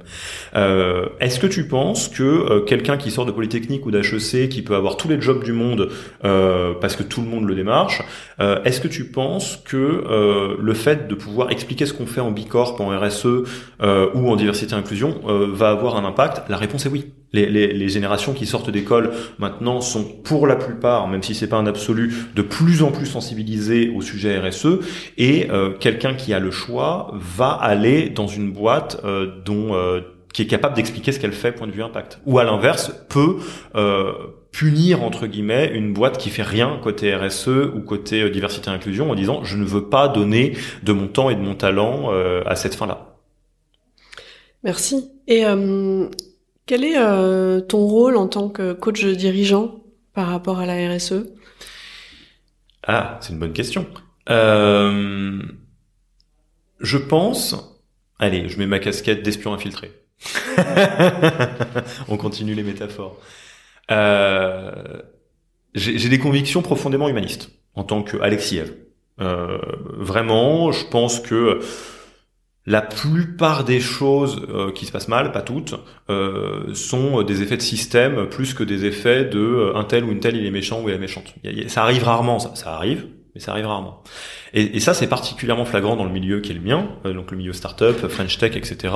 Est-ce 1.20 1.40
que 1.40 1.48
tu 1.48 1.68
penses 1.68 2.08
que 2.10 2.60
quelqu'un 2.66 2.98
qui 2.98 3.12
sort 3.12 3.26
de 3.26 3.32
Polytechnique 3.32 3.86
ou 3.86 3.92
d'HEC, 3.92 4.50
qui 4.50 4.62
peut 4.62 4.76
avoir 4.76 4.98
tous 4.98 5.08
les 5.08 5.20
jobs 5.20 5.44
du 5.44 5.52
monde 5.52 5.90
parce 6.22 6.96
que 6.96 7.04
tout 7.04 7.22
le 7.22 7.28
monde 7.28 7.48
le 7.48 7.56
démarche, 7.56 8.02
est-ce 8.40 8.80
que 8.80 8.88
tu 8.88 9.06
penses 9.06 9.62
que 9.66 10.56
le 10.60 10.74
fait 10.74 11.08
de 11.08 11.16
pouvoir 11.16 11.52
expliquer 11.52 11.86
ce 11.86 11.94
qu'on 11.94 12.06
fait 12.06 12.22
en 12.22 12.32
Bicorp, 12.32 12.80
en 12.80 12.98
RSE 12.98 13.26
euh, 13.82 14.10
ou 14.14 14.30
en 14.30 14.36
diversité 14.36 14.74
et 14.74 14.78
inclusion 14.78 15.22
euh, 15.28 15.48
va 15.52 15.70
avoir 15.70 15.98
un 15.98 16.06
impact? 16.06 16.44
La 16.50 16.58
réponse 16.58 16.86
est 16.86 16.90
oui. 16.90 17.12
Les, 17.34 17.48
les, 17.48 17.74
les 17.74 17.90
générations 17.90 18.32
qui 18.32 18.46
sortent 18.46 18.70
d'école 18.70 19.12
maintenant 19.40 19.82
sont 19.82 20.06
pour 20.06 20.48
la 20.48 20.56
plupart, 20.56 21.10
même 21.10 21.22
si 21.22 21.36
c'est 21.36 21.50
pas 21.50 21.58
un 21.58 21.66
absolu, 21.66 22.14
de 22.34 22.42
plus 22.42 22.82
en 22.82 22.92
plus 22.92 23.08
sensibilisées 23.08 23.92
au 23.94 24.02
sujet 24.02 24.40
RSE 24.40 24.80
et 25.18 25.50
euh, 25.52 25.72
quelqu'un 25.72 26.14
qui 26.14 26.34
a 26.34 26.40
le 26.40 26.52
choix 26.52 27.12
va 27.14 27.55
aller 27.56 28.10
dans 28.10 28.28
une 28.28 28.52
boîte 28.52 29.02
dont 29.46 30.02
qui 30.34 30.42
est 30.42 30.48
capable 30.48 30.76
d'expliquer 30.76 31.12
ce 31.12 31.20
qu'elle 31.20 31.32
fait 31.32 31.54
point 31.54 31.68
de 31.68 31.72
vue 31.72 31.84
impact. 31.84 32.20
Ou 32.26 32.40
à 32.40 32.44
l'inverse, 32.44 32.92
peut 33.10 33.38
punir 34.52 35.04
entre 35.04 35.28
guillemets 35.28 35.72
une 35.74 35.94
boîte 35.94 36.18
qui 36.18 36.30
fait 36.30 36.44
rien 36.44 36.80
côté 36.82 37.16
RSE 37.16 37.48
ou 37.48 37.82
côté 37.82 38.30
diversité 38.30 38.70
et 38.70 38.74
inclusion 38.74 39.12
en 39.12 39.16
disant 39.16 39.44
je 39.44 39.58
ne 39.58 39.66
veux 39.66 39.90
pas 39.90 40.08
donner 40.08 40.54
de 40.84 40.94
mon 40.94 41.08
temps 41.08 41.30
et 41.30 41.36
de 41.36 41.42
mon 41.42 41.56
talent 41.56 42.12
à 42.46 42.56
cette 42.56 42.76
fin-là. 42.76 43.16
Merci. 44.66 45.12
Et 45.28 45.46
euh, 45.46 46.08
quel 46.66 46.84
est 46.84 46.98
euh, 46.98 47.62
ton 47.62 47.86
rôle 47.86 48.18
en 48.18 48.28
tant 48.28 48.50
que 48.50 48.74
coach 48.74 49.06
dirigeant 49.06 49.84
par 50.14 50.28
rapport 50.28 50.60
à 50.60 50.66
la 50.66 50.90
RSE 50.90 51.28
Ah, 52.86 53.20
c'est 53.22 53.34
une 53.34 53.40
bonne 53.40 53.54
question. 53.54 53.86
Euh, 54.32 55.40
je 56.80 56.98
pense... 56.98 57.82
Allez, 58.18 58.48
je 58.48 58.58
mets 58.58 58.68
ma 58.68 58.80
casquette 58.80 59.24
d'espion 59.24 59.54
infiltré. 59.54 59.92
On 62.08 62.16
continue 62.16 62.54
les 62.54 62.64
métaphores. 62.64 63.20
J'ai 65.74 66.10
des 66.10 66.20
convictions 66.20 66.62
profondément 66.62 67.10
humanistes 67.10 67.52
en 67.74 67.84
tant 67.84 68.04
que 68.04 68.18
Alexiev. 68.22 68.74
vraiment, 69.18 70.72
je 70.72 70.86
pense 70.86 71.20
que 71.20 71.60
la 72.66 72.82
plupart 72.82 73.64
des 73.64 73.80
choses 73.80 74.42
euh, 74.50 74.72
qui 74.72 74.86
se 74.86 74.92
passent 74.92 75.08
mal, 75.08 75.32
pas 75.32 75.42
toutes, 75.42 75.76
euh, 76.10 76.74
sont 76.74 77.22
des 77.22 77.42
effets 77.42 77.58
de 77.58 77.62
système 77.62 78.28
plus 78.28 78.54
que 78.54 78.64
des 78.64 78.86
effets 78.86 79.26
de 79.26 79.40
euh, 79.40 79.76
un 79.76 79.84
tel 79.84 80.04
ou 80.04 80.12
une 80.12 80.20
telle 80.20 80.36
il 80.36 80.46
est 80.46 80.52
méchant 80.52 80.82
ou 80.82 80.90
elle 80.90 80.96
est 80.96 81.00
méchante. 81.00 81.36
ça 81.68 81.84
arrive 81.84 82.04
rarement, 82.04 82.40
ça, 82.40 82.56
ça 82.56 82.74
arrive, 82.74 83.08
mais 83.36 83.42
ça 83.42 83.52
arrive 83.52 83.68
rarement. 83.68 84.02
Et, 84.54 84.78
et 84.78 84.80
ça, 84.80 84.96
c'est 84.96 85.08
particulièrement 85.08 85.66
flagrant 85.66 85.96
dans 85.96 86.06
le 86.06 86.12
milieu 86.12 86.40
qui 86.40 86.52
est 86.52 86.56
le 86.56 86.62
mien, 86.62 86.88
donc 87.04 87.32
le 87.32 87.38
milieu 87.38 87.54
startup, 87.54 88.08
French 88.08 88.38
Tech, 88.38 88.56
etc., 88.56 88.94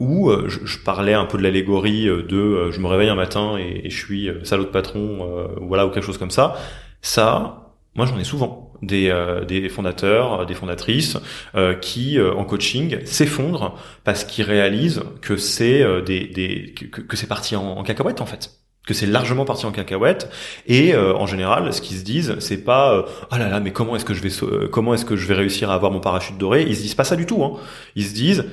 où 0.00 0.32
je, 0.46 0.58
je, 0.64 0.78
parlais 0.78 1.14
un 1.14 1.26
peu 1.26 1.38
de 1.38 1.42
l'allégorie 1.42 2.06
de 2.06 2.70
je 2.70 2.80
me 2.80 2.86
réveille 2.86 3.08
un 3.10 3.14
matin 3.14 3.56
et, 3.58 3.82
et 3.84 3.90
je 3.90 3.96
suis 3.96 4.30
salaud 4.42 4.64
de 4.64 4.70
patron, 4.70 5.48
voilà, 5.60 5.86
ou 5.86 5.90
quelque 5.90 6.04
chose 6.04 6.18
comme 6.18 6.30
ça. 6.30 6.56
Ça, 7.02 7.64
moi 7.94 8.06
j'en 8.06 8.18
ai 8.18 8.24
souvent 8.24 8.72
des, 8.82 9.08
euh, 9.08 9.44
des 9.44 9.68
fondateurs, 9.68 10.40
euh, 10.40 10.44
des 10.44 10.54
fondatrices 10.54 11.18
euh, 11.54 11.74
qui 11.74 12.20
en 12.20 12.44
coaching 12.44 13.04
s'effondrent 13.04 13.78
parce 14.04 14.24
qu'ils 14.24 14.44
réalisent 14.44 15.02
que 15.20 15.36
c'est 15.36 15.84
des, 16.02 16.26
des, 16.26 16.74
que, 16.74 17.00
que 17.00 17.16
c'est 17.16 17.26
parti 17.26 17.56
en, 17.56 17.64
en, 17.64 17.82
cacahuète 17.82 18.20
en 18.20 18.26
fait 18.26 18.50
que 18.86 18.94
c'est 18.94 19.06
largement 19.06 19.44
parti 19.44 19.66
en 19.66 19.72
cacahuète. 19.72 20.30
Et 20.66 20.96
en 20.96 21.26
général 21.26 21.72
ce 21.72 21.80
qu'ils 21.80 21.98
se 21.98 22.04
disent 22.04 22.36
c'est 22.38 22.64
pas 22.64 23.04
ah 23.30 23.38
là 23.38 23.48
là 23.48 23.60
mais 23.60 23.72
comment 23.72 23.96
est-ce 23.96 24.04
que 24.04 24.14
je 24.14 24.22
vais 24.22 24.68
comment 24.70 24.94
est-ce 24.94 25.04
que 25.04 25.16
je 25.16 25.26
vais 25.26 25.34
réussir 25.34 25.70
à 25.70 25.74
avoir 25.74 25.90
mon 25.92 26.00
parachute 26.00 26.38
doré? 26.38 26.64
Ils 26.68 26.76
se 26.76 26.82
disent 26.82 26.94
pas 26.94 27.04
ça 27.04 27.16
du 27.16 27.26
tout 27.26 27.42
hein. 27.44 27.58
ils 27.96 28.04
se 28.04 28.14
disent 28.14 28.44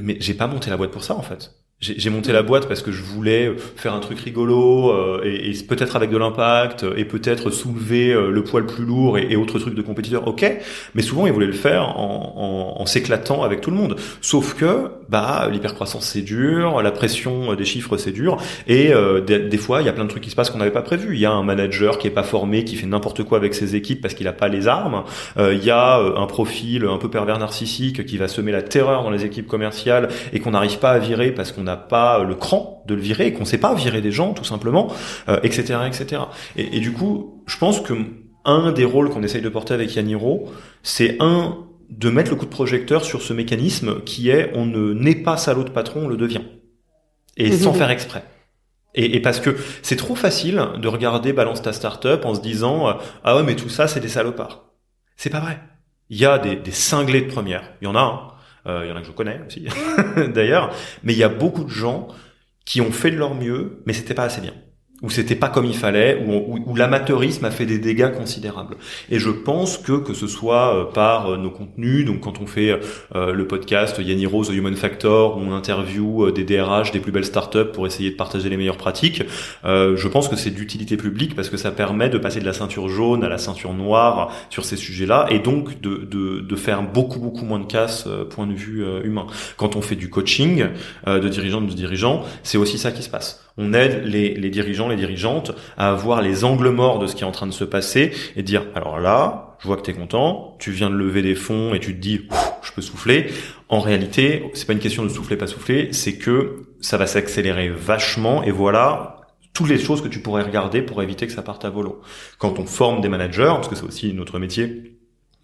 mais 0.00 0.16
j'ai 0.20 0.34
pas 0.34 0.46
monté 0.46 0.70
la 0.70 0.76
boîte 0.76 0.90
pour 0.90 1.04
ça 1.04 1.14
en 1.14 1.22
fait 1.22 1.57
j'ai 1.80 2.10
monté 2.10 2.32
la 2.32 2.42
boîte 2.42 2.66
parce 2.66 2.82
que 2.82 2.90
je 2.90 3.04
voulais 3.04 3.54
faire 3.76 3.94
un 3.94 4.00
truc 4.00 4.18
rigolo 4.18 4.90
euh, 4.90 5.20
et, 5.22 5.48
et 5.48 5.62
peut-être 5.62 5.94
avec 5.94 6.10
de 6.10 6.16
l'impact 6.16 6.84
et 6.96 7.04
peut-être 7.04 7.50
soulever 7.50 8.12
euh, 8.12 8.32
le 8.32 8.42
poids 8.42 8.58
le 8.58 8.66
plus 8.66 8.84
lourd 8.84 9.16
et, 9.16 9.28
et, 9.30 9.36
autres 9.36 9.60
trucs 9.60 9.76
de 9.76 9.82
compétiteurs. 9.82 10.26
Ok, 10.26 10.44
mais 10.94 11.02
souvent 11.02 11.28
ils 11.28 11.32
voulaient 11.32 11.46
le 11.46 11.52
faire 11.52 11.96
en, 11.96 12.74
en, 12.76 12.82
en 12.82 12.86
s'éclatant 12.86 13.44
avec 13.44 13.60
tout 13.60 13.70
le 13.70 13.76
monde. 13.76 13.94
Sauf 14.20 14.54
que 14.54 14.90
bah 15.08 15.48
l'hypercroissance 15.52 16.04
c'est 16.04 16.22
dur, 16.22 16.82
la 16.82 16.90
pression 16.90 17.54
des 17.54 17.64
chiffres 17.64 17.96
c'est 17.96 18.10
dur 18.10 18.38
et 18.66 18.92
euh, 18.92 19.20
des, 19.20 19.38
des, 19.38 19.56
fois 19.56 19.80
il 19.80 19.86
y 19.86 19.88
a 19.88 19.92
plein 19.92 20.04
de 20.04 20.10
trucs 20.10 20.24
qui 20.24 20.30
se 20.30 20.36
passent 20.36 20.50
qu'on 20.50 20.58
n'avait 20.58 20.72
pas 20.72 20.82
prévu. 20.82 21.14
Il 21.14 21.20
y 21.20 21.26
a 21.26 21.30
un 21.30 21.44
manager 21.44 21.98
qui 21.98 22.08
est 22.08 22.10
pas 22.10 22.24
formé, 22.24 22.64
qui 22.64 22.74
fait 22.74 22.88
n'importe 22.88 23.22
quoi 23.22 23.38
avec 23.38 23.54
ses 23.54 23.76
équipes 23.76 24.00
parce 24.00 24.14
qu'il 24.14 24.26
a 24.26 24.32
pas 24.32 24.48
les 24.48 24.66
armes. 24.66 25.04
il 25.38 25.64
y 25.64 25.70
a 25.70 25.96
un 25.98 26.26
profil 26.26 26.86
un 26.86 26.98
peu 26.98 27.08
pervers 27.08 27.38
narcissique 27.38 28.04
qui 28.04 28.18
va 28.18 28.26
semer 28.26 28.50
la 28.50 28.62
terreur 28.62 29.04
dans 29.04 29.10
les 29.10 29.24
équipes 29.24 29.46
commerciales 29.46 30.08
et 30.32 30.40
qu'on 30.40 30.50
n'arrive 30.50 30.80
pas 30.80 30.90
à 30.90 30.98
virer 30.98 31.30
parce 31.30 31.52
qu'on 31.52 31.67
n'a 31.68 31.76
pas 31.76 32.22
le 32.24 32.34
cran 32.34 32.82
de 32.86 32.94
le 32.94 33.00
virer 33.00 33.28
et 33.28 33.32
qu'on 33.32 33.44
sait 33.44 33.58
pas 33.58 33.74
virer 33.74 34.00
des 34.00 34.12
gens 34.12 34.32
tout 34.32 34.44
simplement, 34.44 34.88
etc., 35.42 35.74
euh, 35.74 35.86
etc. 35.86 36.22
Et, 36.56 36.76
et, 36.76 36.80
du 36.80 36.92
coup, 36.92 37.42
je 37.46 37.56
pense 37.58 37.80
que 37.80 37.94
un 38.44 38.72
des 38.72 38.84
rôles 38.84 39.10
qu'on 39.10 39.22
essaye 39.22 39.42
de 39.42 39.48
porter 39.48 39.74
avec 39.74 39.94
Yaniro, 39.94 40.50
c'est 40.82 41.16
un 41.20 41.58
de 41.90 42.10
mettre 42.10 42.30
le 42.30 42.36
coup 42.36 42.46
de 42.46 42.50
projecteur 42.50 43.04
sur 43.04 43.22
ce 43.22 43.32
mécanisme 43.32 44.02
qui 44.02 44.30
est 44.30 44.52
on 44.54 44.66
ne 44.66 44.92
n'est 44.92 45.14
pas 45.14 45.36
salaud 45.36 45.64
de 45.64 45.70
patron, 45.70 46.04
on 46.04 46.08
le 46.08 46.16
devient 46.16 46.42
et 47.36 47.52
sans 47.52 47.72
faire 47.72 47.90
exprès. 47.90 48.24
Et, 48.94 49.16
et, 49.16 49.20
parce 49.20 49.40
que 49.40 49.56
c'est 49.82 49.96
trop 49.96 50.14
facile 50.14 50.60
de 50.78 50.88
regarder 50.88 51.32
balance 51.32 51.62
ta 51.62 51.72
startup 51.72 52.24
en 52.24 52.34
se 52.34 52.40
disant 52.40 52.98
ah 53.24 53.36
ouais 53.36 53.42
mais 53.42 53.54
tout 53.54 53.68
ça 53.68 53.86
c'est 53.86 54.00
des 54.00 54.08
salopards. 54.08 54.64
C'est 55.16 55.30
pas 55.30 55.40
vrai. 55.40 55.60
Il 56.10 56.18
y 56.18 56.26
a 56.26 56.38
des, 56.38 56.56
des 56.56 56.70
cinglés 56.70 57.22
de 57.22 57.30
première. 57.30 57.62
Il 57.80 57.84
y 57.84 57.88
en 57.88 57.96
a. 57.96 58.00
euh, 58.00 58.37
il 58.66 58.88
y 58.88 58.92
en 58.92 58.96
a 58.96 59.00
que 59.00 59.06
je 59.06 59.12
connais 59.12 59.40
aussi, 59.46 59.66
d'ailleurs. 60.34 60.74
Mais 61.02 61.12
il 61.12 61.18
y 61.18 61.24
a 61.24 61.28
beaucoup 61.28 61.64
de 61.64 61.70
gens 61.70 62.08
qui 62.64 62.80
ont 62.80 62.92
fait 62.92 63.10
de 63.10 63.16
leur 63.16 63.34
mieux, 63.34 63.82
mais 63.86 63.92
c'était 63.92 64.14
pas 64.14 64.24
assez 64.24 64.40
bien 64.40 64.52
où 65.00 65.10
c'était 65.10 65.36
pas 65.36 65.48
comme 65.48 65.64
il 65.64 65.76
fallait, 65.76 66.24
où, 66.26 66.58
où, 66.66 66.74
l'amateurisme 66.74 67.44
a 67.44 67.52
fait 67.52 67.66
des 67.66 67.78
dégâts 67.78 68.12
considérables. 68.12 68.76
Et 69.10 69.20
je 69.20 69.30
pense 69.30 69.78
que 69.78 69.92
que 69.92 70.12
ce 70.12 70.26
soit 70.26 70.74
euh, 70.74 70.84
par 70.84 71.32
euh, 71.32 71.36
nos 71.36 71.50
contenus, 71.50 72.04
donc 72.04 72.20
quand 72.20 72.40
on 72.40 72.46
fait 72.46 72.80
euh, 73.14 73.32
le 73.32 73.46
podcast 73.46 74.00
Yanni 74.00 74.26
Rose 74.26 74.50
Human 74.50 74.74
Factor, 74.74 75.36
où 75.36 75.40
on 75.40 75.52
interview 75.52 76.32
des 76.32 76.42
DRH 76.42 76.90
des 76.90 76.98
plus 76.98 77.12
belles 77.12 77.24
startups 77.24 77.70
pour 77.72 77.86
essayer 77.86 78.10
de 78.10 78.16
partager 78.16 78.48
les 78.48 78.56
meilleures 78.56 78.76
pratiques, 78.76 79.22
euh, 79.64 79.96
je 79.96 80.08
pense 80.08 80.26
que 80.26 80.34
c'est 80.34 80.50
d'utilité 80.50 80.96
publique 80.96 81.36
parce 81.36 81.48
que 81.48 81.56
ça 81.56 81.70
permet 81.70 82.08
de 82.08 82.18
passer 82.18 82.40
de 82.40 82.44
la 82.44 82.52
ceinture 82.52 82.88
jaune 82.88 83.22
à 83.22 83.28
la 83.28 83.38
ceinture 83.38 83.74
noire 83.74 84.32
sur 84.50 84.64
ces 84.64 84.76
sujets-là, 84.76 85.28
et 85.30 85.38
donc 85.38 85.80
de, 85.80 85.98
de, 85.98 86.40
de 86.40 86.56
faire 86.56 86.82
beaucoup 86.82 87.20
beaucoup 87.20 87.44
moins 87.44 87.60
de 87.60 87.66
casse 87.66 88.08
point 88.30 88.46
de 88.46 88.54
vue 88.54 88.84
humain. 89.04 89.26
Quand 89.56 89.76
on 89.76 89.80
fait 89.80 89.96
du 89.96 90.10
coaching 90.10 90.66
de 91.06 91.28
dirigeants 91.28 91.60
de 91.60 91.72
dirigeants, 91.72 92.24
c'est 92.42 92.58
aussi 92.58 92.78
ça 92.78 92.90
qui 92.90 93.02
se 93.02 93.10
passe 93.10 93.48
on 93.58 93.74
aide 93.74 94.04
les, 94.04 94.34
les, 94.34 94.50
dirigeants, 94.50 94.87
les 94.88 94.96
dirigeantes 94.96 95.52
à 95.76 95.90
avoir 95.90 96.22
les 96.22 96.44
angles 96.44 96.70
morts 96.70 96.98
de 96.98 97.06
ce 97.06 97.14
qui 97.14 97.22
est 97.22 97.26
en 97.26 97.32
train 97.32 97.46
de 97.46 97.52
se 97.52 97.64
passer 97.64 98.12
et 98.36 98.42
dire 98.42 98.66
alors 98.74 98.98
là, 98.98 99.56
je 99.60 99.66
vois 99.66 99.76
que 99.76 99.82
tu 99.82 99.90
es 99.90 99.94
content, 99.94 100.56
tu 100.58 100.70
viens 100.70 100.90
de 100.90 100.94
lever 100.94 101.22
des 101.22 101.34
fonds 101.34 101.74
et 101.74 101.80
tu 101.80 101.94
te 101.94 102.00
dis 102.00 102.28
je 102.62 102.72
peux 102.72 102.82
souffler. 102.82 103.30
En 103.68 103.80
réalité, 103.80 104.50
c'est 104.54 104.66
pas 104.66 104.72
une 104.72 104.78
question 104.78 105.04
de 105.04 105.08
souffler 105.08 105.36
pas 105.36 105.46
souffler, 105.46 105.92
c'est 105.92 106.16
que 106.18 106.66
ça 106.80 106.96
va 106.96 107.06
s'accélérer 107.06 107.68
vachement 107.68 108.42
et 108.42 108.50
voilà 108.50 109.18
toutes 109.58 109.68
les 109.68 109.78
choses 109.78 110.02
que 110.02 110.08
tu 110.08 110.20
pourrais 110.20 110.42
regarder 110.42 110.82
pour 110.82 111.02
éviter 111.02 111.26
que 111.26 111.32
ça 111.32 111.42
parte 111.42 111.64
à 111.64 111.70
volo. 111.70 112.00
Quand 112.38 112.60
on 112.60 112.66
forme 112.66 113.00
des 113.00 113.08
managers, 113.08 113.52
parce 113.56 113.66
que 113.66 113.74
c'est 113.74 113.84
aussi 113.84 114.14
notre 114.14 114.38
métier, 114.38 114.96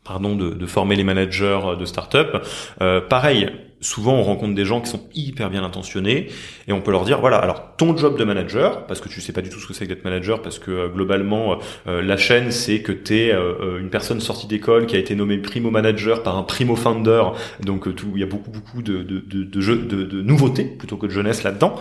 pardon, 0.04 0.36
de, 0.36 0.66
former 0.66 0.94
les 0.94 1.02
managers 1.02 1.60
de 1.78 1.84
start-up, 1.84 2.46
euh, 2.80 3.00
pareil, 3.00 3.50
souvent 3.84 4.14
on 4.14 4.22
rencontre 4.22 4.54
des 4.54 4.64
gens 4.64 4.80
qui 4.80 4.90
sont 4.90 5.02
hyper 5.14 5.50
bien 5.50 5.62
intentionnés 5.62 6.28
et 6.66 6.72
on 6.72 6.80
peut 6.80 6.90
leur 6.90 7.04
dire 7.04 7.20
voilà 7.20 7.36
alors 7.36 7.76
ton 7.76 7.96
job 7.96 8.18
de 8.18 8.24
manager 8.24 8.86
parce 8.86 9.00
que 9.00 9.08
tu 9.08 9.20
sais 9.20 9.32
pas 9.32 9.42
du 9.42 9.50
tout 9.50 9.60
ce 9.60 9.66
que 9.66 9.74
c'est 9.74 9.86
d'être 9.86 10.04
manager 10.04 10.40
parce 10.40 10.58
que 10.58 10.70
euh, 10.70 10.88
globalement 10.88 11.52
euh, 11.52 11.56
euh, 11.86 12.02
la 12.02 12.16
chaîne 12.16 12.50
c'est 12.50 12.80
que 12.80 12.92
tu 12.92 13.14
es 13.14 13.34
une 13.34 13.90
personne 13.90 14.20
sortie 14.20 14.46
d'école 14.46 14.86
qui 14.86 14.96
a 14.96 14.98
été 14.98 15.14
nommée 15.14 15.38
primo 15.38 15.70
manager 15.70 16.22
par 16.22 16.36
un 16.36 16.42
primo 16.42 16.76
founder. 16.76 17.22
Donc 17.60 17.94
tout 17.94 18.12
il 18.14 18.20
y 18.20 18.22
a 18.22 18.26
beaucoup 18.26 18.50
beaucoup 18.50 18.82
de 18.82 19.02
de 19.02 19.18
de, 19.20 19.44
de, 19.44 20.04
de, 20.04 20.22
nouveautés 20.22 20.64
plutôt 20.64 20.96
que 20.96 21.06
de 21.06 21.10
jeunesse 21.10 21.42
là-dedans. 21.42 21.74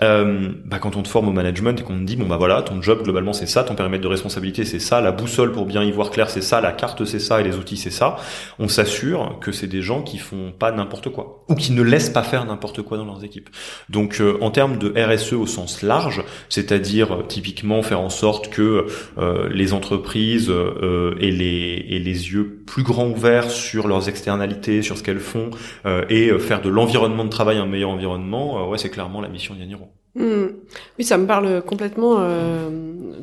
Bah 0.00 0.78
quand 0.80 0.96
on 0.96 1.02
te 1.02 1.08
forme 1.08 1.28
au 1.28 1.32
management 1.32 1.78
et 1.80 1.84
qu'on 1.84 1.98
te 1.98 2.04
dit 2.04 2.16
bon 2.16 2.26
bah 2.26 2.36
voilà 2.36 2.62
ton 2.62 2.82
job 2.82 3.02
globalement 3.02 3.32
c'est 3.32 3.46
ça 3.46 3.62
ton 3.62 3.74
périmètre 3.74 4.02
de 4.02 4.08
responsabilité 4.08 4.64
c'est 4.64 4.78
ça 4.78 5.00
la 5.00 5.12
boussole 5.12 5.52
pour 5.52 5.66
bien 5.66 5.82
y 5.82 5.92
voir 5.92 6.10
clair 6.10 6.30
c'est 6.30 6.42
ça 6.42 6.60
la 6.60 6.72
carte 6.72 7.04
c'est 7.04 7.18
ça 7.18 7.40
et 7.40 7.44
les 7.44 7.56
outils 7.56 7.76
c'est 7.76 7.90
ça 7.90 8.16
on 8.58 8.68
s'assure 8.68 9.38
que 9.40 9.52
c'est 9.52 9.66
des 9.66 9.82
gens 9.82 10.02
qui 10.02 10.18
font 10.18 10.52
pas 10.58 10.72
n'importe 10.72 11.10
quoi 11.10 11.43
ou 11.48 11.54
qui 11.54 11.72
ne 11.72 11.82
laissent 11.82 12.10
pas 12.10 12.22
faire 12.22 12.44
n'importe 12.44 12.82
quoi 12.82 12.96
dans 12.96 13.04
leurs 13.04 13.24
équipes. 13.24 13.50
Donc 13.88 14.20
euh, 14.20 14.38
en 14.40 14.50
termes 14.50 14.78
de 14.78 14.92
RSE 14.96 15.34
au 15.34 15.46
sens 15.46 15.82
large, 15.82 16.24
c'est-à-dire 16.48 17.12
euh, 17.12 17.22
typiquement 17.22 17.82
faire 17.82 18.00
en 18.00 18.08
sorte 18.08 18.48
que 18.48 18.86
euh, 19.18 19.48
les 19.50 19.72
entreprises 19.72 20.50
aient, 20.50 21.30
les, 21.30 21.86
aient 21.90 21.98
les 21.98 22.32
yeux 22.32 22.62
plus 22.66 22.82
grands 22.82 23.08
ouverts 23.08 23.50
sur 23.50 23.88
leurs 23.88 24.08
externalités, 24.08 24.82
sur 24.82 24.96
ce 24.96 25.02
qu'elles 25.02 25.20
font, 25.20 25.50
et 26.08 26.30
faire 26.38 26.62
de 26.62 26.68
l'environnement 26.68 27.24
de 27.24 27.30
travail 27.30 27.58
un 27.58 27.66
meilleur 27.66 27.90
environnement, 27.90 28.68
ouais, 28.68 28.78
c'est 28.78 28.90
clairement 28.90 29.20
la 29.20 29.28
mission 29.28 29.54
d'Yaniro. 29.54 29.88
Mmh. 30.14 30.44
Oui, 30.98 31.04
ça 31.04 31.18
me 31.18 31.26
parle 31.26 31.62
complètement 31.62 32.18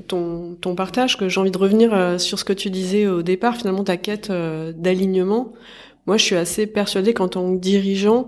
ton, 0.07 0.55
ton 0.59 0.75
partage, 0.75 1.17
que 1.17 1.29
j'ai 1.29 1.39
envie 1.39 1.51
de 1.51 1.57
revenir 1.57 2.19
sur 2.19 2.39
ce 2.39 2.43
que 2.43 2.53
tu 2.53 2.69
disais 2.69 3.07
au 3.07 3.21
départ, 3.21 3.55
finalement 3.55 3.83
ta 3.83 3.97
quête 3.97 4.31
d'alignement. 4.31 5.53
Moi, 6.07 6.17
je 6.17 6.23
suis 6.23 6.35
assez 6.35 6.67
persuadée 6.67 7.13
qu'en 7.13 7.27
tant 7.27 7.53
que 7.53 7.59
dirigeant, 7.59 8.27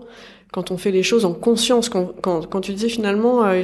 quand 0.53 0.69
on 0.69 0.77
fait 0.77 0.91
les 0.91 1.01
choses 1.01 1.25
en 1.25 1.33
conscience, 1.33 1.89
quand, 1.89 2.11
quand, 2.21 2.47
quand 2.47 2.61
tu 2.61 2.73
disais 2.73 2.87
finalement, 2.87 3.43
euh, 3.43 3.63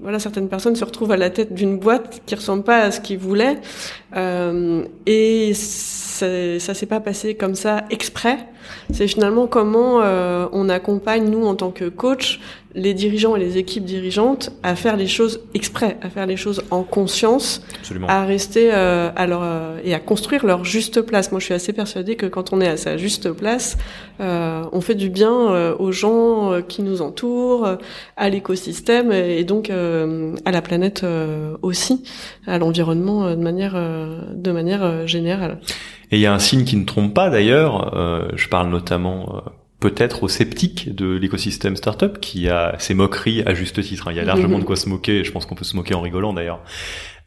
voilà, 0.00 0.18
certaines 0.18 0.48
personnes 0.48 0.74
se 0.74 0.84
retrouvent 0.84 1.12
à 1.12 1.18
la 1.18 1.28
tête 1.28 1.52
d'une 1.52 1.78
boîte 1.78 2.22
qui 2.24 2.34
ressemble 2.34 2.64
pas 2.64 2.78
à 2.78 2.90
ce 2.90 3.00
qu'ils 3.00 3.18
voulaient, 3.18 3.58
euh, 4.16 4.84
et 5.04 5.52
ça, 5.54 6.58
ça 6.58 6.72
s'est 6.72 6.86
pas 6.86 7.00
passé 7.00 7.34
comme 7.34 7.54
ça 7.54 7.84
exprès. 7.90 8.38
C'est 8.92 9.06
finalement 9.06 9.46
comment 9.46 10.00
euh, 10.00 10.46
on 10.52 10.70
accompagne 10.70 11.28
nous 11.28 11.44
en 11.44 11.54
tant 11.54 11.70
que 11.70 11.88
coach 11.90 12.40
les 12.74 12.94
dirigeants 12.94 13.34
et 13.34 13.40
les 13.40 13.58
équipes 13.58 13.84
dirigeantes 13.84 14.50
à 14.62 14.76
faire 14.76 14.96
les 14.96 15.06
choses 15.06 15.40
exprès, 15.54 15.96
à 16.02 16.10
faire 16.10 16.26
les 16.26 16.36
choses 16.36 16.62
en 16.70 16.82
conscience, 16.82 17.62
à 18.06 18.24
rester 18.24 18.70
euh, 18.72 19.10
à 19.16 19.26
leur, 19.26 19.40
euh, 19.42 19.78
et 19.84 19.94
à 19.94 19.98
construire 19.98 20.46
leur 20.46 20.64
juste 20.64 21.00
place. 21.00 21.32
Moi, 21.32 21.40
je 21.40 21.46
suis 21.46 21.54
assez 21.54 21.72
persuadée 21.72 22.16
que 22.16 22.26
quand 22.26 22.52
on 22.52 22.60
est 22.60 22.68
à 22.68 22.76
sa 22.76 22.96
juste 22.96 23.32
place, 23.32 23.76
euh, 24.20 24.62
on 24.72 24.80
fait 24.80 24.94
du 24.94 25.10
bien 25.10 25.30
aux 25.78 25.92
gens 25.92 26.60
qui 26.68 26.82
nous 26.82 27.02
entourent, 27.02 27.78
à 28.16 28.28
l'écosystème 28.28 29.12
et 29.12 29.44
donc 29.44 29.70
à 29.70 30.50
la 30.50 30.62
planète 30.62 31.04
aussi, 31.62 32.04
à 32.46 32.58
l'environnement 32.58 33.30
de 33.30 33.42
manière 33.42 33.74
de 34.34 34.52
manière 34.52 35.06
générale. 35.06 35.58
Et 36.10 36.16
il 36.16 36.20
y 36.20 36.26
a 36.26 36.34
un 36.34 36.38
signe 36.38 36.64
qui 36.64 36.76
ne 36.76 36.84
trompe 36.84 37.14
pas 37.14 37.30
d'ailleurs. 37.30 37.92
je 38.34 38.48
parle 38.48 38.68
notamment 38.68 39.42
peut-être 39.80 40.22
aux 40.22 40.28
sceptiques 40.28 40.94
de 40.94 41.16
l'écosystème 41.16 41.74
startup 41.74 42.20
qui 42.20 42.48
a 42.48 42.76
ses 42.78 42.94
moqueries 42.94 43.42
à 43.42 43.54
juste 43.54 43.82
titre. 43.82 44.08
Hein. 44.08 44.12
Il 44.12 44.16
y 44.18 44.20
a 44.20 44.24
largement 44.24 44.58
de 44.58 44.64
quoi 44.64 44.76
se 44.76 44.88
moquer. 44.88 45.24
Je 45.24 45.32
pense 45.32 45.46
qu'on 45.46 45.54
peut 45.54 45.64
se 45.64 45.74
moquer 45.74 45.94
en 45.94 46.02
rigolant 46.02 46.32
d'ailleurs. 46.34 46.62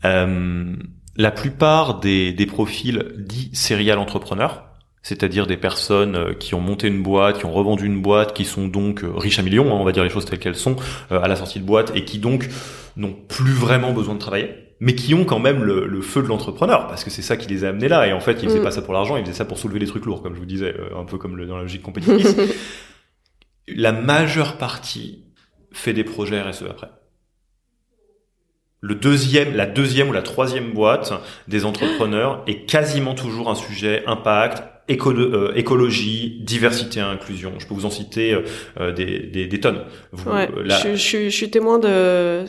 Euh, 0.06 0.76
la 1.16 1.32
plupart 1.32 2.00
des, 2.00 2.32
des 2.32 2.46
profils 2.46 3.06
dits 3.18 3.50
serial 3.54 3.98
entrepreneurs, 3.98 4.66
c'est-à-dire 5.02 5.48
des 5.48 5.58
personnes 5.58 6.16
euh, 6.16 6.34
qui 6.34 6.56
ont 6.56 6.62
monté 6.62 6.88
une 6.88 7.02
boîte, 7.04 7.40
qui 7.40 7.46
ont 7.46 7.52
revendu 7.52 7.86
une 7.86 8.02
boîte, 8.02 8.34
qui 8.34 8.46
sont 8.46 8.68
donc 8.68 9.04
euh, 9.04 9.12
riches 9.16 9.40
à 9.40 9.42
millions, 9.42 9.68
hein, 9.68 9.80
on 9.80 9.84
va 9.84 9.92
dire 9.92 10.04
les 10.04 10.10
choses 10.10 10.26
telles 10.26 10.40
qu'elles 10.40 10.56
sont, 10.56 10.76
à 11.10 11.28
la 11.28 11.36
sortie 11.36 11.60
de 11.60 11.66
boîte, 11.66 11.92
et 11.96 12.06
qui 12.06 12.20
donc 12.20 12.50
n'ont 12.96 13.14
plus 13.14 13.52
vraiment 13.52 13.94
besoin 13.94 14.14
de 14.14 14.20
travailler 14.20 14.63
mais 14.84 14.96
qui 14.96 15.14
ont 15.14 15.24
quand 15.24 15.40
même 15.40 15.64
le, 15.64 16.02
feu 16.02 16.22
de 16.22 16.28
l'entrepreneur, 16.28 16.88
parce 16.88 17.06
que 17.06 17.10
c'est 17.10 17.22
ça 17.22 17.38
qui 17.38 17.48
les 17.48 17.64
a 17.64 17.70
amenés 17.70 17.88
là. 17.88 18.06
Et 18.06 18.12
en 18.12 18.20
fait, 18.20 18.44
ils 18.44 18.50
faisaient 18.50 18.60
mm. 18.60 18.64
pas 18.64 18.72
ça 18.72 18.82
pour 18.82 18.94
l'argent, 18.94 19.16
ils 19.16 19.24
faisaient 19.24 19.38
ça 19.38 19.46
pour 19.46 19.58
soulever 19.58 19.80
des 19.80 19.88
trucs 19.88 20.04
lourds, 20.04 20.22
comme 20.22 20.34
je 20.34 20.40
vous 20.40 20.46
disais, 20.46 20.76
euh, 20.78 21.00
un 21.00 21.06
peu 21.06 21.18
comme 21.18 21.38
le, 21.38 21.46
dans 21.46 21.56
la 21.56 21.62
logique 21.62 21.84
compétitrice. 21.84 22.36
la 23.70 23.94
majeure 23.94 24.58
partie 24.58 25.24
fait 25.72 25.94
des 25.94 26.04
projets 26.04 26.42
RSE 26.42 26.64
après. 26.70 26.90
Le 28.82 28.96
deuxième, 28.96 29.56
la 29.56 29.68
deuxième 29.68 30.10
ou 30.10 30.12
la 30.12 30.22
troisième 30.22 30.74
boîte 30.74 31.14
des 31.48 31.64
entrepreneurs 31.64 32.44
est 32.48 32.66
quasiment 32.66 33.16
toujours 33.16 33.50
un 33.50 33.56
sujet 33.56 34.04
impact, 34.06 34.66
euh, 34.90 35.54
écologie, 35.56 36.42
diversité 36.42 37.00
et 37.00 37.04
inclusion. 37.04 37.54
Je 37.58 37.66
peux 37.66 37.74
vous 37.74 37.86
en 37.86 37.90
citer 37.90 38.38
euh, 38.80 38.92
des, 38.92 39.20
des, 39.20 39.48
des, 39.48 39.60
tonnes. 39.62 39.86
ouais, 40.26 40.50
je, 40.66 40.96
je, 40.96 41.24
je, 41.24 41.30
suis 41.30 41.50
témoin 41.50 41.80
de... 41.80 42.44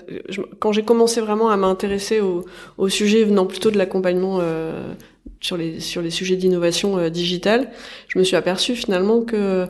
quand 0.59 0.73
j'ai 0.73 0.83
commencé 0.83 1.21
vraiment 1.21 1.51
à 1.51 1.57
m'intéresser 1.57 2.21
au, 2.21 2.45
au, 2.77 2.89
sujet 2.89 3.23
venant 3.23 3.47
plutôt 3.47 3.71
de 3.71 3.79
l'accompagnement 3.79 4.39
euh, 4.41 4.95
sur, 5.41 5.57
les, 5.57 5.79
sur 5.79 6.03
les 6.03 6.11
sujets 6.11 6.35
d'innovation 6.35 6.99
euh, 6.99 7.09
digitale, 7.09 7.71
je 8.09 8.19
me 8.19 8.25
suis 8.25 8.35
aperçu 8.35 8.75
finalement 8.75 9.21
que 9.21 9.67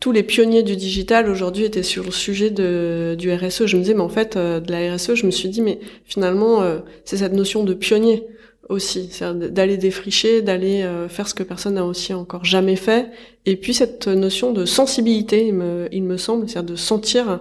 tous 0.00 0.10
les 0.10 0.24
pionniers 0.24 0.64
du 0.64 0.74
digital 0.74 1.28
aujourd'hui 1.28 1.64
étaient 1.64 1.84
sur 1.84 2.02
le 2.02 2.10
sujet 2.10 2.50
de, 2.50 3.14
du 3.16 3.32
RSE. 3.32 3.66
Je 3.66 3.76
me 3.76 3.82
disais, 3.82 3.94
mais 3.94 4.00
en 4.00 4.08
fait, 4.08 4.36
de 4.36 4.72
la 4.72 4.94
RSE, 4.94 5.14
je 5.14 5.26
me 5.26 5.30
suis 5.30 5.48
dit, 5.48 5.60
mais 5.60 5.78
finalement, 6.06 6.64
c'est 7.04 7.18
cette 7.18 7.34
notion 7.34 7.64
de 7.64 7.74
pionnier 7.74 8.24
aussi, 8.68 9.08
c'est 9.10 9.52
d'aller 9.52 9.76
défricher, 9.76 10.42
d'aller 10.42 10.82
euh, 10.82 11.08
faire 11.08 11.26
ce 11.28 11.34
que 11.34 11.42
personne 11.42 11.74
n'a 11.74 11.84
aussi 11.84 12.14
encore 12.14 12.44
jamais 12.44 12.76
fait, 12.76 13.10
et 13.46 13.56
puis 13.56 13.74
cette 13.74 14.06
notion 14.06 14.52
de 14.52 14.64
sensibilité, 14.64 15.46
il 15.46 16.02
me, 16.02 16.16
semble, 16.16 16.48
c'est-à-dire 16.48 16.72
de 16.72 16.76
sentir 16.76 17.40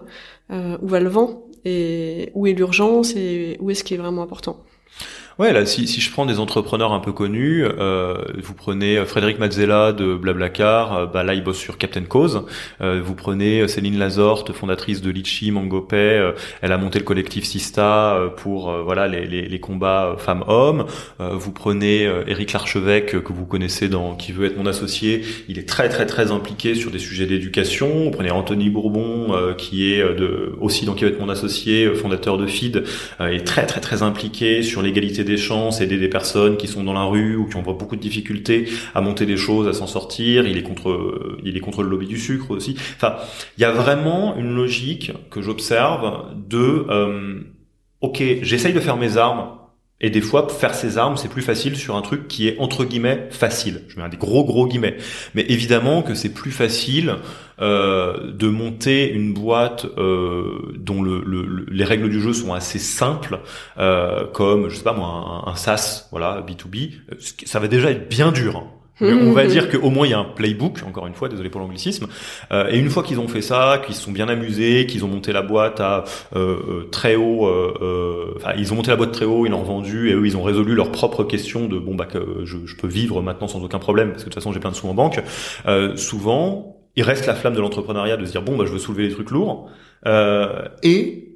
euh, 0.51 0.77
où 0.81 0.87
va 0.87 0.99
le 0.99 1.09
vent 1.09 1.43
et 1.65 2.31
où 2.33 2.47
est 2.47 2.53
l'urgence 2.53 3.15
et 3.15 3.57
où 3.59 3.69
est 3.69 3.75
ce 3.75 3.83
qui 3.83 3.93
est 3.93 3.97
vraiment 3.97 4.23
important. 4.23 4.63
Ouais, 5.39 5.53
là, 5.53 5.65
si, 5.65 5.87
si 5.87 6.01
je 6.01 6.11
prends 6.11 6.25
des 6.25 6.37
entrepreneurs 6.41 6.91
un 6.91 6.99
peu 6.99 7.13
connus, 7.13 7.63
euh, 7.63 8.17
vous 8.43 8.53
prenez 8.53 9.05
Frédéric 9.05 9.39
Mazzella 9.39 9.93
de 9.93 10.13
Blablacar, 10.13 10.93
euh, 10.93 11.05
bah 11.05 11.23
là 11.23 11.33
il 11.33 11.41
bosse 11.41 11.59
sur 11.59 11.77
Captain 11.77 12.03
Cause. 12.03 12.43
Euh, 12.81 13.01
vous 13.01 13.15
prenez 13.15 13.65
Céline 13.69 13.97
Lazorte, 13.97 14.51
fondatrice 14.51 15.01
de 15.01 15.09
Litchi, 15.09 15.51
Mangopay, 15.51 15.95
euh, 15.95 16.33
elle 16.61 16.73
a 16.73 16.77
monté 16.77 16.99
le 16.99 17.05
collectif 17.05 17.45
Sista 17.45 18.17
euh, 18.17 18.27
pour 18.27 18.69
voilà 18.83 19.07
les, 19.07 19.25
les, 19.27 19.47
les 19.47 19.59
combats 19.61 20.17
femmes-hommes. 20.17 20.87
vous 21.19 21.51
prenez 21.53 22.03
Éric 22.27 22.51
Larchevêque 22.51 23.23
que 23.23 23.31
vous 23.31 23.45
connaissez 23.45 23.87
dans 23.87 24.15
qui 24.15 24.33
veut 24.33 24.45
être 24.45 24.57
mon 24.57 24.65
associé, 24.65 25.21
il 25.47 25.57
est 25.57 25.69
très 25.69 25.87
très 25.87 26.05
très 26.05 26.31
impliqué 26.31 26.75
sur 26.75 26.91
des 26.91 26.99
sujets 26.99 27.27
d'éducation. 27.27 27.87
Vous 28.03 28.11
prenez 28.11 28.29
Anthony 28.29 28.69
Bourbon 28.69 29.33
qui 29.57 29.93
est 29.93 30.03
de 30.03 30.53
aussi 30.59 30.85
dans 30.85 30.95
qui 30.95 31.05
va 31.05 31.11
être 31.11 31.19
mon 31.21 31.29
associé, 31.29 31.93
fondateur 31.93 32.37
de 32.37 32.45
FID, 32.45 32.83
est 33.21 33.47
très 33.47 33.65
très 33.65 33.79
très 33.79 34.03
impliqué 34.03 34.63
sur 34.63 34.81
l'égalité 34.81 35.23
des 35.29 35.37
chances, 35.37 35.79
aider 35.81 35.97
des 35.97 36.09
personnes 36.09 36.57
qui 36.57 36.67
sont 36.67 36.83
dans 36.83 36.93
la 36.93 37.03
rue 37.03 37.35
ou 37.35 37.45
qui 37.45 37.55
ont 37.55 37.61
beaucoup 37.61 37.95
de 37.95 38.01
difficultés 38.01 38.67
à 38.93 39.01
monter 39.01 39.25
des 39.25 39.37
choses, 39.37 39.67
à 39.67 39.73
s'en 39.73 39.87
sortir. 39.87 40.47
Il 40.47 40.57
est 40.57 40.63
contre, 40.63 41.83
le 41.83 41.89
lobby 41.89 42.07
du 42.07 42.17
sucre 42.17 42.51
aussi. 42.51 42.75
Enfin, 42.95 43.15
il 43.57 43.61
y 43.61 43.65
a 43.65 43.71
vraiment 43.71 44.35
une 44.35 44.53
logique 44.53 45.11
que 45.29 45.41
j'observe 45.41 46.33
de, 46.35 46.85
euh, 46.89 47.41
ok, 48.01 48.21
j'essaye 48.41 48.73
de 48.73 48.79
faire 48.79 48.97
mes 48.97 49.17
armes 49.17 49.58
et 50.01 50.09
des 50.09 50.21
fois, 50.21 50.47
faire 50.47 50.73
ses 50.73 50.97
armes, 50.97 51.17
c'est 51.17 51.27
plus 51.27 51.41
facile 51.41 51.75
sur 51.75 51.97
un 51.97 52.01
truc 52.01 52.27
qui 52.27 52.47
est 52.47 52.57
entre 52.59 52.85
guillemets 52.85 53.27
facile. 53.31 53.81
Je 53.89 53.99
mets 53.99 54.07
des 54.07 54.17
gros 54.17 54.45
gros 54.45 54.65
guillemets. 54.65 54.97
Mais 55.35 55.45
évidemment 55.49 56.01
que 56.01 56.13
c'est 56.13 56.33
plus 56.33 56.51
facile 56.51 57.15
euh, 57.59 58.31
de 58.31 58.47
monter 58.47 59.11
une 59.11 59.33
boîte 59.33 59.85
euh, 59.97 60.73
dont 60.77 61.01
le, 61.01 61.21
le, 61.25 61.65
les 61.69 61.83
règles 61.83 62.09
du 62.09 62.21
jeu 62.21 62.31
sont 62.31 62.53
assez 62.53 62.79
simples, 62.79 63.41
euh, 63.77 64.25
comme 64.27 64.69
je 64.69 64.77
sais 64.77 64.83
pas 64.83 64.93
moi 64.93 65.43
un, 65.45 65.51
un 65.51 65.55
SaaS, 65.55 66.07
voilà 66.11 66.45
B2B. 66.47 66.91
Ça 67.45 67.59
va 67.59 67.67
déjà 67.67 67.91
être 67.91 68.07
bien 68.07 68.31
dur. 68.31 68.55
Hein 68.55 68.78
on 69.01 69.31
va 69.31 69.45
dire 69.47 69.69
qu'au 69.69 69.89
moins 69.89 70.07
il 70.07 70.11
y 70.11 70.13
a 70.13 70.19
un 70.19 70.25
playbook, 70.25 70.79
encore 70.87 71.07
une 71.07 71.13
fois, 71.13 71.29
désolé 71.29 71.49
pour 71.49 71.61
l'anglicisme. 71.61 72.07
Euh, 72.51 72.69
et 72.69 72.77
une 72.77 72.89
fois 72.89 73.03
qu'ils 73.03 73.19
ont 73.19 73.27
fait 73.27 73.41
ça, 73.41 73.81
qu'ils 73.85 73.95
se 73.95 74.01
sont 74.01 74.11
bien 74.11 74.27
amusés, 74.27 74.85
qu'ils 74.85 75.05
ont 75.05 75.07
monté 75.07 75.31
la 75.31 75.41
boîte 75.41 75.79
à 75.79 76.03
euh, 76.35 76.57
euh 76.67 76.89
très 76.91 77.15
haut, 77.15 77.47
euh, 77.47 77.73
euh, 77.81 78.33
enfin 78.37 78.53
ils 78.57 78.71
ont 78.73 78.75
monté 78.75 78.89
la 78.89 78.97
boîte 78.97 79.11
très 79.11 79.25
haut, 79.25 79.45
ils 79.45 79.51
l'ont 79.51 79.63
vendu 79.63 80.09
et 80.09 80.13
eux 80.13 80.25
ils 80.25 80.37
ont 80.37 80.43
résolu 80.43 80.75
leurs 80.75 80.91
propres 80.91 81.23
questions 81.23 81.67
de 81.67 81.77
bon 81.77 81.95
bah 81.95 82.05
que 82.05 82.41
je, 82.45 82.57
je, 82.65 82.75
peux 82.75 82.87
vivre 82.87 83.21
maintenant 83.21 83.47
sans 83.47 83.63
aucun 83.63 83.79
problème 83.79 84.11
parce 84.11 84.23
que 84.23 84.29
de 84.29 84.33
toute 84.33 84.41
façon 84.41 84.53
j'ai 84.53 84.59
plein 84.59 84.71
de 84.71 84.75
sous 84.75 84.87
en 84.87 84.93
banque. 84.93 85.21
souvent 85.95 86.77
il 86.95 87.03
reste 87.03 87.27
la 87.27 87.35
flamme 87.35 87.53
de 87.53 87.61
l'entrepreneuriat 87.61 88.17
de 88.17 88.25
se 88.25 88.31
dire 88.31 88.41
bon 88.41 88.57
bah 88.57 88.65
je 88.65 88.71
veux 88.71 88.79
soulever 88.79 89.07
des 89.07 89.13
trucs 89.13 89.31
lourds 89.31 89.69
et 90.83 91.28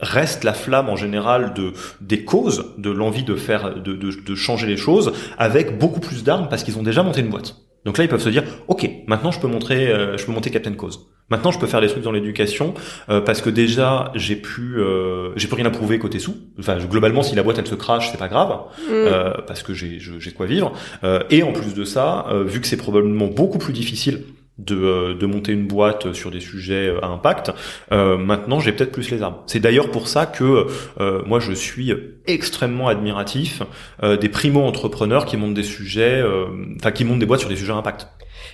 reste 0.00 0.44
la 0.44 0.52
flamme 0.52 0.88
en 0.88 0.96
général 0.96 1.54
de 1.54 1.72
des 2.00 2.24
causes, 2.24 2.74
de 2.78 2.90
l'envie 2.90 3.24
de 3.24 3.34
faire, 3.34 3.74
de, 3.74 3.92
de, 3.92 4.10
de, 4.10 4.34
changer 4.34 4.66
les 4.66 4.76
choses, 4.76 5.12
avec 5.38 5.78
beaucoup 5.78 6.00
plus 6.00 6.24
d'armes 6.24 6.48
parce 6.48 6.64
qu'ils 6.64 6.78
ont 6.78 6.82
déjà 6.82 7.02
monté 7.02 7.20
une 7.20 7.30
boîte. 7.30 7.56
Donc 7.84 7.96
là, 7.96 8.04
ils 8.04 8.08
peuvent 8.08 8.20
se 8.20 8.28
dire, 8.28 8.44
ok, 8.68 8.88
maintenant 9.06 9.30
je 9.30 9.40
peux 9.40 9.48
montrer, 9.48 9.88
euh, 9.88 10.16
je 10.16 10.26
peux 10.26 10.32
monter 10.32 10.50
Captain 10.50 10.72
Cause. 10.72 11.08
Maintenant, 11.30 11.52
je 11.52 11.60
peux 11.60 11.68
faire 11.68 11.80
des 11.80 11.86
trucs 11.86 12.02
dans 12.02 12.10
l'éducation 12.10 12.74
euh, 13.08 13.20
parce 13.20 13.40
que 13.40 13.50
déjà, 13.50 14.10
j'ai 14.16 14.34
pu, 14.34 14.78
euh, 14.78 15.30
j'ai 15.36 15.46
plus 15.46 15.54
rien 15.54 15.66
à 15.66 15.70
prouver 15.70 16.00
côté 16.00 16.18
sous. 16.18 16.34
Enfin, 16.58 16.76
globalement, 16.78 17.22
si 17.22 17.36
la 17.36 17.44
boîte 17.44 17.58
elle 17.58 17.68
se 17.68 17.76
crache, 17.76 18.10
c'est 18.10 18.18
pas 18.18 18.26
grave 18.26 18.58
mm. 18.90 19.44
parce 19.46 19.62
que 19.62 19.72
j'ai, 19.72 19.98
j'ai 20.00 20.32
quoi 20.32 20.46
vivre. 20.46 20.72
et 21.30 21.42
en 21.44 21.52
plus 21.52 21.72
de 21.74 21.84
ça, 21.84 22.26
vu 22.44 22.60
que 22.60 22.66
c'est 22.66 22.76
probablement 22.76 23.28
beaucoup 23.28 23.58
plus 23.58 23.72
difficile 23.72 24.24
de, 24.64 24.76
euh, 24.76 25.14
de, 25.14 25.26
monter 25.26 25.52
une 25.52 25.66
boîte 25.66 26.12
sur 26.12 26.30
des 26.30 26.40
sujets 26.40 26.88
euh, 26.88 27.04
à 27.04 27.08
impact. 27.08 27.52
Euh, 27.92 28.16
maintenant, 28.16 28.60
j'ai 28.60 28.72
peut-être 28.72 28.92
plus 28.92 29.10
les 29.10 29.22
armes. 29.22 29.36
C'est 29.46 29.60
d'ailleurs 29.60 29.90
pour 29.90 30.08
ça 30.08 30.26
que 30.26 30.66
euh, 31.00 31.22
moi, 31.26 31.40
je 31.40 31.52
suis 31.52 31.92
extrêmement 32.26 32.88
admiratif 32.88 33.62
euh, 34.02 34.16
des 34.16 34.28
primo-entrepreneurs 34.28 35.24
qui 35.24 35.36
montent 35.36 35.54
des 35.54 35.62
sujets, 35.62 36.22
enfin 36.76 36.90
qui 36.90 37.04
montent 37.04 37.18
des 37.18 37.26
boîtes 37.26 37.40
sur 37.40 37.48
des 37.48 37.56
sujets 37.56 37.72
à 37.72 37.76
impact. 37.76 38.08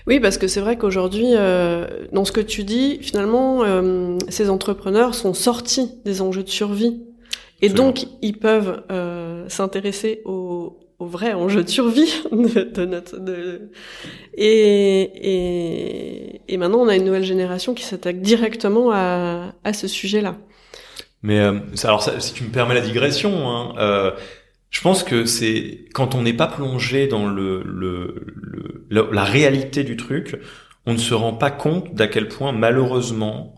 Oui, 0.07 0.21
parce 0.21 0.39
que 0.39 0.47
c'est 0.47 0.61
vrai 0.61 0.77
qu'aujourd'hui, 0.77 1.33
dans 2.13 2.25
ce 2.25 2.33
que 2.33 2.41
tu 2.41 2.65
dis, 2.65 2.99
finalement, 3.03 3.63
ces 4.29 4.51
entrepreneurs 4.51 5.15
sont 5.15 5.35
sortis 5.35 5.91
des 6.05 6.23
enjeux 6.23 6.43
de 6.43 6.49
survie. 6.49 7.03
Et 7.63 7.69
donc, 7.69 8.07
ils 8.23 8.39
peuvent 8.39 8.83
s'intéresser 9.49 10.23
aux, 10.25 10.79
au 10.99 11.07
vrai 11.07 11.35
enjeu 11.35 11.63
de 11.63 11.69
survie 11.69 12.23
de, 12.33 12.85
notre 12.85 13.19
de... 13.19 13.71
Et, 14.35 15.03
et, 15.03 16.43
et 16.49 16.57
maintenant 16.57 16.79
on 16.81 16.89
a 16.89 16.97
une 16.97 17.05
nouvelle 17.05 17.25
génération 17.25 17.75
qui 17.75 17.85
s'attaque 17.85 18.21
directement 18.21 18.91
à, 18.93 19.55
à 19.65 19.73
ce 19.73 19.89
sujet-là. 19.89 20.37
Mais 21.23 21.41
euh, 21.41 21.59
alors 21.85 22.03
ça, 22.03 22.21
si 22.21 22.35
tu 22.35 22.45
me 22.45 22.51
permets 22.51 22.75
la 22.75 22.81
digression, 22.81 23.49
hein, 23.49 23.75
euh, 23.79 24.11
je 24.71 24.81
pense 24.81 25.03
que 25.03 25.25
c'est 25.25 25.87
quand 25.95 26.15
on 26.15 26.23
n'est 26.23 26.35
pas 26.35 26.47
plongé 26.47 27.07
dans 27.09 27.27
le, 27.27 27.63
le, 27.65 28.27
le, 28.89 29.09
la 29.11 29.25
réalité 29.25 29.85
du 29.85 29.97
truc, 29.97 30.39
on 30.87 30.93
ne 30.93 30.99
se 30.99 31.15
rend 31.15 31.33
pas 31.33 31.51
compte 31.51 31.95
d'à 31.95 32.07
quel 32.07 32.29
point 32.29 32.53
malheureusement 32.53 33.56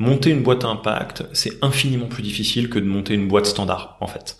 monter 0.00 0.30
une 0.30 0.42
boîte 0.42 0.64
impact, 0.64 1.24
c'est 1.34 1.62
infiniment 1.62 2.06
plus 2.06 2.22
difficile 2.22 2.70
que 2.70 2.78
de 2.78 2.86
monter 2.86 3.12
une 3.14 3.28
boîte 3.28 3.44
standard, 3.44 3.98
en 4.00 4.06
fait. 4.06 4.38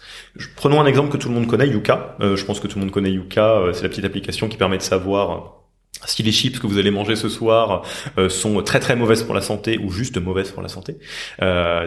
Prenons 0.56 0.80
un 0.80 0.86
exemple 0.86 1.10
que 1.10 1.18
tout 1.18 1.28
le 1.28 1.34
monde 1.34 1.46
connaît, 1.46 1.68
Yuka. 1.68 2.16
Euh, 2.20 2.34
je 2.34 2.44
pense 2.46 2.60
que 2.60 2.66
tout 2.66 2.78
le 2.78 2.84
monde 2.86 2.92
connaît 2.92 3.12
Yuka. 3.12 3.58
Euh, 3.58 3.72
c'est 3.74 3.82
la 3.82 3.90
petite 3.90 4.06
application 4.06 4.48
qui 4.48 4.56
permet 4.56 4.78
de 4.78 4.82
savoir 4.82 5.30
euh, 5.30 6.06
si 6.06 6.22
les 6.22 6.32
chips 6.32 6.58
que 6.58 6.66
vous 6.66 6.78
allez 6.78 6.90
manger 6.90 7.14
ce 7.14 7.28
soir 7.28 7.82
sont 8.30 8.62
très 8.62 8.80
très 8.80 8.96
mauvaises 8.96 9.22
pour 9.22 9.34
la 9.34 9.42
santé 9.42 9.76
ou 9.76 9.90
juste 9.90 10.16
mauvaises 10.16 10.50
pour 10.50 10.62
la 10.62 10.70
santé. 10.70 10.96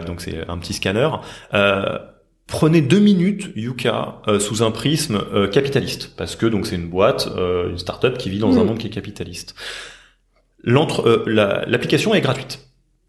donc 0.06 0.20
c'est 0.20 0.48
un 0.48 0.56
petit 0.58 0.72
scanner. 0.72 1.08
Prenez 2.46 2.80
deux 2.80 3.00
minutes 3.00 3.50
Yuka 3.56 4.22
sous 4.38 4.62
un 4.62 4.70
prisme 4.70 5.20
capitaliste, 5.50 6.14
parce 6.16 6.36
que 6.36 6.46
donc 6.46 6.68
c'est 6.68 6.76
une 6.76 6.88
boîte, 6.88 7.28
une 7.36 7.78
startup 7.78 8.16
qui 8.16 8.30
vit 8.30 8.38
dans 8.38 8.56
un 8.56 8.62
mmh. 8.62 8.66
monde 8.66 8.78
qui 8.78 8.86
est 8.86 8.90
capitaliste. 8.90 9.56
L'application 10.62 12.14
est 12.14 12.20
gratuite. 12.20 12.60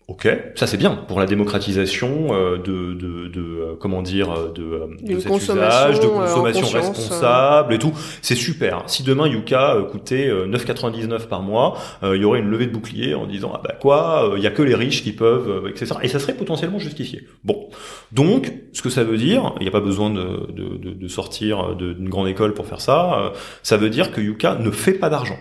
Ok, 0.07 0.27
ça 0.53 0.67
c'est 0.67 0.77
bien 0.77 0.91
pour 0.91 1.19
la 1.19 1.25
démocratisation 1.25 2.27
euh, 2.29 2.57
de, 2.57 2.93
de, 2.93 3.27
de 3.27 3.41
euh, 3.41 3.75
comment 3.79 4.03
dire 4.03 4.31
euh, 4.31 4.53
de, 4.53 4.87
de 5.01 5.19
cet 5.19 5.35
usage, 5.35 5.99
de 5.99 6.05
consommation 6.05 6.67
responsable 6.67 7.73
et 7.73 7.79
tout. 7.79 7.91
C'est 8.21 8.35
super. 8.35 8.83
Si 8.85 9.01
demain 9.01 9.27
Yuka 9.27 9.77
coûtait 9.91 10.29
9,99 10.29 11.25
par 11.27 11.41
mois, 11.41 11.79
il 12.03 12.21
y 12.21 12.23
aurait 12.23 12.37
une 12.37 12.51
levée 12.51 12.67
de 12.67 12.71
bouclier 12.71 13.15
en 13.15 13.25
disant 13.25 13.51
ah 13.55 13.61
bah 13.63 13.73
quoi, 13.81 14.33
il 14.37 14.43
y 14.43 14.47
a 14.47 14.51
que 14.51 14.61
les 14.61 14.75
riches 14.75 15.01
qui 15.01 15.11
peuvent, 15.11 15.67
etc. 15.67 15.95
Et 16.03 16.07
ça 16.07 16.19
serait 16.19 16.35
potentiellement 16.35 16.77
justifié. 16.77 17.25
Bon, 17.43 17.69
donc 18.11 18.53
ce 18.73 18.83
que 18.83 18.91
ça 18.91 19.03
veut 19.03 19.17
dire, 19.17 19.53
il 19.59 19.63
n'y 19.63 19.69
a 19.69 19.71
pas 19.71 19.79
besoin 19.79 20.11
de, 20.11 20.51
de, 20.51 20.93
de 20.93 21.07
sortir 21.07 21.75
d'une 21.75 22.09
grande 22.09 22.27
école 22.27 22.53
pour 22.53 22.67
faire 22.67 22.81
ça. 22.81 23.33
ça 23.63 23.75
veut 23.75 23.89
dire 23.89 24.11
que 24.11 24.21
Yuka 24.21 24.59
ne 24.59 24.69
fait 24.69 24.93
pas 24.93 25.09
d'argent. 25.09 25.39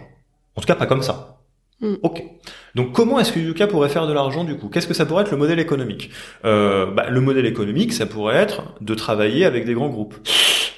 En 0.56 0.62
tout 0.62 0.66
cas, 0.66 0.74
pas 0.74 0.86
comme 0.86 1.02
ça. 1.02 1.40
Hmm. 1.80 1.96
Ok. 2.02 2.22
Donc 2.74 2.92
comment 2.92 3.20
est-ce 3.20 3.32
que 3.32 3.38
Yuka 3.38 3.66
pourrait 3.66 3.88
faire 3.88 4.06
de 4.06 4.12
l'argent 4.12 4.44
du 4.44 4.56
coup? 4.56 4.68
Qu'est-ce 4.68 4.86
que 4.86 4.94
ça 4.94 5.06
pourrait 5.06 5.22
être 5.22 5.30
le 5.30 5.36
modèle 5.36 5.60
économique? 5.60 6.10
Euh, 6.44 6.86
bah, 6.86 7.06
Le 7.08 7.20
modèle 7.20 7.46
économique, 7.46 7.92
ça 7.92 8.06
pourrait 8.06 8.36
être 8.36 8.62
de 8.80 8.94
travailler 8.94 9.44
avec 9.44 9.64
des 9.64 9.74
grands 9.74 9.88
groupes. 9.88 10.14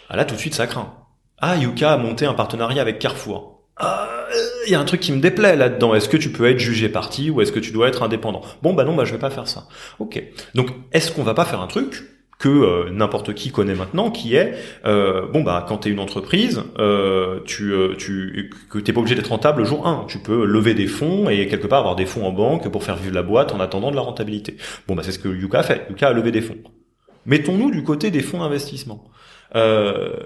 Ah 0.08 0.16
là, 0.16 0.24
tout 0.24 0.34
de 0.34 0.40
suite, 0.40 0.54
ça 0.54 0.66
craint. 0.66 0.92
Ah, 1.38 1.56
Yuka 1.56 1.92
a 1.92 1.96
monté 1.96 2.26
un 2.26 2.34
partenariat 2.34 2.82
avec 2.82 2.98
Carrefour. 2.98 3.62
Ah, 3.76 4.08
il 4.66 4.72
y 4.72 4.74
a 4.74 4.80
un 4.80 4.84
truc 4.84 5.00
qui 5.00 5.12
me 5.12 5.20
déplaît 5.20 5.56
là-dedans. 5.56 5.94
Est-ce 5.94 6.08
que 6.08 6.16
tu 6.16 6.30
peux 6.30 6.48
être 6.48 6.58
jugé 6.58 6.88
parti 6.88 7.30
ou 7.30 7.40
est-ce 7.40 7.52
que 7.52 7.60
tu 7.60 7.72
dois 7.72 7.88
être 7.88 8.02
indépendant? 8.02 8.42
Bon, 8.62 8.74
bah 8.74 8.84
non, 8.84 8.94
bah 8.94 9.04
je 9.04 9.12
vais 9.12 9.18
pas 9.18 9.30
faire 9.30 9.48
ça. 9.48 9.66
Ok. 9.98 10.22
Donc, 10.54 10.70
est-ce 10.92 11.12
qu'on 11.12 11.22
va 11.22 11.34
pas 11.34 11.44
faire 11.44 11.60
un 11.60 11.66
truc 11.66 12.04
que 12.38 12.48
euh, 12.48 12.90
n'importe 12.90 13.34
qui 13.34 13.50
connaît 13.50 13.74
maintenant, 13.74 14.10
qui 14.10 14.34
est 14.34 14.54
euh, 14.84 15.26
bon 15.26 15.42
bah 15.42 15.64
quand 15.66 15.78
tu 15.78 15.88
es 15.88 15.92
une 15.92 16.00
entreprise, 16.00 16.62
euh, 16.78 17.40
tu, 17.46 17.72
tu 17.98 18.50
que 18.70 18.78
t'es 18.78 18.92
pas 18.92 19.00
obligé 19.00 19.14
d'être 19.14 19.28
rentable 19.28 19.60
le 19.60 19.64
jour 19.64 19.86
1. 19.86 20.04
Tu 20.08 20.18
peux 20.18 20.44
lever 20.44 20.74
des 20.74 20.86
fonds 20.86 21.30
et 21.30 21.46
quelque 21.46 21.66
part 21.66 21.80
avoir 21.80 21.96
des 21.96 22.06
fonds 22.06 22.26
en 22.26 22.32
banque 22.32 22.68
pour 22.70 22.84
faire 22.84 22.96
vivre 22.96 23.14
la 23.14 23.22
boîte 23.22 23.52
en 23.52 23.60
attendant 23.60 23.90
de 23.90 23.96
la 23.96 24.02
rentabilité. 24.02 24.56
Bon 24.86 24.94
bah 24.94 25.02
c'est 25.04 25.12
ce 25.12 25.18
que 25.18 25.28
Yuka 25.28 25.60
a 25.60 25.62
fait. 25.62 25.86
Yuka 25.88 26.08
a 26.08 26.12
levé 26.12 26.30
des 26.30 26.42
fonds. 26.42 26.58
Mettons-nous 27.24 27.70
du 27.70 27.82
côté 27.82 28.10
des 28.10 28.20
fonds 28.20 28.40
d'investissement. 28.40 29.04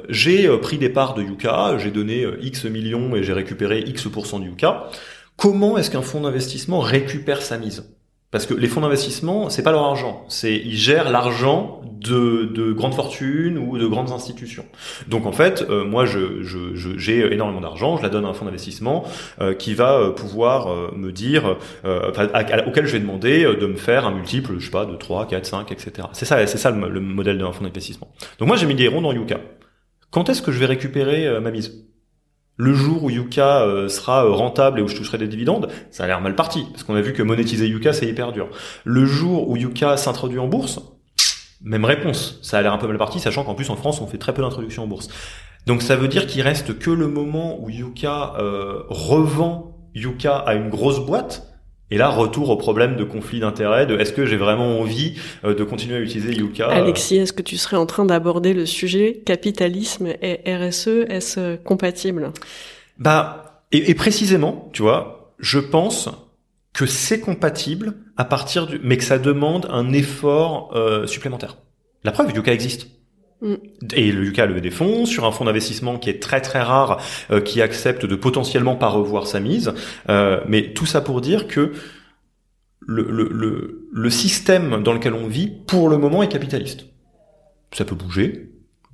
j'ai 0.09 0.49
pris 0.59 0.79
des 0.79 0.89
parts 0.91 1.15
de 1.15 1.23
Yuka, 1.23 1.79
j'ai 1.79 1.91
donné 1.91 2.27
X 2.43 2.65
millions 2.65 3.15
et 3.15 3.23
j'ai 3.23 3.33
récupéré 3.33 3.85
X% 3.87 4.41
de 4.41 4.47
Yuka. 4.47 4.89
Comment 5.37 5.79
est-ce 5.79 5.91
qu'un 5.91 6.03
fonds 6.03 6.21
d'investissement 6.23 6.81
récupère 6.81 7.41
sa 7.41 7.57
mise? 7.57 8.00
Parce 8.31 8.47
que 8.47 8.55
les 8.55 8.69
fonds 8.69 8.81
d'investissement, 8.81 9.51
c'est 9.51 9.63
pas 9.63 9.73
leur 9.73 9.83
argent, 9.83 10.25
c'est 10.29 10.55
ils 10.55 10.77
gèrent 10.77 11.11
l'argent 11.11 11.81
de, 11.85 12.45
de 12.45 12.73
grandes 12.73 12.95
fortunes 12.95 13.59
ou 13.59 13.77
de 13.77 13.87
grandes 13.87 14.13
institutions. 14.13 14.65
Donc 15.09 15.27
en 15.27 15.33
fait, 15.33 15.67
euh, 15.69 15.85
moi, 15.85 16.07
je, 16.07 16.43
je, 16.43 16.97
j'ai 16.97 17.33
énormément 17.33 17.61
d'argent, 17.61 17.97
je 17.97 18.03
la 18.03 18.09
donne 18.09 18.25
à 18.25 18.29
un 18.29 18.33
fonds 18.33 18.45
d'investissement 18.45 19.05
euh, 19.41 19.53
qui 19.53 19.75
va 19.75 19.95
euh, 19.95 20.11
pouvoir 20.11 20.93
me 20.97 21.11
dire, 21.11 21.57
auquel 22.67 22.87
je 22.87 22.93
vais 22.93 23.01
demander 23.01 23.45
de 23.45 23.67
me 23.67 23.77
faire 23.77 24.07
un 24.07 24.13
multiple, 24.13 24.55
je 24.59 24.65
sais 24.65 24.71
pas, 24.71 24.87
de 24.87 24.95
3, 24.95 25.27
4, 25.27 25.47
5, 25.47 25.73
etc. 25.73 26.09
C'est 26.13 26.25
ça, 26.25 26.47
c'est 26.47 26.59
ça 26.59 26.71
le, 26.71 26.89
le 26.89 27.01
modèle 27.01 27.39
d'un 27.39 27.53
fonds 27.53 27.65
d'investissement. 27.65 28.13
Donc 28.39 28.49
moi, 28.49 28.57
j'ai 28.57 28.67
mis 28.67 28.77
des 28.77 28.89
ronds 28.89 29.03
dans 29.03 29.13
Yuka. 29.13 29.41
Quand 30.11 30.29
est-ce 30.29 30.43
que 30.43 30.53
je 30.53 30.59
vais 30.59 30.67
récupérer 30.67 31.41
ma 31.41 31.51
mise 31.51 31.90
le 32.61 32.75
jour 32.75 33.05
où 33.05 33.11
Yuka 33.11 33.63
euh, 33.63 33.89
sera 33.89 34.27
euh, 34.27 34.33
rentable 34.33 34.81
et 34.81 34.83
où 34.83 34.89
je 34.89 34.95
toucherai 34.95 35.17
des 35.17 35.29
dividendes, 35.29 35.69
ça 35.91 36.05
a 36.05 36.07
l'air 36.07 36.21
mal 36.21 36.35
parti, 36.35 36.67
parce 36.71 36.83
qu'on 36.83 36.95
a 36.95 37.01
vu 37.01 37.15
que 37.15 37.23
monétiser 37.23 37.67
Yuka, 37.67 37.95
c'est 37.95 38.07
hyper 38.07 38.33
dur. 38.33 38.51
Le 38.85 39.07
jour 39.07 39.49
où 39.49 39.57
Yuka 39.57 39.97
s'introduit 39.97 40.39
en 40.39 40.47
bourse, 40.47 40.79
même 41.63 41.87
réponse, 41.87 42.39
ça 42.43 42.59
a 42.59 42.63
l'air 42.63 42.75
un 42.75 42.79
peu 42.79 42.87
mal 42.87 42.99
parti, 42.99 43.19
sachant 43.19 43.45
qu'en 43.45 43.55
plus 43.55 43.71
en 43.71 43.77
France, 43.77 44.03
on 44.03 44.07
fait 44.07 44.19
très 44.19 44.35
peu 44.35 44.43
d'introductions 44.43 44.85
en 44.85 44.87
bourse. 44.87 45.09
Donc 45.67 45.81
ça 45.81 45.97
veut 45.97 46.09
dire 46.09 46.27
qu'il 46.27 46.43
reste 46.43 46.79
que 46.79 46.91
le 46.91 47.09
moment 47.09 47.59
où 47.63 47.71
Yuka 47.71 48.35
euh, 48.39 48.83
revend 48.89 49.79
Yuka 49.95 50.37
à 50.37 50.53
une 50.53 50.69
grosse 50.69 51.01
boîte, 51.01 51.50
et 51.91 51.97
là, 51.97 52.09
retour 52.09 52.51
au 52.51 52.57
problème 52.57 52.97
de 52.97 53.05
conflit 53.05 53.41
d'intérêts, 53.41 53.87
de 53.87 53.99
est-ce 53.99 54.13
que 54.13 54.25
j'ai 54.25 54.37
vraiment 54.37 54.81
envie 54.81 55.15
euh, 55.45 55.55
de 55.55 55.65
continuer 55.65 55.97
à 55.97 56.01
utiliser 56.01 56.33
Yuka 56.33 56.69
euh 56.69 56.71
Alexis, 56.71 57.17
est-ce 57.17 57.33
que 57.33 57.43
tu 57.43 57.57
serais 57.57 57.77
en 57.77 57.87
train 57.87 58.05
d'aborder 58.05 58.55
le 58.55 58.65
sujet 58.67 59.23
capitalisme 59.27 60.07
et 60.23 60.41
RSE 60.47 60.87
Est-ce 61.09 61.41
euh, 61.41 61.57
compatible? 61.57 62.33
Bah, 62.99 63.65
et, 63.73 63.95
précisément, 63.95 64.69
tu 64.73 64.83
vois, 64.83 65.35
je 65.39 65.59
pense 65.59 66.09
que 66.73 66.87
c'est 66.87 67.21
compatible 67.21 67.95
à 68.17 68.25
partir 68.25 68.67
du, 68.67 68.81
mais 68.83 68.97
que 68.97 69.05
ça 69.05 69.19
demande 69.19 69.67
un 69.71 69.93
effort 69.93 70.77
supplémentaire. 71.07 71.57
La 72.03 72.11
preuve, 72.11 72.33
Yuka 72.35 72.53
existe. 72.53 72.89
Mm. 73.43 73.55
Et 73.95 74.13
le 74.13 74.25
UK 74.25 74.39
a 74.41 74.47
levé 74.47 74.61
des 74.61 74.71
fonds 74.71 75.07
sur 75.07 75.25
un 75.25 75.33
fonds 75.33 75.45
d'investissement 75.45 75.99
qui 75.99 76.11
est 76.11 76.21
très 76.21 76.41
très 76.41 76.61
rare, 76.61 77.03
euh, 77.31 77.41
qui 77.41 77.63
accepte 77.63 78.07
de 78.07 78.15
potentiellement 78.15 78.77
pas 78.77 78.89
revoir 78.89 79.27
sa 79.27 79.41
mise. 79.41 79.73
Euh, 80.09 80.41
mais 80.47 80.73
tout 80.73 80.87
ça 80.87 81.01
pour 81.01 81.21
dire 81.21 81.47
que 81.47 81.73
le, 82.81 83.07
le, 83.11 83.29
le, 83.29 83.89
le 83.93 84.11
système 84.11 84.83
dans 84.83 84.93
lequel 84.93 85.15
on 85.15 85.27
vit, 85.27 85.49
pour 85.67 85.89
le 85.89 85.99
moment, 85.99 86.23
est 86.23 86.29
capitaliste. 86.29 86.87
Ça 87.73 87.85
peut 87.85 87.95
bouger, 87.95 88.50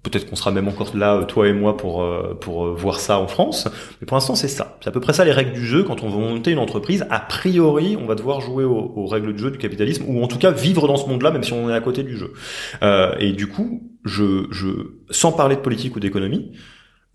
Peut-être 0.09 0.31
qu'on 0.31 0.37
sera 0.37 0.53
même 0.53 0.69
encore 0.69 0.97
là, 0.97 1.25
toi 1.25 1.49
et 1.49 1.53
moi, 1.53 1.77
pour 1.77 2.03
euh, 2.03 2.39
pour 2.41 2.73
voir 2.75 3.01
ça 3.01 3.19
en 3.19 3.27
France. 3.27 3.69
Mais 4.01 4.07
pour 4.07 4.17
l'instant, 4.17 4.37
c'est 4.37 4.47
ça. 4.49 4.79
C'est 4.81 4.89
à 4.89 4.93
peu 4.93 5.01
près 5.01 5.13
ça 5.13 5.25
les 5.25 5.33
règles 5.33 5.53
du 5.53 5.67
jeu. 5.67 5.83
Quand 5.83 6.05
on 6.05 6.09
veut 6.09 6.19
monter 6.19 6.53
une 6.53 6.59
entreprise, 6.59 7.05
a 7.11 7.19
priori, 7.19 7.97
on 8.01 8.07
va 8.07 8.15
devoir 8.15 8.41
jouer 8.41 8.63
aux, 8.63 8.93
aux 8.95 9.07
règles 9.07 9.35
du 9.35 9.43
jeu 9.43 9.51
du 9.51 9.59
capitalisme, 9.59 10.05
ou 10.07 10.23
en 10.23 10.29
tout 10.29 10.39
cas 10.39 10.53
vivre 10.53 10.87
dans 10.87 10.97
ce 10.97 11.09
monde-là, 11.09 11.33
même 11.33 11.43
si 11.43 11.53
on 11.53 11.69
est 11.69 11.75
à 11.75 11.81
côté 11.81 12.05
du 12.05 12.17
jeu. 12.17 12.33
Euh, 12.83 13.15
et 13.19 13.33
du 13.33 13.49
coup, 13.49 13.83
je, 14.05 14.47
je, 14.53 14.69
sans 15.11 15.33
parler 15.33 15.57
de 15.57 15.61
politique 15.61 15.97
ou 15.97 16.01
d'économie, 16.01 16.53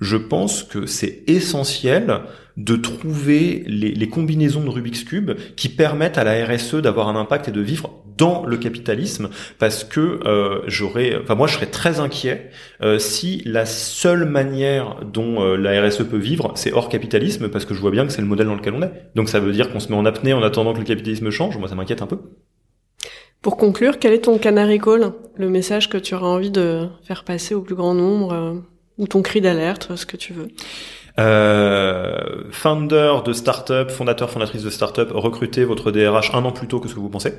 je 0.02 0.18
pense 0.18 0.64
que 0.64 0.86
c'est 0.86 1.24
essentiel 1.28 2.22
de 2.58 2.76
trouver 2.76 3.64
les, 3.66 3.92
les, 3.92 4.10
combinaisons 4.10 4.64
de 4.64 4.70
Rubik's 4.70 5.06
Cube 5.06 5.32
qui 5.56 5.70
permettent 5.70 6.18
à 6.18 6.26
la 6.26 6.46
RSE 6.46 6.76
d'avoir 6.76 7.08
un 7.08 7.16
impact 7.16 7.48
et 7.48 7.52
de 7.52 7.62
vivre 7.62 8.04
dans 8.18 8.46
le 8.46 8.58
capitalisme 8.58 9.30
parce 9.58 9.84
que 9.86 10.20
euh, 10.26 10.62
j'aurais 10.68 11.18
enfin 11.24 11.36
moi 11.36 11.48
je 11.48 11.54
serais 11.54 11.68
très 11.68 12.00
inquiet 12.02 12.52
euh, 12.82 13.00
si 13.00 13.42
la 13.46 13.66
seule 13.66 14.26
manière 14.26 14.98
dont 15.06 15.42
euh, 15.42 15.56
la 15.56 15.82
RSE 15.82 16.04
peut 16.04 16.18
vivre 16.18 16.52
c'est 16.56 16.74
hors 16.74 16.90
capitalisme 16.90 17.48
parce 17.48 17.64
que 17.64 17.74
je 17.74 17.80
vois 17.80 17.90
bien 17.90 18.06
que 18.06 18.12
c'est 18.12 18.22
le 18.22 18.28
modèle 18.28 18.48
dans 18.48 18.56
lequel 18.56 18.74
on 18.74 18.82
est. 18.82 18.92
Donc 19.16 19.30
ça 19.30 19.40
veut 19.40 19.54
dire 19.54 19.72
qu'on 19.72 19.80
se 19.80 19.90
met 19.90 19.96
en 19.96 20.06
apnée 20.06 20.34
en 20.34 20.44
attendant 20.44 20.74
que 20.74 20.80
le 20.80 20.86
capitalisme 20.86 21.30
change. 21.30 21.58
Moi 21.58 21.70
ça 21.70 21.76
m'inquiète 21.76 22.02
un 22.02 22.08
peu. 22.08 22.18
Pour 23.42 23.58
conclure, 23.58 23.98
quel 23.98 24.14
est 24.14 24.26
ton 24.26 24.38
canary 24.38 24.78
call, 24.78 25.14
le 25.36 25.50
message 25.50 25.90
que 25.90 25.98
tu 25.98 26.14
auras 26.14 26.28
envie 26.28 26.52
de 26.52 26.88
faire 27.04 27.24
passer 27.24 27.56
au 27.56 27.62
plus 27.62 27.74
grand 27.74 27.96
nombre, 27.96 28.34
euh, 28.34 28.54
ou 29.02 29.08
ton 29.08 29.22
cri 29.22 29.42
d'alerte, 29.42 29.96
ce 29.96 30.06
que 30.06 30.16
tu 30.16 30.32
veux 30.32 30.48
euh, 31.20 32.44
founder 32.52 33.16
de 33.26 33.34
start-up, 33.34 33.92
fondateur, 33.92 34.30
fondatrice 34.30 34.64
de 34.64 34.70
start-up, 34.70 35.12
recrutez 35.14 35.66
votre 35.66 35.92
DRH 35.92 36.34
un 36.34 36.46
an 36.46 36.54
plus 36.54 36.68
tôt 36.68 36.80
que 36.80 36.88
ce 36.88 36.96
que 36.96 37.02
vous 37.02 37.10
pensez. 37.10 37.34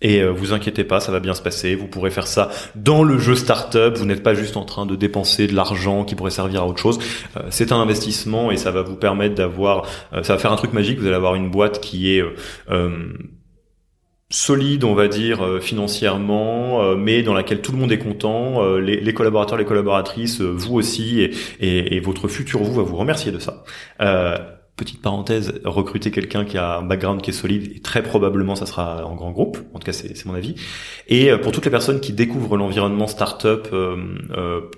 Et 0.00 0.22
euh, 0.22 0.30
vous 0.30 0.54
inquiétez 0.54 0.84
pas, 0.84 1.00
ça 1.00 1.12
va 1.12 1.20
bien 1.20 1.34
se 1.34 1.42
passer. 1.42 1.74
Vous 1.74 1.86
pourrez 1.86 2.10
faire 2.10 2.26
ça 2.26 2.48
dans 2.74 3.02
le 3.02 3.18
jeu 3.18 3.34
startup. 3.34 3.98
Vous 3.98 4.06
n'êtes 4.06 4.22
pas 4.22 4.32
juste 4.32 4.56
en 4.56 4.64
train 4.64 4.86
de 4.86 4.96
dépenser 4.96 5.46
de 5.46 5.54
l'argent 5.54 6.04
qui 6.04 6.14
pourrait 6.14 6.30
servir 6.30 6.62
à 6.62 6.66
autre 6.66 6.78
chose. 6.78 6.98
Euh, 7.36 7.42
c'est 7.50 7.72
un 7.72 7.78
investissement 7.78 8.50
et 8.50 8.56
ça 8.56 8.70
va 8.70 8.80
vous 8.80 8.96
permettre 8.96 9.34
d'avoir. 9.34 9.86
ça 10.12 10.32
va 10.32 10.38
faire 10.38 10.52
un 10.52 10.56
truc 10.56 10.72
magique. 10.72 10.98
Vous 10.98 11.06
allez 11.06 11.16
avoir 11.16 11.34
une 11.34 11.50
boîte 11.50 11.80
qui 11.80 12.16
est 12.16 12.24
solide, 14.30 14.84
on 14.84 14.94
va 14.94 15.08
dire, 15.08 15.44
euh, 15.44 15.60
financièrement, 15.60 16.82
euh, 16.82 16.96
mais 16.96 17.22
dans 17.22 17.34
laquelle 17.34 17.60
tout 17.60 17.72
le 17.72 17.78
monde 17.78 17.90
est 17.90 17.98
content, 17.98 18.62
euh, 18.62 18.78
les, 18.78 19.12
collaborateurs, 19.12 19.58
les 19.58 19.64
collaboratrices, 19.64 20.40
vous 20.40 20.74
aussi, 20.74 21.20
et, 21.20 21.96
et, 21.96 22.00
votre 22.00 22.28
futur 22.28 22.62
vous 22.62 22.72
va 22.72 22.82
vous 22.82 22.96
remercier 22.96 23.32
de 23.32 23.40
ça. 23.40 23.64
petite 24.76 25.02
parenthèse, 25.02 25.60
recruter 25.64 26.10
quelqu'un 26.10 26.46
qui 26.46 26.56
a 26.56 26.78
un 26.78 26.82
background 26.82 27.20
qui 27.20 27.30
est 27.30 27.34
solide, 27.34 27.72
et 27.76 27.80
très 27.80 28.02
probablement 28.02 28.54
ça 28.54 28.64
sera 28.64 29.04
en 29.04 29.14
grand 29.14 29.32
groupe, 29.32 29.58
en 29.74 29.78
tout 29.78 29.84
cas 29.84 29.92
c'est 29.92 30.24
mon 30.24 30.34
avis. 30.34 30.54
Et 31.08 31.30
pour 31.42 31.52
toutes 31.52 31.66
les 31.66 31.70
personnes 31.70 32.00
qui 32.00 32.14
découvrent 32.14 32.56
l'environnement 32.56 33.06
startup 33.06 33.68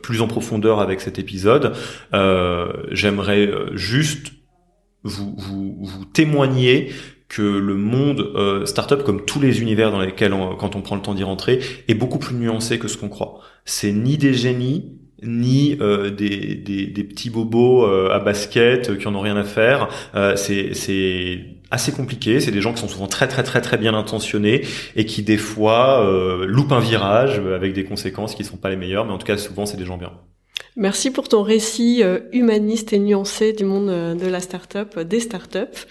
plus 0.03 0.21
en 0.23 0.27
profondeur 0.27 0.81
avec 0.81 1.01
cet 1.01 1.21
épisode, 1.21 1.75
j'aimerais 2.91 3.49
juste 3.75 4.33
vous, 5.05 5.35
vous, 5.37 5.77
vous 5.81 6.05
témoigner 6.05 6.91
que 7.33 7.43
le 7.43 7.74
monde 7.74 8.20
euh, 8.35 8.66
startup, 8.66 9.03
comme 9.05 9.24
tous 9.24 9.41
les 9.41 9.62
univers 9.62 9.91
dans 9.91 10.01
lesquels, 10.01 10.35
quand 10.59 10.76
on 10.76 10.83
prend 10.83 10.97
le 10.97 11.03
temps 11.03 11.14
d'y 11.14 11.24
rentrer, 11.24 11.61
est 11.89 11.95
beaucoup 11.95 12.18
plus 12.18 12.35
nuancé 12.35 12.78
que 12.78 12.89
ce 12.89 12.99
qu'on 12.99 13.09
croit. 13.09 13.41
C'est 13.64 13.93
ni 13.93 14.18
des 14.18 14.35
génies, 14.35 14.99
ni 15.22 15.78
euh, 15.80 16.11
des, 16.11 16.55
des, 16.55 16.87
des, 16.87 17.05
petits 17.05 17.30
bobos 17.30 17.87
euh, 17.87 18.11
à 18.11 18.18
basket 18.18 18.91
euh, 18.91 18.97
qui 18.97 19.07
en 19.07 19.14
ont 19.14 19.20
rien 19.20 19.37
à 19.37 19.45
faire. 19.45 19.89
c'est, 20.37 20.74
c'est 20.74 21.41
assez 21.70 21.93
compliqué. 21.93 22.41
C'est 22.41 22.51
des 22.51 22.61
gens 22.61 22.72
qui 22.72 22.80
sont 22.80 22.89
souvent 22.89 23.07
très 23.07 23.28
très 23.28 23.43
très 23.43 23.61
très 23.61 23.78
bien 23.78 23.95
intentionnés 23.95 24.66
et 24.97 25.07
qui 25.07 25.22
des 25.22 25.39
fois 25.39 26.05
loupent 26.47 26.72
un 26.72 26.80
virage 26.80 27.39
avec 27.39 27.72
des 27.72 27.85
conséquences 27.85 28.35
qui 28.35 28.43
ne 28.43 28.49
sont 28.49 28.57
pas 28.57 28.68
les 28.68 28.76
meilleures. 28.76 29.07
Mais 29.07 29.12
en 29.12 29.18
tout 29.18 29.26
cas, 29.26 29.39
souvent, 29.39 29.64
c'est 29.64 29.76
des 29.76 29.87
gens 29.87 29.97
bien. 29.97 30.12
Merci 30.76 31.11
pour 31.11 31.28
ton 31.28 31.43
récit 31.43 32.03
humaniste 32.33 32.93
et 32.93 32.99
nuancé 32.99 33.53
du 33.53 33.64
monde 33.64 34.18
de 34.18 34.26
la 34.26 34.41
startup, 34.41 34.99
des 35.01 35.20
startups. 35.20 35.87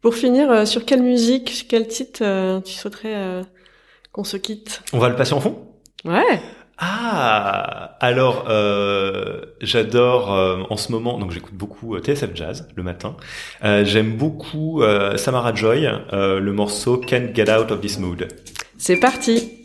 Pour 0.00 0.14
finir, 0.14 0.50
euh, 0.50 0.64
sur 0.64 0.84
quelle 0.84 1.02
musique, 1.02 1.66
quel 1.68 1.88
titre 1.88 2.20
euh, 2.22 2.60
tu 2.60 2.72
souhaiterais 2.72 3.14
euh, 3.14 3.42
qu'on 4.12 4.24
se 4.24 4.36
quitte? 4.36 4.82
On 4.92 4.98
va 4.98 5.08
le 5.08 5.16
passer 5.16 5.32
en 5.32 5.40
fond? 5.40 5.58
Ouais. 6.04 6.40
Ah, 6.78 7.96
alors 8.00 8.44
j'adore 9.62 10.66
en 10.68 10.76
ce 10.76 10.92
moment, 10.92 11.18
donc 11.18 11.30
j'écoute 11.30 11.54
beaucoup 11.54 11.98
TSF 11.98 12.34
Jazz 12.34 12.68
le 12.76 12.82
matin. 12.82 13.16
J'aime 13.62 14.14
beaucoup 14.18 14.82
Samara 15.16 15.54
Joy, 15.54 15.88
le 16.12 16.50
morceau 16.52 16.98
Can't 16.98 17.34
Get 17.34 17.50
Out 17.50 17.70
of 17.70 17.80
This 17.80 17.98
Mood. 17.98 18.28
C'est 18.76 19.00
parti. 19.00 19.64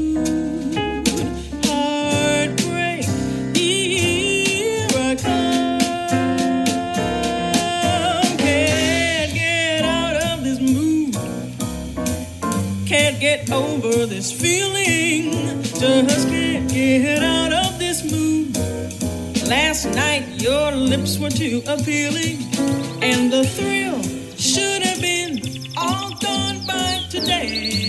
get 13.31 13.49
over 13.51 14.05
this 14.05 14.29
feeling. 14.29 15.31
Just 15.63 16.27
can't 16.27 16.69
get 16.69 17.23
out 17.23 17.53
of 17.53 17.79
this 17.79 17.99
mood. 18.11 18.57
Last 19.47 19.85
night 19.95 20.25
your 20.47 20.71
lips 20.71 21.17
were 21.17 21.29
too 21.29 21.61
appealing, 21.65 22.37
and 23.01 23.31
the 23.31 23.43
thrill 23.55 24.01
should 24.35 24.83
have 24.83 24.99
been 24.99 25.39
all 25.77 26.09
gone 26.19 26.59
by 26.67 26.91
today. 27.09 27.80